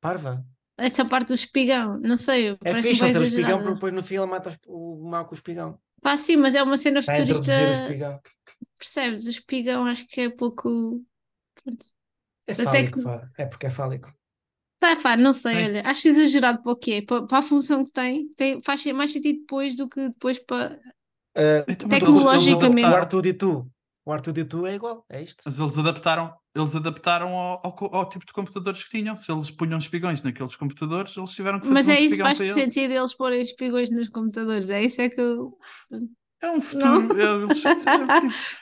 Parva. 0.00 0.42
Essa 0.78 1.04
parte 1.04 1.28
do 1.28 1.34
espigão, 1.34 1.98
não 2.00 2.16
sei, 2.18 2.48
É 2.48 2.56
parece 2.56 2.88
fixe 2.88 3.12
ser 3.12 3.18
o 3.18 3.22
espigão, 3.22 3.58
porque 3.58 3.74
depois 3.74 3.94
no 3.94 4.02
fim 4.02 4.16
ele 4.16 4.26
mata 4.26 4.54
o 4.66 5.08
mal 5.08 5.24
com 5.24 5.32
o 5.32 5.34
espigão. 5.34 5.78
Pá, 6.02 6.18
sim, 6.18 6.36
mas 6.36 6.54
é 6.54 6.62
uma 6.62 6.76
cena 6.76 7.00
Vai 7.00 7.20
futurista, 7.20 7.52
o 7.52 7.82
espigão. 7.82 8.20
percebes? 8.78 9.26
O 9.26 9.30
espigão 9.30 9.86
acho 9.86 10.06
que 10.06 10.20
é 10.20 10.30
pouco. 10.30 11.02
Pronto. 11.62 11.86
É 12.46 12.54
fálico, 12.54 13.00
que-. 13.00 13.42
É 13.42 13.46
porque 13.46 13.66
é 13.66 13.70
fálico. 13.70 14.12
Tá, 14.78 14.94
pá, 14.96 15.16
não 15.16 15.32
sei, 15.32 15.64
olha, 15.64 15.82
acho 15.86 16.06
exagerado 16.06 16.62
para 16.62 16.72
o 16.72 16.76
quê? 16.76 17.02
Para, 17.02 17.26
para 17.26 17.38
a 17.38 17.42
função 17.42 17.82
que 17.82 17.90
tem, 17.92 18.28
tem, 18.36 18.62
faz 18.62 18.84
mais 18.86 19.12
sentido 19.12 19.40
depois 19.40 19.74
do 19.74 19.88
que 19.88 20.08
depois 20.08 20.38
para. 20.38 20.78
Mas 21.34 21.64
Tecnologicamente. 21.88 22.88
O 22.88 22.94
Arthur 22.94 23.26
e 23.26 23.32
tu. 23.32 23.70
O 24.06 24.12
Arthur 24.12 24.38
e 24.38 24.44
tu 24.44 24.64
é 24.64 24.76
igual. 24.76 25.04
É 25.10 25.20
isto. 25.20 25.42
mas 25.44 25.58
eles 25.58 25.76
adaptaram, 25.76 26.32
eles 26.54 26.76
adaptaram 26.76 27.28
ao, 27.34 27.60
ao 27.64 27.94
ao 27.96 28.08
tipo 28.08 28.24
de 28.24 28.32
computadores 28.32 28.84
que 28.84 28.90
tinham. 28.90 29.16
Se 29.16 29.30
eles 29.32 29.50
punham 29.50 29.76
espigões 29.78 30.22
naqueles 30.22 30.54
computadores, 30.54 31.16
eles 31.16 31.32
tiveram 31.32 31.58
que 31.58 31.66
fazer 31.66 31.74
Mas 31.74 31.88
um 31.88 31.90
é 31.90 32.00
isso, 32.00 32.16
faz 32.18 32.40
ele. 32.40 32.52
sentido 32.52 32.92
eles 32.92 33.12
porem 33.14 33.40
espigões 33.42 33.90
nos 33.90 34.08
computadores, 34.08 34.70
é 34.70 34.84
isso 34.84 35.00
é 35.00 35.08
que 35.08 35.20
eu. 35.20 35.52
É 36.40 36.50
um 36.52 36.60
futuro. 36.60 37.20
Eles, 37.20 37.64
é, 37.66 37.74
tipo, 37.74 37.88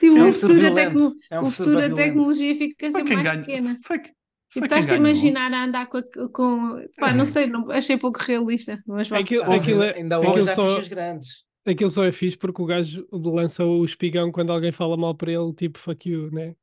Tipo, 0.01 0.17
É 0.17 0.23
um 0.25 0.33
futuro 0.33 0.33
futuro, 0.33 0.55
violento. 0.61 0.75
tecno... 0.75 1.13
É 1.31 1.41
um 1.41 1.45
o 1.47 1.51
futuro 1.51 1.79
futuro 1.79 1.89
da 1.91 1.95
tecnologia 1.95 2.57
fica 2.57 2.91
foi 2.91 3.03
sempre 3.03 3.05
quem 3.05 3.17
mais 3.17 3.29
ganhou. 3.29 3.45
pequena. 3.45 3.77
Foi, 3.85 3.99
Tipo, 3.99 4.15
foi 4.53 4.63
estás-te 4.67 4.93
a 4.93 4.97
imaginar 4.97 5.53
a 5.53 5.65
andar 5.65 5.87
com. 5.89 6.01
com... 6.33 6.81
Pá, 6.97 7.13
não 7.13 7.27
sei, 7.27 7.49
não, 7.49 7.71
achei 7.71 7.99
pouco 7.99 8.21
realista. 8.23 8.81
Mas 8.87 9.09
vá. 9.09 9.19
Aquilo, 9.19 9.43
aquilo, 9.53 9.83
é, 9.83 9.97
ainda 9.97 10.17
aquilo 10.17 10.49
há 10.49 10.55
só, 10.55 10.69
fichas 10.71 10.89
grandes. 10.89 11.45
Aquilo 11.67 11.91
só 11.91 12.05
é 12.05 12.13
fixe 12.13 12.37
porque 12.37 12.61
o 12.63 12.67
gajo 12.67 13.07
lança 13.13 13.65
o 13.65 13.85
espigão 13.85 14.31
quando 14.33 14.53
alguém 14.53 14.73
fala 14.73 14.97
mal 14.97 15.15
para 15.15 15.33
ele, 15.33 15.53
tipo 15.55 15.79
fuck 15.79 16.09
you, 16.09 16.31
né? 16.31 16.55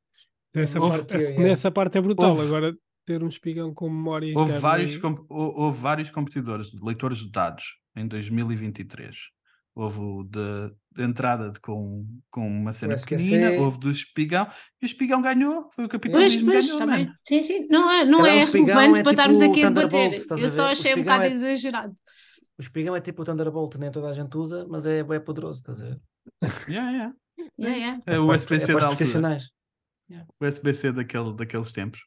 Essa, 0.54 0.78
Houve 0.80 1.04
parte, 1.04 1.32
que 1.34 1.40
nessa 1.40 1.70
parte 1.70 1.96
é 1.98 2.00
brutal. 2.00 2.30
Houve- 2.30 2.46
Agora, 2.46 2.74
ter 3.06 3.22
um 3.22 3.28
espigão 3.28 3.72
com 3.74 3.88
memória 3.88 4.32
Houve 4.36 4.58
vários, 4.58 4.94
e- 4.94 5.00
com- 5.00 5.24
houve 5.28 5.80
vários 5.80 6.10
competidores, 6.10 6.68
leitores 6.82 7.18
de 7.18 7.32
dados, 7.32 7.64
em 7.96 8.06
2023. 8.06 9.16
Houve 9.74 10.00
o 10.00 10.22
de, 10.24 10.70
de 10.94 11.02
entrada 11.02 11.50
de, 11.50 11.58
com, 11.58 12.06
com 12.30 12.46
uma 12.46 12.74
cena 12.74 12.94
pequenina, 12.94 13.52
houve 13.52 13.80
do 13.80 13.90
espigão, 13.90 14.46
e 14.80 14.84
o 14.84 14.86
espigão 14.86 15.22
ganhou, 15.22 15.62
foi 15.74 15.86
o 15.86 15.88
Pois, 15.88 16.02
capitalismo 16.02 16.52
pois, 16.52 16.66
ganhou, 16.66 16.80
mano. 16.86 17.04
bem. 17.06 17.12
Sim, 17.24 17.42
sim. 17.42 17.66
Não 17.70 17.90
é, 17.90 18.04
não 18.04 18.26
é 18.26 18.44
relevante 18.44 19.00
é 19.00 19.02
para 19.02 19.10
estarmos 19.12 19.38
tipo 19.38 19.50
aqui 19.50 19.64
a 19.64 19.70
debater. 19.70 20.20
Eu 20.38 20.50
só 20.50 20.64
achei 20.66 20.94
um 20.94 20.98
bocado 20.98 21.24
é- 21.24 21.30
exagerado. 21.30 21.94
O 22.62 22.64
espigão 22.64 22.94
é 22.94 23.00
tipo 23.00 23.22
o 23.22 23.24
Thunderbolt, 23.24 23.74
nem 23.74 23.90
toda 23.90 24.08
a 24.08 24.12
gente 24.12 24.36
usa, 24.36 24.64
mas 24.68 24.86
é, 24.86 25.00
é 25.00 25.18
poderoso, 25.18 25.58
estás 25.58 25.82
a 25.82 25.86
ver? 25.86 26.00
Yeah, 26.68 26.90
yeah. 26.92 27.14
Yeah, 27.58 27.76
yeah. 27.76 28.02
É 28.06 28.20
o 28.20 28.26
para 28.26 28.36
os- 28.36 28.42
SBC 28.42 28.70
é 28.70 28.74
da 28.74 28.86
profissionais. 28.86 29.50
O 30.38 30.44
SBC 30.44 30.92
daquele, 30.92 31.34
daqueles 31.34 31.72
tempos. 31.72 32.00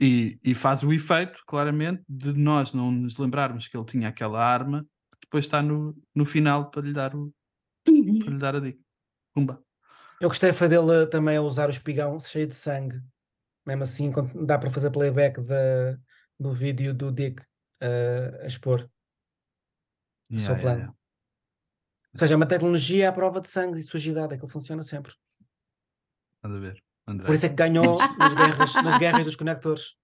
E, 0.00 0.38
e 0.44 0.54
faz 0.54 0.84
o 0.84 0.92
efeito, 0.92 1.42
claramente, 1.48 2.04
de 2.08 2.32
nós 2.32 2.72
não 2.72 2.92
nos 2.92 3.18
lembrarmos 3.18 3.66
que 3.66 3.76
ele 3.76 3.86
tinha 3.86 4.08
aquela 4.08 4.40
arma, 4.40 4.82
que 5.14 5.22
depois 5.22 5.46
está 5.46 5.60
no, 5.60 5.96
no 6.14 6.24
final 6.24 6.70
para 6.70 6.82
lhe 6.82 6.92
dar, 6.92 7.16
o, 7.16 7.34
para 7.84 8.30
lhe 8.30 8.38
dar 8.38 8.54
a 8.54 8.60
dica. 8.60 8.78
Pumba. 9.34 9.60
Eu 10.20 10.28
gostei 10.28 10.52
foi 10.52 10.68
dele 10.68 11.08
também 11.08 11.38
a 11.38 11.42
usar 11.42 11.66
o 11.66 11.72
espigão 11.72 12.20
cheio 12.20 12.46
de 12.46 12.54
sangue. 12.54 13.02
Mesmo 13.66 13.82
assim, 13.82 14.12
quando 14.12 14.46
dá 14.46 14.58
para 14.58 14.70
fazer 14.70 14.90
playback 14.90 15.40
da, 15.42 15.98
do 16.38 16.52
vídeo 16.52 16.94
do 16.94 17.10
Dick 17.10 17.42
uh, 17.82 18.42
a 18.42 18.46
expor. 18.46 18.88
Seu 20.30 20.38
Yeah, 20.38 20.48
yeah, 20.48 20.62
plano. 20.62 20.78
yeah. 20.80 20.94
Ou 22.14 22.18
seja, 22.18 22.34
é 22.34 22.36
uma 22.36 22.46
tecnologia 22.46 23.08
à 23.08 23.12
prova 23.12 23.40
de 23.40 23.48
sangue 23.48 23.78
e 23.78 23.82
sujidade, 23.82 24.34
aquilo 24.34 24.48
funciona 24.48 24.82
sempre. 24.82 25.12
Estás 26.38 26.56
a 26.56 26.60
ver, 26.60 26.82
André? 27.06 27.26
Por 27.26 27.34
isso 27.34 27.46
é 27.46 27.48
que 27.48 27.54
ganhou 27.54 27.98
nas 28.18 28.34
guerras, 28.34 28.74
nas 28.74 28.98
guerras 28.98 29.24
dos 29.24 29.36
conectores. 29.36 29.94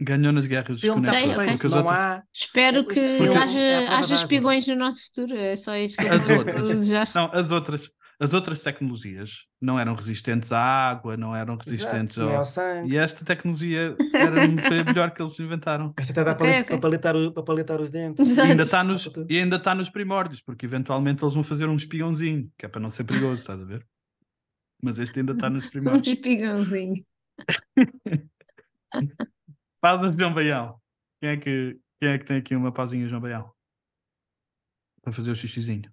Ganhou 0.00 0.32
nas 0.32 0.46
guerras 0.46 0.80
dos 0.80 0.84
Ok, 0.84 0.94
conectores. 0.94 1.24
ok. 1.26 1.34
perfeito, 1.36 1.52
porque 1.58 1.66
os 1.66 1.72
não 1.72 1.78
outros- 1.80 1.96
há. 1.98 2.22
Espero 2.32 2.86
que 2.86 3.00
haja, 3.00 3.58
é 3.58 3.86
haja 3.88 4.00
d'água. 4.00 4.14
espigões 4.16 4.66
no 4.68 4.76
nosso 4.76 5.04
futuro. 5.06 5.36
É 5.36 5.56
só 5.56 5.76
isto 5.76 5.98
que 5.98 6.04
eu 6.08 6.12
As 6.12 6.28
outras. 6.30 6.68
desejar. 6.68 7.10
Não, 7.14 7.30
as 7.32 7.50
outras, 7.50 7.90
as 8.20 8.34
outras 8.34 8.62
tecnologias 8.62 9.46
não 9.60 9.78
eram 9.78 9.94
resistentes 9.94 10.50
à 10.50 10.60
água, 10.60 11.16
não 11.16 11.34
eram 11.36 11.56
resistentes 11.56 12.16
Exato, 12.16 12.30
ao. 12.32 12.38
ao 12.38 12.44
sangue. 12.44 12.92
E 12.92 12.96
esta 12.96 13.24
tecnologia 13.24 13.96
era, 14.12 14.62
foi 14.62 14.80
a 14.80 14.84
melhor 14.84 15.10
que 15.12 15.22
eles 15.22 15.38
inventaram. 15.38 15.94
Esta 15.98 16.12
até 16.12 16.24
dá 16.24 16.32
Ok, 16.32 16.38
para, 16.46 16.56
ok. 16.60 16.64
para, 16.66 16.78
palitar 16.80 17.16
o- 17.16 17.32
para 17.32 17.42
palitar 17.44 17.80
os 17.80 17.90
dentes. 17.90 18.36
E 18.36 18.40
ainda 18.40 18.64
está 18.64 18.82
nos, 18.82 19.06
e 19.28 19.38
ainda 19.38 19.56
está 19.56 19.74
nos 19.74 19.88
primórdios, 19.88 20.40
porque 20.42 20.66
eventualmente 20.66 21.22
eles 21.22 21.34
vão 21.34 21.42
fazer 21.44 21.68
um 21.68 21.76
espiãozinho, 21.76 22.50
que 22.58 22.66
é 22.66 22.68
para 22.68 22.80
não 22.80 22.90
ser 22.90 23.04
perigoso, 23.04 23.36
estás 23.36 23.60
a 23.60 23.64
ver? 23.64 23.86
Mas 24.82 24.98
este 24.98 25.20
ainda 25.20 25.32
está 25.32 25.48
nos 25.48 25.66
Um 25.68 25.70
primórdios. 25.70 26.08
espigãozinho. 26.08 27.04
Pausa 29.80 30.10
João 30.12 30.34
Baião. 30.34 30.80
Quem 31.20 31.30
é, 31.30 31.36
que, 31.36 31.78
quem 32.00 32.08
é 32.10 32.18
que 32.18 32.24
tem 32.24 32.36
aqui 32.38 32.56
uma 32.56 32.72
pausinha, 32.72 33.08
João 33.08 33.20
Baião? 33.20 33.52
Para 35.02 35.12
fazer 35.12 35.30
o 35.30 35.36
xixizinho. 35.36 35.88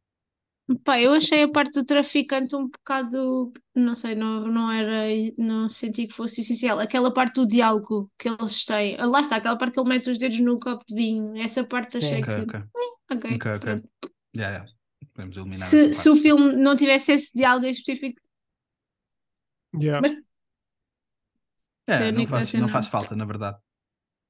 Pá, 0.84 1.00
eu 1.00 1.12
achei 1.14 1.44
a 1.44 1.48
parte 1.52 1.74
do 1.74 1.86
traficante 1.86 2.56
um 2.56 2.68
bocado, 2.68 3.54
não 3.76 3.94
sei, 3.94 4.16
não, 4.16 4.42
não 4.46 4.72
era, 4.72 5.04
não 5.38 5.70
senti 5.70 6.08
que 6.08 6.14
fosse 6.14 6.42
essencial. 6.42 6.80
Aquela 6.80 7.14
parte 7.14 7.36
do 7.36 7.46
diálogo 7.48 8.12
que 8.18 8.28
eles 8.30 8.66
têm, 8.66 8.98
lá 8.98 9.22
está, 9.22 9.36
aquela 9.36 9.58
parte 9.58 9.76
que 9.76 9.80
ele 9.80 9.90
mete 9.90 10.10
os 10.10 10.18
dedos 10.18 10.40
no 10.40 10.60
copo 10.60 10.84
de 10.88 10.96
vinho, 10.96 11.38
essa 11.38 11.64
parte 11.64 11.92
Sim. 11.92 11.98
achei 12.00 12.22
que, 12.22 12.32
ok. 12.32 12.60
ok, 13.12 13.32
Ok, 13.36 13.52
ok. 13.52 13.60
pronto. 13.60 13.90
Yeah, 14.36 14.56
yeah. 14.58 14.72
Podemos 15.14 15.38
eliminar 15.38 15.68
Se, 15.68 15.86
essa 15.86 16.02
se 16.02 16.10
o 16.10 16.14
parte. 16.14 16.24
filme 16.24 16.56
não 16.56 16.76
tivesse 16.76 17.12
esse 17.12 17.32
diálogo 17.34 17.66
em 17.68 17.72
específico, 17.72 18.20
Yeah. 19.78 20.00
Mas- 20.02 20.18
É, 21.88 22.12
não 22.12 22.26
faz, 22.26 22.54
não 22.54 22.68
faz 22.68 22.88
falta, 22.88 23.16
na 23.16 23.26
verdade. 23.26 23.58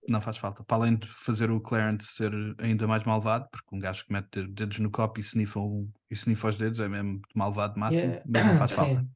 Não 0.07 0.21
faz 0.21 0.37
falta. 0.37 0.63
Para 0.63 0.77
além 0.77 0.95
de 0.97 1.07
fazer 1.07 1.49
o 1.49 1.59
Clarence 1.59 2.07
ser 2.07 2.31
ainda 2.59 2.87
mais 2.87 3.03
malvado, 3.03 3.47
porque 3.51 3.75
um 3.75 3.79
gajo 3.79 4.05
que 4.05 4.13
mete 4.13 4.45
dedos 4.47 4.79
no 4.79 4.91
copo 4.91 5.19
e 5.19 5.23
sniffa, 5.23 5.59
o- 5.59 5.89
e 6.11 6.13
sniffa 6.13 6.49
os 6.49 6.57
dedos 6.57 6.79
é 6.79 6.87
mesmo 6.87 7.21
malvado 7.33 7.79
máximo, 7.79 8.03
Yeah. 8.03 8.23
mas 8.27 8.45
não 8.45 8.55
faz 8.55 8.71
Sim. 8.71 8.75
falta. 8.95 9.07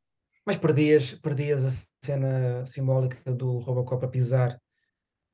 Mas 0.45 0.57
perdias, 0.57 1.13
perdias 1.13 1.63
a 1.65 1.87
cena 2.03 2.65
simbólica 2.65 3.33
do 3.35 3.59
Robocop 3.59 4.03
a 4.03 4.07
pisar 4.07 4.59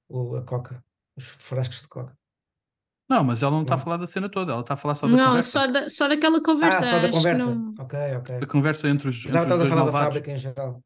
o, 0.09 0.35
a 0.35 0.41
coca, 0.43 0.83
os 1.15 1.23
frascos 1.25 1.81
de 1.83 1.87
coca. 1.87 2.13
Não, 3.09 3.23
mas 3.23 3.41
ela 3.43 3.51
não 3.51 3.61
está 3.61 3.75
a 3.75 3.77
Não. 3.77 3.83
falar 3.83 3.97
da 3.97 4.07
cena 4.07 4.27
toda, 4.27 4.51
ela 4.51 4.61
está 4.61 4.73
a 4.73 4.77
falar 4.77 4.95
só 4.95 5.07
da 5.07 5.15
não, 5.15 5.27
conversa. 5.27 5.49
só, 5.51 5.67
da, 5.67 5.89
só 5.89 6.07
daquela 6.07 6.41
conversa, 6.41 6.79
ah, 6.79 6.83
só 6.83 6.99
da 6.99 7.11
conversa. 7.11 7.55
não- 7.55 7.73
Ok, 7.79 7.99
ok. 8.17 8.35
A 8.41 8.47
conversa 8.47 8.89
entre 8.89 9.07
os, 9.09 9.15
entre 9.17 9.29
Precisava 9.31 9.45
os 9.45 9.51
estás 9.53 9.61
a 9.61 9.69
falar 9.69 9.75
da 9.85 9.91
malvados. 9.91 10.07
fábrica 10.15 10.31
em 10.31 10.37
geral. 10.39 10.83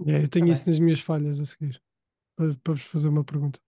Yeah, 0.00 0.24
eu 0.24 0.28
tenho 0.28 0.46
Tá 0.46 0.52
isso 0.52 0.68
nas 0.68 0.78
minhas 0.80 0.98
falhas 1.00 1.38
a 1.38 1.44
seguir. 1.44 1.80
Para, 2.36 2.54
para 2.62 2.72
vos 2.74 2.82
fazer 2.82 3.08
uma 3.08 3.24
pergunta. 3.24 3.60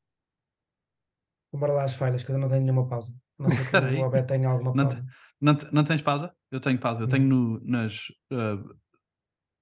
Bora 1.52 1.72
lá 1.72 1.84
as 1.84 1.94
falhas, 1.94 2.22
que 2.22 2.30
eu 2.30 2.38
não 2.38 2.48
tenho 2.48 2.62
nenhuma 2.62 2.86
pausa. 2.88 3.14
Não 3.38 3.48
sei 3.50 3.64
Peraí. 3.70 3.96
o 4.00 4.04
Abel 4.04 4.26
tenha 4.26 4.48
alguma 4.48 4.74
Não 4.74 4.86
pausa. 4.86 5.06
Não, 5.40 5.54
te- 5.56 5.72
não 5.74 5.84
tens 5.84 6.02
pausa? 6.02 6.34
Eu 6.50 6.60
tenho 6.60 6.78
pausa. 6.78 7.00
Eu 7.02 7.06
Não. 7.06 7.10
tenho 7.10 7.26
no, 7.28 7.60
nas. 7.64 8.06
ah, 8.32 8.62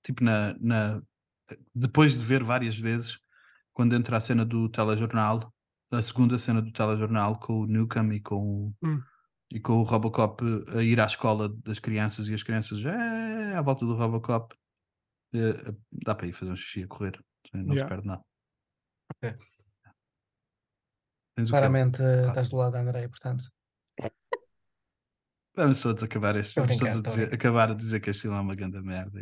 tipo, 0.05 0.23
na, 0.25 0.55
na. 0.61 1.03
Depois 1.75 2.17
de 2.17 2.25
ver 2.25 2.43
várias 2.43 2.77
vezes, 2.79 3.19
quando 3.73 3.95
entra 3.95 4.17
a 4.17 4.21
cena 4.21 4.45
do 4.45 4.69
telejornal, 4.69 5.53
a 5.93 6.03
segunda 6.03 6.39
cena 6.39 6.63
do 6.63 6.73
telejornal 6.73 7.39
com 7.39 7.61
o 7.61 7.67
Newcomb 7.67 8.15
e 8.15 8.21
com, 8.21 8.37
o- 8.37 8.75
Hum. 8.83 9.01
e 9.53 9.61
com 9.61 9.75
o 9.75 9.83
Robocop 9.83 10.43
a 10.77 10.83
ir 10.83 10.99
à 11.01 11.05
escola 11.05 11.49
das 11.49 11.79
crianças 11.79 12.27
e 12.29 12.35
as 12.35 12.43
crianças 12.43 12.85
é, 12.85 13.55
à 13.57 13.63
volta 13.63 13.85
do 13.85 13.95
Robocop. 13.95 14.55
Eh, 15.35 15.75
dá 15.93 16.15
para 16.15 16.27
ir 16.29 16.33
fazer 16.33 16.51
um 16.53 16.57
xixi 16.57 16.85
a 16.85 16.89
correr. 16.89 17.23
Não 17.53 17.63
se 17.67 17.71
Yeah. 17.75 17.89
perde 17.89 18.07
nada. 18.07 18.23
Ok. 19.11 19.37
Tens 21.37 21.49
o 21.49 21.53
quê? 21.53 21.59
Claramente 21.59 22.03
eh, 22.03 22.29
estás 22.29 22.49
do 22.49 22.57
lado 22.57 22.73
da 22.73 22.81
André, 22.81 23.09
portanto. 23.09 23.45
Vamos 25.57 25.81
todos 25.81 26.03
acabar 26.03 26.37
este. 26.37 26.59
Vamos 26.61 26.77
todos 26.77 26.97
a 26.97 27.03
dizer, 27.03 27.35
acabar 27.35 27.71
a 27.71 27.75
dizer 27.75 28.01
que 28.01 28.11
este 28.11 28.23
filme 28.23 28.37
é 28.37 28.41
uma 28.41 28.55
grande 28.55 28.81
merda. 28.81 29.21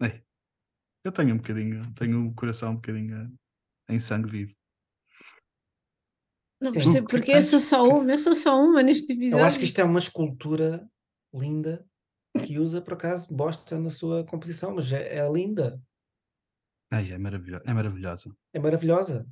Ei, 0.00 0.24
eu 1.04 1.12
tenho 1.12 1.34
um 1.34 1.38
bocadinho, 1.38 1.94
tenho 1.94 2.28
o 2.28 2.34
coração 2.34 2.72
um 2.72 2.76
bocadinho 2.76 3.32
em 3.88 3.98
sangue 3.98 4.30
vivo. 4.30 4.54
Não 6.60 6.72
Sim. 6.72 6.80
percebo 6.80 7.08
porque 7.08 7.32
eu 7.32 7.42
sou 7.42 7.60
só 7.60 7.86
uma, 7.86 8.10
eu 8.10 8.18
sou 8.18 8.34
só 8.34 8.60
uma 8.60 8.82
neste 8.82 9.12
episódio. 9.12 9.42
Eu 9.42 9.46
acho 9.46 9.58
que 9.58 9.64
isto 9.64 9.80
é 9.80 9.84
uma 9.84 10.00
escultura 10.00 10.88
linda 11.32 11.86
que 12.44 12.58
usa, 12.58 12.82
por 12.82 12.94
acaso, 12.94 13.32
bosta 13.32 13.78
na 13.78 13.90
sua 13.90 14.24
composição, 14.24 14.74
mas 14.74 14.92
é, 14.92 15.18
é 15.18 15.32
linda, 15.32 15.80
Ai, 16.90 17.12
é 17.12 17.18
maravilhoso. 17.18 17.62
É 17.66 17.72
maravilhoso. 17.74 18.36
é 18.52 18.58
maravilhosa. 18.58 19.26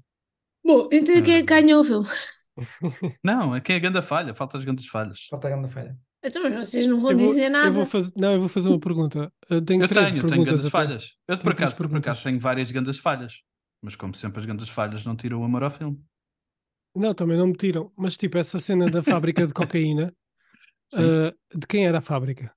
Bom, 0.64 0.88
então 0.92 1.22
quem 1.22 1.36
é 1.36 1.40
que 1.40 1.46
ganhou 1.46 1.80
o 1.80 1.84
filme? 1.84 2.06
Não, 3.22 3.54
é 3.54 3.60
quem 3.60 3.76
é 3.76 3.80
grande 3.80 4.00
falha, 4.02 4.34
falta 4.34 4.58
as 4.58 4.64
grandes 4.64 4.86
falhas. 4.86 5.26
Falta 5.30 5.48
a 5.48 5.50
grande 5.50 5.68
falha. 5.68 5.96
Então, 6.24 6.42
mas 6.42 6.68
vocês 6.68 6.86
não 6.86 6.98
vão 6.98 7.12
Eu 7.12 7.18
vou, 7.18 7.34
dizer 7.34 7.48
nada. 7.50 7.68
eu 7.68 7.72
vou 7.72 7.86
fazer, 7.86 8.12
não, 8.16 8.32
eu 8.32 8.40
vou 8.40 8.48
fazer 8.48 8.68
uma 8.68 8.80
pergunta. 8.80 9.32
Eu 9.48 9.62
tenho 9.64 9.82
Eu 9.84 9.88
três 9.88 10.10
tenho, 10.10 10.26
tenho 10.26 10.44
grandes 10.44 10.64
até. 10.64 10.70
falhas. 10.70 11.16
Eu, 11.28 11.38
por 11.38 11.52
acaso, 11.52 11.76
por 11.76 11.96
acaso 11.96 12.24
tenho 12.24 12.40
várias 12.40 12.70
grandes 12.72 12.98
falhas. 12.98 13.42
Mas 13.80 13.94
como 13.94 14.12
sempre, 14.14 14.40
as 14.40 14.46
grandes 14.46 14.68
falhas 14.68 15.04
não 15.04 15.14
tiram 15.14 15.40
o 15.40 15.44
amor 15.44 15.62
ao 15.62 15.70
filme. 15.70 16.02
Não, 16.96 17.14
também 17.14 17.36
não 17.38 17.46
me 17.46 17.52
tiram. 17.56 17.92
Mas 17.96 18.16
tipo, 18.16 18.38
essa 18.38 18.58
cena 18.58 18.86
da 18.86 19.02
fábrica 19.04 19.46
de 19.46 19.52
cocaína, 19.54 20.12
Sim. 20.92 21.02
ah, 21.04 21.34
de 21.56 21.66
quem 21.68 21.86
era 21.86 21.98
a 21.98 22.02
fábrica? 22.02 22.52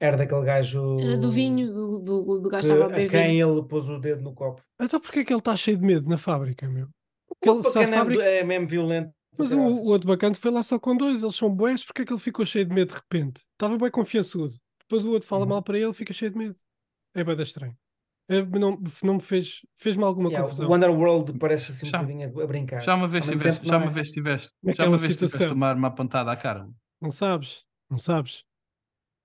Era 0.00 0.16
daquele 0.16 0.44
gajo 0.44 1.00
Era 1.00 1.16
do 1.16 1.30
vinho, 1.30 1.72
do, 1.72 2.02
do, 2.04 2.38
do 2.40 2.48
gajo 2.50 2.68
que, 2.68 2.72
estava 2.74 2.84
a 2.92 2.94
beber 2.94 3.10
quem 3.10 3.28
vinho. 3.30 3.58
ele 3.58 3.66
pôs 3.68 3.88
o 3.88 3.98
dedo 3.98 4.22
no 4.22 4.34
copo. 4.34 4.62
Então 4.80 5.00
porquê 5.00 5.20
é 5.20 5.24
que 5.24 5.32
ele 5.32 5.38
está 5.40 5.56
cheio 5.56 5.78
de 5.78 5.84
medo 5.86 6.08
na 6.08 6.18
fábrica, 6.18 6.68
meu? 6.68 6.88
Que 7.40 7.48
ele, 7.50 7.58
Porque 7.62 7.70
se 7.70 7.78
a 7.78 7.82
é, 7.82 7.86
fábrica... 7.86 8.22
mesmo, 8.22 8.36
é 8.38 8.44
mesmo 8.44 8.68
violento. 8.68 9.10
Mas 9.38 9.52
o, 9.52 9.58
o 9.58 9.86
outro 9.88 10.08
bacante 10.08 10.38
foi 10.38 10.50
lá 10.50 10.62
só 10.62 10.78
com 10.78 10.96
dois, 10.96 11.22
eles 11.22 11.36
são 11.36 11.50
boés, 11.54 11.84
porque 11.84 12.02
é 12.02 12.04
que 12.06 12.12
ele 12.12 12.20
ficou 12.20 12.44
cheio 12.46 12.64
de 12.64 12.74
medo 12.74 12.88
de 12.88 12.94
repente? 12.94 13.42
Estava 13.52 13.76
bem 13.76 13.90
confiançudo. 13.90 14.54
Depois 14.80 15.04
o 15.04 15.10
outro 15.12 15.28
fala 15.28 15.42
Uhum. 15.42 15.48
mal 15.50 15.62
para 15.62 15.78
ele, 15.78 15.92
fica 15.92 16.12
cheio 16.12 16.30
de 16.30 16.38
medo. 16.38 16.56
É 17.14 17.22
bem 17.24 17.38
estranho. 17.42 17.76
É, 18.28 18.42
não, 18.44 18.82
não 19.04 19.14
me 19.14 19.20
fez, 19.20 19.60
fez-me 19.78 20.02
alguma 20.04 20.28
Yeah, 20.28 20.46
confusão. 20.48 20.68
o 20.68 20.74
Underworld 20.74 21.38
parece 21.38 21.70
assim 21.70 21.86
um 21.86 21.90
Já- 21.90 21.98
bocadinho 21.98 22.42
a, 22.42 22.46
brincar. 22.46 22.80
Já 22.80 22.94
uma 22.94 23.06
vez 23.08 23.26
tiveste, 23.28 23.66
já 23.68 23.76
uma 23.76 23.86
é. 23.86 23.90
vez 23.90 24.10
tiveste, 24.10 24.52
já 24.74 24.88
uma 24.88 24.98
vez 24.98 25.14
tiveste 25.14 25.26
situação. 25.36 25.54
uma 25.56 25.68
arma 25.68 25.88
apontada 25.88 26.32
à 26.32 26.36
cara. 26.36 26.68
Não 27.00 27.10
sabes? 27.10 27.62
Não 27.90 27.98
sabes? 27.98 28.42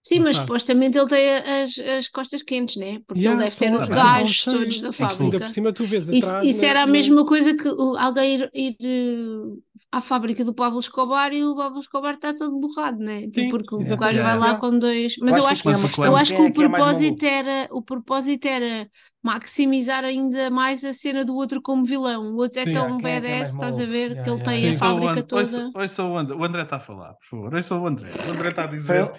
Sim, 0.03 0.19
mas 0.19 0.35
sabe. 0.35 0.47
supostamente 0.47 0.97
ele 0.97 1.07
tem 1.07 1.29
as, 1.61 1.77
as 1.79 2.07
costas 2.07 2.41
quentes, 2.41 2.75
né? 2.75 2.99
Porque 3.05 3.21
Yeah, 3.21 3.39
ele 3.39 3.49
deve 3.49 3.55
ter 3.55 3.65
então, 3.67 3.81
os 3.81 3.87
bem. 3.87 3.95
gajos 3.97 4.45
Não 4.47 4.53
sei. 4.53 4.59
todos 4.61 4.81
da 4.81 4.87
Em 4.87 4.91
que 4.91 5.03
Ainda 5.03 5.13
fábrica. 5.15 5.45
por 5.45 5.49
cima 5.51 5.73
tu 5.73 5.85
vês 5.85 6.09
Isso, 6.09 6.25
atrás. 6.25 6.47
isso 6.47 6.61
na- 6.63 6.67
era 6.69 6.83
a 6.83 6.87
mesma 6.87 7.25
coisa 7.25 7.55
que 7.55 7.67
o- 7.69 7.95
alguém 7.97 8.35
ir, 8.35 8.49
ir, 8.53 8.75
eh, 8.81 9.57
à 9.91 10.01
fábrica 10.01 10.43
do 10.43 10.53
Pablo 10.55 10.79
Escobar 10.79 11.31
e 11.33 11.43
o 11.43 11.55
Pablo 11.55 11.79
Escobar 11.79 12.15
está 12.15 12.33
todo 12.33 12.57
borrado, 12.59 12.97
né? 12.97 13.21
Tipo, 13.23 13.39
Sim, 13.41 13.47
porque 13.49 13.75
o 13.75 13.79
exatamente. 13.81 14.17
gajo 14.17 14.27
vai 14.27 14.37
lá 14.39 14.55
com 14.55 14.79
dois. 14.79 15.15
Mas 15.21 15.37
eu 15.37 15.45
acho, 15.45 15.61
que 15.61 15.67
é 15.67 15.71
uma 15.71 15.77
que- 15.79 15.87
questão 15.87 16.05
eu 16.05 16.15
acho 16.15 16.33
que 16.35 16.41
é 16.41 16.45
o 16.45 16.51
que 16.51 16.63
é 16.63 16.69
propósito 16.69 17.23
era 17.25 17.67
o 17.71 17.81
propósito 17.83 18.45
era 18.47 18.89
maximizar 19.21 20.03
ainda 20.03 20.49
mais 20.49 20.83
a 20.83 20.93
cena 20.93 21.23
do 21.23 21.35
outro 21.35 21.61
como 21.61 21.85
vilão. 21.85 22.33
O 22.33 22.37
outro 22.37 22.59
é 22.59 22.63
Sim. 22.63 22.71
tão 22.71 22.97
Yeah, 22.97 23.09
é 23.17 23.21
que 23.21 23.27
é 23.27 23.41
estás 23.43 23.79
a 23.79 23.85
ver, 23.85 24.11
Yeah, 24.11 24.23
que 24.23 24.29
ele 24.29 24.39
yeah, 24.39 24.43
tem 24.51 24.63
yeah. 24.63 24.71
a 24.73 24.75
o 24.75 24.95
fábrica 24.99 25.23
toda. 25.27 25.41
ouça- 25.41 25.71
ouça 25.75 26.03
o 26.05 26.17
André. 26.17 26.35
O 26.35 26.43
André 26.43 26.61
está 26.63 26.77
a 26.77 26.79
falar, 26.79 27.13
por 27.13 27.25
favor. 27.27 27.53
Ouça 27.53 27.75
o 27.77 27.85
André. 27.87 28.09
O 28.27 28.31
André 28.31 28.49
está 28.49 28.63
a 28.63 28.67
dizer. 28.67 29.11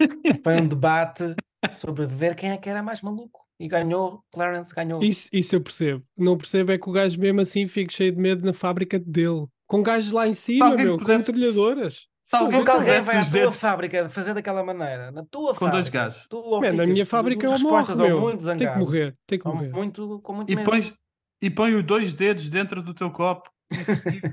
foi 0.44 0.60
um 0.60 0.68
debate 0.68 1.34
sobre 1.74 2.06
ver 2.06 2.34
quem 2.34 2.50
é 2.50 2.56
que 2.56 2.68
era 2.68 2.82
mais 2.82 3.00
maluco. 3.02 3.44
E 3.58 3.66
ganhou, 3.68 4.22
Clarence 4.32 4.74
ganhou. 4.74 5.02
Isso, 5.02 5.28
isso 5.32 5.56
eu 5.56 5.60
percebo. 5.62 6.04
Não 6.18 6.36
percebo 6.36 6.72
é 6.72 6.78
que 6.78 6.88
o 6.88 6.92
gajo 6.92 7.18
mesmo 7.18 7.40
assim 7.40 7.66
fica 7.66 7.90
cheio 7.92 8.12
de 8.12 8.18
medo 8.20 8.44
na 8.44 8.52
fábrica 8.52 8.98
dele. 8.98 9.46
Com 9.66 9.82
gajos 9.82 10.12
lá 10.12 10.28
em 10.28 10.34
cima, 10.34 10.74
meu, 10.76 10.96
pudesse- 10.98 11.32
com 11.32 11.38
metralhadoras. 11.38 12.06
Se 12.24 12.34
alguém 12.36 12.58
Porque 12.58 12.70
alguém 12.72 13.00
vai 13.00 13.16
à 13.18 13.22
tua 13.22 13.30
dedos. 13.40 13.56
fábrica 13.56 14.08
fazer 14.10 14.34
daquela 14.34 14.62
maneira, 14.62 15.10
na 15.12 15.24
tua 15.24 15.50
Com 15.54 15.60
fábrica, 15.60 15.72
dois 15.72 15.88
gajos. 15.88 16.26
tu 16.28 16.60
Man, 16.60 16.72
na 16.72 16.84
minha 16.86 17.06
fábrica 17.06 17.46
eu 17.46 17.50
respostas 17.52 17.96
morro, 17.96 18.08
meu. 18.08 18.20
muito 18.20 18.44
Tem 18.44 18.56
que 18.72 18.78
morrer, 18.78 19.16
tem 19.26 19.38
que 19.38 19.46
morrer. 19.46 19.70
muito, 19.72 20.20
com 20.22 20.32
muito 20.34 20.50
E 20.52 20.56
medo. 20.56 20.68
pões, 20.68 20.92
e 21.40 21.48
põe 21.48 21.74
os 21.76 21.84
dois 21.84 22.14
dedos 22.14 22.48
dentro 22.50 22.82
do 22.82 22.92
teu 22.92 23.10
copo. 23.12 23.48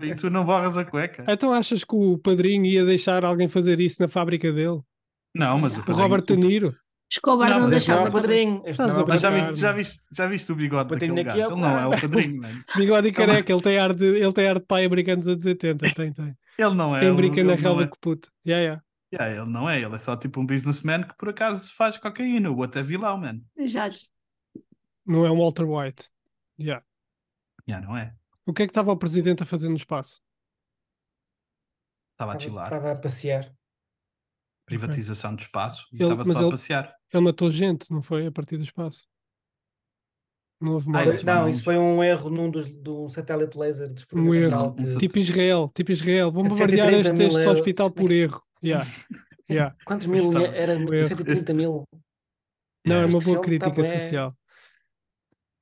E 0.03 0.15
tu 0.15 0.29
não 0.29 0.43
borras 0.43 0.77
a 0.77 0.83
cueca. 0.85 1.23
Então 1.27 1.51
achas 1.53 1.83
que 1.83 1.95
o 1.95 2.17
padrinho 2.17 2.65
ia 2.65 2.83
deixar 2.83 3.23
alguém 3.23 3.47
fazer 3.47 3.79
isso 3.79 4.01
na 4.01 4.07
fábrica 4.07 4.51
dele? 4.51 4.81
Não, 5.33 5.57
mas 5.59 5.77
o 5.77 5.81
O 5.81 5.83
padrinho, 5.83 6.03
Robert 6.03 6.25
De 6.25 6.37
Niro? 6.37 6.75
Escobar 7.11 7.49
Não, 7.49 7.55
não, 7.55 7.61
não 7.61 7.67
é 7.67 7.71
deixava. 7.71 8.09
o 8.09 8.11
padrinho. 8.11 8.63
Não 8.63 9.03
é 9.03 9.05
Mas 9.07 9.21
já 9.21 9.29
viste, 9.29 9.55
já 9.55 9.71
viste, 9.71 10.05
já 10.11 10.27
viste 10.27 10.51
o 10.51 10.55
bigode 10.55 10.89
Padrinho 10.89 11.13
daquele 11.13 11.25
daqui 11.25 11.39
gajo? 11.41 11.51
é 11.51 11.53
Ele 11.53 11.61
não 11.61 11.79
é 11.79 11.87
o 11.87 12.01
padrinho, 12.01 12.41
mano. 12.41 12.63
Bigode 12.75 13.07
e 13.07 13.11
careca, 13.11 13.51
ele 13.53 13.61
tem 13.61 13.77
ar 13.77 13.93
de, 13.93 14.05
ele 14.05 14.33
tem 14.33 14.47
ar 14.47 14.59
de 14.59 14.65
pai 14.65 14.85
americano 14.85 15.17
dos 15.17 15.27
anos 15.27 15.45
80. 15.45 15.93
Tem, 15.93 16.13
tem. 16.13 16.37
Ele 16.57 16.75
não 16.75 16.95
é. 16.95 17.11
Brinca 17.13 17.39
ele 17.39 17.49
na 17.49 17.55
não 17.55 17.61
relva 17.61 17.83
é. 17.83 17.87
com 17.87 17.97
puto. 17.99 18.31
Yeah, 18.45 18.63
yeah. 18.63 18.83
Yeah, 19.13 19.41
ele 19.41 19.51
não 19.51 19.69
é, 19.69 19.79
ele 19.79 19.93
é 19.93 19.99
só 19.99 20.17
tipo 20.17 20.39
um 20.39 20.45
businessman 20.45 21.03
que 21.03 21.15
por 21.15 21.29
acaso 21.29 21.71
faz 21.75 21.97
cocaína. 21.97 22.49
O 22.49 22.57
outro 22.57 22.79
é 22.79 22.83
vilão, 22.83 23.15
mano. 23.17 23.43
Exato. 23.55 23.97
Não 25.05 25.23
é 25.23 25.31
um 25.31 25.37
Walter 25.37 25.65
White. 25.65 26.09
Yeah. 26.59 26.83
Yeah, 27.69 27.85
não 27.85 27.95
é. 27.95 28.15
O 28.43 28.53
que 28.53 28.63
é 28.63 28.65
que 28.65 28.71
estava 28.71 28.91
o 28.91 28.97
presidente 28.97 29.43
a 29.43 29.45
fazer 29.45 29.69
no 29.69 29.75
espaço? 29.75 30.19
Estava 32.13 32.33
a 32.33 32.39
chilar. 32.39 32.65
estava 32.65 32.91
a 32.91 32.95
passear. 32.99 33.53
Privatização 34.65 35.35
do 35.35 35.41
espaço. 35.41 35.85
E 35.91 35.95
Ele- 35.97 36.03
estava 36.05 36.25
só 36.25 36.37
a 36.37 36.41
ele- 36.43 36.51
passear. 36.51 36.95
Ele 37.13 37.23
matou 37.23 37.49
gente, 37.49 37.91
não 37.91 38.01
foi? 38.01 38.25
A 38.27 38.31
partir 38.31 38.57
do 38.57 38.63
espaço. 38.63 39.05
Não 40.61 40.73
houve 40.73 40.87
Ah, 40.89 40.91
mais. 40.93 41.09
eles 41.09 41.23
não, 41.23 41.49
isso 41.49 41.63
foi 41.63 41.77
um 41.77 42.01
erro 42.01 42.29
num 42.29 42.49
dos, 42.49 42.67
de 42.67 42.89
um 42.89 43.09
satélite 43.09 43.57
laser 43.57 43.89
Um 44.13 44.33
erro. 44.33 44.73
que- 44.75 44.97
Tipo 44.97 45.19
Israel, 45.19 45.69
tipo 45.75 45.91
Israel. 45.91 46.31
Vão 46.31 46.45
É 46.45 46.49
bombardear 46.49 46.87
130 46.89 47.09
este, 47.23 47.23
este 47.23 47.39
euros. 47.45 47.59
hospital 47.59 47.91
por 47.91 48.11
erro. 48.11 48.41
Yeah. 48.63 48.85
Yeah. 49.51 49.75
Quantos 49.85 50.07
mil? 50.07 50.19
Estava- 50.19 50.45
Era 50.47 50.77
um 50.77 50.93
erro. 50.93 51.07
130 51.07 51.53
mil. 51.53 51.83
Não, 52.87 52.95
é 52.95 53.05
uma 53.05 53.17
este 53.17 53.25
boa 53.25 53.37
tá 53.37 53.43
crítica 53.43 53.71
bué- 53.71 53.99
social. 53.99 54.33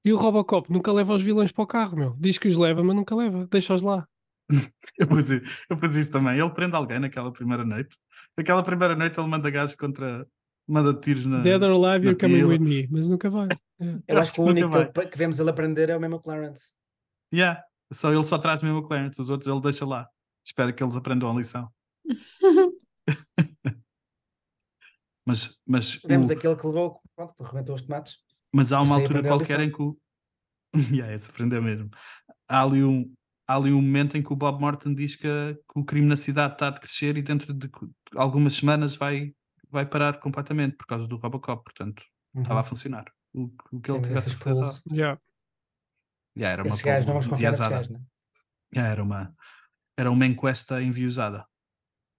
E 0.06 0.14
o 0.14 0.18
Robocop 0.18 0.72
nunca 0.72 0.92
leva 0.92 1.16
os 1.16 1.24
vilões 1.24 1.52
para 1.52 1.64
o 1.64 1.68
carro, 1.68 1.98
meu. 1.98 2.16
Diz 2.20 2.38
que 2.38 2.48
os 2.48 2.56
leva, 2.56 2.84
mas 2.84 2.96
nunca 2.96 3.16
leva. 3.16 3.48
Deixa-os 3.48 3.82
lá. 3.82 4.08
Eu 4.98 5.08
pus, 5.08 5.30
eu 5.32 5.78
pus 5.78 5.96
isso 5.96 6.12
também. 6.12 6.38
Ele 6.38 6.50
prende 6.52 6.76
alguém 6.76 7.00
naquela 7.00 7.32
primeira 7.32 7.64
noite. 7.66 7.98
Naquela 8.38 8.62
primeira 8.62 8.96
noite 8.96 9.20
ele 9.20 9.28
manda 9.28 9.50
gajos 9.50 9.76
contra. 9.76 10.28
Manda 10.68 10.94
tiros 10.94 11.26
na. 11.26 11.42
Dead 11.42 11.62
or 11.64 11.72
alive, 11.72 12.06
you're 12.06 12.20
coming 12.20 12.44
with 12.44 12.60
me. 12.60 12.88
Mas 12.92 13.10
nunca 13.10 13.30
vai. 13.30 13.48
Yeah. 13.80 14.04
Eu 14.08 14.20
acho 14.20 14.34
que 14.34 14.42
o 14.42 14.44
único 14.44 14.70
que, 15.10 15.18
vemos 15.18 15.40
ele 15.40 15.50
aprender 15.50 15.90
é 15.90 15.98
o 15.98 16.00
mesmo 16.00 16.22
Clarence. 16.22 16.74
Yeah. 17.34 17.64
Só 17.92 18.14
ele 18.14 18.24
só 18.24 18.38
traz 18.38 18.62
mesmo 18.62 18.78
o 18.80 18.88
Clarence, 18.88 19.20
os 19.20 19.30
outros 19.30 19.52
ele 19.52 19.62
deixa 19.62 19.86
lá. 19.86 20.08
Espero 20.46 20.74
que 20.74 20.84
eles 20.84 20.96
aprendam 20.96 21.32
a 21.32 21.34
lição. 21.34 21.68
Mas, 25.26 25.56
mas, 25.66 26.02
Vemos 26.04 26.30
o- 26.30 26.34
aquele 26.34 26.56
que 26.56 26.66
levou, 26.66 27.00
pronto, 27.16 27.34
que 27.36 27.44
rebentou 27.44 27.76
os 27.76 27.84
tomates. 27.84 28.18
mas 28.54 28.72
há 28.72 28.82
uma 28.82 28.96
altura 28.96 29.22
qualquer 29.22 29.60
em 29.60 29.72
que 29.72 29.82
o. 29.82 29.98
yeah, 30.92 31.14
esse 31.14 31.30
aprendeu 31.30 31.62
mesmo. 31.62 31.90
Há 32.50 32.64
ali, 32.64 32.84
um, 32.84 33.14
há 33.52 33.56
ali 33.56 33.72
um 33.72 33.82
momento 33.82 34.18
em 34.18 34.24
que 34.24 34.32
o 34.32 34.36
Bob 34.36 34.60
Morton 34.60 34.94
diz 34.94 35.16
que, 35.16 35.28
que 35.28 35.80
o 35.80 35.84
crime 35.84 36.08
na 36.08 36.16
cidade 36.18 36.54
está 36.54 36.70
a 36.70 36.74
crescer 36.80 37.18
e 37.18 37.22
dentro 37.22 37.54
de 37.54 37.70
algumas 38.16 38.54
semanas 38.54 38.96
vai, 38.96 39.34
vai 39.70 39.86
parar 39.86 40.20
completamente 40.20 40.78
por 40.78 40.86
causa 40.88 41.06
do 41.08 41.18
Robocop. 41.18 41.64
Portanto, 41.64 42.04
estava 42.36 42.62
a 42.62 42.64
funcionar. 42.64 43.06
O, 43.34 43.50
o 43.72 43.82
que 43.82 43.92
ele 43.92 44.04
Sim, 44.04 44.12
mas 44.14 44.24
tivesse 44.26 44.38
pools, 44.38 44.84
Yeah. 44.92 45.20
Yeah, 46.38 46.54
era 46.54 46.62
uma 46.64 46.68
esses 46.68 46.82
gajos, 46.82 47.06
não 47.06 47.14
vamos 47.16 47.28
confiar 47.28 47.52
nesses 47.52 47.66
enviesada. 47.66 47.88
gajos, 47.88 47.90
né? 47.92 48.06
Yeah, 48.74 48.92
era 48.92 49.04
uma 49.04 49.36
era 49.98 50.10
uma 50.12 50.26
encuesta 50.26 50.82
enviosada. 50.82 51.46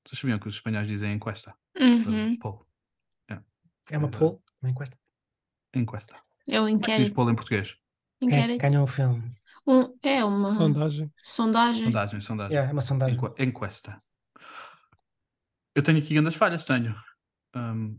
Vocês 0.06 0.20
sabiam 0.20 0.38
que 0.38 0.48
os 0.48 0.56
espanhóis 0.56 0.86
dizem 0.86 1.14
encuesta? 1.14 1.54
Uhum. 1.78 2.36
Poll. 2.38 2.66
É 3.90 3.98
uma 3.98 4.08
Eh, 4.08 4.10
pool, 4.10 4.42
uma 4.62 4.70
encuesta. 4.70 4.96
Encuesta. 5.74 6.14
É 6.48 6.56
é 6.56 6.60
diz 6.60 6.70
inquérito. 6.72 7.14
poll 7.14 7.30
em 7.30 7.34
português? 7.34 7.76
Inquérito. 8.20 8.60
ganhou 8.60 8.84
o 8.84 8.86
filme? 8.86 9.22
Um- 9.66 9.96
é 10.02 10.24
uma 10.24 10.46
Sondagem. 10.46 11.12
sondagem. 11.22 11.84
Sondagem, 11.84 12.20
sondagem. 12.20 12.52
Yeah, 12.52 12.70
é 12.70 12.72
uma 12.72 12.80
sondagem. 12.80 13.14
Enqu- 13.14 13.34
encuesta. 13.38 13.96
Eu 15.74 15.82
tenho 15.82 15.98
aqui 15.98 16.14
grandes 16.14 16.34
falhas, 16.36 16.64
tenho. 16.64 16.94
Um, 17.54 17.98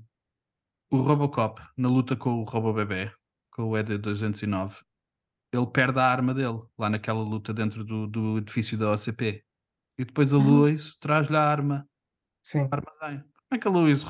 o 0.92 0.98
Robocop, 0.98 1.62
na 1.78 1.88
luta 1.90 2.16
com 2.16 2.32
o 2.42 2.44
Robobebé, 2.44 3.14
com 3.52 3.64
o 3.64 3.78
ED-209, 3.78 4.84
ele 5.54 5.68
perde 5.68 6.00
a 6.00 6.04
arma 6.06 6.34
dele, 6.34 6.62
lá 6.78 6.90
naquela 6.90 7.22
luta 7.22 7.54
dentro 7.54 7.84
do, 7.84 8.08
do 8.08 8.38
edifício 8.40 8.78
da 8.78 8.92
OCP. 8.92 9.44
E 9.98 10.06
depois 10.06 10.34
a. 10.34 10.38
Lois 10.38 10.96
traz-lhe 11.00 11.36
a 11.38 11.42
arma 11.44 11.88
Sim. 12.46 12.64
o 12.64 12.70
armazém. 12.72 13.20
Como 13.22 13.54
é 13.54 13.58
que 13.60 13.68
a 13.68 13.72
Lois 13.72 14.04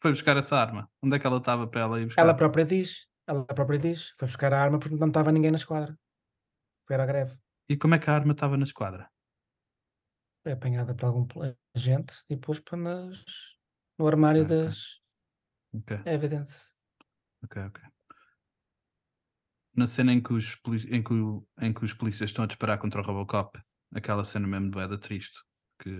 foi 0.00 0.10
buscar 0.10 0.36
essa 0.36 0.56
arma? 0.58 0.90
Onde 1.02 1.16
é 1.16 1.18
que 1.18 1.26
ela 1.26 1.38
estava 1.38 1.66
para 1.66 1.80
ela 1.80 2.00
ir 2.00 2.06
buscar? 2.06 2.22
Ela 2.22 2.34
própria 2.34 2.64
diz, 2.64 3.06
ela 3.26 3.44
própria 3.44 3.78
diz, 3.78 4.12
foi 4.18 4.26
buscar 4.28 4.52
a 4.52 4.60
arma 4.60 4.78
porque 4.78 4.96
não 4.96 5.06
estava 5.08 5.30
ninguém 5.32 5.50
na 5.52 5.56
esquadra. 5.56 5.96
Foi 6.86 6.96
à 6.96 7.06
greve. 7.06 7.34
E 7.72 7.74
como 7.80 7.94
é 7.96 7.98
que 8.00 8.08
a 8.10 8.14
arma 8.18 8.32
estava 8.34 8.56
na 8.58 8.68
esquadra? 8.70 9.04
Foi 10.42 10.52
apanhada 10.52 10.94
por 10.94 11.06
algum 11.06 11.26
agente 11.76 12.14
e 12.28 12.36
pôs 12.36 12.58
para 12.60 12.76
nas, 12.78 13.24
no 13.98 14.06
armário 14.06 14.44
Ah, 14.44 14.48
ok. 14.50 14.66
das 14.66 15.00
Ok, 15.72 15.92
evidence. 16.04 16.72
ok, 17.42 17.56
ok. 17.66 17.80
Na 19.74 19.86
cena 19.86 20.12
em 20.12 20.20
que 20.22 20.32
os, 20.32 20.54
poli- 20.56 20.86
em 20.94 21.02
que 21.02 21.12
o- 21.14 21.46
em 21.60 21.72
que 21.72 21.84
os 21.84 21.94
polícias 21.94 22.30
estão 22.30 22.44
a 22.44 22.46
disparar 22.48 22.78
contra 22.78 23.00
o 23.00 23.04
Robocop, 23.04 23.58
aquela 23.94 24.24
cena 24.24 24.46
mesmo 24.46 24.70
do 24.70 24.80
Eda 24.80 24.98
triste, 24.98 25.38
que 25.78 25.90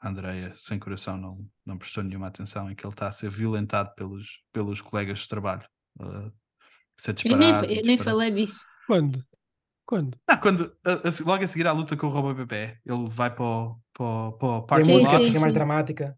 a 0.00 0.08
Andrea, 0.08 0.54
sem 0.56 0.78
coração, 0.78 1.16
não, 1.18 1.50
não 1.64 1.78
prestou 1.78 2.04
nenhuma 2.04 2.28
atenção, 2.28 2.70
em 2.70 2.74
que 2.74 2.84
ele 2.86 2.92
está 2.94 3.08
a 3.08 3.12
ser 3.12 3.30
violentado 3.30 3.94
pelos, 3.96 4.42
pelos 4.52 4.80
colegas 4.82 5.20
de 5.20 5.28
trabalho. 5.28 5.68
a 6.00 6.32
ser 6.96 7.14
Eu 7.24 7.36
nem, 7.36 7.54
disparado. 7.54 7.66
eu 7.66 7.82
nem 7.84 7.96
disparado. 7.96 7.98
falei 7.98 8.30
disso. 8.32 8.66
Quando? 8.86 9.24
Quando? 9.90 10.16
Ah, 10.26 10.36
quando, 10.38 10.72
a- 10.84 10.92
a- 11.08 11.24
logo 11.26 11.42
a 11.44 11.46
seguir 11.48 11.66
à 11.66 11.72
luta 11.72 11.96
com 11.96 12.06
o 12.06 12.10
Robobebé, 12.10 12.78
ele 12.86 13.08
vai 13.08 13.34
para 13.34 13.44
o, 13.44 13.80
para 13.92 14.04
o, 14.04 14.62
para 14.62 14.76
o 14.76 14.78
E 14.78 14.82
a 14.82 14.84
Sim, 14.84 14.92
música 14.94 15.16
sim, 15.18 15.26
fica 15.26 15.40
mais 15.40 15.52
dramática. 15.52 16.16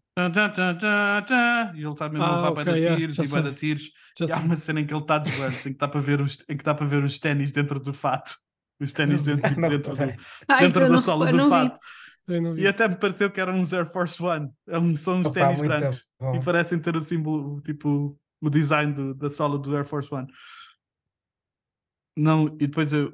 E 1.75 1.79
ele 1.81 1.91
está 1.91 2.07
mesmo 2.09 2.23
a 2.23 2.29
Ah, 2.29 2.35
levar 2.35 2.51
ok, 2.51 2.63
bué 2.65 2.65
de 2.65 2.79
yeah, 2.79 2.95
tiros 2.95 3.19
e 3.19 3.25
sei. 3.27 3.53
tiros. 3.55 3.91
Já 4.19 4.27
E 4.27 4.31
há 4.31 4.37
uma 4.37 4.55
cena 4.55 4.79
em 4.81 4.85
que 4.85 4.93
ele 4.93 5.01
está 5.01 5.17
de 5.17 5.31
joelhos, 5.31 5.65
em 5.65 5.69
que 5.69 5.75
está 5.75 5.87
para 5.87 5.99
ver 6.01 6.21
os, 6.21 6.39
em 6.41 6.45
que 6.55 6.61
está 6.61 6.73
para 6.75 6.85
ver 6.85 7.03
os 7.03 7.19
ténis 7.19 7.51
dentro 7.51 7.79
do 7.79 7.93
fato. 7.93 8.35
Os 8.79 8.93
ténis 8.93 9.23
Não 9.23 9.35
dentro, 9.35 9.55
Não 9.61 9.69
dentro, 9.69 9.95
do-. 9.97 10.15
Ai, 10.47 10.65
dentro 10.65 10.81
eu 10.81 10.89
da 10.89 10.93
não 10.93 10.99
sola 10.99 11.25
do 11.27 11.37
não 11.37 11.49
fato. 11.49 11.79
Não. 12.27 12.55
E 12.55 12.67
até 12.67 12.87
me 12.87 12.95
pareceu 12.97 13.31
que 13.31 13.41
eram 13.41 13.55
uns 13.59 13.73
Air 13.73 13.85
Force 13.91 14.21
One. 14.21 14.49
É 14.67 14.95
São 14.95 15.19
uns 15.19 15.27
Opa, 15.29 15.39
ténis 15.39 15.59
brancos. 15.61 16.05
bom. 16.19 16.35
E 16.35 16.39
parecem 16.39 16.79
ter 16.81 16.95
o 16.95 17.01
símbolo, 17.01 17.59
tipo, 17.61 18.17
o 18.41 18.49
design 18.49 18.93
do- 18.93 19.13
da 19.15 19.29
sola 19.29 19.57
do 19.57 19.75
Air 19.75 19.85
Force 19.85 20.13
One. 20.13 20.27
Não, 22.15 22.47
e 22.59 22.67
depois 22.67 22.93
eu. 22.93 23.11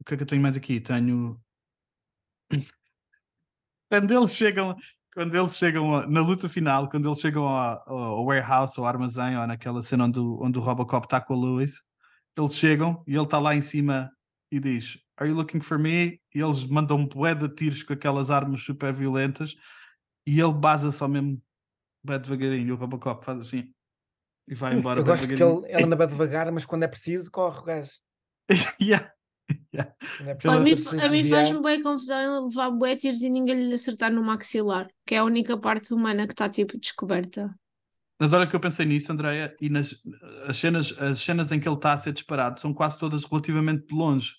O 0.00 0.04
que 0.04 0.14
é 0.14 0.16
que 0.16 0.22
eu 0.22 0.26
tenho 0.26 0.42
mais 0.42 0.56
aqui? 0.56 0.80
Tenho. 0.80 1.40
Quando 3.90 4.10
eles 4.12 4.34
chegam. 4.34 4.74
Quando 5.14 5.34
eles 5.34 5.56
chegam 5.56 5.96
a- 5.96 6.06
na 6.06 6.20
luta 6.20 6.46
final, 6.46 6.90
quando 6.90 7.08
eles 7.08 7.20
chegam 7.20 7.46
ao, 7.48 7.82
ao 7.88 8.24
warehouse, 8.26 8.78
ao 8.78 8.84
armazém, 8.84 9.34
ou 9.38 9.46
naquela 9.46 9.80
cena 9.80 10.04
onde, 10.04 10.18
o- 10.20 10.42
onde 10.42 10.58
o 10.58 10.60
Robocop 10.60 11.06
está 11.06 11.20
com 11.22 11.32
a 11.32 11.36
Lewis, 11.38 11.80
eles 12.36 12.54
chegam 12.54 13.02
e 13.06 13.14
ele 13.14 13.22
está 13.24 13.38
lá 13.38 13.54
em 13.54 13.62
cima 13.62 14.12
e 14.52 14.60
diz: 14.60 14.98
Are 15.16 15.28
you 15.30 15.34
looking 15.34 15.62
for 15.62 15.78
me? 15.78 16.20
E 16.34 16.40
eles 16.40 16.66
mandam 16.66 16.98
um 16.98 17.08
bué 17.08 17.34
de 17.34 17.48
tiros 17.48 17.82
com 17.82 17.94
aquelas 17.94 18.30
armas 18.30 18.62
super 18.62 18.92
violentas 18.92 19.54
e 20.26 20.38
ele 20.38 20.52
baza 20.52 20.92
só 20.92 21.08
mesmo 21.08 21.42
bué 22.04 22.18
devagarinho. 22.18 22.68
E 22.68 22.72
o 22.72 22.76
Robocop 22.76 23.24
faz 23.24 23.40
assim 23.40 23.72
e 24.46 24.54
vai 24.54 24.74
embora. 24.74 25.00
Eu 25.00 25.04
gosto 25.04 25.26
que 25.26 25.32
ele, 25.32 25.42
ele 25.72 25.84
anda 25.84 25.96
bem 25.96 26.06
devagar, 26.08 26.52
mas 26.52 26.66
quando 26.66 26.82
é 26.82 26.88
preciso, 26.88 27.30
corre 27.30 27.58
o 27.58 27.64
gajo. 27.64 27.92
Yeah. 28.78 29.10
Quando 30.42 30.48
é 30.48 30.48
A 30.48 30.60
mim, 30.60 30.72
a 30.72 31.08
mim 31.08 31.24
faz-me 31.28 31.62
bem 31.62 31.82
confusão 31.82 32.18
ele 32.18 32.46
levar 32.46 32.70
bué 32.70 32.96
tiros 32.96 33.22
e 33.22 33.30
ninguém 33.30 33.68
lhe 33.68 33.74
acertar 33.74 34.12
no 34.12 34.22
maxilar, 34.22 34.88
que 35.06 35.14
é 35.14 35.18
a 35.18 35.24
única 35.24 35.58
parte 35.58 35.92
humana 35.94 36.26
que 36.26 36.32
está 36.32 36.48
tipo 36.48 36.78
descoberta. 36.78 37.54
Mas 38.18 38.32
olha 38.32 38.46
que 38.46 38.56
eu 38.56 38.60
pensei 38.60 38.86
nisso, 38.86 39.12
Andreia, 39.12 39.54
e 39.60 39.68
nas 39.68 39.94
as 40.46 40.56
cenas, 40.56 40.90
as 41.00 41.20
cenas 41.20 41.52
em 41.52 41.60
que 41.60 41.68
ele 41.68 41.76
está 41.76 41.92
a 41.92 41.98
ser 41.98 42.12
disparado 42.12 42.60
são 42.60 42.72
quase 42.72 42.98
todas 42.98 43.24
relativamente 43.24 43.86
de 43.86 43.94
longe. 43.94 44.32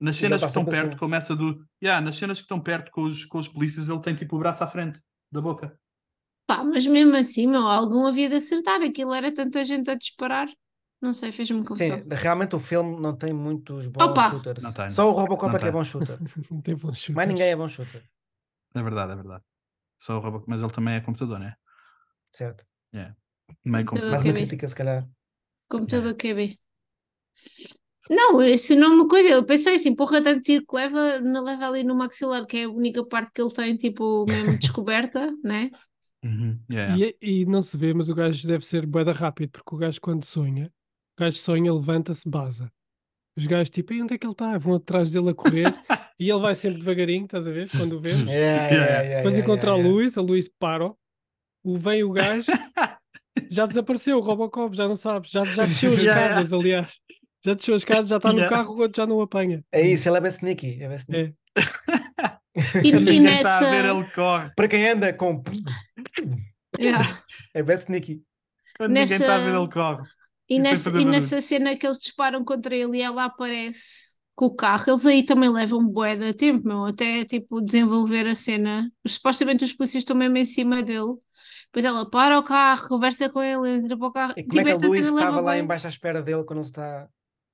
Nas 0.00 0.16
cenas 0.16 0.40
que 0.40 0.46
estão 0.46 0.64
perto, 0.64 0.88
assim. 0.88 0.98
começa 0.98 1.36
do. 1.36 1.62
Yeah, 1.82 2.02
nas 2.02 2.14
cenas 2.14 2.38
que 2.38 2.44
estão 2.44 2.58
perto 2.58 2.90
com 2.90 3.02
os, 3.02 3.26
com 3.26 3.38
os 3.38 3.48
polícias, 3.48 3.90
ele 3.90 4.00
tem 4.00 4.14
tipo 4.14 4.36
o 4.36 4.38
braço 4.38 4.64
à 4.64 4.66
frente 4.66 4.98
da 5.30 5.42
boca. 5.42 5.78
Pá, 6.46 6.64
mas 6.64 6.86
mesmo 6.86 7.14
assim, 7.14 7.46
meu, 7.46 7.66
algum 7.66 8.06
havia 8.06 8.30
de 8.30 8.36
acertar. 8.36 8.80
Aquilo 8.80 9.12
era 9.12 9.32
tanta 9.32 9.62
gente 9.62 9.90
a 9.90 9.94
disparar. 9.94 10.48
Não 11.00 11.14
sei, 11.14 11.32
fez-me 11.32 11.62
confusão. 11.62 11.98
Sim, 11.98 12.04
realmente 12.10 12.54
o 12.54 12.60
filme 12.60 13.00
não 13.00 13.16
tem 13.16 13.32
muitos 13.32 13.88
bons 13.88 14.04
Opa! 14.04 14.30
shooters. 14.30 14.62
Não 14.62 14.72
tem. 14.72 14.90
Só 14.90 15.08
o 15.08 15.12
Robocop 15.12 15.48
Não 15.48 15.56
é 15.56 15.60
que 15.60 15.66
é 15.66 15.72
bom 15.72 15.84
shooter. 15.84 16.18
Não 16.50 16.60
tem 16.60 16.74
bons 16.76 16.82
Mais 16.88 17.00
shooters. 17.00 17.28
ninguém 17.28 17.50
é 17.50 17.56
bom 17.56 17.68
shooter, 17.68 18.02
É 18.74 18.82
verdade, 18.82 19.12
é 19.12 19.16
verdade. 19.16 19.44
Só 19.98 20.16
o 20.16 20.20
Robocop, 20.20 20.48
mas 20.48 20.60
ele 20.60 20.72
também 20.72 20.94
é 20.94 21.00
computador, 21.00 21.38
né? 21.38 21.56
certo? 22.30 22.64
Meio 23.64 23.84
Computador. 23.84 24.10
Mais 24.10 24.24
uma 24.24 24.32
crítica, 24.32 24.68
se 24.68 24.74
calhar. 24.74 25.08
Computador 25.68 26.14
QB. 26.14 26.58
Não, 28.08 28.42
isso 28.42 28.74
não 28.74 28.88
é 28.92 28.94
uma 28.96 29.08
coisa. 29.08 29.28
Eu 29.28 29.44
pensei 29.44 29.76
assim, 29.76 29.94
porra, 29.94 30.22
tanto 30.22 30.42
tiro 30.42 30.64
que 30.66 30.74
leva, 30.74 31.20
não 31.20 31.44
leva 31.44 31.66
ali 31.66 31.84
no 31.84 31.94
maxilar, 31.94 32.44
que 32.46 32.58
é 32.58 32.64
a 32.64 32.68
única 32.70 33.04
parte 33.06 33.30
que 33.32 33.40
ele 33.40 33.52
tem, 33.52 33.76
tipo, 33.76 34.26
mesmo 34.26 34.56
descoberta, 34.58 35.32
né? 35.44 35.70
Uhum, 36.22 36.58
yeah. 36.70 36.96
E, 36.98 37.16
e 37.42 37.46
não 37.46 37.62
se 37.62 37.76
vê, 37.76 37.94
mas 37.94 38.08
o 38.08 38.14
gajo 38.14 38.46
deve 38.46 38.64
ser 38.64 38.84
boeda 38.84 39.12
rápido, 39.12 39.50
porque 39.52 39.74
o 39.74 39.78
gajo 39.78 40.00
quando 40.00 40.24
sonha, 40.24 40.70
gajo 41.20 41.36
sonha, 41.38 41.72
levanta-se, 41.72 42.28
baza. 42.28 42.70
Os 43.36 43.46
gajos 43.46 43.70
tipo, 43.70 43.92
e 43.92 44.02
onde 44.02 44.14
é 44.14 44.18
que 44.18 44.26
ele 44.26 44.32
está? 44.32 44.58
Vão 44.58 44.74
atrás 44.74 45.12
dele 45.12 45.30
a 45.30 45.34
correr 45.34 45.72
e 46.18 46.28
ele 46.30 46.40
vai 46.40 46.54
sempre 46.54 46.78
devagarinho, 46.78 47.24
estás 47.24 47.46
a 47.46 47.52
ver? 47.52 47.64
Quando 47.70 47.94
o 47.96 48.00
vês. 48.00 48.18
Yeah, 48.26 48.34
yeah, 48.34 48.70
Yeah. 48.70 49.00
yeah, 49.02 49.16
Depois 49.18 49.34
yeah, 49.34 49.40
encontra 49.40 49.70
yeah, 49.70 49.82
yeah. 49.82 49.88
Luís, 49.94 50.18
a 50.18 50.22
Luís 50.22 50.48
para, 50.58 50.92
o 51.64 51.78
vem 51.78 52.02
o 52.02 52.10
gajo 52.12 52.44
Já 53.50 53.66
desapareceu 53.66 54.18
o 54.18 54.20
Robocop, 54.20 54.76
já 54.76 54.86
não 54.88 54.96
sabes. 54.96 55.30
Já, 55.30 55.44
já 55.44 55.62
desceu 55.62 55.92
as 55.92 55.98
escadas, 55.98 56.52
aliás. 56.52 56.92
Já 57.44 57.54
desceu 57.54 57.74
as 57.74 57.80
escadas, 57.82 58.08
já 58.08 58.16
está 58.16 58.32
no 58.32 58.48
carro, 58.48 58.74
o 58.74 58.80
outro 58.80 58.96
já 59.00 59.06
não 59.06 59.16
o 59.16 59.22
apanha. 59.22 59.64
É 59.72 59.80
isso, 59.86 60.08
ele 60.08 60.18
é 60.18 60.20
bem 60.20 60.28
sneaky. 60.30 60.82
É 60.82 60.88
bem 60.88 60.96
sneaky. 60.96 61.34
É. 61.56 62.84
E, 62.84 62.88
e 62.88 62.92
ninguém 62.92 63.36
está 63.36 63.58
a 63.58 63.60
nessa. 63.60 63.70
ver, 63.70 63.84
ele 63.86 64.04
corre. 64.10 64.50
Para 64.54 64.68
quem 64.68 64.88
anda 64.90 65.12
com. 65.14 65.42
Yeah. 66.78 67.22
É 67.54 67.62
bem 67.62 67.76
sneaky. 67.76 68.22
Quando 68.76 68.92
ninguém 68.92 69.16
está 69.16 69.36
a 69.36 69.38
ver, 69.38 69.46
Nessa- 69.52 69.58
ele 69.62 69.70
corre. 69.70 70.08
E, 70.50 70.58
E 70.58 70.62
sem 70.64 70.68
nessa, 70.72 70.90
e 71.00 71.04
nessa 71.04 71.40
cena 71.40 71.76
que 71.76 71.86
eles 71.86 71.98
disparam 72.00 72.44
contra 72.44 72.74
ele 72.74 72.98
e 72.98 73.02
ela 73.02 73.24
aparece 73.26 74.10
com 74.34 74.46
o 74.46 74.54
carro, 74.56 74.84
eles 74.90 75.06
aí 75.06 75.24
também 75.24 75.48
levam 75.50 75.86
bué 75.86 76.16
de 76.16 76.34
tempo, 76.34 76.66
meu, 76.66 76.86
até 76.86 77.24
tipo 77.24 77.60
desenvolver 77.60 78.26
a 78.26 78.34
cena. 78.34 78.90
Supostamente 79.06 79.64
os 79.64 79.72
polícias 79.72 80.02
estão 80.02 80.16
mesmo 80.16 80.36
em 80.38 80.44
cima 80.44 80.82
dele. 80.82 81.14
Depois 81.66 81.84
ela 81.84 82.08
para 82.10 82.38
o 82.38 82.42
carro, 82.42 82.88
conversa 82.88 83.30
com 83.30 83.42
ele, 83.42 83.70
entra 83.76 83.96
para 83.96 84.08
o 84.08 84.12
carro. 84.12 84.34
E 84.36 84.42
como 84.42 84.60
Tipo, 84.60 84.68
é 84.68 84.72
que 84.78 84.84
a 84.84 84.88
Luís 84.88 85.06
estava 85.06 85.40
lá 85.40 85.56
embaixo 85.58 85.86
à 85.86 85.90
espera 85.90 86.22
dele 86.22 86.44
quando 86.44 86.58
ele 86.60 86.66
está. 86.66 87.08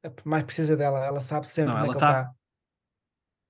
a- 0.05 0.11
Mais 0.25 0.45
precisa 0.45 0.77
dela, 0.77 1.05
ela 1.05 1.21
sabe 1.21 1.47
sempre 1.47 1.73
Não, 1.73 1.79
é 1.79 1.83
ela 1.83 1.93
ele 1.93 1.99
tá- 1.99 2.13
está. 2.13 2.35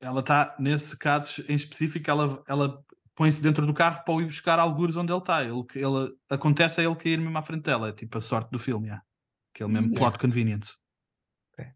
Ela 0.00 0.20
está, 0.20 0.54
nesse 0.58 0.98
caso 0.98 1.42
em 1.48 1.54
específico, 1.54 2.10
ela, 2.10 2.42
ela 2.48 2.84
põe-se 3.14 3.42
dentro 3.42 3.66
do 3.66 3.72
carro 3.74 4.04
para 4.04 4.14
o 4.14 4.20
ir 4.20 4.26
buscar 4.26 4.58
algures 4.58 4.96
onde 4.96 5.12
ele 5.12 5.18
está. 5.20 5.42
Ele, 5.42 5.64
ele, 5.74 6.14
acontece 6.28 6.80
a 6.80 6.84
ele 6.84 6.94
cair 6.96 7.18
mesmo 7.18 7.36
à 7.38 7.42
frente 7.42 7.62
dela. 7.64 7.88
É 7.88 7.92
tipo 7.92 8.18
a 8.18 8.20
sorte 8.20 8.50
do 8.50 8.58
filme, 8.58 8.88
yeah. 8.88 9.02
Aquele 9.56 9.70
mesmo 9.72 9.88
Yeah. 9.88 9.98
plot 10.10 10.18
convenience. 10.18 10.72
Ok. 11.58 11.72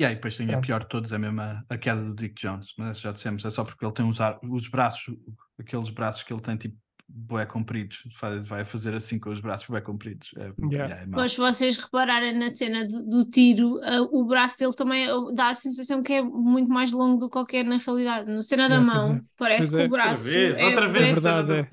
E 0.00 0.04
aí 0.04 0.14
depois 0.16 0.36
tem 0.36 0.46
a 0.46 0.52
Pronto. 0.52 0.66
pior 0.66 0.80
de 0.80 0.88
todos, 0.88 1.12
é 1.12 1.18
mesmo 1.18 1.40
a, 1.40 1.62
a 1.68 1.78
queda 1.78 2.02
do 2.02 2.14
Dick 2.14 2.34
Jones. 2.34 2.74
Mas 2.76 3.00
já 3.00 3.12
dissemos, 3.12 3.44
é 3.44 3.50
só 3.50 3.64
porque 3.64 3.84
ele 3.84 3.94
tem 3.94 4.06
os, 4.06 4.20
ar- 4.20 4.38
os 4.42 4.68
braços, 4.68 5.14
aqueles 5.58 5.90
braços 5.90 6.22
que 6.24 6.32
ele 6.32 6.42
tem 6.42 6.56
tipo 6.56 6.76
bué 7.06 7.44
compridos, 7.46 8.02
vai, 8.18 8.40
vai 8.40 8.64
fazer 8.64 8.94
assim 8.94 9.20
com 9.20 9.28
os 9.30 9.40
braços 9.40 9.68
bué 9.68 9.80
compridos. 9.80 10.30
É, 10.36 10.46
Yeah. 10.58 10.72
yeah, 10.72 11.02
é. 11.02 11.06
Mas 11.06 11.32
se 11.32 11.38
vocês 11.38 11.76
repararem 11.76 12.36
na 12.36 12.52
cena 12.52 12.84
do, 12.86 13.06
do 13.06 13.28
tiro, 13.28 13.78
ah, 13.84 14.00
o 14.10 14.24
braço 14.26 14.58
dele 14.58 14.74
também 14.74 15.06
dá 15.34 15.48
a 15.50 15.54
sensação 15.54 16.02
que 16.02 16.14
é 16.14 16.22
muito 16.22 16.70
mais 16.72 16.90
longo 16.90 17.18
do 17.18 17.26
que 17.28 17.32
qualquer 17.34 17.64
na 17.64 17.76
realidade. 17.76 18.30
Na 18.32 18.42
cena 18.42 18.68
da 18.68 18.76
Yeah, 18.76 18.94
mão, 18.94 19.16
é. 19.16 19.20
parece 19.36 19.70
Pois 19.70 19.74
que 19.74 19.80
é. 19.82 19.86
o 19.86 19.88
braço 19.90 20.24
vez, 20.24 20.58
é, 20.58 20.64
outra 20.66 20.88
vez. 20.88 21.08
É 21.08 21.12
verdade, 21.12 21.52
é. 21.52 21.70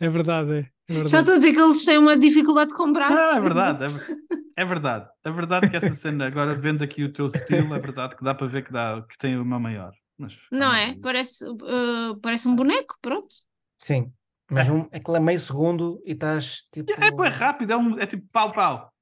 É 0.00 0.08
verdade, 0.08 0.70
é. 0.88 1.00
é. 1.00 1.06
Só 1.06 1.20
estou 1.20 1.34
a 1.34 1.38
dizer 1.38 1.52
que 1.52 1.60
eles 1.60 1.84
têm 1.84 1.98
uma 1.98 2.16
dificuldade 2.16 2.72
com 2.74 2.92
braços. 2.92 3.16
Não, 3.16 3.36
é 3.36 3.40
verdade, 3.40 3.84
é, 3.84 4.62
é 4.62 4.64
verdade. 4.64 5.08
É 5.24 5.30
verdade 5.30 5.70
que 5.70 5.76
essa 5.76 5.90
cena, 5.90 6.26
agora 6.26 6.54
vendo 6.54 6.82
aqui 6.84 7.04
o 7.04 7.12
teu 7.12 7.26
estilo, 7.26 7.74
é 7.74 7.78
verdade 7.78 8.16
que 8.16 8.24
dá 8.24 8.34
para 8.34 8.46
ver 8.46 8.64
que, 8.64 8.72
dá, 8.72 9.04
que 9.08 9.18
tem 9.18 9.38
uma 9.38 9.58
maior. 9.58 9.92
Mas, 10.18 10.38
Não 10.50 10.72
é? 10.72 10.90
aí. 10.90 11.00
Parece, 11.00 11.44
ah, 11.44 12.14
parece 12.22 12.46
um 12.46 12.54
boneco, 12.54 12.96
pronto. 13.00 13.34
Sim. 13.78 14.12
Mas 14.50 14.68
um, 14.68 14.86
aquilo 14.92 15.16
é 15.16 15.20
meio 15.20 15.38
segundo 15.38 16.02
e 16.04 16.12
estás 16.12 16.66
tipo. 16.72 16.92
É, 16.92 17.26
é 17.26 17.28
rápido, 17.28 17.72
é, 17.72 17.76
um, 17.76 17.98
é 17.98 18.06
tipo 18.06 18.26
pau-pau. 18.30 18.92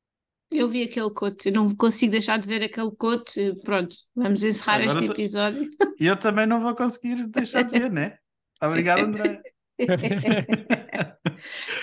Eu 0.50 0.68
vi 0.68 0.82
aquele 0.82 1.10
coto, 1.10 1.48
eu 1.48 1.52
não 1.52 1.74
consigo 1.74 2.12
deixar 2.12 2.38
de 2.38 2.46
ver 2.46 2.62
aquele 2.62 2.90
coto. 2.92 3.40
e 3.40 3.54
Pronto, 3.62 3.94
vamos 4.14 4.44
encerrar 4.44 4.82
Agora 4.82 4.98
este 4.98 5.10
episódio. 5.10 5.68
E 5.98 6.06
eu 6.06 6.16
também 6.16 6.46
não 6.46 6.60
vou 6.60 6.74
conseguir 6.74 7.26
deixar 7.28 7.62
de 7.62 7.78
ver, 7.78 7.90
né? 7.90 8.18
Obrigado, 8.62 9.00
André. 9.00 9.42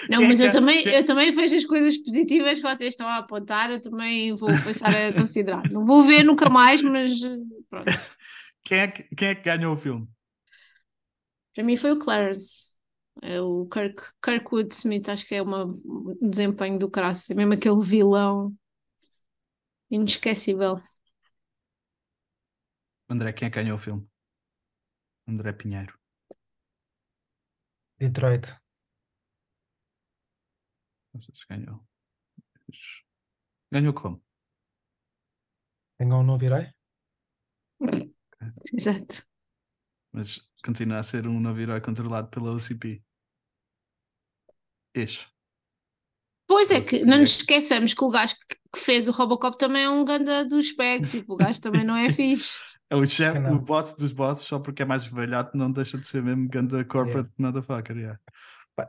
Não, 0.10 0.24
é 0.24 0.28
mas 0.28 0.40
eu 0.40 0.50
que- 0.50 0.52
também, 0.52 0.88
eu 0.90 1.06
também 1.06 1.32
vejo 1.32 1.56
as 1.56 1.66
coisas 1.66 1.98
positivas 1.98 2.60
que 2.60 2.68
vocês 2.68 2.94
estão 2.94 3.08
a 3.08 3.18
apontar, 3.18 3.70
eu 3.72 3.80
também 3.80 4.36
vou 4.36 4.60
passar 4.60 4.94
a 4.94 5.14
considerar. 5.14 5.68
Não 5.70 5.86
vou 5.86 6.04
ver 6.04 6.24
nunca 6.24 6.50
mais, 6.50 6.82
mas 6.82 7.12
pronto. 7.70 7.86
Quem 8.64 8.80
é, 8.80 8.88
que, 8.88 9.04
quem 9.16 9.28
é 9.30 9.36
que 9.36 9.42
ganhou 9.44 9.74
o 9.74 9.78
filme? 9.78 10.08
Para 11.54 11.64
mim 11.64 11.76
foi 11.78 11.92
o 11.92 12.00
Clarence, 12.00 12.70
é 13.22 13.42
o 13.42 13.66
Kirk, 13.68 14.02
Kirkwood 14.24 14.74
Smith, 14.74 15.10
acho 15.10 15.26
que 15.28 15.36
é 15.36 15.42
uma, 15.42 15.66
um 15.66 16.30
desempenho 16.30 16.80
do 16.80 16.90
crasso, 16.90 17.32
é 17.32 17.36
mesmo 17.36 17.54
aquele 17.54 17.80
vilão 17.84 18.56
inesquecível. 19.92 20.82
André, 23.10 23.34
quem 23.34 23.48
é 23.48 23.52
que 23.52 23.56
ganhou 23.62 23.76
o 23.78 23.80
filme? 23.80 24.08
André 25.28 25.54
Pinheiro. 25.58 25.94
Detroit. 28.00 28.60
Não 31.28 31.58
ganhou. 31.58 31.88
Ganhou 33.72 33.94
como? 33.94 34.24
Ganhou 36.00 36.22
um 36.22 36.24
novo 36.24 36.44
herói? 36.44 36.72
Exato. 38.74 39.28
Mas 40.12 40.40
continua 40.64 41.00
a 41.00 41.04
ser 41.04 41.28
um 41.28 41.40
novo 41.40 41.60
herói 41.60 41.82
controlado 41.82 42.30
pela 42.30 42.52
OCP. 42.52 43.04
Eixo. 44.96 45.32
Pois 46.48 46.72
é 46.72 46.80
Não 46.80 46.88
que 46.88 47.06
não 47.06 47.18
nos 47.20 47.32
esqueçamos 47.38 47.94
que 47.94 48.04
o 48.04 48.10
gajo 48.10 48.36
que 48.74 48.80
fez 48.80 49.08
o 49.08 49.12
Robocop 49.12 49.56
também 49.58 49.84
é 49.84 49.90
um 49.90 50.04
ganda 50.04 50.44
do 50.46 50.62
spec, 50.64 51.08
tipo, 51.08 51.34
o 51.34 51.38
gajo 51.38 51.62
também 51.62 51.84
não 51.84 51.96
é 51.96 52.12
fixe. 52.12 52.60
É 52.90 52.96
o 52.96 53.06
chefe, 53.06 53.38
Não. 53.40 53.58
o 53.58 53.62
boss 53.62 53.96
dos 53.96 54.12
bosses, 54.12 54.48
só 54.48 54.60
porque 54.60 54.82
é 54.82 54.86
mais 54.86 55.06
velhote, 55.06 55.56
não 55.56 55.72
deixa 55.72 55.96
de 55.96 56.08
ser 56.08 56.24
mesmo 56.24 56.50
ganda 56.50 56.84
corporate 56.84 57.30
motherfucker. 57.38 57.96
Yeah. 57.96 58.20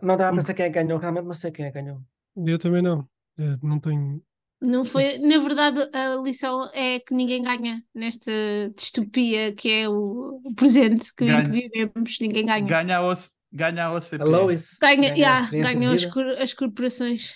Não 0.01 0.17
dá 0.17 0.29
a 0.29 0.33
O- 0.33 0.37
pensar 0.37 0.55
quem 0.55 0.65
é 0.65 0.69
que 0.71 0.75
ganhou, 0.83 0.99
realmente 0.99 1.27
não 1.27 1.35
sei 1.35 1.51
quem 1.51 1.67
é 1.67 1.71
que 1.71 1.83
ganhou. 1.83 2.03
Eu 2.37 2.59
também 2.59 2.83
não. 2.83 3.09
Eu 3.37 3.57
não 3.63 3.79
tenho. 3.79 4.23
Não 4.61 4.85
foi, 4.85 5.17
na 5.19 5.39
verdade, 5.39 5.81
a 5.95 6.17
lição 6.17 6.71
é 6.75 7.01
que 7.01 7.15
ninguém 7.15 7.43
ganha 7.43 7.83
nesta 7.95 8.31
distopia 8.77 9.55
que 9.55 9.71
é 9.71 9.89
o, 9.89 10.43
presente 10.55 11.15
que, 11.17 11.25
Ganha. 11.25 11.45
que 11.49 11.51
vivemos, 11.51 12.19
ninguém 12.21 12.45
ganha. 12.45 12.67
Ganha, 12.67 12.99
a 12.99 13.07
OC, 13.07 13.21
ganha 13.51 13.87
a 13.87 13.93
OCP. 13.95 14.21
A 14.21 14.25
Lois 14.25 14.77
Ganha, 14.79 14.97
ganha 14.97 15.15
yeah, 15.15 15.51
ganham 15.51 15.95
as, 15.95 16.05
as 16.39 16.53
corporações. 16.53 17.33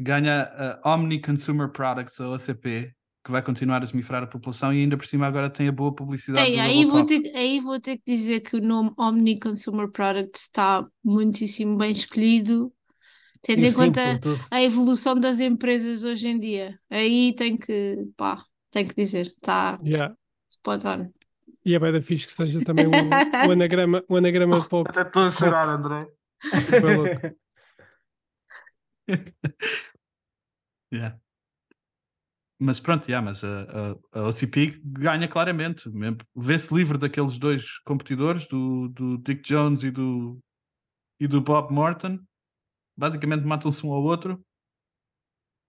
Ganha 0.00 0.48
a 0.82 0.94
Omni 0.94 1.20
Consumer 1.20 1.68
Products, 1.70 2.20
a 2.20 2.28
OCP, 2.28 2.92
que 3.24 3.30
vai 3.30 3.42
continuar 3.42 3.80
a 3.80 3.84
esmifrar 3.84 4.22
a 4.22 4.26
população 4.26 4.72
e 4.72 4.80
ainda 4.80 4.96
por 4.96 5.06
cima 5.06 5.26
agora 5.26 5.50
tem 5.50 5.68
a 5.68 5.72
boa 5.72 5.94
publicidade 5.94 6.48
Ei, 6.48 6.56
do 6.56 6.60
aí, 6.60 6.84
vou 6.84 7.04
ter, 7.04 7.36
aí 7.36 7.60
vou 7.60 7.78
ter 7.78 7.98
que 7.98 8.04
dizer 8.06 8.40
que 8.40 8.56
o 8.56 8.60
nome 8.60 8.90
Omni 8.98 9.38
Consumer 9.38 9.88
Products 9.90 10.42
está 10.42 10.86
muitíssimo 11.04 11.76
bem 11.76 11.90
escolhido, 11.90 12.72
tendo 13.42 13.64
em 13.64 13.72
conta 13.72 14.18
tudo. 14.18 14.38
a 14.50 14.62
evolução 14.62 15.14
das 15.18 15.40
empresas 15.40 16.04
hoje 16.04 16.28
em 16.28 16.38
dia. 16.38 16.78
Aí 16.90 17.34
tem 17.34 17.56
que, 17.56 18.06
pá, 18.16 18.44
tem 18.70 18.86
que 18.86 18.94
dizer, 18.94 19.26
está 19.26 19.78
Yeah. 19.84 20.14
spot 20.50 20.84
on. 20.84 21.10
E 21.64 21.74
é 21.74 21.78
bem 21.78 21.92
da 21.92 22.00
fixe 22.00 22.26
que 22.26 22.32
seja 22.32 22.62
também 22.64 22.86
um, 22.86 22.90
um 23.48 23.52
anagrama, 23.52 24.02
um 24.08 24.16
anagrama 24.16 24.60
de 24.60 24.68
pouco. 24.68 24.90
Até 24.90 25.02
estou 25.02 25.24
a 25.24 25.30
chorar, 25.30 25.68
André. 25.68 26.06
Super 26.64 26.96
louco. 26.96 27.38
Yeah. 30.92 31.18
Mas 32.58 32.80
pronto, 32.80 33.06
yeah, 33.08 33.24
mas 33.24 33.44
a, 33.44 33.94
a, 34.14 34.20
a 34.20 34.28
OCP 34.28 34.80
ganha 34.82 35.28
claramente. 35.28 35.88
mesmo. 35.90 36.16
Vê-se 36.34 36.74
livre 36.74 36.98
daqueles 36.98 37.38
dois 37.38 37.78
competidores, 37.84 38.48
do, 38.48 38.88
do 38.88 39.18
Dick 39.18 39.42
Jones 39.42 39.82
e 39.82 39.90
do, 39.90 40.38
e 41.20 41.28
do 41.28 41.40
Bob 41.40 41.72
Morton. 41.72 42.18
Basicamente 42.98 43.44
matam-se 43.46 43.86
um 43.86 43.92
ao 43.92 44.02
outro 44.04 44.44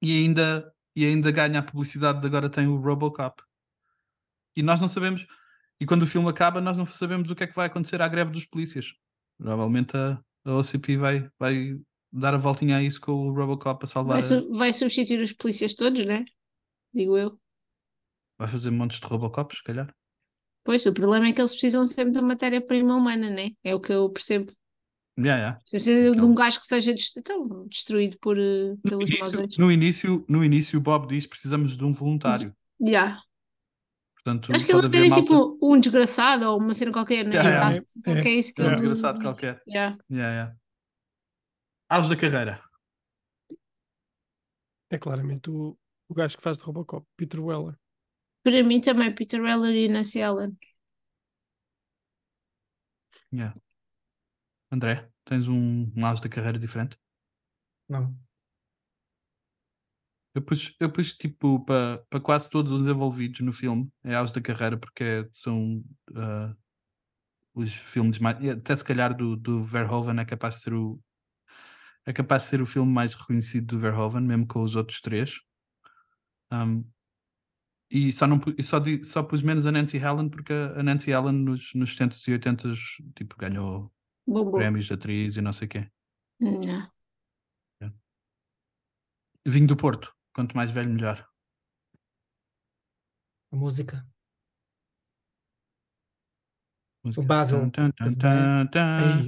e 0.01 0.11
ainda, 0.17 0.73
e 0.95 1.05
ainda 1.05 1.31
ganha 1.31 1.59
a 1.59 1.63
publicidade 1.63 2.19
de 2.21 2.27
agora 2.27 2.49
tem 2.49 2.67
o 2.67 2.75
Robocop. 2.77 3.41
E 4.55 4.63
nós 4.63 4.79
não 4.79 4.87
sabemos, 4.87 5.25
e 5.79 5.85
quando 5.85 6.03
o 6.03 6.07
filme 6.07 6.29
acaba, 6.29 6.59
nós 6.61 6.75
não 6.77 6.85
sabemos 6.85 7.29
o 7.29 7.35
que 7.35 7.43
é 7.43 7.47
que 7.47 7.55
vai 7.55 7.67
acontecer 7.67 8.01
à 8.01 8.07
greve 8.07 8.31
dos 8.31 8.45
polícias. 8.45 8.93
Provavelmente 9.37 9.95
a, 9.95 10.21
a 10.45 10.55
OCP 10.55 10.97
vai, 10.97 11.29
vai 11.39 11.79
dar 12.11 12.33
a 12.33 12.37
voltinha 12.37 12.77
a 12.77 12.83
isso 12.83 12.99
com 12.99 13.11
o 13.11 13.33
Robocop 13.33 13.85
a 13.85 13.87
salvar. 13.87 14.13
Vai, 14.15 14.21
su- 14.21 14.51
vai 14.53 14.73
substituir 14.73 15.21
os 15.21 15.33
polícias 15.33 15.73
todos, 15.73 16.05
né? 16.05 16.25
Digo 16.93 17.17
eu. 17.17 17.39
Vai 18.37 18.47
fazer 18.47 18.71
montes 18.71 18.99
de 18.99 19.07
Robocops, 19.07 19.57
se 19.59 19.63
calhar. 19.63 19.93
Pois, 20.63 20.85
o 20.85 20.93
problema 20.93 21.27
é 21.27 21.33
que 21.33 21.41
eles 21.41 21.53
precisam 21.53 21.85
sempre 21.85 22.13
da 22.13 22.21
matéria-prima 22.21 22.95
humana, 22.95 23.29
né? 23.29 23.51
É 23.63 23.73
o 23.75 23.79
que 23.79 23.91
eu 23.93 24.09
percebo. 24.09 24.51
Yeah, 25.21 25.37
yeah. 25.37 25.59
Precisa 25.69 26.01
de 26.11 26.17
Então- 26.17 26.29
um 26.29 26.33
gajo 26.35 26.59
que 26.59 26.65
seja 26.65 26.93
dest- 26.93 27.17
então, 27.17 27.67
destruído 27.67 28.17
por, 28.19 28.37
eh, 28.37 28.69
No, 28.69 28.77
pelos 28.81 29.09
início, 29.09 29.47
no, 29.59 29.71
início, 29.71 30.25
no 30.29 30.43
início, 30.45 30.79
o 30.79 30.81
Bob 30.81 31.07
diz 31.07 31.25
que 31.25 31.31
precisamos 31.31 31.75
de 31.77 31.83
um 31.83 31.91
voluntário. 31.91 32.55
Yeah. 32.81 33.21
Portanto, 34.15 34.53
Acho 34.53 34.65
que 34.65 34.71
ele 34.71 35.09
malta- 35.09 35.21
tipo 35.21 35.57
um 35.61 35.79
desgraçado 35.79 36.45
ou 36.49 36.57
uma 36.57 36.73
cena 36.73 36.91
qualquer, 36.91 37.25
né? 37.25 37.31
Yeah, 37.35 37.49
yeah. 37.49 37.71
sensação 37.73 38.13
É, 38.13 38.21
que 38.21 38.27
é 38.27 38.31
isso 38.33 38.53
que 38.53 38.61
um 38.61 38.65
ele 38.65 38.75
desgraçado 38.75 39.21
qualquer. 39.21 39.61
Yeah. 39.67 39.97
Yeah, 40.09 40.31
yeah. 40.33 40.55
Aos 41.89 42.07
da 42.09 42.15
carreira. 42.15 42.61
É 44.91 44.97
claramente 44.97 45.49
o, 45.49 45.77
o 46.07 46.13
gajo 46.13 46.37
que 46.37 46.43
faz 46.43 46.57
de 46.57 46.63
Robocop, 46.63 47.05
Peter 47.17 47.39
Weller. 47.43 47.75
Para 48.43 48.63
mim 48.63 48.79
também, 48.81 49.13
Peter 49.13 49.41
Weller 49.41 49.73
e 49.75 49.87
Nancy 49.87 50.21
Allen. 50.21 50.57
Yeah. 53.31 53.53
André, 54.71 55.09
tens 55.25 55.47
um, 55.47 55.91
um 55.95 56.01
da 56.01 56.29
carreira 56.29 56.59
diferente? 56.59 56.97
Não. 57.87 58.15
Eu 60.33 60.41
pus, 60.43 60.75
eu 60.79 60.91
pus 60.91 61.13
tipo 61.13 61.63
para 61.65 61.97
para 62.09 62.19
quase 62.19 62.49
todos 62.49 62.71
os 62.71 62.87
envolvidos 62.87 63.41
no 63.41 63.51
filme, 63.51 63.91
é 64.03 64.15
aos 64.15 64.31
da 64.31 64.39
carreira, 64.39 64.77
porque 64.77 65.03
é- 65.03 65.29
são 65.33 65.83
ah, 66.15 66.55
os 67.53 67.73
filmes 67.73 68.19
mais. 68.19 68.47
Até 68.47 68.75
se 68.75 68.83
calhar 68.83 69.15
do, 69.15 69.35
do 69.35 69.63
Verhoeven 69.63 70.19
é 70.19 70.25
capaz 70.25 70.55
de 70.55 70.61
ser 70.61 70.73
o. 70.73 71.01
É 72.05 72.13
capaz 72.13 72.43
de 72.43 72.49
ser 72.49 72.61
o 72.61 72.65
filme 72.65 72.91
mais 72.91 73.13
reconhecido 73.13 73.67
do 73.67 73.79
Verhoeven, 73.79 74.21
mesmo 74.21 74.47
com 74.47 74.61
os 74.63 74.75
outros 74.75 75.01
três. 75.01 75.39
Um, 76.51 76.83
e 77.91 78.11
só, 78.13 78.27
não, 78.27 78.39
e 78.57 78.63
só, 78.63 78.77
só 79.03 79.23
pus 79.23 79.41
menos 79.41 79.65
a 79.65 79.71
Nancy 79.71 79.97
Allen 79.99 80.29
porque 80.29 80.53
a 80.53 80.83
Nancy 80.83 81.11
Allen 81.11 81.33
nos, 81.33 81.73
nos 81.73 81.95
70s 81.95 82.27
e 82.27 82.31
80s 82.33 82.79
tipo, 83.15 83.35
ganhou 83.35 83.91
Bom, 84.29 84.45
bom. 84.45 84.51
prémios 84.51 84.85
de 84.85 84.93
atriz 84.93 85.35
e 85.35 85.41
não 85.41 85.51
sei 85.51 85.65
o 85.65 85.69
quê. 85.69 85.91
Não. 86.39 86.91
Vinho 89.47 89.67
do 89.67 89.75
Porto, 89.75 90.15
quanto 90.33 90.55
mais 90.55 90.69
velho, 90.69 90.89
melhor. 90.91 91.27
A 93.51 93.55
música. 93.55 94.07
O, 97.03 97.11
tan, 97.11 97.91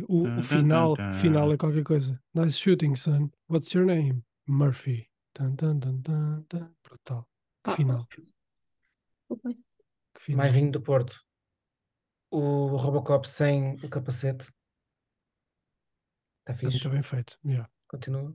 o 0.08 0.44
final, 0.44 0.96
final 1.20 1.52
é 1.52 1.58
qualquer 1.58 1.84
coisa. 1.84 2.22
Nice 2.36 2.58
shooting, 2.60 2.96
son. 2.96 3.32
What's 3.50 3.74
your 3.74 3.86
name? 3.86 4.24
Murphy. 4.46 5.10
Tan, 5.34 5.56
tan, 5.56 5.80
tan, 5.80 6.02
tan, 6.02 6.44
tan. 6.48 6.76
Brutal. 6.84 7.28
Que 7.64 7.72
Ah, 7.72 7.76
final. 7.76 8.08
final. 10.20 10.38
mais 10.38 10.54
vinho 10.54 10.72
do 10.72 10.82
Porto. 10.82 11.26
O 12.30 12.76
Robocop 12.76 13.28
sem 13.28 13.76
o 13.84 13.90
capacete. 13.90 14.52
Está 16.42 16.54
Está 16.54 16.56
fixe. 16.56 16.78
muito 16.88 16.90
bem 16.90 17.04
feito. 17.04 17.38
Yeah. 17.46 17.70
Continua. 17.88 18.34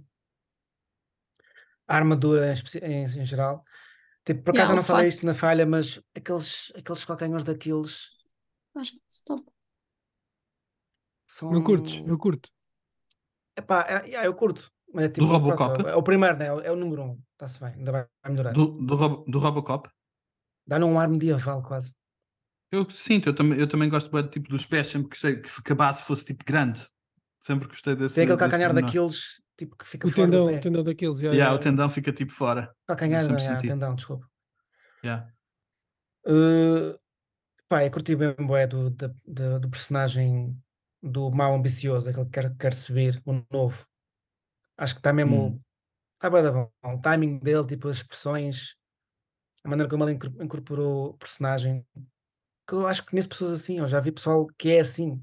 A 1.89 1.97
armadura 1.97 2.53
em, 2.53 2.57
em- 2.83 3.03
em 3.21 3.25
geral. 3.25 3.65
Tipo, 4.25 4.43
por 4.43 4.55
Yeah, 4.55 4.65
acaso 4.65 4.73
eu 4.73 4.75
o 4.75 4.77
não 4.77 4.85
falei 4.85 5.05
fato. 5.07 5.15
isto 5.15 5.27
na 5.27 5.35
falha, 5.35 5.67
mas 5.67 6.03
aqueles, 6.17 6.73
aqueles 6.77 7.05
calcanhos 7.05 7.45
daqueles 7.45 8.25
Mas, 8.75 8.93
stop. 9.09 9.45
são. 11.29 11.51
Não 11.53 11.63
curtes? 11.63 12.03
Eu 12.07 12.19
curto. 12.19 12.51
Epá, 13.57 13.83
é, 13.89 14.07
yeah, 14.07 14.27
eu 14.27 14.35
curto. 14.35 14.71
Mas 14.93 15.07
é 15.07 15.09
tipo, 15.09 15.27
Robocop? 15.27 15.75
pronto, 15.75 15.89
é 15.89 15.97
o 15.97 16.03
primeiro, 16.03 16.37
né? 16.39 16.47
É 16.47 16.53
o- 16.53 16.61
É 16.61 16.75
número 16.75 17.03
um. 17.03 17.23
Está-se 17.33 17.61
bem, 17.61 17.75
ainda 17.75 17.93
vai, 17.93 18.07
vai 18.23 18.33
melhorar. 18.33 18.53
Do, 18.53 18.67
do, 18.73 18.95
Robo- 18.97 19.25
do 19.31 19.39
Robocop? 19.39 19.89
Dá-lhe 20.67 20.85
um 20.85 20.99
ar 20.99 21.09
medieval 21.09 21.63
quase. 21.63 21.95
Eu 22.73 22.89
sinto, 22.91 23.29
eu 23.29 23.35
também, 23.35 23.59
eu 23.61 23.69
também 23.69 23.89
gosto 23.89 24.11
de, 24.11 24.29
tipo, 24.29 24.49
dos 24.49 24.67
pés, 24.67 24.89
sempre 24.89 25.09
que, 25.09 25.63
que 25.63 25.73
a 25.73 25.75
base 25.75 26.03
fosse 26.03 26.27
tipo 26.27 26.45
grande. 26.45 26.85
Sempre 27.47 27.69
gostei 27.69 27.95
desse. 27.95 28.17
Tem 28.17 28.25
aquele 28.25 28.39
calcanhar 28.39 28.75
daqueles 28.75 29.41
tipo 29.57 29.77
que 29.77 29.87
fica 29.87 30.09
O 30.09 30.11
fora 30.11 30.27
tendão, 30.27 30.47
do 30.49 30.57
o 30.57 30.61
tendão 30.61 30.83
daqueles. 30.83 31.19
Yeah, 31.21 31.37
Yeah, 31.37 31.45
yeah, 31.51 31.55
o 31.55 31.59
tendão 31.63 31.89
fica 31.89 32.13
tipo 32.13 32.33
fora. 32.33 32.75
Calcanhar, 32.89 33.25
não, 33.25 33.39
yeah, 33.39 33.61
tendão, 33.61 33.95
desculpa. 33.95 34.29
Yeah. 35.05 35.31
Uh, 36.27 36.99
pá, 37.69 37.85
eu 37.85 37.91
curti 37.93 38.17
bem 38.17 38.35
bué 38.35 38.67
do, 38.67 38.91
da- 38.91 39.59
do 39.61 39.71
personagem 39.71 40.61
do 41.01 41.31
mau 41.31 41.55
ambicioso, 41.55 42.11
aquele 42.11 42.25
que 42.25 42.33
quer, 42.33 42.57
quer 42.57 42.75
subir, 42.75 43.23
o 43.25 43.41
novo. 43.49 43.87
Acho 44.77 44.95
que 44.95 44.99
está 44.99 45.13
mesmo. 45.13 45.47
Hum. 45.47 45.61
Está 46.15 46.29
bem 46.29 46.43
da 46.43 46.51
bom. 46.51 46.73
O 46.83 47.01
timing 47.01 47.39
dele, 47.39 47.65
tipo, 47.65 47.87
as 47.89 47.99
expressões, 47.99 48.75
a 49.63 49.69
maneira 49.69 49.89
como 49.89 50.03
ele 50.03 50.15
incor- 50.15 50.43
incorporou 50.43 51.11
o 51.11 51.15
personagem. 51.17 51.87
Que 52.67 52.75
eu 52.75 52.89
acho 52.89 53.05
que 53.05 53.11
conheço 53.11 53.29
pessoas 53.29 53.53
assim, 53.53 53.79
eu 53.79 53.87
já 53.87 54.01
vi 54.01 54.11
pessoal 54.11 54.49
que 54.59 54.71
é 54.71 54.81
assim. 54.81 55.23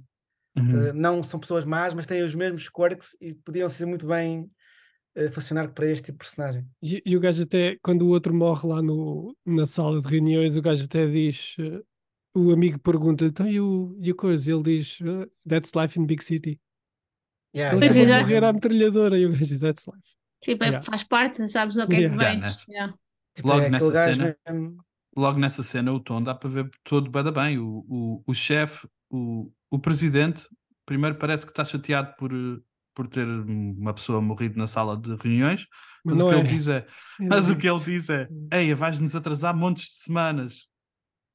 Uhum. 0.55 0.89
Uh, 0.89 0.93
não 0.93 1.23
são 1.23 1.39
pessoas 1.39 1.65
más, 1.65 1.93
mas 1.93 2.05
têm 2.05 2.23
os 2.23 2.35
mesmos 2.35 2.69
quirks 2.69 3.17
e 3.19 3.33
podiam 3.33 3.67
ser 3.67 3.85
muito 3.87 4.05
bem 4.05 4.47
uh, 5.17 5.31
funcionar 5.31 5.69
para 5.69 5.87
este 5.87 6.05
tipo 6.05 6.17
de 6.23 6.29
personagem. 6.29 6.67
E, 6.81 7.01
e 7.05 7.17
o 7.17 7.19
gajo 7.19 7.43
até, 7.43 7.77
quando 7.81 8.03
o 8.03 8.09
outro 8.09 8.33
morre 8.33 8.67
lá 8.67 8.81
no, 8.81 9.35
na 9.45 9.65
sala 9.65 9.99
de 9.99 10.07
reuniões, 10.07 10.55
o 10.55 10.61
gajo 10.61 10.85
até 10.85 11.07
diz, 11.07 11.55
eh, 11.59 11.81
o 12.35 12.51
amigo 12.51 12.79
pergunta, 12.79 13.25
então 13.25 13.47
e 13.47 13.59
o, 13.59 13.97
e 13.99 14.11
o 14.11 14.15
coisa? 14.15 14.51
Ele 14.51 14.61
diz, 14.63 14.99
eh, 15.01 15.27
that's 15.47 15.71
life 15.75 15.99
in 15.99 16.05
big 16.05 16.23
city. 16.23 16.59
Yeah, 17.55 17.75
Ele 17.75 17.85
é, 17.85 17.93
yeah, 18.03 18.21
morrer 18.23 18.43
à 18.43 18.53
metralhadora 18.53 19.17
e 19.17 19.25
o 19.25 19.29
gajo 19.29 19.45
diz, 19.45 19.59
that's 19.59 19.85
life. 19.87 20.13
Tipo, 20.41 20.63
Yeah. 20.65 20.83
faz 20.85 21.03
parte, 21.03 21.47
sabes 21.47 21.77
o 21.77 21.87
que 21.87 21.95
é 21.95 22.09
que 22.09 22.15
vens. 22.17 22.65
Tipo, 23.35 23.47
Logo 23.47 23.61
é 23.61 23.69
nessa 23.69 24.13
cena. 24.13 24.37
mesmo- 24.47 24.77
Logo 25.15 25.39
nessa 25.39 25.63
cena, 25.63 25.93
o 25.93 25.99
tom 25.99 26.21
dá 26.21 26.33
para 26.35 26.49
ver 26.49 26.71
todo 26.83 27.09
bem, 27.09 27.31
bem. 27.31 27.57
O, 27.59 27.85
o, 27.87 28.23
o 28.25 28.33
chefe, 28.33 28.87
o, 29.09 29.51
o 29.75 29.79
presidente, 29.79 30.47
primeiro 30.85 31.15
parece 31.17 31.45
que 31.45 31.51
está 31.51 31.65
chateado 31.65 32.13
por, 32.17 32.31
eh, 32.31 32.59
por 32.93 33.07
ter 33.07 33.27
uma 33.27 33.93
pessoa 33.93 34.21
morrido 34.21 34.57
na 34.57 34.67
sala 34.67 34.95
de 34.95 35.15
reuniões, 35.15 35.65
mas, 36.05 36.17
não 36.17 36.27
o 36.27 36.29
que 36.29 36.35
é. 36.35 36.39
ele 36.39 36.47
diz 36.49 36.67
é: 36.67 36.87
Mas 37.19 37.49
o 37.49 37.57
que 37.57 37.67
ele 37.67 37.79
diz 37.79 38.09
é: 38.09 38.27
Ei, 38.51 38.73
vais-nos 38.75 39.15
atrasar 39.15 39.55
montes 39.55 39.85
de 39.89 39.95
semanas. 39.95 40.67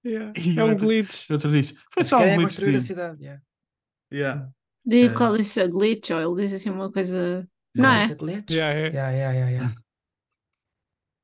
Yeah. 0.06 0.32
E 0.38 0.58
É 0.58 0.64
um 0.64 0.70
outro- 0.70 0.86
glitch. 0.86 1.28
E 1.28 1.32
outro 1.32 1.50
diz: 1.50 1.74
Foi 1.92 2.04
só 2.04 2.18
um 2.18 2.22
é 2.22 2.36
glitch. 2.36 2.58
a 2.58 2.62
sim." 2.62 2.78
cidade. 2.78 3.22
Yeah. 3.22 3.42
Yeah. 4.12 4.48
Do 4.86 4.94
you 4.96 5.10
É. 5.10 5.12
call 5.14 5.36
this 5.36 5.58
a 5.58 5.66
glitch? 5.66 6.10
Ou 6.10 6.20
ele 6.20 6.42
diz 6.42 6.52
assim 6.54 6.70
uma 6.70 6.90
coisa. 6.92 7.46
Não 7.74 7.84
Call 7.84 7.92
é? 7.94 8.04
a 8.04 8.14
glitch? 8.14 8.50
Yeah, 8.50 8.78
é. 8.78 8.86
Yeah, 8.88 9.10
yeah, 9.10 9.32
yeah, 9.32 9.50
yeah. 9.50 9.74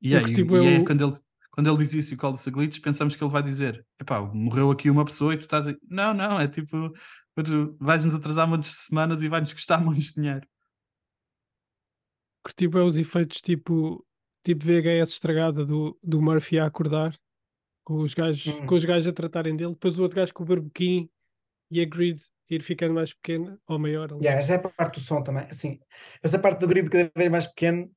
E, 0.01 0.15
aí, 0.15 0.23
e 0.25 0.43
bué 0.43 0.75
é 0.75 0.79
o- 0.79 0.85
quando 0.85 1.03
ele, 1.07 1.19
quando 1.55 1.69
ele 1.69 1.77
diz 1.77 1.93
isso 1.93 2.13
e 2.13 2.17
o 2.17 2.27
a 2.49 2.51
glitch, 2.51 2.81
pensamos 2.81 3.15
que 3.15 3.23
ele 3.23 3.31
vai 3.31 3.41
dizer: 3.41 3.85
Epá, 3.99 4.19
morreu 4.21 4.69
aqui 4.71 4.89
uma 4.89 5.05
pessoa 5.05 5.33
e 5.33 5.37
tu 5.37 5.43
estás 5.43 5.69
a. 5.69 5.73
Não, 5.89 6.13
não, 6.13 6.37
é 6.37 6.49
tipo: 6.49 6.91
vais-nos 7.79 8.13
atrasar 8.13 8.45
de 8.57 8.67
semanas 8.67 9.21
e 9.21 9.29
vai-nos 9.29 9.53
custar 9.53 9.79
de 10.13 10.13
dinheiro. 10.13 10.45
Curti 12.43 12.67
bem 12.67 12.85
os 12.85 12.97
efeitos 12.97 13.39
tipo, 13.39 14.05
tipo 14.43 14.65
VHS 14.65 15.13
estragada 15.13 15.65
do, 15.65 15.97
do 16.03 16.21
Murphy 16.21 16.59
a 16.59 16.65
acordar, 16.65 17.17
com 17.85 18.01
os 18.01 18.13
gajos, 18.13 18.53
Hum. 18.53 18.67
com 18.67 18.75
os 18.75 18.83
gajos 18.83 19.07
a 19.07 19.13
tratarem 19.13 19.55
dele, 19.55 19.71
depois 19.71 19.97
o 19.97 20.03
outro 20.03 20.17
gajo 20.17 20.33
com 20.33 20.43
o 20.43 20.45
barbequim 20.45 21.09
e 21.71 21.81
a 21.81 21.85
grid 21.85 22.21
ir 22.49 22.61
ficando 22.61 22.93
mais 22.93 23.13
pequena 23.13 23.57
ou 23.65 23.79
maior. 23.79 24.11
ali. 24.11 24.25
Yeah, 24.25 24.41
essa 24.41 24.53
é 24.53 24.57
a 24.57 24.69
parte 24.69 24.95
do 24.95 24.99
som 24.99 25.23
também. 25.23 25.45
Assim, 25.45 25.79
essa 26.21 26.37
parte 26.37 26.59
do 26.59 26.67
grid 26.67 26.89
cada 26.89 27.09
vez 27.15 27.31
mais 27.31 27.47
pequeno. 27.47 27.89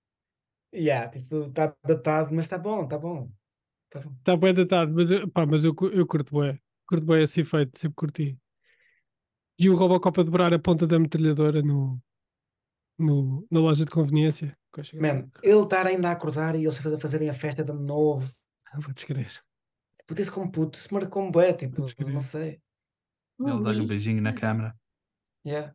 Yeah, 0.72 1.10
tipo, 1.10 1.43
está 1.43 1.74
datado, 1.85 2.32
mas 2.32 2.44
está 2.44 2.56
bom, 2.56 2.85
está 2.85 2.97
bom. 2.97 3.28
Tá. 3.90 4.01
Está 4.01 4.36
bem 4.36 4.52
datado, 4.55 4.93
mas, 4.93 5.10
eu, 5.10 5.28
pá, 5.28 5.47
mas 5.47 5.65
eu, 5.65 5.74
eu 5.93 6.06
curto 6.06 6.39
bem. 6.40 6.60
Curto 6.86 7.06
bem 7.06 7.23
esse 7.23 7.40
efeito, 7.40 7.78
sempre 7.78 7.97
curti. 7.97 8.39
E 9.59 9.69
o 9.69 9.74
Robocop 9.74 10.20
a 10.20 10.23
dobrar 10.23 10.55
a 10.55 10.59
ponta 10.59 10.86
da 10.86 10.98
metralhadora 10.98 11.62
no, 11.62 12.01
no, 12.98 13.47
na 13.51 13.60
loja 13.60 13.85
de 13.85 13.90
conveniência. 13.90 14.56
que 14.73 14.97
Man, 14.97 15.31
ele 15.43 15.62
estar 15.62 15.86
ainda 15.86 16.09
a 16.09 16.12
acordar 16.12 16.55
e 16.55 16.65
eles 16.65 16.85
a 16.86 16.98
fazerem 16.98 17.28
a 17.28 17.35
festa 17.35 17.65
de 17.65 17.70
ano 17.70 17.82
novo. 17.82 18.32
Não 18.73 18.81
vou 18.81 18.93
descrever. 18.93 19.43
Puto, 20.06 20.23
isso 20.23 20.32
como 20.32 20.51
puto, 20.51 20.78
isso 20.78 20.93
marcou 20.94 21.23
um 21.23 21.31
bué, 21.31 21.52
tipo, 21.52 21.82
não 22.06 22.20
sei. 22.20 22.62
Ele 23.40 23.62
dá-lhe 23.62 23.81
um 23.82 23.86
beijinho 23.86 24.23
na 24.23 24.32
câmara, 24.32 24.77
Yeah. 25.47 25.74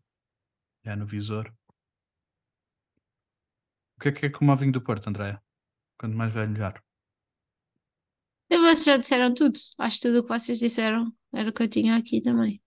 já 0.84 0.96
no 0.96 1.06
visor. 1.06 1.52
O 3.96 4.02
que 4.02 4.10
é 4.10 4.12
que 4.12 4.26
é 4.26 4.30
como 4.30 4.52
o 4.52 4.56
vinho 4.56 4.72
do 4.72 4.82
Porto, 4.82 5.08
Andréia? 5.08 5.42
Quanto 5.98 6.16
mais 6.16 6.34
velho, 6.34 6.52
melhor. 6.52 6.84
Eu 8.54 8.62
vocês 8.62 8.84
já 8.86 8.98
disseram 8.98 9.34
tudo. 9.34 9.60
Acho 9.78 9.96
que 9.98 10.02
tudo 10.08 10.20
o 10.20 10.24
que 10.24 10.30
vocês 10.30 10.60
disseram 10.60 11.12
era 11.34 11.50
o 11.50 11.54
que 11.54 11.64
eu 11.64 11.68
tinha 11.68 11.96
aqui 11.96 12.22
também. 12.22 12.62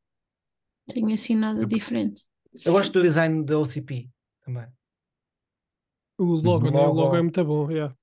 Tenho 0.92 1.12
assim 1.12 1.34
nada 1.36 1.62
Eu- 1.62 1.66
diferente. 1.66 2.22
Eu 2.64 2.72
gosto 2.72 2.92
do 2.94 3.02
design 3.02 3.44
da 3.44 3.58
OCP 3.58 4.08
também. 4.44 4.66
O 6.18 6.24
logo, 6.24 6.66
Uhum. 6.66 6.72
né? 6.72 6.78
O 6.78 6.82
logo 6.86 7.00
Logo. 7.00 7.16
é 7.16 7.22
muito 7.22 7.44
bom. 7.44 7.70
Yeah. 7.70 7.94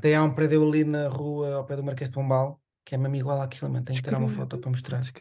Tem 0.00 0.14
há 0.14 0.22
um 0.22 0.34
prédio 0.34 0.66
ali 0.66 0.84
na 0.84 1.08
rua 1.08 1.54
ao 1.56 1.66
pé 1.66 1.74
do 1.76 1.82
Marquês 1.82 2.08
de 2.10 2.14
Pombal, 2.14 2.60
que 2.84 2.94
é 2.94 2.98
mesmo 2.98 3.16
igual 3.16 3.40
àquilo. 3.42 3.70
Tenho 3.82 3.84
que 3.84 4.02
tirar 4.02 4.18
uma 4.18 4.28
foto 4.28 4.58
para 4.58 4.70
mostrar. 4.70 5.02
se 5.04 5.12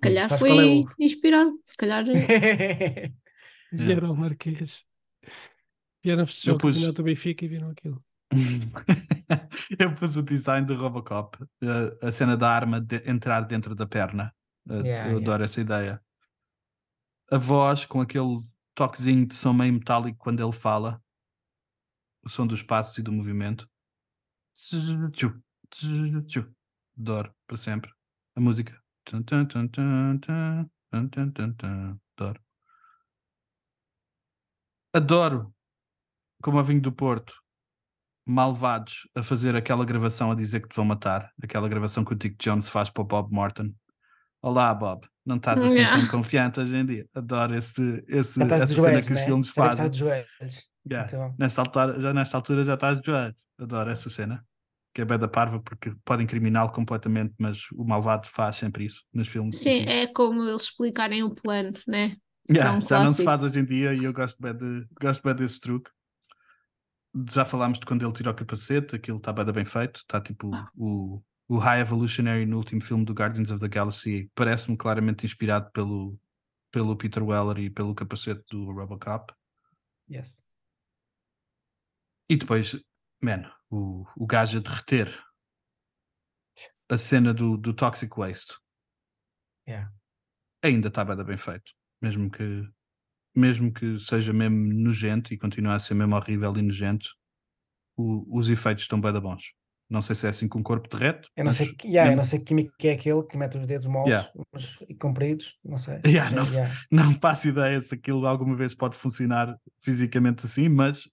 calhar 0.00 0.28
Sabes 0.28 0.38
foi 0.40 0.50
é 0.50 0.82
o- 0.82 0.86
inspirado. 0.98 1.60
Se 1.66 1.76
calhar. 1.76 2.04
Vieram 3.72 4.08
ao 4.08 4.16
Marquês. 4.16 4.84
Vieram 6.02 6.26
festejar 6.26 6.52
Eu 6.52 6.56
o 6.56 6.58
pus- 6.60 6.76
campeonato 6.76 7.02
do 7.02 7.04
Benfica 7.04 7.44
e 7.44 7.48
viram 7.48 7.70
aquilo. 7.70 8.02
eu 9.78 9.94
pus 9.94 10.16
o 10.16 10.22
design 10.22 10.66
do 10.66 10.76
Robocop, 10.76 11.38
eh, 11.62 12.06
a 12.06 12.12
cena 12.12 12.36
da 12.36 12.50
arma 12.50 12.80
de 12.80 13.02
entrar 13.08 13.42
dentro 13.42 13.74
da 13.74 13.86
perna. 13.86 14.34
Eh, 14.68 14.80
yeah, 14.80 15.10
eu 15.10 15.18
adoro 15.18 15.42
yeah. 15.42 15.44
essa 15.44 15.60
ideia. 15.60 16.02
A 17.30 17.38
voz 17.38 17.84
com 17.84 18.00
aquele 18.00 18.38
toquezinho 18.74 19.26
de 19.26 19.34
som 19.34 19.52
meio 19.52 19.72
metálico 19.72 20.18
quando 20.18 20.42
ele 20.42 20.52
fala, 20.52 21.02
o 22.22 22.28
som 22.28 22.46
dos 22.46 22.62
passos 22.62 22.98
e 22.98 23.02
do 23.02 23.12
movimento. 23.12 23.68
Adoro 26.96 27.34
para 27.46 27.56
sempre. 27.56 27.90
A 28.36 28.40
música. 28.40 28.80
Adoro. 34.92 35.54
Como 36.42 36.58
a 36.58 36.62
vinho 36.62 36.80
do 36.80 36.92
Porto 36.92 37.43
malvados 38.26 39.08
a 39.14 39.22
fazer 39.22 39.54
aquela 39.54 39.84
gravação 39.84 40.30
a 40.30 40.34
dizer 40.34 40.60
que 40.60 40.68
te 40.68 40.76
vão 40.76 40.84
matar, 40.84 41.30
aquela 41.42 41.68
gravação 41.68 42.04
que 42.04 42.12
o 42.12 42.16
Dick 42.16 42.36
Jones 42.42 42.68
faz 42.68 42.88
para 42.88 43.02
o 43.02 43.06
Bob 43.06 43.32
Morton. 43.32 43.70
Olá, 44.40 44.74
Bob, 44.74 45.06
não 45.24 45.36
estás 45.36 45.62
assim 45.62 45.76
Yeah. 45.80 45.98
tão 45.98 46.08
confiante 46.08 46.60
hoje 46.60 46.76
em 46.76 46.84
dia. 46.84 47.06
Adoro 47.14 47.54
esse, 47.54 48.04
esse, 48.08 48.38
Já 48.40 48.46
essa 48.56 48.66
cena 48.66 48.80
joelhos, 48.80 49.06
que 49.06 49.12
os 49.12 49.18
né? 49.20 49.24
filmes 49.26 49.46
Já 49.48 49.52
fazem. 49.54 49.90
de 49.90 49.98
joelhos. 49.98 50.70
Yeah. 50.90 51.16
Bom. 51.16 51.34
Nesta 51.38 51.60
altura, 51.62 52.00
já 52.00 52.12
nesta 52.14 52.36
altura 52.36 52.64
já 52.64 52.74
estás 52.74 52.98
de 53.00 53.06
joelhos. 53.06 53.36
Adoro 53.58 53.90
essa 53.90 54.10
cena. 54.10 54.44
Que 54.94 55.02
é 55.02 55.04
bem 55.04 55.18
da 55.18 55.26
parva 55.26 55.60
porque 55.60 55.92
podem 56.04 56.26
criminal 56.26 56.70
completamente, 56.70 57.34
mas 57.38 57.62
o 57.72 57.84
malvado 57.84 58.28
faz 58.28 58.56
sempre 58.56 58.84
isso 58.84 59.02
nos 59.12 59.26
filmes. 59.28 59.58
Sim, 59.58 59.86
é 59.88 60.06
como 60.12 60.42
eles 60.42 60.62
explicarem 60.62 61.22
o 61.24 61.34
plano, 61.34 61.72
né? 61.88 62.16
Yeah, 62.48 62.78
um 62.78 62.86
já 62.86 63.02
não 63.02 63.12
se 63.12 63.22
clássico. 63.22 63.24
faz 63.24 63.42
hoje 63.42 63.58
em 63.60 63.64
dia 63.64 63.92
e 63.94 64.04
eu 64.04 64.12
gosto 64.12 64.40
bem, 64.42 64.54
de, 64.54 64.86
gosto 65.00 65.22
bem 65.22 65.34
desse 65.34 65.58
truque. 65.60 65.90
Já 67.28 67.44
falámos 67.44 67.78
de 67.78 67.86
quando 67.86 68.04
ele 68.04 68.12
tira 68.12 68.30
o 68.30 68.34
capacete, 68.34 68.96
aquilo 68.96 69.18
está 69.18 69.32
bem, 69.32 69.44
bem 69.52 69.64
feito. 69.64 69.98
Está 69.98 70.20
tipo 70.20 70.52
Ah. 70.54 70.68
o, 70.76 71.22
o 71.48 71.58
High 71.58 71.80
Evolutionary 71.80 72.44
no 72.46 72.56
último 72.56 72.82
filme 72.82 73.04
do 73.04 73.12
Guardians 73.14 73.50
of 73.50 73.60
the 73.60 73.68
Galaxy. 73.68 74.30
Parece-me 74.34 74.76
claramente 74.76 75.24
inspirado 75.24 75.70
pelo, 75.72 76.18
pelo 76.72 76.96
Peter 76.96 77.22
Weller 77.22 77.58
e 77.58 77.70
pelo 77.70 77.94
capacete 77.94 78.44
do 78.50 78.72
Robocop. 78.72 79.32
Yes. 80.10 80.42
E 82.28 82.36
depois, 82.36 82.84
man, 83.22 83.50
o, 83.70 84.04
o 84.16 84.26
gajo 84.26 84.58
a 84.58 84.60
derreter 84.60 85.24
a 86.88 86.98
cena 86.98 87.32
do, 87.32 87.56
do 87.56 87.72
Toxic 87.72 88.16
Waste 88.16 88.54
Yeah. 89.66 89.90
ainda 90.62 90.88
está 90.88 91.04
bem 91.04 91.36
feito. 91.38 91.72
Mesmo 92.02 92.30
que, 92.30 92.68
mesmo 93.34 93.72
que 93.72 93.98
seja 93.98 94.32
mesmo 94.32 94.56
nojento 94.72 95.32
e 95.34 95.38
continue 95.38 95.72
a 95.72 95.78
ser 95.78 95.94
mesmo 95.94 96.14
horrível 96.16 96.56
e 96.56 96.62
nojento, 96.62 97.08
o- 97.96 98.26
os 98.38 98.48
efeitos 98.48 98.84
estão 98.84 99.00
bem 99.00 99.12
da 99.12 99.20
bons. 99.20 99.52
Não 99.90 100.00
sei 100.00 100.16
se 100.16 100.26
é 100.26 100.30
assim 100.30 100.48
com 100.48 100.60
o 100.60 100.62
corpo 100.62 100.88
derrete. 100.88 101.28
Eu 101.36 101.44
não, 101.44 101.50
mas 101.50 101.56
sei, 101.56 101.74
que- 101.74 101.86
yeah, 101.88 102.04
eu 102.04 102.16
mesmo- 102.16 102.16
não 102.22 102.24
sei 102.24 102.38
que 102.38 102.44
químico 102.46 102.72
que 102.78 102.88
é 102.88 102.92
aquele 102.92 103.22
que 103.26 103.36
mete 103.36 103.56
os 103.58 103.66
dedos 103.66 103.86
moldes 103.86 104.12
Yeah. 104.12 104.32
mas- 104.52 104.78
e 104.88 104.94
compridos, 104.94 105.58
não 105.64 105.76
sei. 105.76 106.00
Yeah, 106.30 106.30
não- 106.34 106.44
yeah. 106.50 106.74
Não 106.90 107.10
faço 107.20 107.48
ideia 107.48 107.80
se 107.80 107.94
aquilo 107.94 108.26
alguma 108.26 108.56
vez 108.56 108.74
pode 108.74 108.96
funcionar 108.96 109.56
fisicamente 109.80 110.46
assim, 110.46 110.68
mas 110.68 111.08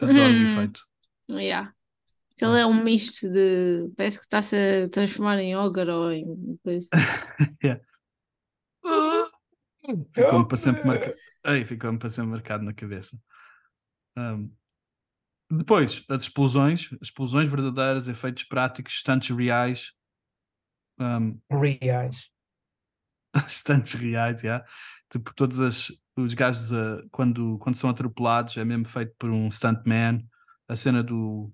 adoro 0.00 0.18
o 0.18 0.36
Hum. 0.36 0.42
efeito. 0.44 0.80
Yeah. 1.30 1.72
Ele 2.42 2.58
é 2.58 2.64
um 2.66 2.82
misto 2.82 3.28
de. 3.30 3.90
Parece 3.96 4.18
que 4.18 4.24
está-se 4.24 4.56
a 4.56 4.88
transformar 4.88 5.38
em 5.40 5.54
ogre 5.56 5.90
ou 5.90 6.10
em 6.10 6.58
coisa. 6.64 6.88
Ficou-me 10.14 10.46
para 10.48 10.56
sempre 10.56 10.84
marcado. 10.86 11.14
Ei, 11.44 11.64
ficou-me 11.64 11.98
para 11.98 12.10
sempre 12.10 12.32
marcado 12.32 12.64
na 12.64 12.72
cabeça. 12.72 13.18
Ahm, 14.16 14.50
depois, 15.50 16.04
as 16.08 16.22
explosões, 16.22 16.90
explosões 17.02 17.50
verdadeiras, 17.50 18.06
efeitos 18.08 18.44
práticos, 18.44 18.98
stunts 18.98 19.30
reais. 19.36 19.92
ahm, 20.98 21.40
Reais. 21.50 22.30
stunts 23.48 23.94
reais, 23.94 24.42
já. 24.42 24.64
Tipo, 25.10 25.34
todos 25.34 25.60
as, 25.60 25.88
os 26.16 26.34
gajos 26.34 26.70
quando, 27.10 27.58
quando 27.58 27.76
são 27.76 27.90
atropelados 27.90 28.56
é 28.56 28.64
mesmo 28.64 28.86
feito 28.86 29.14
por 29.18 29.30
um 29.30 29.50
stuntman. 29.50 30.24
A 30.68 30.76
cena 30.76 31.02
do 31.02 31.52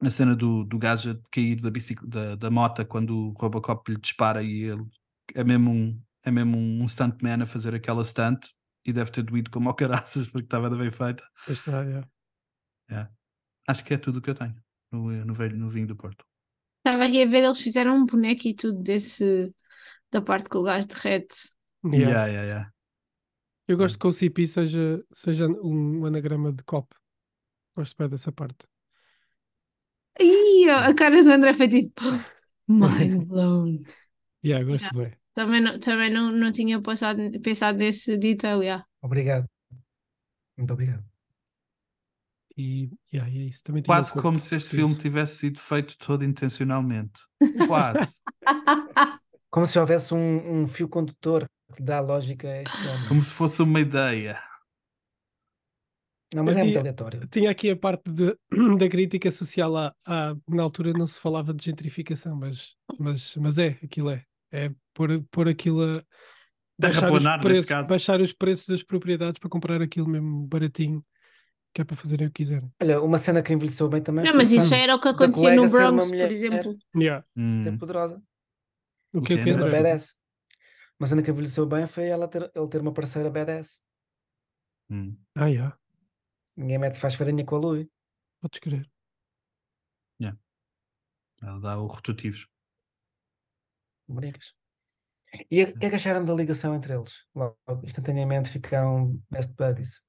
a 0.00 0.10
cena 0.10 0.36
do, 0.36 0.64
do 0.64 0.78
gajo 0.78 1.10
a 1.12 1.16
cair 1.30 1.60
da, 1.60 1.70
da, 2.04 2.36
da 2.36 2.50
moto 2.50 2.84
quando 2.86 3.30
o 3.30 3.32
Robocop 3.32 3.90
lhe 3.90 3.98
dispara 3.98 4.42
e 4.42 4.64
ele 4.64 4.84
é 5.34 5.42
mesmo 5.42 5.70
um, 5.70 6.02
é 6.24 6.30
mesmo 6.30 6.56
um 6.58 6.86
stuntman 6.86 7.42
a 7.42 7.46
fazer 7.46 7.74
aquela 7.74 8.04
stunt 8.04 8.46
e 8.84 8.92
deve 8.92 9.10
ter 9.10 9.22
doído 9.22 9.50
como 9.50 9.68
ao 9.68 9.74
caraças 9.74 10.26
porque 10.28 10.46
estava 10.46 10.70
bem 10.70 10.90
feita. 10.90 11.24
Pois 11.44 11.58
está, 11.58 11.82
yeah. 11.82 13.10
Acho 13.66 13.84
que 13.84 13.94
é 13.94 13.98
tudo 13.98 14.18
o 14.18 14.22
que 14.22 14.30
eu 14.30 14.34
tenho 14.34 14.54
no, 14.92 15.10
no, 15.24 15.34
velho, 15.34 15.56
no 15.56 15.68
vinho 15.68 15.86
do 15.86 15.96
Porto. 15.96 16.24
Estava 16.78 17.04
aqui 17.04 17.22
a 17.22 17.26
ver, 17.26 17.44
eles 17.44 17.60
fizeram 17.60 17.96
um 17.96 18.06
boneco 18.06 18.46
e 18.46 18.54
tudo 18.54 18.82
desse. 18.82 19.52
da 20.12 20.20
parte 20.20 20.50
que 20.50 20.56
o 20.56 20.62
gás 20.62 20.86
derrete. 20.86 21.36
Yeah. 21.84 22.08
Yeah, 22.08 22.26
yeah, 22.26 22.46
yeah. 22.46 22.70
Eu 23.66 23.78
gosto 23.78 23.98
que 23.98 24.06
o 24.06 24.12
CP 24.12 24.46
seja, 24.46 25.02
seja 25.12 25.46
um 25.48 26.04
anagrama 26.04 26.52
de 26.52 26.62
copo. 26.64 26.94
Gosto 27.74 27.96
bem 27.96 28.08
dessa 28.08 28.30
parte. 28.30 28.66
Ih, 30.20 30.68
a 30.70 30.94
cara 30.94 31.24
do 31.24 31.30
André 31.30 31.54
foi 31.54 31.68
tipo. 31.68 32.02
Mind 32.68 33.24
blown. 33.26 33.82
Yeah, 34.44 34.62
gosto 34.62 34.92
bem. 34.92 35.23
Também 35.34 35.60
não, 35.60 35.78
também 35.78 36.10
não, 36.12 36.30
não 36.30 36.52
tinha 36.52 36.80
passado, 36.80 37.18
pensado 37.42 37.76
nesse 37.78 38.16
detail, 38.16 38.62
yeah. 38.62 38.86
Obrigado. 39.02 39.46
Muito 40.56 40.72
obrigado. 40.72 41.04
E, 42.56 42.88
yeah, 43.12 43.28
e 43.30 43.38
é 43.40 43.42
isso. 43.46 43.64
Também 43.64 43.82
Quase 43.82 44.12
como 44.12 44.38
se 44.38 44.54
este 44.54 44.70
filme 44.70 44.94
tivesse 44.96 45.38
sido 45.38 45.58
feito 45.58 45.98
todo 45.98 46.24
intencionalmente. 46.24 47.20
Quase. 47.66 48.14
Como 49.50 49.66
se 49.66 49.78
houvesse 49.78 50.14
um, 50.14 50.60
um 50.60 50.68
fio 50.68 50.88
condutor 50.88 51.46
que 51.74 51.82
dá 51.82 51.98
lógica 52.00 52.48
a 52.48 52.62
este 52.62 52.76
filme. 52.76 53.08
como 53.08 53.24
se 53.24 53.32
fosse 53.32 53.60
uma 53.60 53.80
ideia. 53.80 54.40
Não, 56.32 56.44
mas 56.44 56.54
Eu 56.54 56.60
é 56.60 56.64
muito 56.64 56.72
tinha- 56.74 56.80
aleatório. 56.82 57.26
Tinha 57.28 57.50
aqui 57.50 57.70
a 57.70 57.76
parte 57.76 58.10
de- 58.10 58.36
da 58.78 58.88
crítica 58.88 59.30
social. 59.32 59.76
À, 59.76 59.94
à- 60.06 60.36
na 60.48 60.62
altura 60.62 60.92
não 60.92 61.06
se 61.08 61.18
falava 61.18 61.52
de 61.52 61.64
gentrificação, 61.64 62.36
mas, 62.36 62.76
mas, 62.98 63.34
mas 63.36 63.58
é, 63.58 63.78
aquilo 63.82 64.10
é. 64.10 64.24
É 64.54 64.70
pôr, 64.94 65.22
pôr 65.30 65.48
aquilo 65.48 65.82
a. 65.82 66.04
Baixar 66.78 67.10
os, 67.10 67.22
preços, 67.40 67.66
caso. 67.66 67.88
baixar 67.88 68.20
os 68.20 68.32
preços 68.32 68.66
das 68.66 68.82
propriedades 68.82 69.38
para 69.38 69.50
comprar 69.50 69.80
aquilo 69.80 70.08
mesmo 70.08 70.46
baratinho, 70.46 71.04
que 71.72 71.82
é 71.82 71.84
para 71.84 71.96
fazerem 71.96 72.26
o 72.26 72.30
que 72.30 72.42
quiserem. 72.42 72.68
Olha, 72.82 73.00
uma 73.00 73.18
cena 73.18 73.42
que 73.42 73.52
envelheceu 73.52 73.88
bem 73.88 74.02
também 74.02 74.24
Não, 74.24 74.32
foi 74.32 74.40
mas 74.40 74.52
isso 74.52 74.68
já 74.68 74.76
era 74.76 74.94
o 74.94 75.00
que 75.00 75.08
acontecia 75.08 75.54
no 75.54 75.68
Bronx, 75.68 76.10
mulher 76.10 76.26
por 76.26 76.32
exemplo. 76.32 76.78
Yeah. 76.96 77.24
Hum. 77.36 77.78
poderosa. 77.78 78.20
O 79.12 79.22
que 79.22 79.34
é 79.34 79.36
que 79.36 79.50
é 79.50 79.98
Ser 79.98 80.14
uma 80.98 81.06
cena 81.08 81.22
que 81.22 81.30
envelheceu 81.30 81.66
bem 81.66 81.86
foi 81.86 82.06
ela 82.06 82.26
ter, 82.26 82.50
ele 82.54 82.68
ter 82.68 82.80
uma 82.80 82.92
parceira 82.92 83.30
badass. 83.30 83.82
Hum. 84.90 85.16
Ah, 85.34 85.46
yeah. 85.46 85.76
Ninguém 86.56 86.78
mete, 86.78 86.98
faz 86.98 87.14
farinha 87.14 87.44
com 87.44 87.56
a 87.56 87.58
Louis. 87.58 87.86
Podes 88.40 88.60
crer. 88.60 88.88
Ela 91.44 91.60
dá 91.60 91.78
o 91.78 91.86
rotativos. 91.86 92.48
Brincas. 94.08 94.54
E 95.50 95.64
o 95.64 95.78
que 95.78 95.86
é 95.86 95.90
que 95.90 95.96
acharam 95.96 96.24
da 96.24 96.34
ligação 96.34 96.74
entre 96.74 96.94
eles? 96.94 97.24
Logo, 97.34 97.56
instantaneamente 97.82 98.50
ficaram 98.50 99.20
best 99.30 99.54
buddies. 99.56 100.04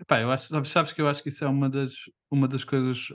Epá, 0.00 0.20
eu 0.20 0.30
acho, 0.30 0.48
sabes, 0.48 0.70
sabes 0.70 0.92
que 0.92 1.00
eu 1.00 1.08
acho 1.08 1.22
que 1.22 1.28
isso 1.28 1.44
é 1.44 1.48
uma 1.48 1.68
das, 1.68 1.92
uma 2.30 2.46
das 2.46 2.64
coisas. 2.64 3.08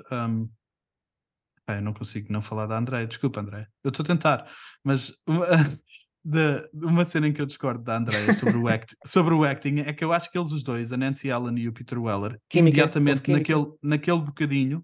epá, 1.61 1.77
eu 1.77 1.81
não 1.81 1.93
consigo 1.93 2.31
não 2.31 2.41
falar 2.41 2.67
da 2.67 2.77
André, 2.77 3.05
desculpa, 3.05 3.39
André. 3.41 3.67
Eu 3.83 3.89
estou 3.89 4.03
a 4.03 4.07
tentar, 4.07 4.51
mas 4.83 5.13
uma, 5.25 5.45
de, 6.23 6.69
uma 6.73 7.05
cena 7.05 7.27
em 7.27 7.33
que 7.33 7.41
eu 7.41 7.45
discordo 7.45 7.83
da 7.83 7.97
André 7.97 8.33
sobre 8.33 8.57
o, 8.57 8.67
act, 8.67 8.95
sobre 9.05 9.33
o 9.33 9.43
acting 9.43 9.79
é 9.79 9.93
que 9.93 10.03
eu 10.03 10.11
acho 10.11 10.31
que 10.31 10.37
eles 10.37 10.51
os 10.51 10.63
dois, 10.63 10.91
a 10.91 10.97
Nancy 10.97 11.31
Allen 11.31 11.57
e 11.59 11.67
o 11.67 11.73
Peter 11.73 11.97
Weller, 11.97 12.39
Química, 12.49 12.77
imediatamente 12.77 13.31
naquele, 13.31 13.65
naquele 13.81 14.19
bocadinho 14.19 14.83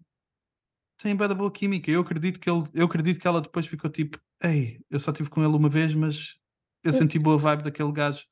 têm 1.02 1.16
bem 1.16 1.28
da 1.28 1.36
boa 1.36 1.52
química. 1.52 1.92
Eu 1.92 2.02
acredito, 2.02 2.40
que 2.40 2.50
ele, 2.50 2.64
eu 2.74 2.86
acredito 2.86 3.20
que 3.20 3.28
ela 3.28 3.42
depois 3.42 3.68
ficou 3.68 3.90
tipo: 3.90 4.20
Ei, 4.44 4.80
eu 4.90 5.00
só 5.00 5.12
estive 5.12 5.30
com 5.30 5.44
ele 5.44 5.56
uma 5.56 5.70
vez, 5.70 5.94
mas 5.94 6.36
eu 6.84 6.94
senti 6.94 7.18
boa 7.18 7.38
vibe 7.38 7.64
daquele 7.64 7.92
gajo. 7.92 8.24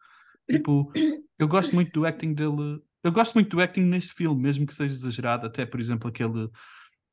Tipo, 0.50 0.92
eu 1.40 1.48
gosto 1.48 1.74
muito 1.76 1.92
do 1.94 2.06
acting 2.06 2.34
dele. 2.34 2.82
Eu 3.04 3.12
gosto 3.12 3.34
muito 3.36 3.50
do 3.50 3.62
acting 3.62 3.82
neste 3.84 4.14
filme, 4.14 4.42
mesmo 4.42 4.66
que 4.66 4.76
seja 4.76 4.94
exagerado. 4.94 5.48
Até, 5.48 5.66
por 5.66 5.80
exemplo, 5.80 6.10
aquele, 6.10 6.50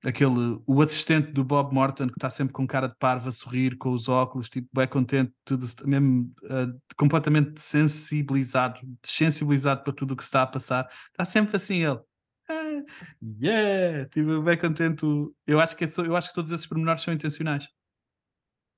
aquele 0.05 0.61
o 0.67 0.83
assistente 0.83 1.33
do 1.33 1.45
Bob 1.45 1.75
Morton 1.75 2.09
que 2.09 2.15
está 2.15 2.31
sempre 2.31 2.53
com 2.55 2.67
cara 2.67 2.89
de 2.89 2.97
parvo 2.99 3.29
a 3.29 3.33
sorrir, 3.33 3.77
com 3.79 3.93
os 3.93 4.09
óculos, 4.09 4.49
tipo, 4.51 4.69
bem 4.75 4.89
contente, 4.89 5.33
tudo, 5.45 5.67
mesmo 5.87 6.33
ah, 6.51 6.69
completamente 6.97 7.61
sensibilizado, 7.61 8.81
sensibilizado 9.05 9.85
para 9.85 9.93
tudo 9.95 10.15
o 10.15 10.17
que 10.17 10.23
está 10.25 10.43
a 10.43 10.47
passar. 10.47 10.89
Está 11.13 11.25
sempre 11.25 11.57
assim 11.57 11.85
ele. 11.85 12.01
"Ah, 12.49 12.83
yeah! 13.41 14.09
Tipo, 14.11 14.43
bem 14.43 14.59
contente. 14.59 15.05
Eu 15.47 15.61
acho, 15.61 15.77
que 15.77 15.85
é 15.85 15.89
só- 15.89 16.05
eu 16.05 16.17
acho 16.17 16.29
que 16.31 16.35
todos 16.35 16.51
esses 16.53 16.67
pormenores 16.67 17.03
são 17.03 17.15
intencionais. 17.15 17.69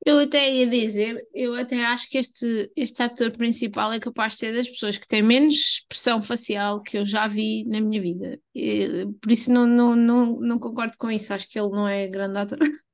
Eu 0.04 0.18
até 0.18 0.52
ia 0.52 0.66
dizer, 0.66 1.24
eu 1.32 1.54
até 1.54 1.84
acho 1.84 2.10
que 2.10 2.18
este, 2.18 2.70
este 2.74 3.02
ator 3.02 3.30
principal 3.30 3.92
é 3.92 4.00
capaz 4.00 4.32
de 4.32 4.40
ser 4.40 4.52
das 4.52 4.68
pessoas 4.68 4.96
que 4.96 5.06
têm 5.06 5.22
menos 5.22 5.54
expressão 5.54 6.20
facial 6.20 6.82
que 6.82 6.98
eu 6.98 7.04
já 7.04 7.28
vi 7.28 7.64
na 7.68 7.80
minha 7.80 8.02
vida. 8.02 8.40
E, 8.52 9.06
por 9.20 9.30
isso 9.30 9.52
não, 9.52 9.64
não, 9.64 9.94
não, 9.94 10.40
não 10.40 10.58
concordo 10.58 10.96
com 10.98 11.08
isso. 11.08 11.32
Acho 11.32 11.48
que 11.48 11.58
ele 11.58 11.70
não 11.70 11.86
é 11.86 12.08
grande 12.08 12.36
ator. 12.36 12.58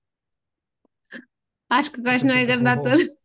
Acho 1.70 1.92
que 1.92 2.00
o 2.00 2.02
gajo 2.02 2.26
não 2.26 2.34
é 2.34 2.40
que 2.40 2.46
grande 2.46 2.68
ator. 2.68 3.17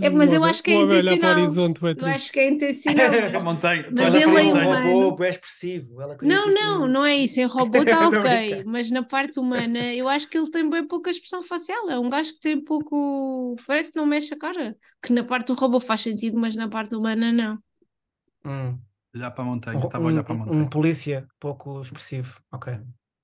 É, 0.00 0.10
mas 0.10 0.32
eu 0.32 0.44
acho 0.44 0.62
que 0.62 0.70
é 0.70 0.74
intencional. 0.74 1.38
horizonte, 1.38 1.80
vai 1.80 1.94
Eu 1.98 2.06
acho 2.06 2.32
que 2.32 2.40
é 2.40 2.50
intencional. 2.50 3.06
A 3.36 3.40
montanha. 3.40 3.84
Mas 3.90 4.00
ela 4.14 4.16
ele 4.16 4.24
é 4.24 4.28
um 4.28 4.50
humano. 4.62 4.88
robô 4.92 5.16
bué 5.16 5.30
expressivo. 5.30 6.00
Ela 6.02 6.16
Não, 6.22 6.46
não, 6.52 6.86
não 6.86 7.04
é 7.04 7.16
isso. 7.16 7.40
Em 7.40 7.46
robô 7.46 7.78
está 7.82 8.08
ok, 8.08 8.64
mas 8.64 8.90
na 8.90 9.02
parte 9.02 9.38
humana 9.40 9.92
eu 9.94 10.08
acho 10.08 10.28
que 10.28 10.36
ele 10.36 10.50
tem 10.50 10.68
bem 10.68 10.86
pouca 10.86 11.10
expressão 11.10 11.42
facial. 11.42 11.88
É 11.90 11.98
um 11.98 12.10
gajo 12.10 12.32
que 12.34 12.40
tem 12.40 12.62
pouco. 12.62 13.56
Parece 13.66 13.90
que 13.92 13.98
não 13.98 14.06
mexe 14.06 14.34
a 14.34 14.38
cara. 14.38 14.76
Que 15.02 15.12
na 15.12 15.24
parte 15.24 15.48
do 15.48 15.54
robô 15.54 15.80
faz 15.80 16.00
sentido, 16.02 16.38
mas 16.38 16.54
na 16.56 16.68
parte 16.68 16.94
humana 16.94 17.32
não. 17.32 17.58
Hum. 18.44 18.78
Olhar 19.14 19.30
para 19.30 19.42
a 19.42 19.46
montanha. 19.46 19.78
Um, 19.78 19.84
Estava 19.84 20.04
a 20.04 20.06
olhar 20.06 20.22
para 20.22 20.32
a 20.34 20.36
um- 20.36 20.38
montanha. 20.40 20.62
um 20.64 20.68
polícia 20.68 21.26
pouco 21.40 21.80
expressivo. 21.80 22.40
Ok. 22.52 22.78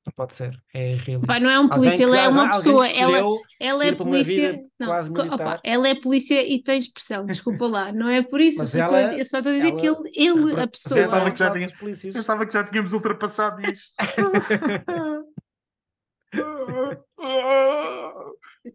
Não 0.06 0.12
pode 0.14 0.34
ser. 0.34 0.54
É 0.74 0.96
realista. 0.96 1.32
Pá, 1.32 1.40
não 1.40 1.48
é 1.50 1.58
um 1.58 1.66
polícia, 1.68 2.02
ele 2.02 2.16
é 2.16 2.28
uma 2.28 2.50
pessoa. 2.50 2.86
Ela, 2.88 3.18
ela 3.58 3.84
é 3.86 3.94
polícia. 3.94 4.60
Não, 4.78 4.88
opa, 5.32 5.60
ela 5.64 5.88
é 5.88 5.94
polícia 5.94 6.46
e 6.46 6.62
tem 6.62 6.78
expressão. 6.78 7.24
Desculpa 7.26 7.66
lá. 7.66 7.90
Não 7.92 8.08
é 8.08 8.22
por 8.22 8.38
isso. 8.40 8.58
Eu 8.58 8.62
Mas 8.64 8.70
só 8.70 8.78
estou 8.80 8.96
a- 8.96 9.00
ela- 9.00 9.14
eu 9.18 9.24
só 9.24 9.38
estou 9.38 9.52
a 9.52 9.56
dizer 9.56 9.68
ela 9.70 9.80
que 9.80 9.86
ele, 9.86 10.10
ele 10.14 10.60
a 10.60 10.66
pessoa. 10.66 11.00
Pensava 11.00 11.30
que 11.30 11.38
já 11.38 11.50
tinha-. 11.52 12.12
Pensava 12.12 12.46
que 12.46 12.52
já 12.52 12.64
tínhamos 12.64 12.92
ultrapassado 12.92 13.62
isto. 13.62 13.92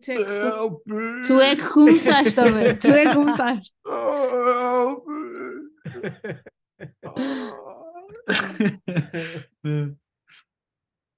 Tu 0.01 0.11
é 0.11 0.15
que, 0.15 1.23
tu 1.27 1.39
é 1.41 1.55
que 1.55 1.67
começaste, 1.69 2.39
homem. 2.39 2.75
Tu 2.77 2.87
é 2.87 3.07
que 3.07 3.13
começaste. 3.13 3.71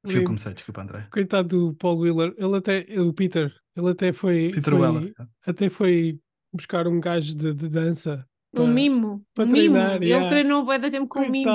Fui 0.05 0.15
eu 0.15 0.19
Sim. 0.19 0.25
comecei, 0.25 0.53
desculpa, 0.53 0.81
André. 0.81 1.07
Coitado 1.11 1.47
do 1.47 1.73
Paul 1.75 1.99
Wheeler, 1.99 2.33
ele 2.37 2.55
até, 2.57 2.85
o 2.99 3.13
Peter, 3.13 3.53
ele 3.75 3.89
até 3.89 4.11
foi, 4.11 4.51
Peter 4.53 4.73
foi- 4.73 4.79
Weller. 4.81 5.13
até 5.45 5.69
foi 5.69 6.19
buscar 6.53 6.87
um 6.87 6.99
gajo 6.99 7.35
de, 7.35 7.53
de 7.53 7.69
dança. 7.69 8.25
Um 8.53 8.57
para- 8.63 8.67
mimo. 8.67 9.23
para 9.33 9.43
um 9.45 9.47
mimo. 9.47 9.75
treinar, 9.75 9.95
Ele 9.97 10.05
yeah. 10.07 10.27
treinou 10.29 10.65
bué 10.65 10.79
da 10.79 10.89
tempo 10.89 11.07
com 11.07 11.19
um 11.21 11.29
mimo. 11.29 11.49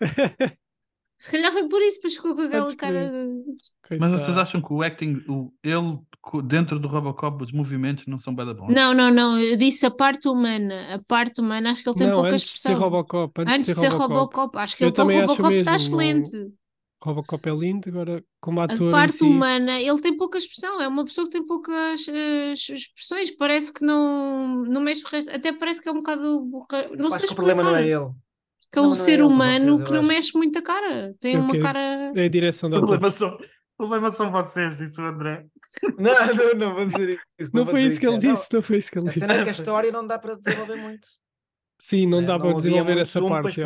Se 1.18 1.30
calhar 1.32 1.52
foi 1.52 1.68
por 1.68 1.82
isso, 1.82 1.96
depois 1.96 2.14
ficou 2.14 2.34
com 2.34 2.40
aquela 2.42 2.74
cara. 2.76 3.12
Mas 3.98 4.10
vocês 4.12 4.38
acham 4.38 4.62
que 4.62 4.72
o 4.72 4.82
acting, 4.82 5.22
o, 5.28 5.52
ele 5.62 5.98
dentro 6.44 6.78
do 6.78 6.88
Robocop, 6.88 7.42
os 7.42 7.52
movimentos 7.52 8.06
não 8.06 8.16
são 8.16 8.34
bem 8.34 8.46
da 8.46 8.54
bons? 8.54 8.72
Não, 8.72 8.94
não, 8.94 9.10
não. 9.12 9.38
Eu 9.38 9.54
disse 9.58 9.84
a 9.84 9.90
parte 9.90 10.26
humana. 10.28 10.94
A 10.94 10.98
parte 11.06 11.42
humana, 11.42 11.72
acho 11.72 11.82
que 11.82 11.90
ele 11.90 11.98
tem 11.98 12.06
Não, 12.06 12.14
pouca 12.14 12.30
antes 12.30 12.40
de 12.44 12.48
ser 12.52 12.56
expressão. 12.70 12.80
Robocop, 12.80 13.40
antes, 13.42 13.54
Antes 13.54 13.74
de 13.74 13.80
ser 13.80 13.88
Robocop. 13.88 14.56
Acho 14.56 14.76
que 14.78 14.84
Eu 14.84 14.88
ele 14.88 14.94
para 14.94 15.04
o 15.04 15.20
Robocop 15.26 15.54
está 15.54 15.76
excelente. 15.76 16.30
Robocop 17.02 17.48
é 17.48 17.52
lindo, 17.54 17.88
agora 17.88 18.22
como 18.40 18.60
A 18.60 18.64
ator 18.64 18.88
em 18.88 18.90
parte 18.90 19.16
si, 19.18 19.24
humana, 19.24 19.80
ele 19.80 20.00
tem 20.00 20.16
pouca 20.16 20.38
expressão. 20.38 20.80
É 20.80 20.88
uma 20.88 21.04
pessoa 21.04 21.26
que 21.26 21.32
tem 21.32 21.44
poucas 21.46 22.06
eh, 22.08 22.52
expressões. 22.52 23.30
Parece 23.30 23.72
que 23.72 23.84
não, 23.84 24.64
não 24.64 24.80
mexe 24.80 25.04
o 25.04 25.08
resto. 25.08 25.30
Até 25.30 25.52
parece 25.52 25.80
que 25.80 25.88
é 25.88 25.92
um 25.92 25.96
bocado. 26.02 26.46
Não 26.98 27.10
sei 27.10 27.26
que 27.26 27.32
o 27.32 27.36
problema 27.36 27.62
não 27.62 27.76
é 27.76 27.86
ele. 27.88 28.10
Que 28.72 28.78
é 28.78 28.82
Não, 28.82 28.88
um 28.90 28.94
não 28.94 28.96
é 28.96 28.98
ser 29.04 29.22
humano 29.22 29.76
vocês, 29.76 29.88
que 29.88 29.92
não 29.94 30.00
acho. 30.00 30.08
mexe 30.08 30.36
muito 30.38 30.58
a 30.58 30.62
cara. 30.62 31.14
Tem 31.20 31.34
É 31.34 31.38
o 31.38 31.42
uma 31.42 31.58
cara. 31.58 32.12
é 32.14 32.24
a 32.24 32.28
direção 32.28 32.70
da 32.70 32.76
O 32.76 32.80
problema 32.80 33.10
são, 33.10 33.28
o 33.34 33.76
problema 33.76 34.10
são 34.10 34.30
vocês, 34.30 34.76
disse 34.76 35.00
o 35.00 35.04
André. 35.06 35.46
Não, 35.98 36.12
não, 36.34 36.54
não 36.56 36.74
vou 36.74 36.86
dizer 36.86 37.20
isso. 37.38 37.50
Não 37.54 37.64
vou 37.64 37.72
foi 37.72 37.82
isso 37.82 37.98
que 38.00 38.06
ele 38.06 38.18
Não, 38.18 38.34
disse, 38.34 38.48
não 38.52 38.62
foi 38.62 38.78
isso 38.78 38.90
que 38.90 38.98
ele 38.98 39.06
A 39.08 39.12
disse. 39.12 39.20
cena 39.20 39.34
é 39.34 39.42
que 39.42 39.48
a 39.48 39.52
história 39.52 39.92
não 39.92 40.06
dá 40.06 40.18
para 40.18 40.34
desenvolver 40.34 40.76
muito. 40.76 41.06
Sim, 41.80 42.06
não 42.06 42.20
né? 42.20 42.26
dá 42.26 42.38
para 42.38 42.52
desenvolver 42.54 42.98
essa 42.98 43.20
parte. 43.20 43.60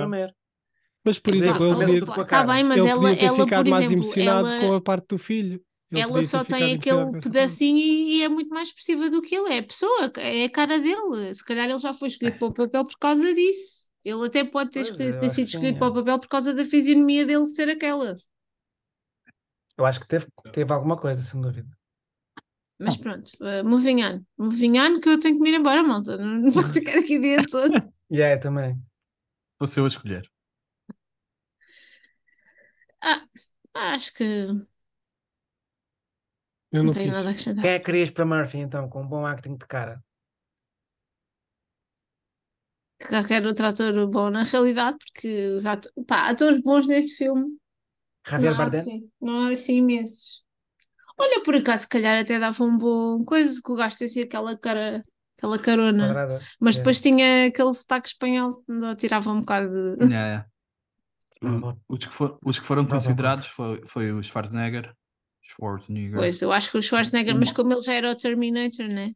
Mas, 1.05 1.19
por 1.19 1.35
dizer, 1.35 1.51
exemplo, 1.51 1.83
ele 1.83 1.99
Está 1.99 2.25
cara. 2.25 2.53
bem, 2.55 2.65
mas 2.65 2.79
ele 2.79 2.89
ela, 2.89 3.01
podia 3.01 3.17
ter 3.19 3.25
ela 3.27 3.45
ficado 3.45 3.65
por 3.65 3.71
mais 3.71 3.85
exemplo, 3.85 4.05
emocionado 4.05 4.49
ela, 4.49 4.61
com 4.61 4.75
a 4.75 4.81
parte 4.81 5.07
do 5.09 5.19
filho. 5.19 5.63
Ele 5.93 6.01
ela 6.01 6.23
só 6.25 6.43
tem 6.43 6.75
aquele 6.75 7.21
pedacinho 7.21 7.77
e, 7.77 8.17
e 8.17 8.23
é 8.23 8.29
muito 8.29 8.49
mais 8.49 8.69
expressiva 8.69 9.11
do 9.11 9.21
que 9.21 9.35
ele. 9.35 9.55
É 9.55 9.59
a 9.59 9.63
pessoa, 9.63 10.13
é 10.17 10.45
a 10.45 10.51
cara 10.51 10.79
dele. 10.79 11.35
Se 11.35 11.45
calhar 11.45 11.69
ele 11.69 11.79
já 11.79 11.93
foi 11.93 12.09
escolhido 12.09 12.39
para 12.39 12.49
o 12.49 12.55
papel 12.55 12.85
por 12.85 12.99
causa 12.99 13.35
disso. 13.35 13.85
Ele 14.03 14.27
até 14.27 14.45
pode 14.45 14.71
ter, 14.71 14.85
Pois, 14.85 14.97
ter 14.97 15.31
sido 15.31 15.47
escolhido 15.47 15.77
é. 15.77 15.79
para 15.79 15.89
o 15.89 15.95
papel 15.95 16.19
por 16.19 16.29
causa 16.29 16.55
da 16.55 16.65
fisionomia 16.65 17.27
dele 17.27 17.45
de 17.45 17.55
ser 17.55 17.69
aquela. 17.69 18.17
Eu 19.77 19.85
acho 19.85 20.01
que 20.01 20.09
teve, 20.09 20.27
teve 20.53 20.73
alguma 20.73 20.97
coisa, 20.97 21.21
sem 21.21 21.41
dúvida. 21.41 21.69
Mas 22.79 22.97
pronto, 22.97 23.31
uh, 23.41 23.67
moving 23.67 24.05
on. 24.05 24.25
Moving 24.39 24.79
on 24.79 25.01
que 25.01 25.09
eu 25.09 25.21
tenho 25.21 25.37
que 25.37 25.43
me 25.43 25.51
ir 25.51 25.59
embora, 25.59 25.83
malta. 25.83 26.17
Não, 26.17 26.51
posso 26.53 26.73
ficar 26.75 26.99
aqui 26.99 27.19
o 27.19 27.21
dia 27.21 27.39
todo. 27.51 27.73
E 28.11 28.21
é, 28.21 28.37
também. 28.37 28.79
Se 28.83 29.57
fosse 29.59 29.81
eu 29.81 29.85
a 29.85 29.89
escolher. 29.89 30.34
Ah, 33.75 33.95
acho 33.95 34.13
que 34.15 34.25
Eu 36.71 36.83
não 36.83 36.91
não 36.91 36.93
tenho 36.93 37.11
fiz. 37.11 37.15
nada 37.15 37.29
a 37.29 37.33
acrescentar. 37.33 37.67
Quem 37.67 37.71
é 37.71 37.79
que 37.79 37.87
querias 37.87 38.11
para 38.11 38.27
Murphy, 38.27 38.59
então, 38.59 38.89
com 38.89 39.03
um 39.03 39.09
bom 39.09 39.25
acting 39.27 39.57
de 39.57 39.67
cara? 39.67 40.03
Que 42.99 43.07
qualquer 43.09 43.47
outro 43.47 43.67
ator 43.67 43.95
bom 44.15 44.31
na 44.31 44.43
realidade, 44.45 44.97
porque 44.99 45.29
os 45.57 45.67
ato- 45.67 45.91
pá, 46.07 46.29
atores 46.31 46.61
bons 46.63 46.87
neste 46.87 47.17
filme 47.17 47.47
Javier 48.29 48.55
não 48.55 48.59
Bardem? 48.59 48.91
assim, 48.91 49.11
não 49.21 49.41
há 49.47 49.53
assim 49.53 49.77
imensos. 49.79 50.45
Olha, 51.19 51.43
por 51.45 51.55
acaso, 51.57 51.85
se 51.85 51.89
calhar 51.91 52.21
até 52.21 52.39
dava 52.39 52.65
um 52.65 52.79
bom 52.79 53.25
coisa, 53.25 53.61
que 53.65 53.73
o 53.73 53.77
gajo 53.77 53.99
tem 53.99 54.07
assim 54.07 54.23
aquela 54.23 54.59
cara, 54.59 55.03
aquela 55.39 55.59
carona, 55.61 56.19
Quadrada? 56.19 56.49
mas 56.61 56.77
É. 56.77 56.79
depois 56.79 57.01
tinha 57.01 57.47
aquele 57.49 57.75
sotaque 57.75 58.09
espanhol, 58.09 58.51
onde 58.69 58.97
tirava 58.97 59.31
um 59.33 59.41
bocado 59.41 59.97
de. 59.99 60.09
Yeah, 60.09 60.47
yeah. 61.45 61.67
O- 61.69 61.95
Os 61.95 61.99
que, 62.05 62.13
for- 62.13 62.39
os 62.45 62.59
que 62.59 62.65
foram 62.67 62.85
considerados 62.87 63.47
foi, 63.47 63.81
foi 63.87 64.13
o 64.13 64.23
Schwarzenegger. 64.23 64.95
Schwarzenegger. 65.43 66.17
Pois, 66.19 66.41
eu 66.43 66.53
acho 66.53 66.71
que 66.71 66.79
o 66.79 66.83
Schwarzenegger, 66.83 67.37
mas 67.39 67.49
Uma- 67.51 67.55
como 67.57 67.73
ele 67.73 67.81
já 67.83 67.93
era 67.95 68.11
o 68.11 68.17
Terminator, 68.17 68.87
né? 68.89 69.13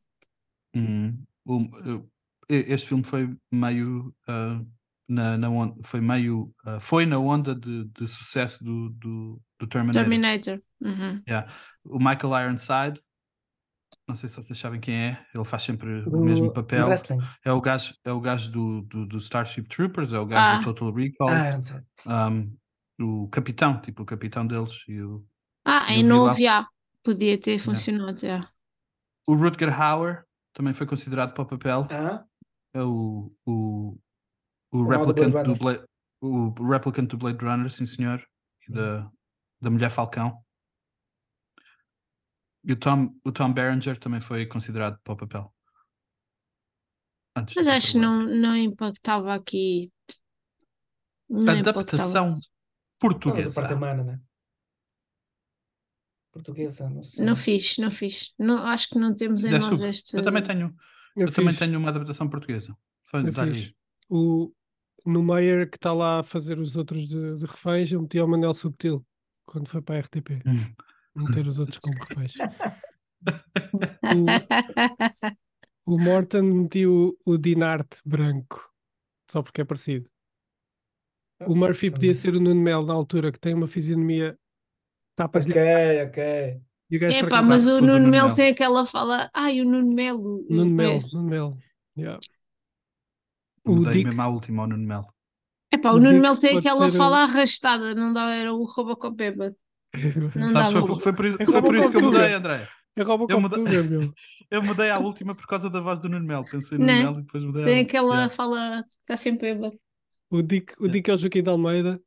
E- 2.50 2.72
este 2.72 2.88
filme 2.88 3.04
foi 3.04 3.36
meio 3.52 4.14
ah, 4.26 4.60
na, 5.08 5.36
na 5.38 5.50
on- 5.50 5.76
foi 5.84 6.00
meio 6.00 6.52
ah, 6.64 6.80
foi 6.80 7.06
na 7.06 7.18
onda 7.18 7.54
de, 7.54 7.84
de 7.84 8.06
sucesso 8.06 8.64
do, 8.64 8.90
do, 8.90 9.42
do 9.58 9.66
Terminator. 9.66 10.02
Terminator. 10.02 10.62
Uhum. 10.80 11.22
O 11.84 11.98
Michael 11.98 12.46
Ironside, 12.46 13.00
não 14.08 14.16
sei 14.16 14.28
se 14.28 14.36
vocês 14.36 14.58
sabem 14.58 14.80
quem 14.80 14.94
é, 14.94 15.26
ele 15.34 15.44
faz 15.44 15.62
sempre 15.62 16.02
o 16.08 16.18
mesmo 16.24 16.50
papel. 16.52 16.88
É 17.44 17.52
o 17.52 17.60
gajo, 17.60 17.94
é 18.04 18.10
o 18.10 18.20
gajo 18.20 18.50
do, 18.50 18.82
do, 18.82 19.06
do 19.06 19.18
Starship 19.18 19.64
Troopers, 19.68 20.12
é 20.12 20.18
o 20.18 20.26
gajo 20.26 20.56
Ah. 20.56 20.58
do 20.58 20.64
Total 20.74 20.92
Recall, 20.94 21.28
Ah, 21.28 21.52
não 21.52 21.62
sei. 21.62 21.80
um, 22.98 23.22
o 23.24 23.28
capitão, 23.28 23.80
tipo 23.80 24.02
o 24.02 24.06
capitão 24.06 24.46
deles. 24.46 24.82
E 24.88 25.00
o, 25.02 25.24
Ah, 25.64 25.92
E 25.92 25.96
em 25.96 26.04
o 26.04 26.06
vilão? 26.06 26.26
novo, 26.26 26.40
já. 26.40 26.66
Podia 27.04 27.38
ter 27.40 27.58
funcionado, 27.58 28.18
já. 28.20 28.50
o 29.26 29.34
Rutger 29.34 29.80
Hauer 29.80 30.24
também 30.54 30.72
foi 30.72 30.86
considerado 30.86 31.32
para 31.34 31.42
o 31.42 31.46
papel. 31.46 31.86
Ah, 31.90 32.24
É 32.74 32.82
o, 32.82 33.32
o, 33.46 33.98
o, 34.72 34.84
Blade 34.86 35.06
replicant 35.06 35.44
do. 35.46 35.54
Blade, 35.56 35.84
o 36.20 36.50
replicant 36.70 37.06
do 37.08 37.16
Blade 37.18 37.44
Runner, 37.44 37.70
sim 37.70 37.86
senhor, 37.86 38.22
e 38.68 38.72
da, 38.72 39.10
da 39.60 39.70
Mulher 39.70 39.90
Falcão. 39.90 40.42
E 42.68 42.72
o 42.74 42.76
Tom, 42.76 43.14
o 43.24 43.32
Tom 43.32 43.50
Berenger 43.50 43.98
também 43.98 44.20
foi 44.20 44.44
considerado 44.44 45.00
para 45.02 45.14
o 45.14 45.16
papel. 45.16 45.54
Antes 47.34 47.54
Mas 47.56 47.66
acho 47.66 47.92
que 47.92 47.98
não, 47.98 48.22
não 48.22 48.54
impactava 48.54 49.34
aqui. 49.34 49.90
Não 51.30 51.50
Adaptação 51.50 52.26
impactava. 52.26 52.30
Não, 52.30 52.40
portuguesa. 52.98 53.58
parte 53.58 53.74
humana, 53.74 54.04
né? 54.04 54.20
Portuguesa, 56.30 56.90
não 56.90 57.02
sei. 57.02 57.24
Não 57.24 57.34
fiz, 57.34 57.78
não 57.78 57.90
fiz. 57.90 58.34
Não, 58.38 58.58
acho 58.66 58.90
que 58.90 58.98
não 58.98 59.14
temos 59.14 59.44
em 59.44 59.48
Fizeste 59.48 59.70
nós 59.70 59.80
este. 59.80 60.16
Eu 60.18 60.22
também 60.22 60.42
tenho, 60.42 60.76
Eu, 61.16 61.26
eu 61.26 61.32
também 61.32 61.54
tenho 61.54 61.78
uma 61.78 61.88
adaptação 61.88 62.28
portuguesa. 62.28 62.76
Foi, 63.06 63.26
eu 63.26 63.32
fiz. 63.32 63.72
O, 64.10 64.52
no 65.06 65.22
Meyer 65.22 65.70
que 65.70 65.78
está 65.78 65.94
lá 65.94 66.20
a 66.20 66.22
fazer 66.22 66.58
os 66.58 66.76
outros 66.76 67.08
de, 67.08 67.36
de 67.38 67.46
reféns, 67.46 67.90
eu 67.90 68.02
meti 68.02 68.18
ao 68.18 68.28
Manel 68.28 68.52
Subtil 68.52 69.02
quando 69.46 69.70
foi 69.70 69.80
para 69.80 69.96
a 69.96 70.00
RTP. 70.00 70.42
Meter 71.18 71.46
os 71.46 71.58
outros 71.58 71.78
como 71.78 72.04
reféns. 72.08 72.34
O 75.86 75.98
Morton 75.98 76.42
meti 76.42 76.86
o, 76.86 77.16
o 77.24 77.38
Dinarte 77.38 78.00
branco, 78.04 78.70
só 79.30 79.42
porque 79.42 79.62
é 79.62 79.64
parecido. 79.64 80.10
O 81.46 81.54
Murphy 81.54 81.90
podia 81.90 82.12
ser 82.12 82.34
o 82.34 82.40
Nuno 82.40 82.60
Melo 82.60 82.84
na 82.86 82.92
altura, 82.94 83.32
que 83.32 83.38
tem 83.38 83.54
uma 83.54 83.66
fisionomia 83.66 84.38
tapas 85.16 85.44
Ok, 85.46 85.56
ok. 86.06 86.60
E 86.90 86.96
o 86.96 87.00
gajo 87.00 87.16
É 87.16 87.20
por 87.20 87.28
pá, 87.28 87.36
acaso- 87.36 87.48
mas 87.48 87.66
o 87.66 87.76
o 87.76 87.80
Nuno 87.80 87.98
Nuno 87.98 88.10
Melo 88.10 88.34
tem 88.34 88.50
aquela 88.50 88.86
fala. 88.86 89.30
Ai, 89.32 89.60
o 89.60 89.64
Nuno 89.64 89.94
Melo. 89.94 90.46
Nuno. 90.50 90.70
Melo, 90.70 91.02
Nuno 91.12 91.28
Melo. 91.28 91.58
Yeah. 91.96 92.18
O 93.64 93.76
Mudei 93.76 93.92
Dick, 93.92 94.04
mesmo 94.06 94.22
à 94.22 94.28
última 94.28 94.62
ao 94.62 94.68
Nuno 94.68 94.86
Melo. 94.86 95.06
É 95.70 95.78
pá, 95.78 95.92
O 95.92 95.96
o 95.96 96.00
Nuno 96.00 96.20
Melo 96.20 96.38
tem 96.38 96.58
aquela 96.58 96.90
fala 96.90 97.22
arrastada, 97.24 97.94
não 97.94 98.12
dá, 98.12 98.34
era 98.34 98.52
o 98.52 98.64
Robocop 98.64 99.14
bêbado. 99.16 99.56
Não 100.36 100.50
Sabes, 100.50 100.72
foi, 100.72 100.86
por- 100.86 101.00
foi 101.00 101.12
por 101.14 101.24
isso, 101.26 101.42
É 101.42 101.46
foi 101.46 101.62
por 101.62 101.74
isso 101.76 101.90
que 101.90 101.96
eu 101.96 102.02
mudei. 102.02 102.32
André. 102.34 102.68
é 102.96 103.02
Robocop 103.02 103.32
Eu 103.32 103.40
mudei- 103.40 103.82
meu. 103.84 104.12
Eu 104.50 104.62
mudei 104.62 104.90
à 104.90 104.98
última 104.98 105.34
por 105.34 105.46
causa 105.46 105.68
da 105.68 105.78
voz 105.80 105.98
do 105.98 106.08
Nuno 106.08 106.26
Melo. 106.26 106.44
Pensei 106.50 106.78
no 106.78 106.84
Né? 106.86 106.96
Nuno 106.96 107.04
Melo 107.10 107.18
e 107.20 107.22
depois 107.22 107.44
mudei 107.44 107.62
à 107.62 107.66
Tem 107.66 107.80
aquela 107.80 108.14
Yeah. 108.14 108.34
fala, 108.34 108.84
está 109.02 109.16
sempre 109.16 109.54
bêbado. 109.54 109.78
O 110.30 110.42
Dick, 110.42 110.72
o 110.78 110.84
Yeah. 110.84 110.92
Dick 110.92 111.10
é 111.10 111.14
o 111.14 111.16
Joaquim 111.18 111.42
de 111.42 111.50
Almeida, 111.50 112.00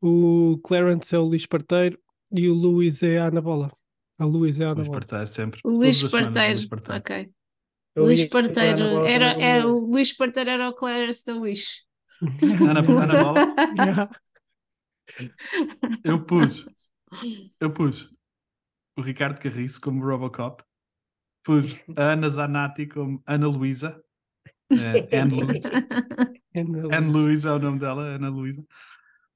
o 0.00 0.58
Clarence 0.64 1.14
é 1.14 1.18
o 1.18 1.22
Luís 1.24 1.46
Parteiro 1.46 1.98
e 2.32 2.48
o 2.48 2.54
Luís 2.54 3.02
é 3.02 3.18
a 3.18 3.26
Ana 3.26 3.40
Bola. 3.40 3.72
A 4.18 4.24
Luís 4.24 4.58
é 4.60 4.64
a 4.64 4.68
Ana 4.68 4.76
Luís 4.76 4.88
Bola. 4.88 5.00
Parteiro, 5.00 5.26
sempre. 5.28 5.60
O 5.64 5.70
Luís 5.70 6.02
Parteiro. 6.02 6.54
Luís 6.54 6.66
Parteiro. 6.66 7.00
Ok. 7.00 7.30
Luís 7.96 8.24
Parteiro. 8.26 9.04
Era, 9.06 9.26
era, 9.42 9.66
o 9.66 9.80
Luís 9.90 10.16
Parteiro 10.16 10.50
era 10.50 10.68
o 10.68 10.74
Clarence 10.74 11.24
da 11.26 11.34
Wish. 11.36 11.82
Ana, 12.22 12.80
Ana 12.80 13.22
Bola, 13.24 13.54
Yeah. 13.76 14.10
eu 16.04 16.24
pus. 16.24 16.64
Eu 17.60 17.72
pus 17.72 18.16
o 18.96 19.02
Ricardo 19.02 19.40
Carriço 19.40 19.80
como 19.80 20.04
Robocop. 20.04 20.62
Pus 21.42 21.82
a 21.96 22.12
Ana 22.12 22.28
Zanatti 22.28 22.86
como 22.86 23.22
Ana 23.26 23.48
Luísa. 23.48 24.02
É, 24.72 25.20
Anne 25.20 25.42
Luísa. 25.42 25.68
Anne 26.54 27.12
Luísa 27.12 27.48
é 27.48 27.52
o 27.54 27.58
nome 27.58 27.80
dela, 27.80 28.02
Ana 28.02 28.28
Luísa. 28.28 28.64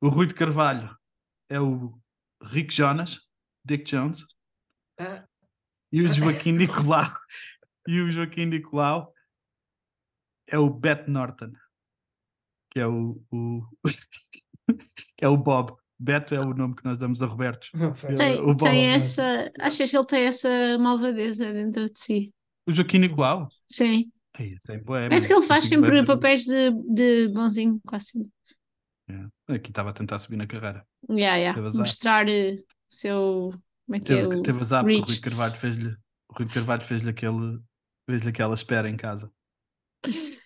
O 0.01 0.09
Rui 0.09 0.29
de 0.29 0.35
Carvalho 0.35 0.97
é 1.49 1.61
o 1.61 2.01
Rick 2.41 2.73
Jonas, 2.73 3.29
Dick 3.65 3.83
Jones. 3.83 4.25
E 5.93 6.03
o 6.03 6.07
Joaquim 6.07 6.53
Nicolau. 6.59 7.13
E 7.89 8.01
o 8.01 8.13
Joaquim 8.13 8.47
Nicolau 8.47 9.13
é 10.47 10.59
o 10.59 10.71
Bet 10.71 11.11
Norton, 11.11 11.53
que 12.71 12.79
é 12.79 12.87
o, 12.87 13.21
o 13.33 13.63
que 15.17 15.25
é 15.25 15.29
o 15.29 15.37
Bob. 15.37 15.77
Beto 15.99 16.35
é 16.35 16.41
o 16.41 16.53
nome 16.55 16.75
que 16.75 16.85
nós 16.85 16.99
damos 16.99 17.23
a 17.23 17.27
Roberto. 17.27 17.69
não 17.75 17.95
foi. 17.95 18.15
Tem, 18.15 18.41
o 18.41 18.55
tem 18.57 18.67
não 18.87 18.93
é? 18.93 18.97
essa. 18.97 19.53
Achas 19.61 19.91
que 19.91 19.97
ele 19.97 20.07
tem 20.07 20.25
essa 20.25 20.49
malvadeza 20.79 21.53
dentro 21.53 21.89
de 21.91 21.99
si? 21.99 22.35
O 22.67 22.73
Joaquim 22.73 22.99
Nicolau? 22.99 23.49
Sim. 23.71 24.11
Ei, 24.39 24.59
tem 24.65 24.83
bué, 24.83 25.09
Parece 25.09 25.29
que 25.29 25.33
ele 25.33 25.47
faz 25.47 25.63
bué 25.63 25.69
sempre 25.69 25.91
ver- 25.91 26.07
papéis 26.07 26.45
de, 26.45 26.71
de 26.93 27.29
bonzinho, 27.29 27.81
quase 27.87 28.07
sempre. 28.07 28.31
É. 29.09 29.55
Aqui 29.55 29.71
estava 29.71 29.91
a 29.91 29.93
tentar 29.93 30.19
subir 30.19 30.37
na 30.37 30.47
carreira. 30.47 30.85
Yeah, 31.09 31.37
yeah. 31.37 31.63
Mostrar 31.79 32.29
eh, 32.29 32.55
o 32.55 32.65
seu. 32.89 33.51
Como 33.87 33.97
é 33.97 34.01
que 34.01 34.13
é? 34.13 34.17
Teve, 34.23 34.37
O 34.37 34.43
teve 34.43 34.61
azar 34.61 34.83
porque 34.83 34.99
o. 34.99 35.05
Rui 35.05 35.21
Carvalho 35.21 35.57
fez-lhe 35.57 35.89
o 36.29 36.35
Rui 36.39 36.49
Carvalho 36.49 36.83
fez-lhe 36.83 37.11
aquele 37.11 37.61
fez-lhe 38.09 38.29
aquela 38.31 38.55
espera 38.55 38.89
em 38.89 38.97
casa. 38.97 39.31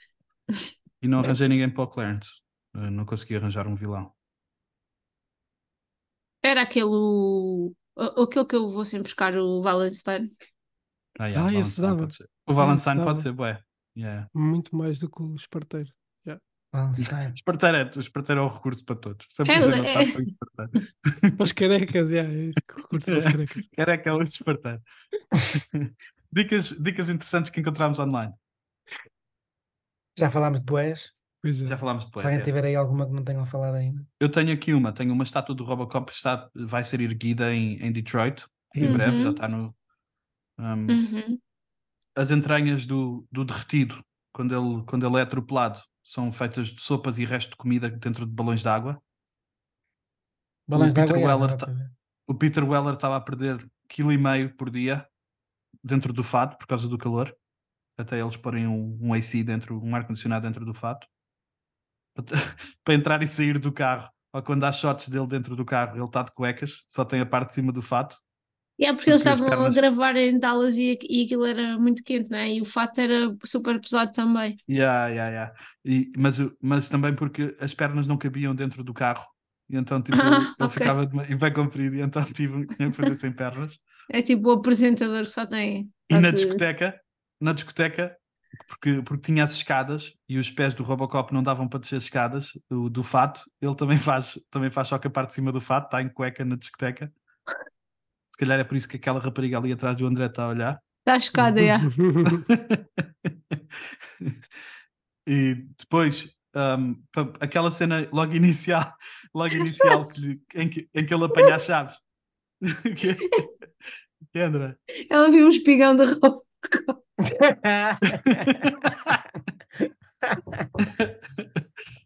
E 1.01 1.07
não 1.07 1.21
arranjei 1.21 1.47
ninguém 1.47 1.71
para 1.71 1.85
o 1.85 1.87
Clarence. 1.87 2.29
Eu 2.75 2.91
não 2.91 3.05
consegui 3.05 3.37
arranjar 3.37 3.69
um 3.69 3.75
vilão. 3.77 4.13
Era 6.49 6.63
aquele. 6.63 7.75
Aquele 7.97 8.45
que 8.47 8.57
eu 8.57 8.69
vou 8.69 8.85
sempre 8.85 9.05
buscar, 9.05 9.35
o 9.37 9.61
Wallenstein. 9.61 10.31
Ah, 11.19 11.27
yeah, 11.27 11.49
Ah, 11.49 11.53
o 11.57 11.61
esse 11.61 11.81
dava. 11.81 11.97
pode 11.99 12.15
ser. 12.15 12.29
O 12.47 12.53
dava. 12.53 13.05
pode 13.05 13.21
ser, 13.21 13.33
bué. 13.33 13.61
Yeah. 13.97 14.29
Muito 14.33 14.75
mais 14.77 14.99
do 14.99 15.11
que 15.11 15.23
o 15.23 15.35
esparteiro. 15.35 15.91
Wallenstein. 16.73 17.33
Esparteiro 17.35 17.77
é, 17.79 17.91
o 17.97 18.01
esparteiro 18.01 18.41
é 18.43 18.45
o 18.45 18.49
recurso 18.49 18.85
para 18.85 18.97
todos. 18.97 19.27
Sempre 19.31 19.55
É, 19.55 19.59
é. 19.59 19.91
sabe 19.91 20.07
foi 20.13 20.23
o 20.23 20.29
esparteiro. 20.29 20.89
Para 21.37 21.45
os 21.45 21.53
carecas, 21.53 22.11
yeah, 22.11 22.33
é, 22.33 22.51
recurso 22.55 23.07
para 23.07 23.19
os 23.19 23.25
carecas. 23.33 23.69
Careca 23.77 24.11
é 24.11 24.13
o 24.13 24.23
esparteiro. 24.23 24.83
dicas, 26.33 26.65
dicas 26.81 27.09
interessantes 27.09 27.51
que 27.51 27.61
encontramos 27.61 27.99
online. 27.99 28.35
Já 30.19 30.31
falámos 30.31 30.61
de 30.61 30.67
boés. 30.67 31.13
Pois 31.43 31.61
é. 31.63 31.67
Já 31.67 31.79
falámos 31.79 32.03
Se 32.05 32.09
depois. 32.09 32.25
alguém 32.27 32.41
é. 32.41 32.45
tiver 32.45 32.65
aí 32.65 32.75
alguma 32.77 33.07
que 33.07 33.13
não 33.13 33.23
tenham 33.25 33.47
falado 33.47 33.75
ainda. 33.77 34.05
Eu 34.21 34.29
tenho 34.31 34.53
aqui 34.53 34.75
uma, 34.75 34.93
tenho 34.93 35.13
uma 35.13 35.23
estátua 35.23 35.55
do 35.55 35.65
Robocop 35.65 36.07
que 36.11 36.17
está, 36.17 36.51
vai 36.55 36.83
ser 36.85 37.01
erguida 37.01 37.53
em, 37.55 37.77
em 37.81 37.93
Detroit 37.93 38.45
em 38.75 38.87
Uhum. 38.87 38.93
breve, 38.93 39.23
já 39.23 39.31
está 39.31 39.49
no. 39.49 39.75
um, 40.59 40.87
Uhum. 40.87 41.39
as 42.17 42.31
entranhas 42.31 42.85
do, 42.87 43.27
do 43.31 43.45
derretido, 43.45 44.05
quando 44.33 44.55
ele, 44.55 44.85
quando 44.85 45.07
ele 45.07 45.17
é 45.19 45.23
atropelado, 45.23 45.81
são 46.05 46.31
feitas 46.33 46.69
de 46.69 46.81
sopas 46.83 47.19
e 47.19 47.25
resto 47.25 47.51
de 47.51 47.57
comida 47.57 47.89
dentro 47.89 48.27
de 48.27 48.33
balões 48.33 48.61
de 48.61 48.69
água. 48.69 49.01
Balões 50.69 50.93
de 50.93 51.01
Peter 51.01 51.17
água. 51.17 51.29
Weller 51.37 51.57
tá- 51.57 51.67
ver. 51.67 51.91
O 52.27 52.35
Peter 52.35 52.63
Weller 52.69 52.95
estava 52.95 53.17
a 53.17 53.21
perder 53.21 53.67
quilo 53.89 54.13
e 54.13 54.19
meio 54.19 54.55
por 54.55 54.71
dia 54.71 55.09
dentro 55.83 56.13
do 56.13 56.23
fato 56.23 56.59
por 56.59 56.67
causa 56.67 56.87
do 56.89 56.99
calor. 56.99 57.35
Até 57.97 58.21
eles 58.21 58.37
porem 58.37 58.67
um, 58.67 58.99
um 59.01 59.15
AC 59.15 59.43
dentro, 59.43 59.83
um 59.83 59.95
ar-condicionado 59.95 60.47
dentro 60.47 60.65
do 60.65 60.75
fato 60.75 61.07
para, 62.85 62.95
entrar 62.95 63.23
e 63.23 63.27
sair 63.27 63.59
do 63.59 63.73
carro. 63.73 64.09
Ou 64.33 64.43
quando 64.43 64.65
há 64.65 64.73
shots 64.73 65.09
dele 65.09 65.27
dentro 65.27 65.57
do 65.57 65.65
carro, 65.65 65.97
ele 65.97 66.05
está 66.05 66.23
de 66.23 66.33
cuecas, 66.33 66.85
só 66.89 67.05
tem 67.05 67.21
a 67.21 67.27
parte 67.27 67.49
de 67.49 67.55
cima 67.55 67.73
do 67.73 67.81
fato. 67.83 68.17
Yeah, 68.81 68.97
porque 68.97 69.11
eles 69.11 69.23
Porque 69.23 69.33
as 69.33 69.41
estavam 69.41 69.59
pernas- 69.59 69.77
a 69.77 69.81
gravar 69.81 70.17
em 70.17 70.39
Dallas 70.39 70.77
e, 70.77 70.97
e 71.03 71.25
aquilo 71.25 71.45
era 71.47 71.77
muito 71.79 72.03
quente, 72.05 72.31
né? 72.31 72.55
E 72.55 72.61
o 72.61 72.65
fato 72.65 73.01
era 73.01 73.35
super 73.45 73.81
pesado 73.81 74.13
também. 74.13 74.55
Yeah, 74.69 75.09
yeah, 75.09 75.31
yeah. 75.31 75.55
E, 75.85 76.13
mas, 76.17 76.39
mas 76.63 76.89
também 76.89 77.13
porque 77.15 77.57
as 77.61 77.75
pernas 77.75 78.07
não 78.07 78.17
cabiam 78.17 78.55
dentro 78.55 78.85
do 78.85 78.95
carro. 78.95 79.27
E 79.69 79.77
então 79.77 80.01
tipo, 80.01 80.17
Ah, 80.19 80.39
ele 80.39 80.55
ok. 80.61 80.69
ficava 80.69 81.07
de, 81.07 81.37
bem 81.37 81.53
comprido 81.53 81.97
e 81.97 82.01
então 82.01 82.23
tive, 82.33 82.67
tinha 82.67 82.91
que 82.91 82.97
fazer 82.97 83.15
sem 83.17 83.33
pernas. 83.33 83.79
É 84.11 84.23
tipo 84.23 84.49
o 84.49 84.53
apresentador 84.53 85.23
que 85.25 85.31
só 85.31 85.45
tem. 85.45 85.91
E 86.11 86.17
na 86.17 86.31
discoteca, 86.31 86.99
na 87.41 87.53
discoteca, 87.53 88.17
porque, 88.67 89.03
porque 89.03 89.23
tinha 89.23 89.45
as 89.45 89.53
escadas 89.53 90.17
e 90.29 90.39
os 90.39 90.51
pés 90.51 90.75
do 90.75 90.83
Robocop 90.83 91.33
não 91.33 91.43
davam 91.43 91.69
para 91.69 91.81
descer 91.81 91.97
as 91.97 92.05
escadas 92.05 92.53
do, 92.69 92.89
do 92.89 93.03
fato, 93.03 93.43
ele 93.61 93.75
também 93.75 93.99
faz, 93.99 94.39
também 94.51 94.71
faz 94.71 94.89
só 94.89 94.99
que 94.99 95.07
a 95.07 95.11
parte 95.11 95.29
de 95.29 95.35
cima 95.35 95.53
do 95.53 95.61
fato, 95.61 95.87
está 95.87 96.03
em 96.03 96.09
cueca 96.09 96.45
na 96.45 96.57
discoteca. 96.57 97.13
Se 98.33 98.39
calhar 98.39 98.59
é 98.59 98.65
por 98.65 98.77
isso 98.77 98.89
que 98.89 98.97
aquela 98.97 99.21
rapariga 99.21 99.59
ali 99.59 99.73
atrás 99.73 99.97
do 99.97 100.07
André 100.07 100.27
está 100.27 100.45
a 100.45 100.49
olhar. 100.49 100.81
Está 101.01 101.19
chocada, 101.19 101.61
yeah. 101.61 101.85
e 105.27 105.55
depois 105.79 106.37
um, 106.55 107.03
aquela 107.41 107.71
cena 107.71 108.09
logo 108.13 108.35
inicial, 108.35 108.95
logo 109.35 109.55
inicial 109.55 110.07
que 110.07 110.41
em, 110.55 110.69
que, 110.69 110.89
em 110.95 111.07
que 111.07 111.15
ele 111.15 111.25
apanha 111.25 111.55
as 111.55 111.65
chaves. 111.65 111.97
que, 112.83 113.15
que 113.15 114.39
é, 114.39 114.43
André? 114.43 114.77
Ela 115.11 115.31
viu 115.31 115.47
um 115.47 115.51
espigão 115.51 115.97
de 115.97 116.05
roupa. 116.05 116.48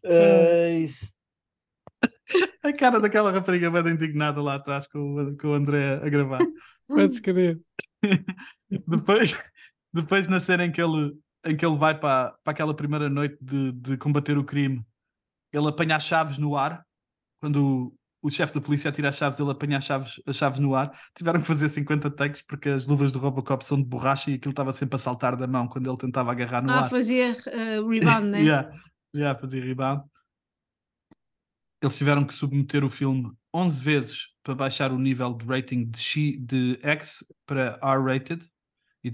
Ai, 0.05 0.85
A 2.63 2.73
cara 2.73 2.99
daquela 2.99 3.31
rapariga 3.31 3.69
bem 3.69 3.93
indignada 3.93 4.41
lá 4.41 4.55
atrás 4.55 4.87
com, 4.87 4.99
o- 4.99 5.37
com 5.37 5.47
o 5.49 5.53
André 5.53 5.95
a 5.95 6.09
gravar. 6.09 6.39
Podes 6.87 7.19
crer. 7.19 7.59
depois, 8.87 9.41
depois 9.93 10.27
na 10.27 10.39
cena 10.39 10.65
em 10.65 10.71
que 10.71 10.81
ele, 10.81 11.13
em 11.45 11.55
que 11.55 11.65
ele 11.65 11.77
vai 11.77 11.97
para, 11.97 12.35
para 12.43 12.51
aquela 12.51 12.75
primeira 12.75 13.09
noite 13.09 13.37
de, 13.41 13.71
de 13.73 13.97
combater 13.97 14.37
o 14.37 14.43
crime, 14.43 14.83
ele 15.51 15.67
apanha 15.67 15.95
as 15.95 16.05
chaves 16.05 16.37
no 16.37 16.55
ar. 16.57 16.83
Quando 17.41 17.93
o, 18.23 18.29
chefe 18.31 18.53
da 18.53 18.61
polícia 18.61 18.89
atira 18.89 19.09
as 19.09 19.17
chaves, 19.17 19.39
ele 19.39 19.51
apanha 19.51 19.77
as 19.77 19.83
chaves, 19.83 20.21
as 20.25 20.35
chaves 20.37 20.59
no 20.59 20.73
ar. 20.73 20.91
Tiveram 21.15 21.41
que 21.41 21.45
fazer 21.47 21.67
50 21.69 22.09
takes 22.09 22.41
porque 22.41 22.69
as 22.69 22.87
luvas 22.87 23.11
do 23.11 23.19
Robocop 23.19 23.63
são 23.63 23.77
de 23.77 23.83
borracha 23.85 24.31
e 24.31 24.35
aquilo 24.35 24.51
estava 24.51 24.71
sempre 24.71 24.95
a 24.95 24.99
saltar 24.99 25.35
da 25.35 25.45
mão 25.45 25.67
quando 25.67 25.89
ele 25.89 25.97
tentava 25.97 26.31
agarrar 26.31 26.63
no 26.63 26.71
Ah, 26.71 26.81
ar. 26.85 26.89
fazia 26.89 27.35
eh, 27.47 27.79
rebound, 27.81 28.27
né? 28.29 28.41
yeah, 28.43 28.69
yeah, 29.15 29.39
fazia 29.39 29.63
rebound. 29.63 30.03
Eles 31.81 31.95
tiveram 31.97 32.25
que 32.25 32.33
submeter 32.33 32.83
o 32.83 32.89
filme 32.89 33.29
11 33.53 33.81
vezes 33.81 34.27
para 34.41 34.55
baixar 34.55 34.91
o 34.91 34.97
nível 34.97 35.33
de 35.33 35.45
rating 35.45 35.85
de, 35.89 35.99
X, 35.99 36.37
de 36.39 36.79
X 36.81 37.25
para 37.45 37.77
R-rated. 37.83 38.41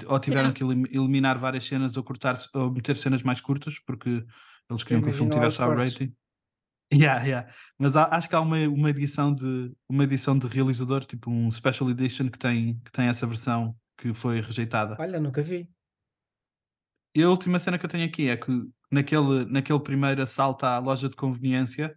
Ou 0.08 0.20
tiveram 0.20 0.50
Yeah. 0.50 0.54
que 0.54 0.64
elim- 0.64 0.86
eliminar 0.92 1.36
várias 1.40 1.64
cenas 1.64 1.98
ou, 1.98 2.04
cortar, 2.04 2.38
ou 2.54 2.72
meter 2.72 2.96
cenas 2.96 3.24
mais 3.24 3.42
curtas 3.42 3.80
porque 3.80 4.24
eles 4.70 4.84
queriam 4.84 5.02
que 5.02 5.10
o 5.10 5.12
filme 5.12 5.32
tivesse. 5.32 5.60
R-rating. 5.64 6.14
Yeah, 6.92 7.24
yeah. 7.24 7.54
Mas 7.78 7.96
há- 7.96 8.16
acho 8.16 8.28
que 8.28 8.36
há 8.36 8.42
uma, 8.42 8.58
uma, 8.68 8.90
edição 8.90 9.34
de, 9.34 9.72
uma 9.88 10.04
edição 10.04 10.38
de 10.38 10.48
realizador, 10.48 11.06
tipo 11.06 11.30
um 11.30 11.52
special 11.52 11.90
edition, 11.90 12.30
que 12.30 12.40
tem, 12.40 12.80
que 12.80 12.92
tem 12.92 13.08
essa 13.08 13.28
versão 13.28 13.76
que 13.98 14.14
foi 14.14 14.42
rejeitada. 14.42 14.96
Olha, 15.00 15.20
nunca 15.20 15.42
vi. 15.44 15.70
E 17.16 17.22
a 17.22 17.30
última 17.30 17.60
cena 17.60 17.78
que 17.78 17.86
eu 17.86 17.90
tenho 17.90 18.06
aqui 18.06 18.30
é 18.30 18.38
que 18.38 18.52
naquele, 18.92 19.46
naquele 19.46 19.80
primeiro 19.80 20.22
assalto 20.22 20.66
à 20.66 20.80
loja 20.80 21.10
de 21.10 21.16
conveniência, 21.16 21.96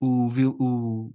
o, 0.00 0.28
o, 0.58 1.14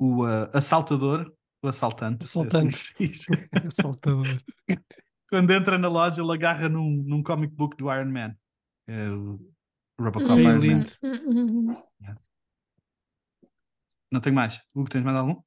o 0.00 0.24
ah, 0.24 0.50
assaltador, 0.52 1.32
o 1.62 1.68
assaltante, 1.68 2.24
é 2.24 2.26
assim 2.26 2.40
Assaltante. 2.40 2.74
se 2.76 2.94
diz, 2.98 3.26
Assaltador. 3.78 4.26
quando 5.28 5.52
entra 5.52 5.78
na 5.78 5.88
loja, 5.88 6.20
ele 6.20 6.32
agarra 6.32 6.68
num, 6.68 6.90
num 7.06 7.22
comic 7.22 7.54
book 7.54 7.76
do 7.76 7.92
Iron 7.92 8.10
Man. 8.10 8.34
É 8.88 9.06
Robocop 10.02 10.40
Iron 10.40 10.60
Man. 10.60 10.84
hum. 11.02 11.76
Não 14.10 14.20
tenho 14.20 14.34
mais. 14.36 14.60
Hugo, 14.74 14.88
tens 14.90 15.02
mais 15.04 15.16
algum? 15.16 15.40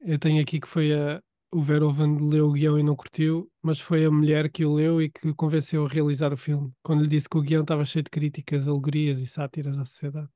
Eu 0.00 0.18
tenho 0.18 0.40
aqui 0.40 0.60
que 0.60 0.68
foi 0.68 0.92
a, 0.94 1.20
o 1.52 1.60
Verhoeven 1.62 2.18
leu 2.28 2.48
o 2.48 2.52
guião 2.52 2.78
e 2.78 2.82
não 2.82 2.94
curtiu, 2.94 3.50
mas 3.62 3.80
foi 3.80 4.04
a 4.04 4.10
mulher 4.10 4.50
que 4.50 4.64
o 4.64 4.74
leu 4.74 5.02
e 5.02 5.10
que 5.10 5.28
o 5.28 5.34
convenceu 5.34 5.84
a 5.84 5.88
realizar 5.88 6.32
o 6.32 6.36
filme, 6.36 6.72
quando 6.82 7.02
lhe 7.02 7.08
disse 7.08 7.28
que 7.28 7.36
o 7.36 7.42
guião 7.42 7.62
estava 7.62 7.84
cheio 7.84 8.04
de 8.04 8.10
críticas, 8.10 8.68
alegorias 8.68 9.20
e 9.20 9.26
sátiras 9.26 9.78
à 9.78 9.84
sociedade. 9.84 10.28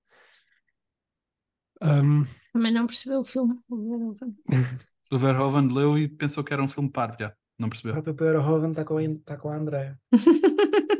Ahm, 1.83 2.25
Também 2.53 2.73
não 2.73 2.87
percebeu 2.87 3.21
o 3.21 3.25
filme. 3.25 3.59
O 3.69 5.19
Verhoeven 5.19 5.69
leu 5.73 5.97
e 5.97 6.09
pensou 6.09 6.43
que 6.43 6.53
era 6.53 6.63
um 6.63 6.69
filme 6.69 6.91
parvo, 6.91 7.17
já. 7.21 7.33
Não 7.59 7.69
O 7.69 7.71
percebeu. 7.71 7.93
próprio 7.95 8.15
Pedro 8.15 8.41
Hogan 8.43 8.71
está 8.71 8.85
com, 8.85 8.99
a- 8.99 9.03
tá 9.25 9.37
com 9.37 9.49
a 9.51 9.57
André. 9.57 9.97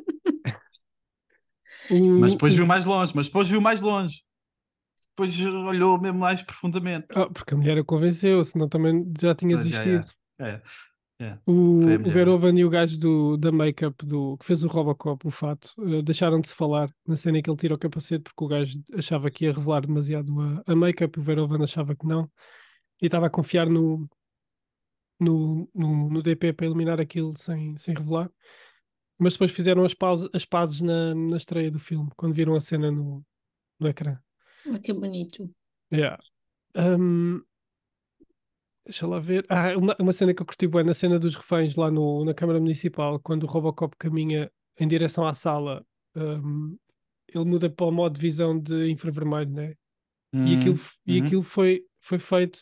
o- 1.91 2.21
Mas 2.21 2.33
depois 2.33 2.53
o- 2.53 2.57
viu 2.57 2.67
mais 2.67 2.85
longe, 2.85 3.13
mas 3.15 3.27
depois 3.27 3.49
viu 3.49 3.61
mais 3.61 3.81
longe. 3.81 4.23
Depois 5.11 5.39
olhou 5.41 6.01
mesmo 6.01 6.19
mais 6.19 6.41
profundamente. 6.43 7.07
Ah, 7.15 7.29
porque 7.29 7.53
a 7.53 7.57
mulher 7.57 7.77
a 7.79 7.85
convenceu, 7.85 8.45
senão 8.45 8.69
também 8.69 9.05
já 9.21 9.35
tinha 9.35 9.57
Pois, 9.59 9.69
já, 9.69 9.83
desistido. 9.85 10.15
É. 10.39 10.63
O, 11.47 11.83
Foi 11.83 11.95
a 11.95 11.97
o 11.97 12.01
mulher. 12.01 12.13
Verhoeven 12.15 12.59
e 12.61 12.65
o 12.65 12.71
gajo 12.71 12.99
do, 12.99 13.37
da 13.37 13.53
make-up 13.53 14.07
do, 14.07 14.39
que 14.39 14.45
fez 14.47 14.63
o 14.63 14.69
Robocop, 14.69 15.27
o 15.27 15.31
fato, 15.31 15.75
eh, 15.87 16.01
deixaram 16.01 16.41
de 16.41 16.49
se 16.49 16.55
falar 16.55 16.91
na 17.07 17.15
cena 17.15 17.37
em 17.39 17.43
que 17.43 17.51
ele 17.51 17.59
tira 17.59 17.75
o 17.75 17.79
capacete 17.79 18.23
porque 18.25 18.43
o 18.43 18.49
gajo 18.49 18.81
achava 18.97 19.31
que 19.31 19.45
ia 19.45 19.53
revelar 19.53 19.83
demasiado 19.83 20.33
a, 20.41 20.73
a 20.73 20.75
make-up 20.75 21.19
e 21.19 21.21
o 21.21 21.23
Verhoeven 21.23 21.63
achava 21.63 21.95
que 21.95 22.07
não 22.07 22.31
e 23.03 23.07
estava 23.07 23.27
a 23.27 23.31
confiar 23.31 23.69
no, 23.69 24.09
no, 25.19 25.69
no, 25.75 26.09
no 26.09 26.23
DP 26.23 26.55
para 26.55 26.65
eliminar 26.67 26.99
aquilo 27.01 27.37
sem, 27.37 27.77
sem 27.77 27.95
revelar. 27.95 28.31
Mas 29.21 29.35
depois 29.35 29.53
fizeram 29.53 29.85
as, 29.85 29.93
pausas, 29.93 30.31
as 30.33 30.47
pazes 30.47 30.81
na, 30.81 31.15
na 31.15 31.37
estreia 31.37 31.71
do 31.71 31.79
filme, 31.79 32.11
quando 32.17 32.35
viram 32.35 32.55
a 32.55 32.61
cena 32.61 32.91
no, 32.91 33.23
no 33.79 33.89
ecrã. 33.89 34.19
Ah, 34.67 34.79
que 34.79 34.93
bonito. 34.95 35.49
Yeah. 35.93 36.19
Um, 36.75 37.43
deixa 38.85 39.07
lá 39.07 39.19
ver. 39.19 39.45
Ah, 39.49 39.77
uma, 39.77 39.95
uma 40.01 40.13
cena 40.13 40.33
que 40.33 40.41
eu 40.41 40.47
curti 40.47 40.67
bem 40.67 40.85
na 40.85 40.95
cena 40.95 41.19
dos 41.19 41.35
reféns 41.35 41.77
lá 41.77 41.91
no, 41.91 42.25
na 42.25 42.33
Câmara 42.33 42.59
Municipal, 42.59 43.21
quando 43.21 43.45
o 43.45 43.47
Robocop 43.47 43.95
caminha 43.99 44.51
em 44.79 44.89
direção 44.89 45.27
à 45.27 45.35
sala, 45.35 45.85
um, 46.17 46.79
ele 47.29 47.45
muda 47.45 47.69
para 47.69 47.87
o 47.87 47.93
modo 47.93 48.15
de 48.15 48.21
visão 48.21 48.59
de 48.59 48.91
infravermelho, 48.91 49.51
né? 49.51 49.75
E 50.33 50.57
aquilo, 50.57 50.77
f- 50.77 50.97
e 51.07 51.21
uhum. 51.21 51.27
aquilo 51.27 51.43
foi, 51.43 51.85
foi 52.01 52.19
feito 52.19 52.61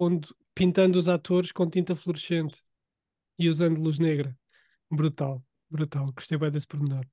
onde, 0.00 0.26
pintando 0.54 0.98
os 0.98 1.08
atores 1.08 1.52
com 1.52 1.68
tinta 1.68 1.94
fluorescente 1.94 2.62
e 3.38 3.48
usando 3.48 3.80
luz 3.80 3.98
negra. 3.98 4.36
Brutal, 4.90 5.42
brutal. 5.74 6.12
Gostei 6.12 6.38
bem 6.38 6.50
desse 6.50 6.66
pormenor. 6.66 7.04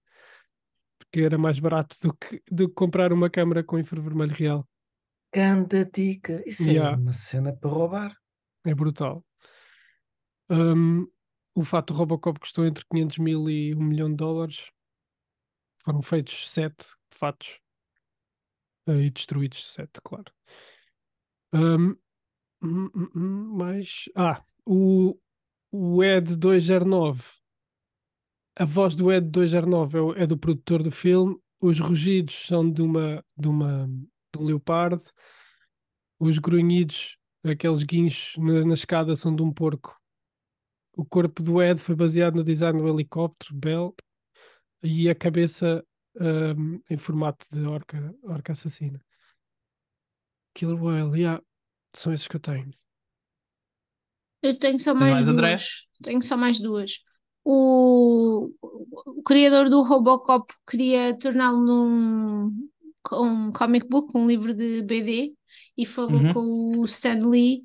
Porque 1.00 1.22
era 1.22 1.38
mais 1.38 1.60
barato 1.60 1.98
do 2.02 2.14
que, 2.14 2.42
do 2.50 2.70
que 2.70 2.76
comprar 2.76 3.12
uma 3.12 3.30
câmara 3.30 3.64
com 3.64 3.80
infravermelho 3.80 4.34
real. 4.34 4.68
Canta 5.32 5.84
dica. 5.86 6.44
Isso 6.46 6.70
Yeah. 6.70 6.96
é 6.96 7.00
uma 7.00 7.14
cena 7.14 7.56
para 7.56 7.70
roubar. 7.70 8.18
É 8.64 8.76
brutal. 8.76 9.26
Hum, 10.50 11.08
o 11.56 11.64
fato 11.64 11.94
do 11.94 11.98
Robocop 11.98 12.40
custou 12.40 12.66
entre 12.66 12.86
500 12.86 13.18
mil 13.18 13.50
e 13.50 13.74
1 13.74 13.82
milhão 13.82 14.10
de 14.10 14.18
dólares. 14.18 14.70
Foram 15.80 16.02
feitos 16.02 16.52
sete 16.52 16.94
fatos 17.10 17.60
eh, 18.88 19.06
e 19.06 19.10
destruídos 19.10 19.74
sete, 19.74 20.00
claro. 20.04 20.32
Hum, 21.54 21.98
hum, 22.62 22.90
hum, 22.94 23.10
hum, 23.16 23.58
mais. 23.58 24.06
Ah, 24.16 24.44
o, 24.66 25.18
o 25.72 26.04
Ed 26.04 26.36
209. 26.38 27.41
A 28.56 28.66
voz 28.66 28.96
do 28.96 29.12
Ed 29.12 29.30
209 29.30 29.98
é, 29.98 30.24
é 30.24 30.28
do 30.28 30.38
produtor 30.38 30.84
do 30.84 30.92
filme. 30.92 31.38
Os 31.60 31.80
rugidos 31.80 32.48
são 32.48 32.70
de 32.70 32.82
uma, 32.82 33.24
de 33.38 33.48
uma, 33.48 33.88
de 34.34 34.40
um 34.40 34.44
leopardo. 34.44 35.04
Os 36.20 36.38
grunhidos, 36.38 37.18
aqueles 37.44 37.84
guinchos 37.84 38.36
na, 38.38 38.66
na 38.66 38.74
escada, 38.74 39.16
são 39.16 39.36
de 39.36 39.42
um 39.42 39.54
porco. 39.54 39.96
O 40.96 41.06
corpo 41.06 41.42
do 41.42 41.62
Ed 41.62 41.82
foi 41.82 41.96
baseado 41.96 42.36
no 42.36 42.44
design 42.44 42.80
do 42.80 42.88
helicóptero 42.88 43.56
Bell 43.56 43.96
e 44.84 45.10
a 45.10 45.16
cabeça 45.16 45.86
hum, 46.20 46.82
em 46.90 46.98
formato 46.98 47.48
de 47.52 47.62
orca, 47.62 48.14
orca 48.24 48.52
assassina. 48.52 49.02
Killer 50.54 50.82
Whale, 50.82 51.18
yeah. 51.18 51.42
São 51.94 52.14
esses 52.14 52.28
que 52.28 52.36
eu 52.36 52.40
tenho. 52.40 52.72
Eu 54.42 54.58
tenho 54.58 54.80
só 54.80 54.94
mais 54.94 55.14
mais, 55.14 55.28
André? 55.28 55.50
duas. 55.50 55.88
Tenho 56.02 56.22
só 56.22 56.36
mais 56.36 56.60
duas. 56.60 57.04
O, 57.44 58.52
o 58.62 59.24
criador 59.24 59.70
do 59.70 59.82
Robocop 59.82 60.54
queria 60.70 61.18
torná-lo 61.18 61.60
num 61.64 62.70
um 63.14 63.52
comic 63.52 63.88
book, 63.88 64.16
um 64.16 64.28
livro 64.28 64.54
de 64.54 64.82
BD, 64.84 65.34
e 65.78 65.86
falou 65.86 66.22
Uhum. 66.22 66.34
com 66.34 66.80
o 66.80 66.86
Stan 66.86 67.28
Lee. 67.28 67.64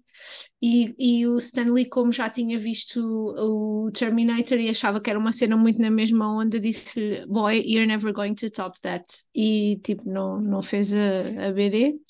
E, 0.63 0.95
e 0.99 1.27
o 1.27 1.37
Stan 1.39 1.71
Lee, 1.73 1.89
como 1.89 2.11
já 2.11 2.31
tinha 2.31 2.59
visto 2.59 2.99
o 3.01 3.91
Terminator 3.93 4.59
e 4.59 4.71
achava 4.71 5.01
que 5.01 5.11
era 5.11 5.19
uma 5.19 5.33
cena 5.33 5.57
muito 5.57 5.81
na 5.81 5.91
mesma 5.91 6.27
onda, 6.35 6.59
disse-lhe: 6.59 7.27
Boy, 7.27 7.63
you're 7.67 7.87
never 7.87 8.13
going 8.13 8.35
to 8.35 8.51
top 8.51 8.79
that. 8.81 9.05
E 9.35 9.79
tipo, 9.85 10.09
não, 10.09 10.41
não 10.41 10.63
fez 10.63 10.95
a, 10.95 11.49
a 11.49 11.53
BD. 11.53 12.01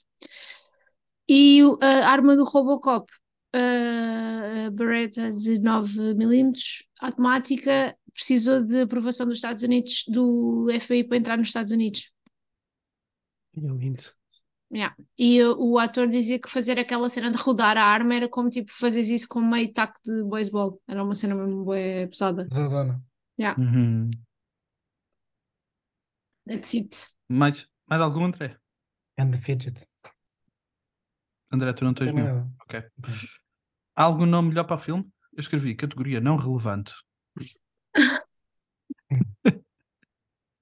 E 1.29 1.61
a 1.83 2.09
arma 2.09 2.37
do 2.37 2.45
Robocop 2.45 3.11
a 3.57 4.71
Beretta 4.71 5.33
de 5.33 5.59
9mm 5.61 6.85
automática 7.01 7.97
precisou 8.13 8.63
de 8.65 8.83
aprovação 8.83 9.27
dos 9.27 9.39
Estados 9.39 9.63
Unidos, 9.63 10.05
do 10.09 10.67
FBI 10.81 11.05
para 11.05 11.19
entrar 11.19 11.37
nos 11.37 11.49
Estados 11.49 11.73
Unidos. 11.73 12.11
E 13.55 13.61
é 13.61 13.69
lindo. 13.69 14.03
Yeah. 14.73 14.97
E 15.17 15.43
o, 15.45 15.79
ator 15.79 16.09
dizia 16.09 16.41
que 16.41 16.51
fazer 16.51 16.79
aquela 16.79 17.09
cena 17.09 17.31
de 17.31 17.37
rodar 17.37 17.79
a 17.79 17.85
arma 17.85 18.15
era 18.15 18.29
como 18.29 18.51
tipo 18.51 18.73
fazeres 18.73 19.09
isso 19.11 19.29
com 19.29 19.41
meio 19.41 19.73
taco 19.73 20.01
de 20.05 20.25
beisebol. 20.25 20.83
Era 20.89 21.05
uma 21.05 21.15
cena 21.15 21.35
mesmo 21.35 21.65
bué 21.65 22.07
pesada. 22.09 22.49
Zadona. 22.53 23.01
Uhum. 23.59 24.11
That's 26.49 26.75
it. 26.75 26.97
Mais, 27.29 27.69
mais 27.89 28.01
algum, 28.01 28.25
André? 28.25 28.59
And 29.19 29.31
the 29.31 29.39
fidget. 29.39 29.87
André, 31.53 31.73
tu 31.73 31.85
não 31.85 31.95
tens 31.95 32.13
nenhum. 32.13 32.27
nada. 32.27 32.51
Ok. 32.63 32.85
Há 33.97 34.05
algum 34.05 34.27
nome 34.27 34.51
melhor 34.51 34.65
para 34.65 34.77
o 34.77 34.79
filme? 34.79 35.05
Eu 35.33 35.41
escrevi 35.41 35.75
categoria 35.75 36.21
não 36.21 36.37
relevante. 36.37 36.93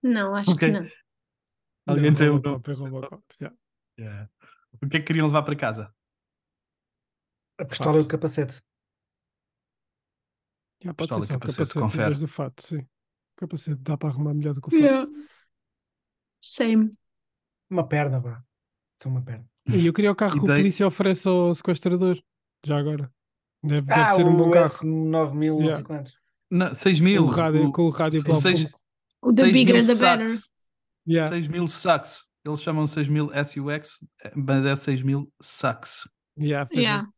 Não, 0.03 0.35
acho 0.35 0.51
Ok. 0.53 0.69
que 0.69 0.73
não. 0.73 0.87
Alguém 1.87 2.11
Não, 2.11 2.15
tem 2.15 2.31
um 2.31 2.37
Robocop. 2.37 3.23
yeah. 3.41 3.57
Yeah. 3.99 4.31
O 4.83 4.89
que 4.89 4.97
é 4.97 5.01
que 5.01 5.07
queriam 5.07 5.27
levar 5.27 5.43
para 5.43 5.57
casa? 5.57 5.95
A 7.59 7.65
pistola 7.65 7.99
e 7.99 8.03
o 8.03 8.09
capacete. 8.09 8.61
Pode 10.81 10.97
Pistola 10.97 11.21
ser 11.23 11.25
e 11.25 11.29
só 11.29 11.35
o 11.37 11.41
capacete, 11.41 11.75
confere. 11.81 12.15
do 12.17 12.29
fato, 12.29 12.63
sim. 12.63 12.79
O 12.79 13.37
capacete 13.37 13.81
dá 13.81 13.97
para 13.97 14.11
arrumar 14.11 14.35
melhor 14.35 14.55
do 14.55 14.61
que 14.61 14.69
o 14.69 14.71
fato. 14.71 14.83
Yeah. 14.83 15.11
Same. 16.41 16.97
Uma 17.71 17.89
perna, 17.89 18.21
vá. 18.21 18.45
Só 19.03 19.09
uma 19.09 19.23
perna. 19.23 19.49
E 19.67 19.87
eu 19.87 19.93
queria 19.95 20.13
o 20.13 20.15
carro 20.15 20.33
que 20.35 20.41
o 20.41 20.43
polícia 20.47 20.87
oferece 20.87 21.27
ao 21.27 21.55
sequestrador. 21.55 22.23
Já 22.67 22.79
agora. 22.79 23.11
Deve, 23.67 23.83
deve 23.83 24.01
Ah, 24.01 24.15
ser 24.15 24.25
um 24.25 24.37
bom 24.37 24.51
carro. 24.51 24.67
S9000, 24.67 25.33
não 25.33 25.59
Yeah. 25.61 25.75
sei 25.77 25.85
quantos. 25.85 26.19
Não, 26.51 26.75
6 26.75 27.01
mil. 27.01 27.25
Com 27.25 27.29
o 27.31 27.33
rádio, 27.33 27.65
o- 27.67 27.73
com 27.73 27.83
o 27.83 27.91
rádio 27.91 28.23
o 28.31 28.37
seis- 28.37 28.69
O 29.23 29.29
the 29.35 29.43
6 29.43 29.53
bigger 29.53 29.87
the 29.87 29.95
better. 29.95 30.31
yeah. 31.09 31.33
6 31.35 31.49
mil 31.49 31.67
sucks. 31.67 32.25
Eles 32.47 32.61
chamam 32.61 32.87
6 32.87 33.09
mil 33.09 33.31
SUX, 33.45 34.05
mas 34.37 34.67
é 34.67 34.77
6 34.77 35.03
mil 35.03 35.33
sucks. 35.41 36.07
Yeah, 36.39 36.69
é. 36.73 36.77
Yeah. 36.79 37.09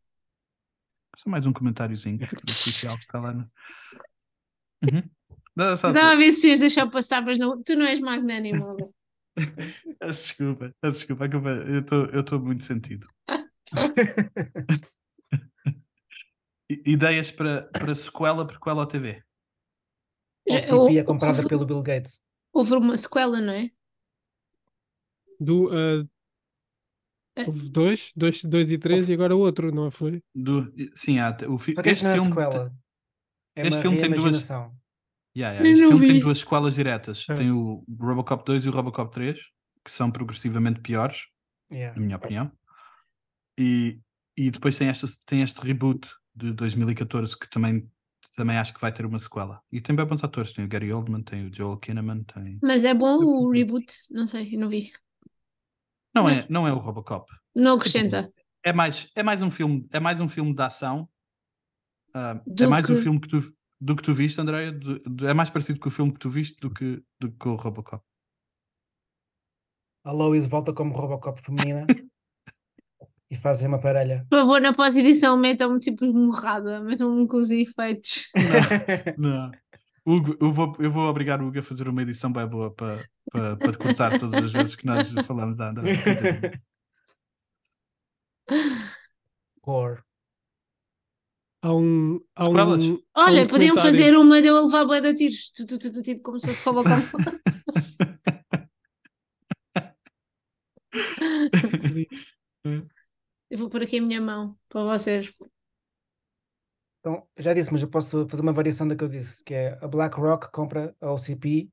Só 1.17 1.29
mais 1.29 1.47
um 1.47 1.53
comentáriozinho 1.53 2.21
superficial 2.47 2.95
que 2.95 3.03
está 3.03 3.19
lá 3.21 3.33
no. 3.33 3.51
Uhum. 4.85 5.03
Dá 5.57 5.73
Estava 5.75 6.13
a 6.13 6.15
ver 6.15 6.31
se 6.33 6.49
ias 6.49 6.61
deixar 6.61 6.87
passar, 6.91 7.23
mas 7.23 7.39
não, 7.39 7.61
tu 7.63 7.75
não 7.75 7.87
és 7.87 7.99
magnânimo. 7.99 8.77
Desculpa, 10.01 10.73
desculpa, 10.83 11.25
eu 12.13 12.21
estou 12.21 12.39
muito 12.41 12.63
sentido. 12.63 13.07
Ideias 16.69 17.31
para, 17.31 17.69
para 17.69 17.95
sequela, 17.95 18.47
prequela 18.47 18.81
ou 18.81 18.87
TV? 18.87 19.23
Já- 20.49 20.61
CP 20.61 20.71
é 20.71 20.75
houve- 20.75 21.05
comprada 21.05 21.47
pelo 21.47 21.65
Bill 21.67 21.83
Gates. 21.83 22.23
Houve 22.53 22.75
uma 22.75 22.97
sequela, 22.97 23.41
não 23.41 23.53
é? 23.53 23.71
Do, 25.39 25.71
Eh. 25.73 26.07
houve 27.47 27.69
dois, 27.69 28.11
dois, 28.17 28.43
dois 28.43 28.71
e 28.71 28.79
três, 28.79 29.09
e 29.09 29.13
agora 29.13 29.37
o 29.37 29.41
outro, 29.41 29.71
não 29.75 29.91
foi? 29.91 30.23
Do, 30.35 30.73
sim, 30.97 31.19
há, 31.19 31.37
o, 31.49 31.59
fi- 31.59 31.75
este 31.85 32.05
não 32.05 32.11
é 32.11 32.15
filme. 32.15 32.29
sequela. 32.31 32.75
É 33.55 33.63
este 33.67 33.75
uma 33.75 33.83
filme 33.83 34.01
tem 34.01 34.11
duas-. 34.15 34.49
Yeah, 34.49 34.73
yeah, 35.37 35.69
Este 35.69 35.87
filme 35.87 36.01
tem 36.07 36.13
vi. 36.17 36.21
duas 36.21 36.39
sequelas 36.39 36.75
diretas. 36.75 37.29
É. 37.29 37.35
Tem 37.35 37.51
o 37.53 37.85
Robocop 38.01 38.43
2 38.45 38.65
e 38.65 38.69
o 38.71 38.73
Robocop 38.73 39.13
3, 39.13 39.39
que 39.85 39.93
são 39.93 40.11
progressivamente 40.11 40.81
piores, 40.81 41.27
Yeah. 41.71 41.95
na 41.99 42.05
minha 42.07 42.17
opinião. 42.17 42.51
E, 43.59 44.01
e 44.37 44.51
depois 44.51 44.79
tem, 44.79 44.89
esta, 44.89 45.07
tem 45.27 45.43
este 45.43 45.61
reboot 45.61 46.09
de 46.37 46.53
2014 46.53 47.39
que 47.39 47.49
também, 47.49 47.91
também 48.37 48.59
acho 48.59 48.75
que 48.75 48.81
vai 48.81 48.93
ter 48.93 49.07
uma 49.07 49.19
sequela. 49.19 49.63
E 49.73 49.81
tem 49.81 49.97
bem 49.97 50.05
bons 50.07 50.23
atores. 50.23 50.53
Tem 50.53 50.65
o 50.65 50.69
Gary 50.69 50.93
Oldman, 50.93 51.23
tem 51.23 51.47
o 51.49 51.55
Joel 51.55 51.79
Kinnaman, 51.79 52.23
tem. 52.25 52.59
Mas 52.63 52.85
é 52.85 52.93
bom 52.93 53.17
o 53.25 53.51
reboot? 53.51 53.87
Não 54.11 54.27
sei, 54.27 54.55
eu 54.55 54.61
não 54.61 54.69
vi. 54.69 54.93
Não 56.15 56.29
é, 56.29 56.47
não 56.49 56.67
é 56.67 56.73
o 56.73 56.79
Robocop. 56.79 57.31
Não 57.55 57.77
acrescenta. 57.77 58.33
É 58.65 58.73
mais, 58.73 59.11
é 59.15 59.23
mais 59.23 59.43
um 59.43 59.51
filme, 59.51 59.87
é 59.93 60.01
mais 60.01 60.21
um 60.21 60.29
filme 60.29 60.55
de 60.55 60.63
ação. 60.63 61.09
Ah, 62.15 62.41
é 62.59 62.67
mais 62.67 62.89
um 62.89 62.95
que- 62.95 63.01
filme 63.03 63.21
que 63.21 63.29
tu, 63.29 63.55
do 63.81 63.95
que 63.95 64.03
tu 64.03 64.13
viste, 64.13 64.41
Andréia. 64.41 64.73
do- 64.73 64.99
do- 65.01 65.29
é 65.29 65.35
mais 65.35 65.51
parecido 65.51 65.79
com 65.79 65.89
o 65.89 65.93
filme 65.93 66.13
que 66.13 66.19
tu 66.19 66.29
viste 66.31 66.59
do 66.61 66.71
que, 66.73 67.03
do 67.21 67.31
que 67.31 67.37
com 67.39 67.51
o 67.51 67.57
Robocop. 67.57 68.03
A 70.05 70.13
Lois 70.13 70.47
volta 70.47 70.73
como 70.73 70.95
Robocop 70.95 71.41
feminina 71.43 71.87
e 73.31 73.37
fazem 73.37 73.69
uma 73.69 73.81
parelha. 73.81 74.25
Por 74.31 74.39
favor, 74.39 74.61
na 74.61 74.73
pós-edição 74.73 75.37
metam-me 75.37 75.81
tipo 75.81 76.07
morrada, 76.07 76.81
metam-me 76.81 77.27
com 77.27 77.37
os 77.39 77.51
efeitos. 77.51 78.31
Não. 79.19 79.51
Hugo, 80.07 80.37
eu, 80.41 80.53
vou, 80.53 80.73
eu 80.79 80.91
vou 80.91 81.09
obrigar 81.09 81.43
o 81.43 81.47
Hugo 81.47 81.59
a 81.59 81.63
fazer 81.63 81.89
uma 81.89 82.03
edição 82.03 82.33
bem 82.33 82.47
boa 82.47 82.73
para, 82.73 83.05
para, 83.33 83.57
para 83.57 83.77
cortar 83.77 84.19
todas 84.21 84.45
as 84.45 84.53
vezes 84.53 84.77
que 84.77 84.87
nós 84.87 85.09
falamos 85.27 85.59
da 85.59 85.71
André. 85.71 85.95
Core. 89.61 90.01
Há 91.63 91.75
um. 91.75 92.21
Há 92.37 92.49
um 92.49 92.55
Olha, 93.17 93.43
um 93.43 93.47
podiam 93.49 93.75
fazer 93.75 94.17
uma 94.17 94.41
de 94.41 94.47
eu 94.47 94.57
a 94.57 94.61
levar 94.61 94.85
bué 94.85 95.01
de 95.01 95.15
tiros, 95.15 95.51
tu, 95.51 95.67
tu, 95.67 95.77
tu, 95.81 95.93
tu, 95.93 96.03
tipo 96.03 96.23
como 96.23 96.41
se 96.41 96.47
fosse 96.47 96.65
Robocop. 96.65 97.03
Eu 103.51 103.59
vou 103.59 103.71
pôr 103.71 103.83
aqui 103.83 103.99
a 103.99 104.03
minha 104.03 104.21
mão 104.21 104.59
para 104.69 104.85
vocês. 104.85 105.33
Então, 107.01 107.25
já 107.39 107.55
disse, 107.55 107.73
mas 107.73 107.83
eu 107.83 107.89
posso 107.89 108.29
fazer 108.29 108.43
uma 108.43 108.53
variação 108.53 108.89
da 108.89 108.97
que 108.97 109.05
eu 109.05 109.09
disse, 109.09 109.45
que 109.45 109.55
é 109.55 109.79
a 109.81 109.87
BlackRock 109.87 110.51
compra 110.51 110.95
a 111.01 111.13
OCP 111.13 111.71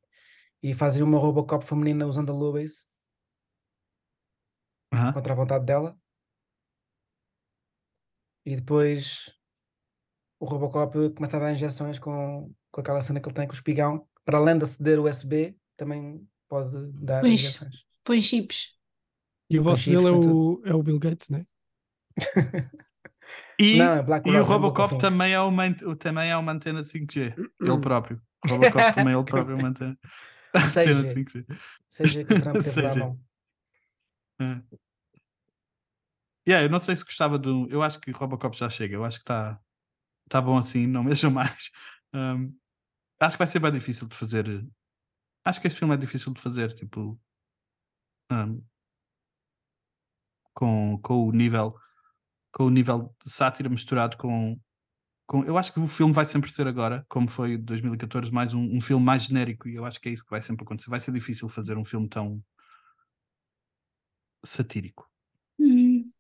e 0.62 0.74
fazem 0.74 1.02
uma 1.02 1.18
Robocop 1.18 1.66
feminina 1.66 2.06
usando 2.06 2.32
a 2.32 2.36
Aham. 4.94 5.14
contra 5.14 5.34
a 5.34 5.36
vontade 5.36 5.66
dela. 5.66 5.98
E 8.46 8.56
depois 8.56 9.34
o 10.40 10.46
Robocop 10.46 11.10
começa 11.16 11.38
a 11.38 11.40
dar 11.40 11.52
injeções 11.52 11.98
com, 11.98 12.54
com 12.72 12.82
aquela 12.82 13.02
cena 13.02 13.20
que 13.20 13.28
ele 13.28 13.36
tem 13.36 13.48
com 13.48 13.54
o 13.54 13.56
espigão. 13.56 14.08
Para 14.24 14.38
além 14.38 14.58
de 14.58 14.66
aceder 14.66 15.00
o 15.00 15.04
USB, 15.10 15.56
também 15.76 16.28
pode 16.48 16.92
dar 16.92 17.22
Pois. 17.22 17.34
injeções. 17.34 17.86
Põe 18.04 18.22
chips. 18.22 18.78
E 19.50 19.60
o 19.60 19.64
boss 19.64 19.86
dele 19.86 20.08
é 20.08 20.12
o, 20.12 20.62
é 20.66 20.74
o 20.74 20.84
Bill 20.84 21.00
Gates, 21.00 21.30
né? 21.30 21.44
E, 23.60 23.78
Não, 23.78 23.98
é 23.98 24.22
e 24.26 24.32
o 24.32 24.36
é 24.36 24.40
Robocop 24.40 24.98
também 24.98 25.34
é, 25.34 25.40
uma, 25.40 25.74
também 25.98 26.30
é 26.30 26.38
uma 26.38 26.52
antena 26.52 26.82
de 26.82 26.90
5G, 26.90 27.36
ele 27.62 27.80
próprio. 27.80 28.22
Robocop 28.46 28.96
também 28.96 29.14
ele 29.14 29.24
próprio 29.24 29.58
mantém. 29.58 29.98
Seja. 30.72 31.02
Tem 31.02 31.12
assim 31.12 31.24
que 31.24 31.32
ser. 31.32 31.46
Seja 31.90 32.26
que 32.26 32.34
o 32.34 32.42
Trump 32.42 32.62
Seja. 32.62 33.16
É. 34.42 34.62
Yeah, 36.48 36.66
eu 36.66 36.70
não 36.70 36.80
sei 36.80 36.96
se 36.96 37.04
gostava 37.04 37.40
do. 37.40 37.68
Eu 37.70 37.82
acho 37.82 38.00
que 38.00 38.12
Robocop 38.12 38.58
já 38.58 38.70
chega. 38.70 38.96
Eu 38.96 39.06
acho 39.06 39.18
que 39.18 39.24
está 39.24 39.60
tá 40.30 40.42
bom 40.42 40.58
assim, 40.58 40.86
não 40.86 41.04
mexam 41.04 41.32
mais. 41.32 41.72
Um, 42.14 42.54
acho 43.20 43.36
que 43.36 43.40
vai 43.40 43.48
ser 43.48 43.60
bem 43.60 43.72
difícil 43.72 44.08
de 44.08 44.16
fazer. 44.16 44.68
Acho 45.46 45.62
que 45.62 45.68
este 45.68 45.80
filme 45.80 45.94
é 45.94 45.98
difícil 45.98 46.34
de 46.34 46.42
fazer, 46.42 46.74
tipo. 46.74 47.20
um, 48.32 48.62
com, 50.54 51.00
com 51.02 51.28
o 51.28 51.32
nível 51.32 51.76
com 52.54 52.66
o 52.66 52.70
nível 52.70 53.14
de 53.22 53.32
sátira 53.32 53.68
misturado 53.68 54.16
com, 54.16 54.58
com. 55.26 55.44
Eu 55.44 55.58
acho 55.58 55.74
que 55.74 55.80
o 55.80 55.88
filme 55.88 56.14
vai 56.14 56.26
sempre 56.26 56.52
ser 56.52 56.68
agora, 56.68 57.06
como 57.10 57.28
foi 57.28 57.58
2014, 57.58 58.32
mais 58.32 58.54
um, 58.54 58.78
um 58.78 58.80
filme 58.80 59.04
mais 59.04 59.24
genérico, 59.24 59.68
e 59.68 59.76
eu 59.76 59.86
acho 59.86 60.00
que 60.00 60.08
é 60.08 60.12
isso 60.14 60.24
que 60.24 60.32
vai 60.32 60.42
sempre 60.42 60.64
acontecer. 60.64 60.90
Vai 60.90 61.00
ser 61.00 61.12
difícil 61.12 61.50
fazer 61.50 61.78
um 61.78 61.84
filme 61.84 62.08
tão 62.08 62.42
satírico. 64.46 65.10
Hum. 65.60 66.12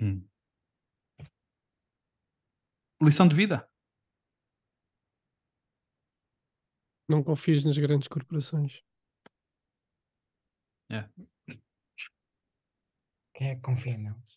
Hum. 0.00 0.24
Lição 3.02 3.28
de 3.28 3.34
vida? 3.34 3.68
Não 7.08 7.22
confies 7.22 7.64
nas 7.64 7.76
grandes 7.76 8.08
corporações. 8.08 8.82
Quem 13.34 13.50
é 13.50 13.54
que 13.54 13.60
confia 13.60 13.98
neles? 13.98 14.35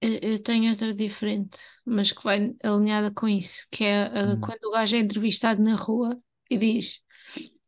Eu, 0.00 0.18
eu 0.22 0.42
tenho 0.42 0.70
outra 0.70 0.94
diferente, 0.94 1.58
mas 1.84 2.10
que 2.12 2.22
vai 2.24 2.54
alinhada 2.62 3.10
com 3.12 3.28
isso, 3.28 3.66
que 3.70 3.84
é 3.84 4.06
uh, 4.08 4.36
Hum. 4.36 4.40
quando 4.40 4.64
o 4.64 4.72
gajo 4.72 4.96
é 4.96 4.98
entrevistado 5.00 5.62
na 5.62 5.76
rua 5.76 6.16
e 6.50 6.56
diz 6.58 7.00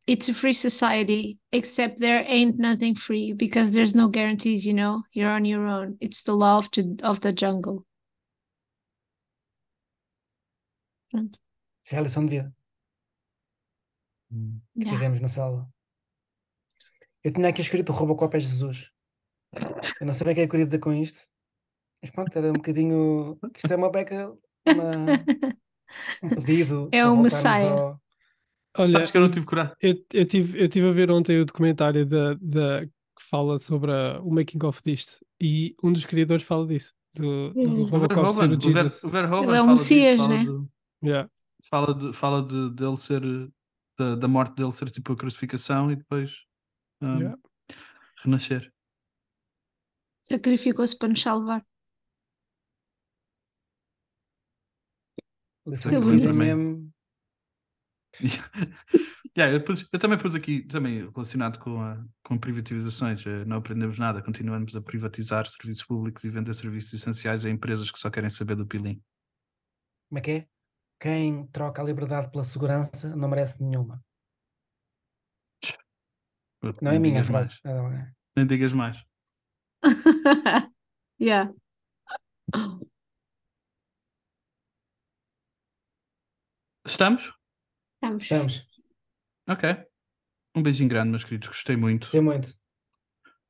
It's 0.09 0.29
a 0.29 0.35
free 0.35 0.53
society, 0.55 1.39
except 1.53 2.01
there 2.01 2.25
ain't 2.27 2.59
nothing 2.59 2.95
free 2.97 3.35
because 3.35 3.71
there's 3.71 3.95
no 3.95 4.09
guarantees, 4.09 4.65
you 4.67 4.75
know. 4.75 5.03
You're 5.15 5.31
on 5.31 5.45
your 5.47 5.67
own. 5.67 5.97
It's 6.01 6.23
the 6.25 6.33
law 6.33 6.59
of, 6.59 6.71
ju- 6.73 6.97
of 7.05 7.21
the 7.21 7.33
jungle. 7.33 7.85
Pronto. 11.11 11.39
Isso 11.85 11.95
é 11.95 11.99
a 11.99 12.03
lição 12.03 12.25
de 12.27 12.31
vida 12.31 12.55
que 14.75 14.85
Yeah. 14.85 14.97
vivemos 14.99 15.21
na 15.21 15.29
selva. 15.29 15.69
Eu 17.23 17.33
tinha 17.33 17.49
aqui 17.49 17.61
escrito 17.61 17.91
o 17.93 17.95
Robocop 17.95 18.37
é 18.37 18.41
Jesus. 18.41 18.91
Eu 20.01 20.07
não 20.07 20.13
sei 20.15 20.25
bem 20.25 20.33
o 20.33 20.35
que 20.35 20.41
é 20.41 20.45
que 20.45 20.49
eu 20.49 20.51
queria 20.51 20.67
dizer 20.67 20.79
com 20.81 20.93
isto. 20.93 21.32
Mas 22.03 22.11
pronto, 22.11 22.37
era 22.37 22.49
um 22.51 22.55
bocadinho. 22.55 23.39
Isto 23.57 23.73
é 23.73 23.77
uma 23.77 23.91
beca, 23.91 24.37
uma- 24.67 25.25
um 26.23 26.29
pedido. 26.35 26.89
É 26.93 27.05
o 27.07 27.11
voltarmos 27.17 27.33
Messiah. 27.33 27.71
ao- 27.71 28.03
Olha, 28.79 28.91
Sabes 28.91 29.11
que 29.11 29.17
eu 29.19 29.21
não 29.21 29.31
tive 29.31 29.45
coragem. 29.47 29.75
eu, 29.83 29.95
eu, 30.15 30.27
tive, 30.27 30.63
eu 30.63 30.69
tive 30.69 30.89
a 30.89 30.93
ver 30.93 31.11
ontem 31.11 31.39
o 31.39 31.45
documentário 31.45 32.07
da, 32.07 32.35
da, 32.41 32.87
que 32.87 33.23
fala 33.31 33.59
sobre 33.59 33.93
a- 33.93 34.19
o 34.23 34.31
making 34.33 34.65
of 34.65 34.81
disto 34.83 35.25
e 35.41 35.77
um 35.83 35.93
dos 35.93 36.07
criadores 36.07 36.43
fala 36.43 36.67
disso, 36.67 36.95
do, 37.15 37.53
do. 37.53 37.61
O 37.61 37.85
Robocop 37.85 38.33
ser 38.33 38.49
Verhoeven, 38.49 38.51
o 38.51 38.69
o 38.69 38.73
Ver- 38.73 38.87
o 39.05 39.09
Verhoeven 39.11 39.49
Ele 39.51 39.57
é 39.59 39.63
o 39.63 39.65
fala 39.67 39.77
disso, 39.77 39.95
Messias, 39.95 40.17
fala 40.17 40.29
né? 40.31 40.45
de- 40.45 40.73
Yeah. 41.05 41.31
fala, 41.69 41.95
de, 41.95 42.13
fala 42.15 42.43
de, 42.47 42.71
dele 42.71 42.97
ser 42.97 43.21
da, 43.99 44.15
da 44.17 44.27
morte 44.29 44.55
dele 44.55 44.73
ser 44.73 44.91
tipo 44.91 45.13
a 45.13 45.17
crucificação 45.17 45.91
e 45.93 45.97
depois 45.97 46.45
um, 47.03 47.19
Yeah. 47.19 47.39
renascer. 48.25 48.73
Sacrificou-se 50.23 50.97
para 50.97 51.09
nos 51.09 51.21
salvar. 51.21 51.63
Mesmo. 56.35 56.93
Yeah, 59.35 59.57
eu, 59.57 59.65
pus- 59.65 59.89
eu 59.91 59.99
também 59.99 60.19
pus 60.19 60.35
aqui, 60.35 60.61
também 60.67 61.11
relacionado 61.11 61.59
com, 61.59 61.81
a, 61.81 62.05
com 62.23 62.37
privatizações, 62.37 63.27
eh, 63.27 63.47
não 63.47 63.57
aprendemos 63.57 63.99
nada, 63.99 64.23
continuamos 64.23 64.77
a 64.77 64.83
privatizar 64.83 65.47
serviços 65.47 65.85
públicos 65.87 66.23
e 66.25 66.29
vender 66.29 66.53
serviços 66.53 66.93
essenciais 66.93 67.47
a 67.47 67.49
empresas 67.49 67.91
que 67.91 67.99
só 67.99 68.11
querem 68.11 68.29
saber 68.29 68.57
do 68.57 68.67
pilim. 68.67 69.03
Como 70.11 70.19
é 70.19 70.21
que 70.21 70.31
é? 70.33 70.47
Quem 71.01 71.47
troca 71.47 71.81
a 71.81 71.85
liberdade 71.87 72.31
pela 72.31 72.45
segurança 72.45 73.17
não 73.17 73.27
merece 73.27 73.63
nenhuma. 73.65 74.05
Não 76.83 76.91
é 76.91 76.99
Nem 76.99 77.01
minha 77.01 77.25
frase. 77.25 77.59
mais. 77.65 77.95
é. 77.95 78.13
Nem 78.37 78.47
digas 78.47 78.75
mais. 78.75 79.03
yeah. 81.19 81.51
Estamos? 86.93 87.33
Vamos. 88.03 88.23
Estamos. 88.25 88.69
Ok. 89.49 89.65
Um 90.55 90.63
beijinho 90.63 90.91
grande, 90.91 91.09
meus 91.09 91.25
queridos. 91.25 91.49
Gostei 91.49 91.75
muito. 91.75 92.01
Gostei 92.03 92.21
muito. 92.21 92.49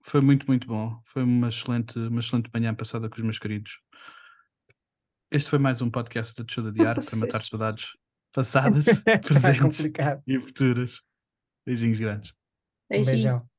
Foi 0.01 0.21
muito, 0.21 0.47
muito 0.47 0.69
bom. 0.69 1.03
Foi 1.05 1.25
uma 1.25 1.49
excelente, 1.49 1.99
uma 1.99 2.21
excelente 2.21 2.49
manhã 2.55 2.73
passada 2.73 3.11
com 3.11 3.17
os 3.17 3.23
meus 3.23 3.41
queridos. 3.41 3.81
Este 5.29 5.51
foi 5.51 5.59
mais 5.59 5.83
um 5.83 5.91
podcast 5.91 6.37
da 6.37 6.45
Teixeira 6.45 6.71
Diário 6.71 7.03
para 7.03 7.11
Vocês. 7.11 7.21
matar 7.21 7.43
saudades 7.43 7.89
passadas, 8.33 8.87
Está 8.87 9.19
presentes 9.19 9.81
e 10.25 10.39
futuras. 10.39 11.01
Beijinhos 11.67 11.99
grandes. 11.99 12.31
Um 12.31 12.35
Beijinho. 12.91 13.17
beijão. 13.17 13.51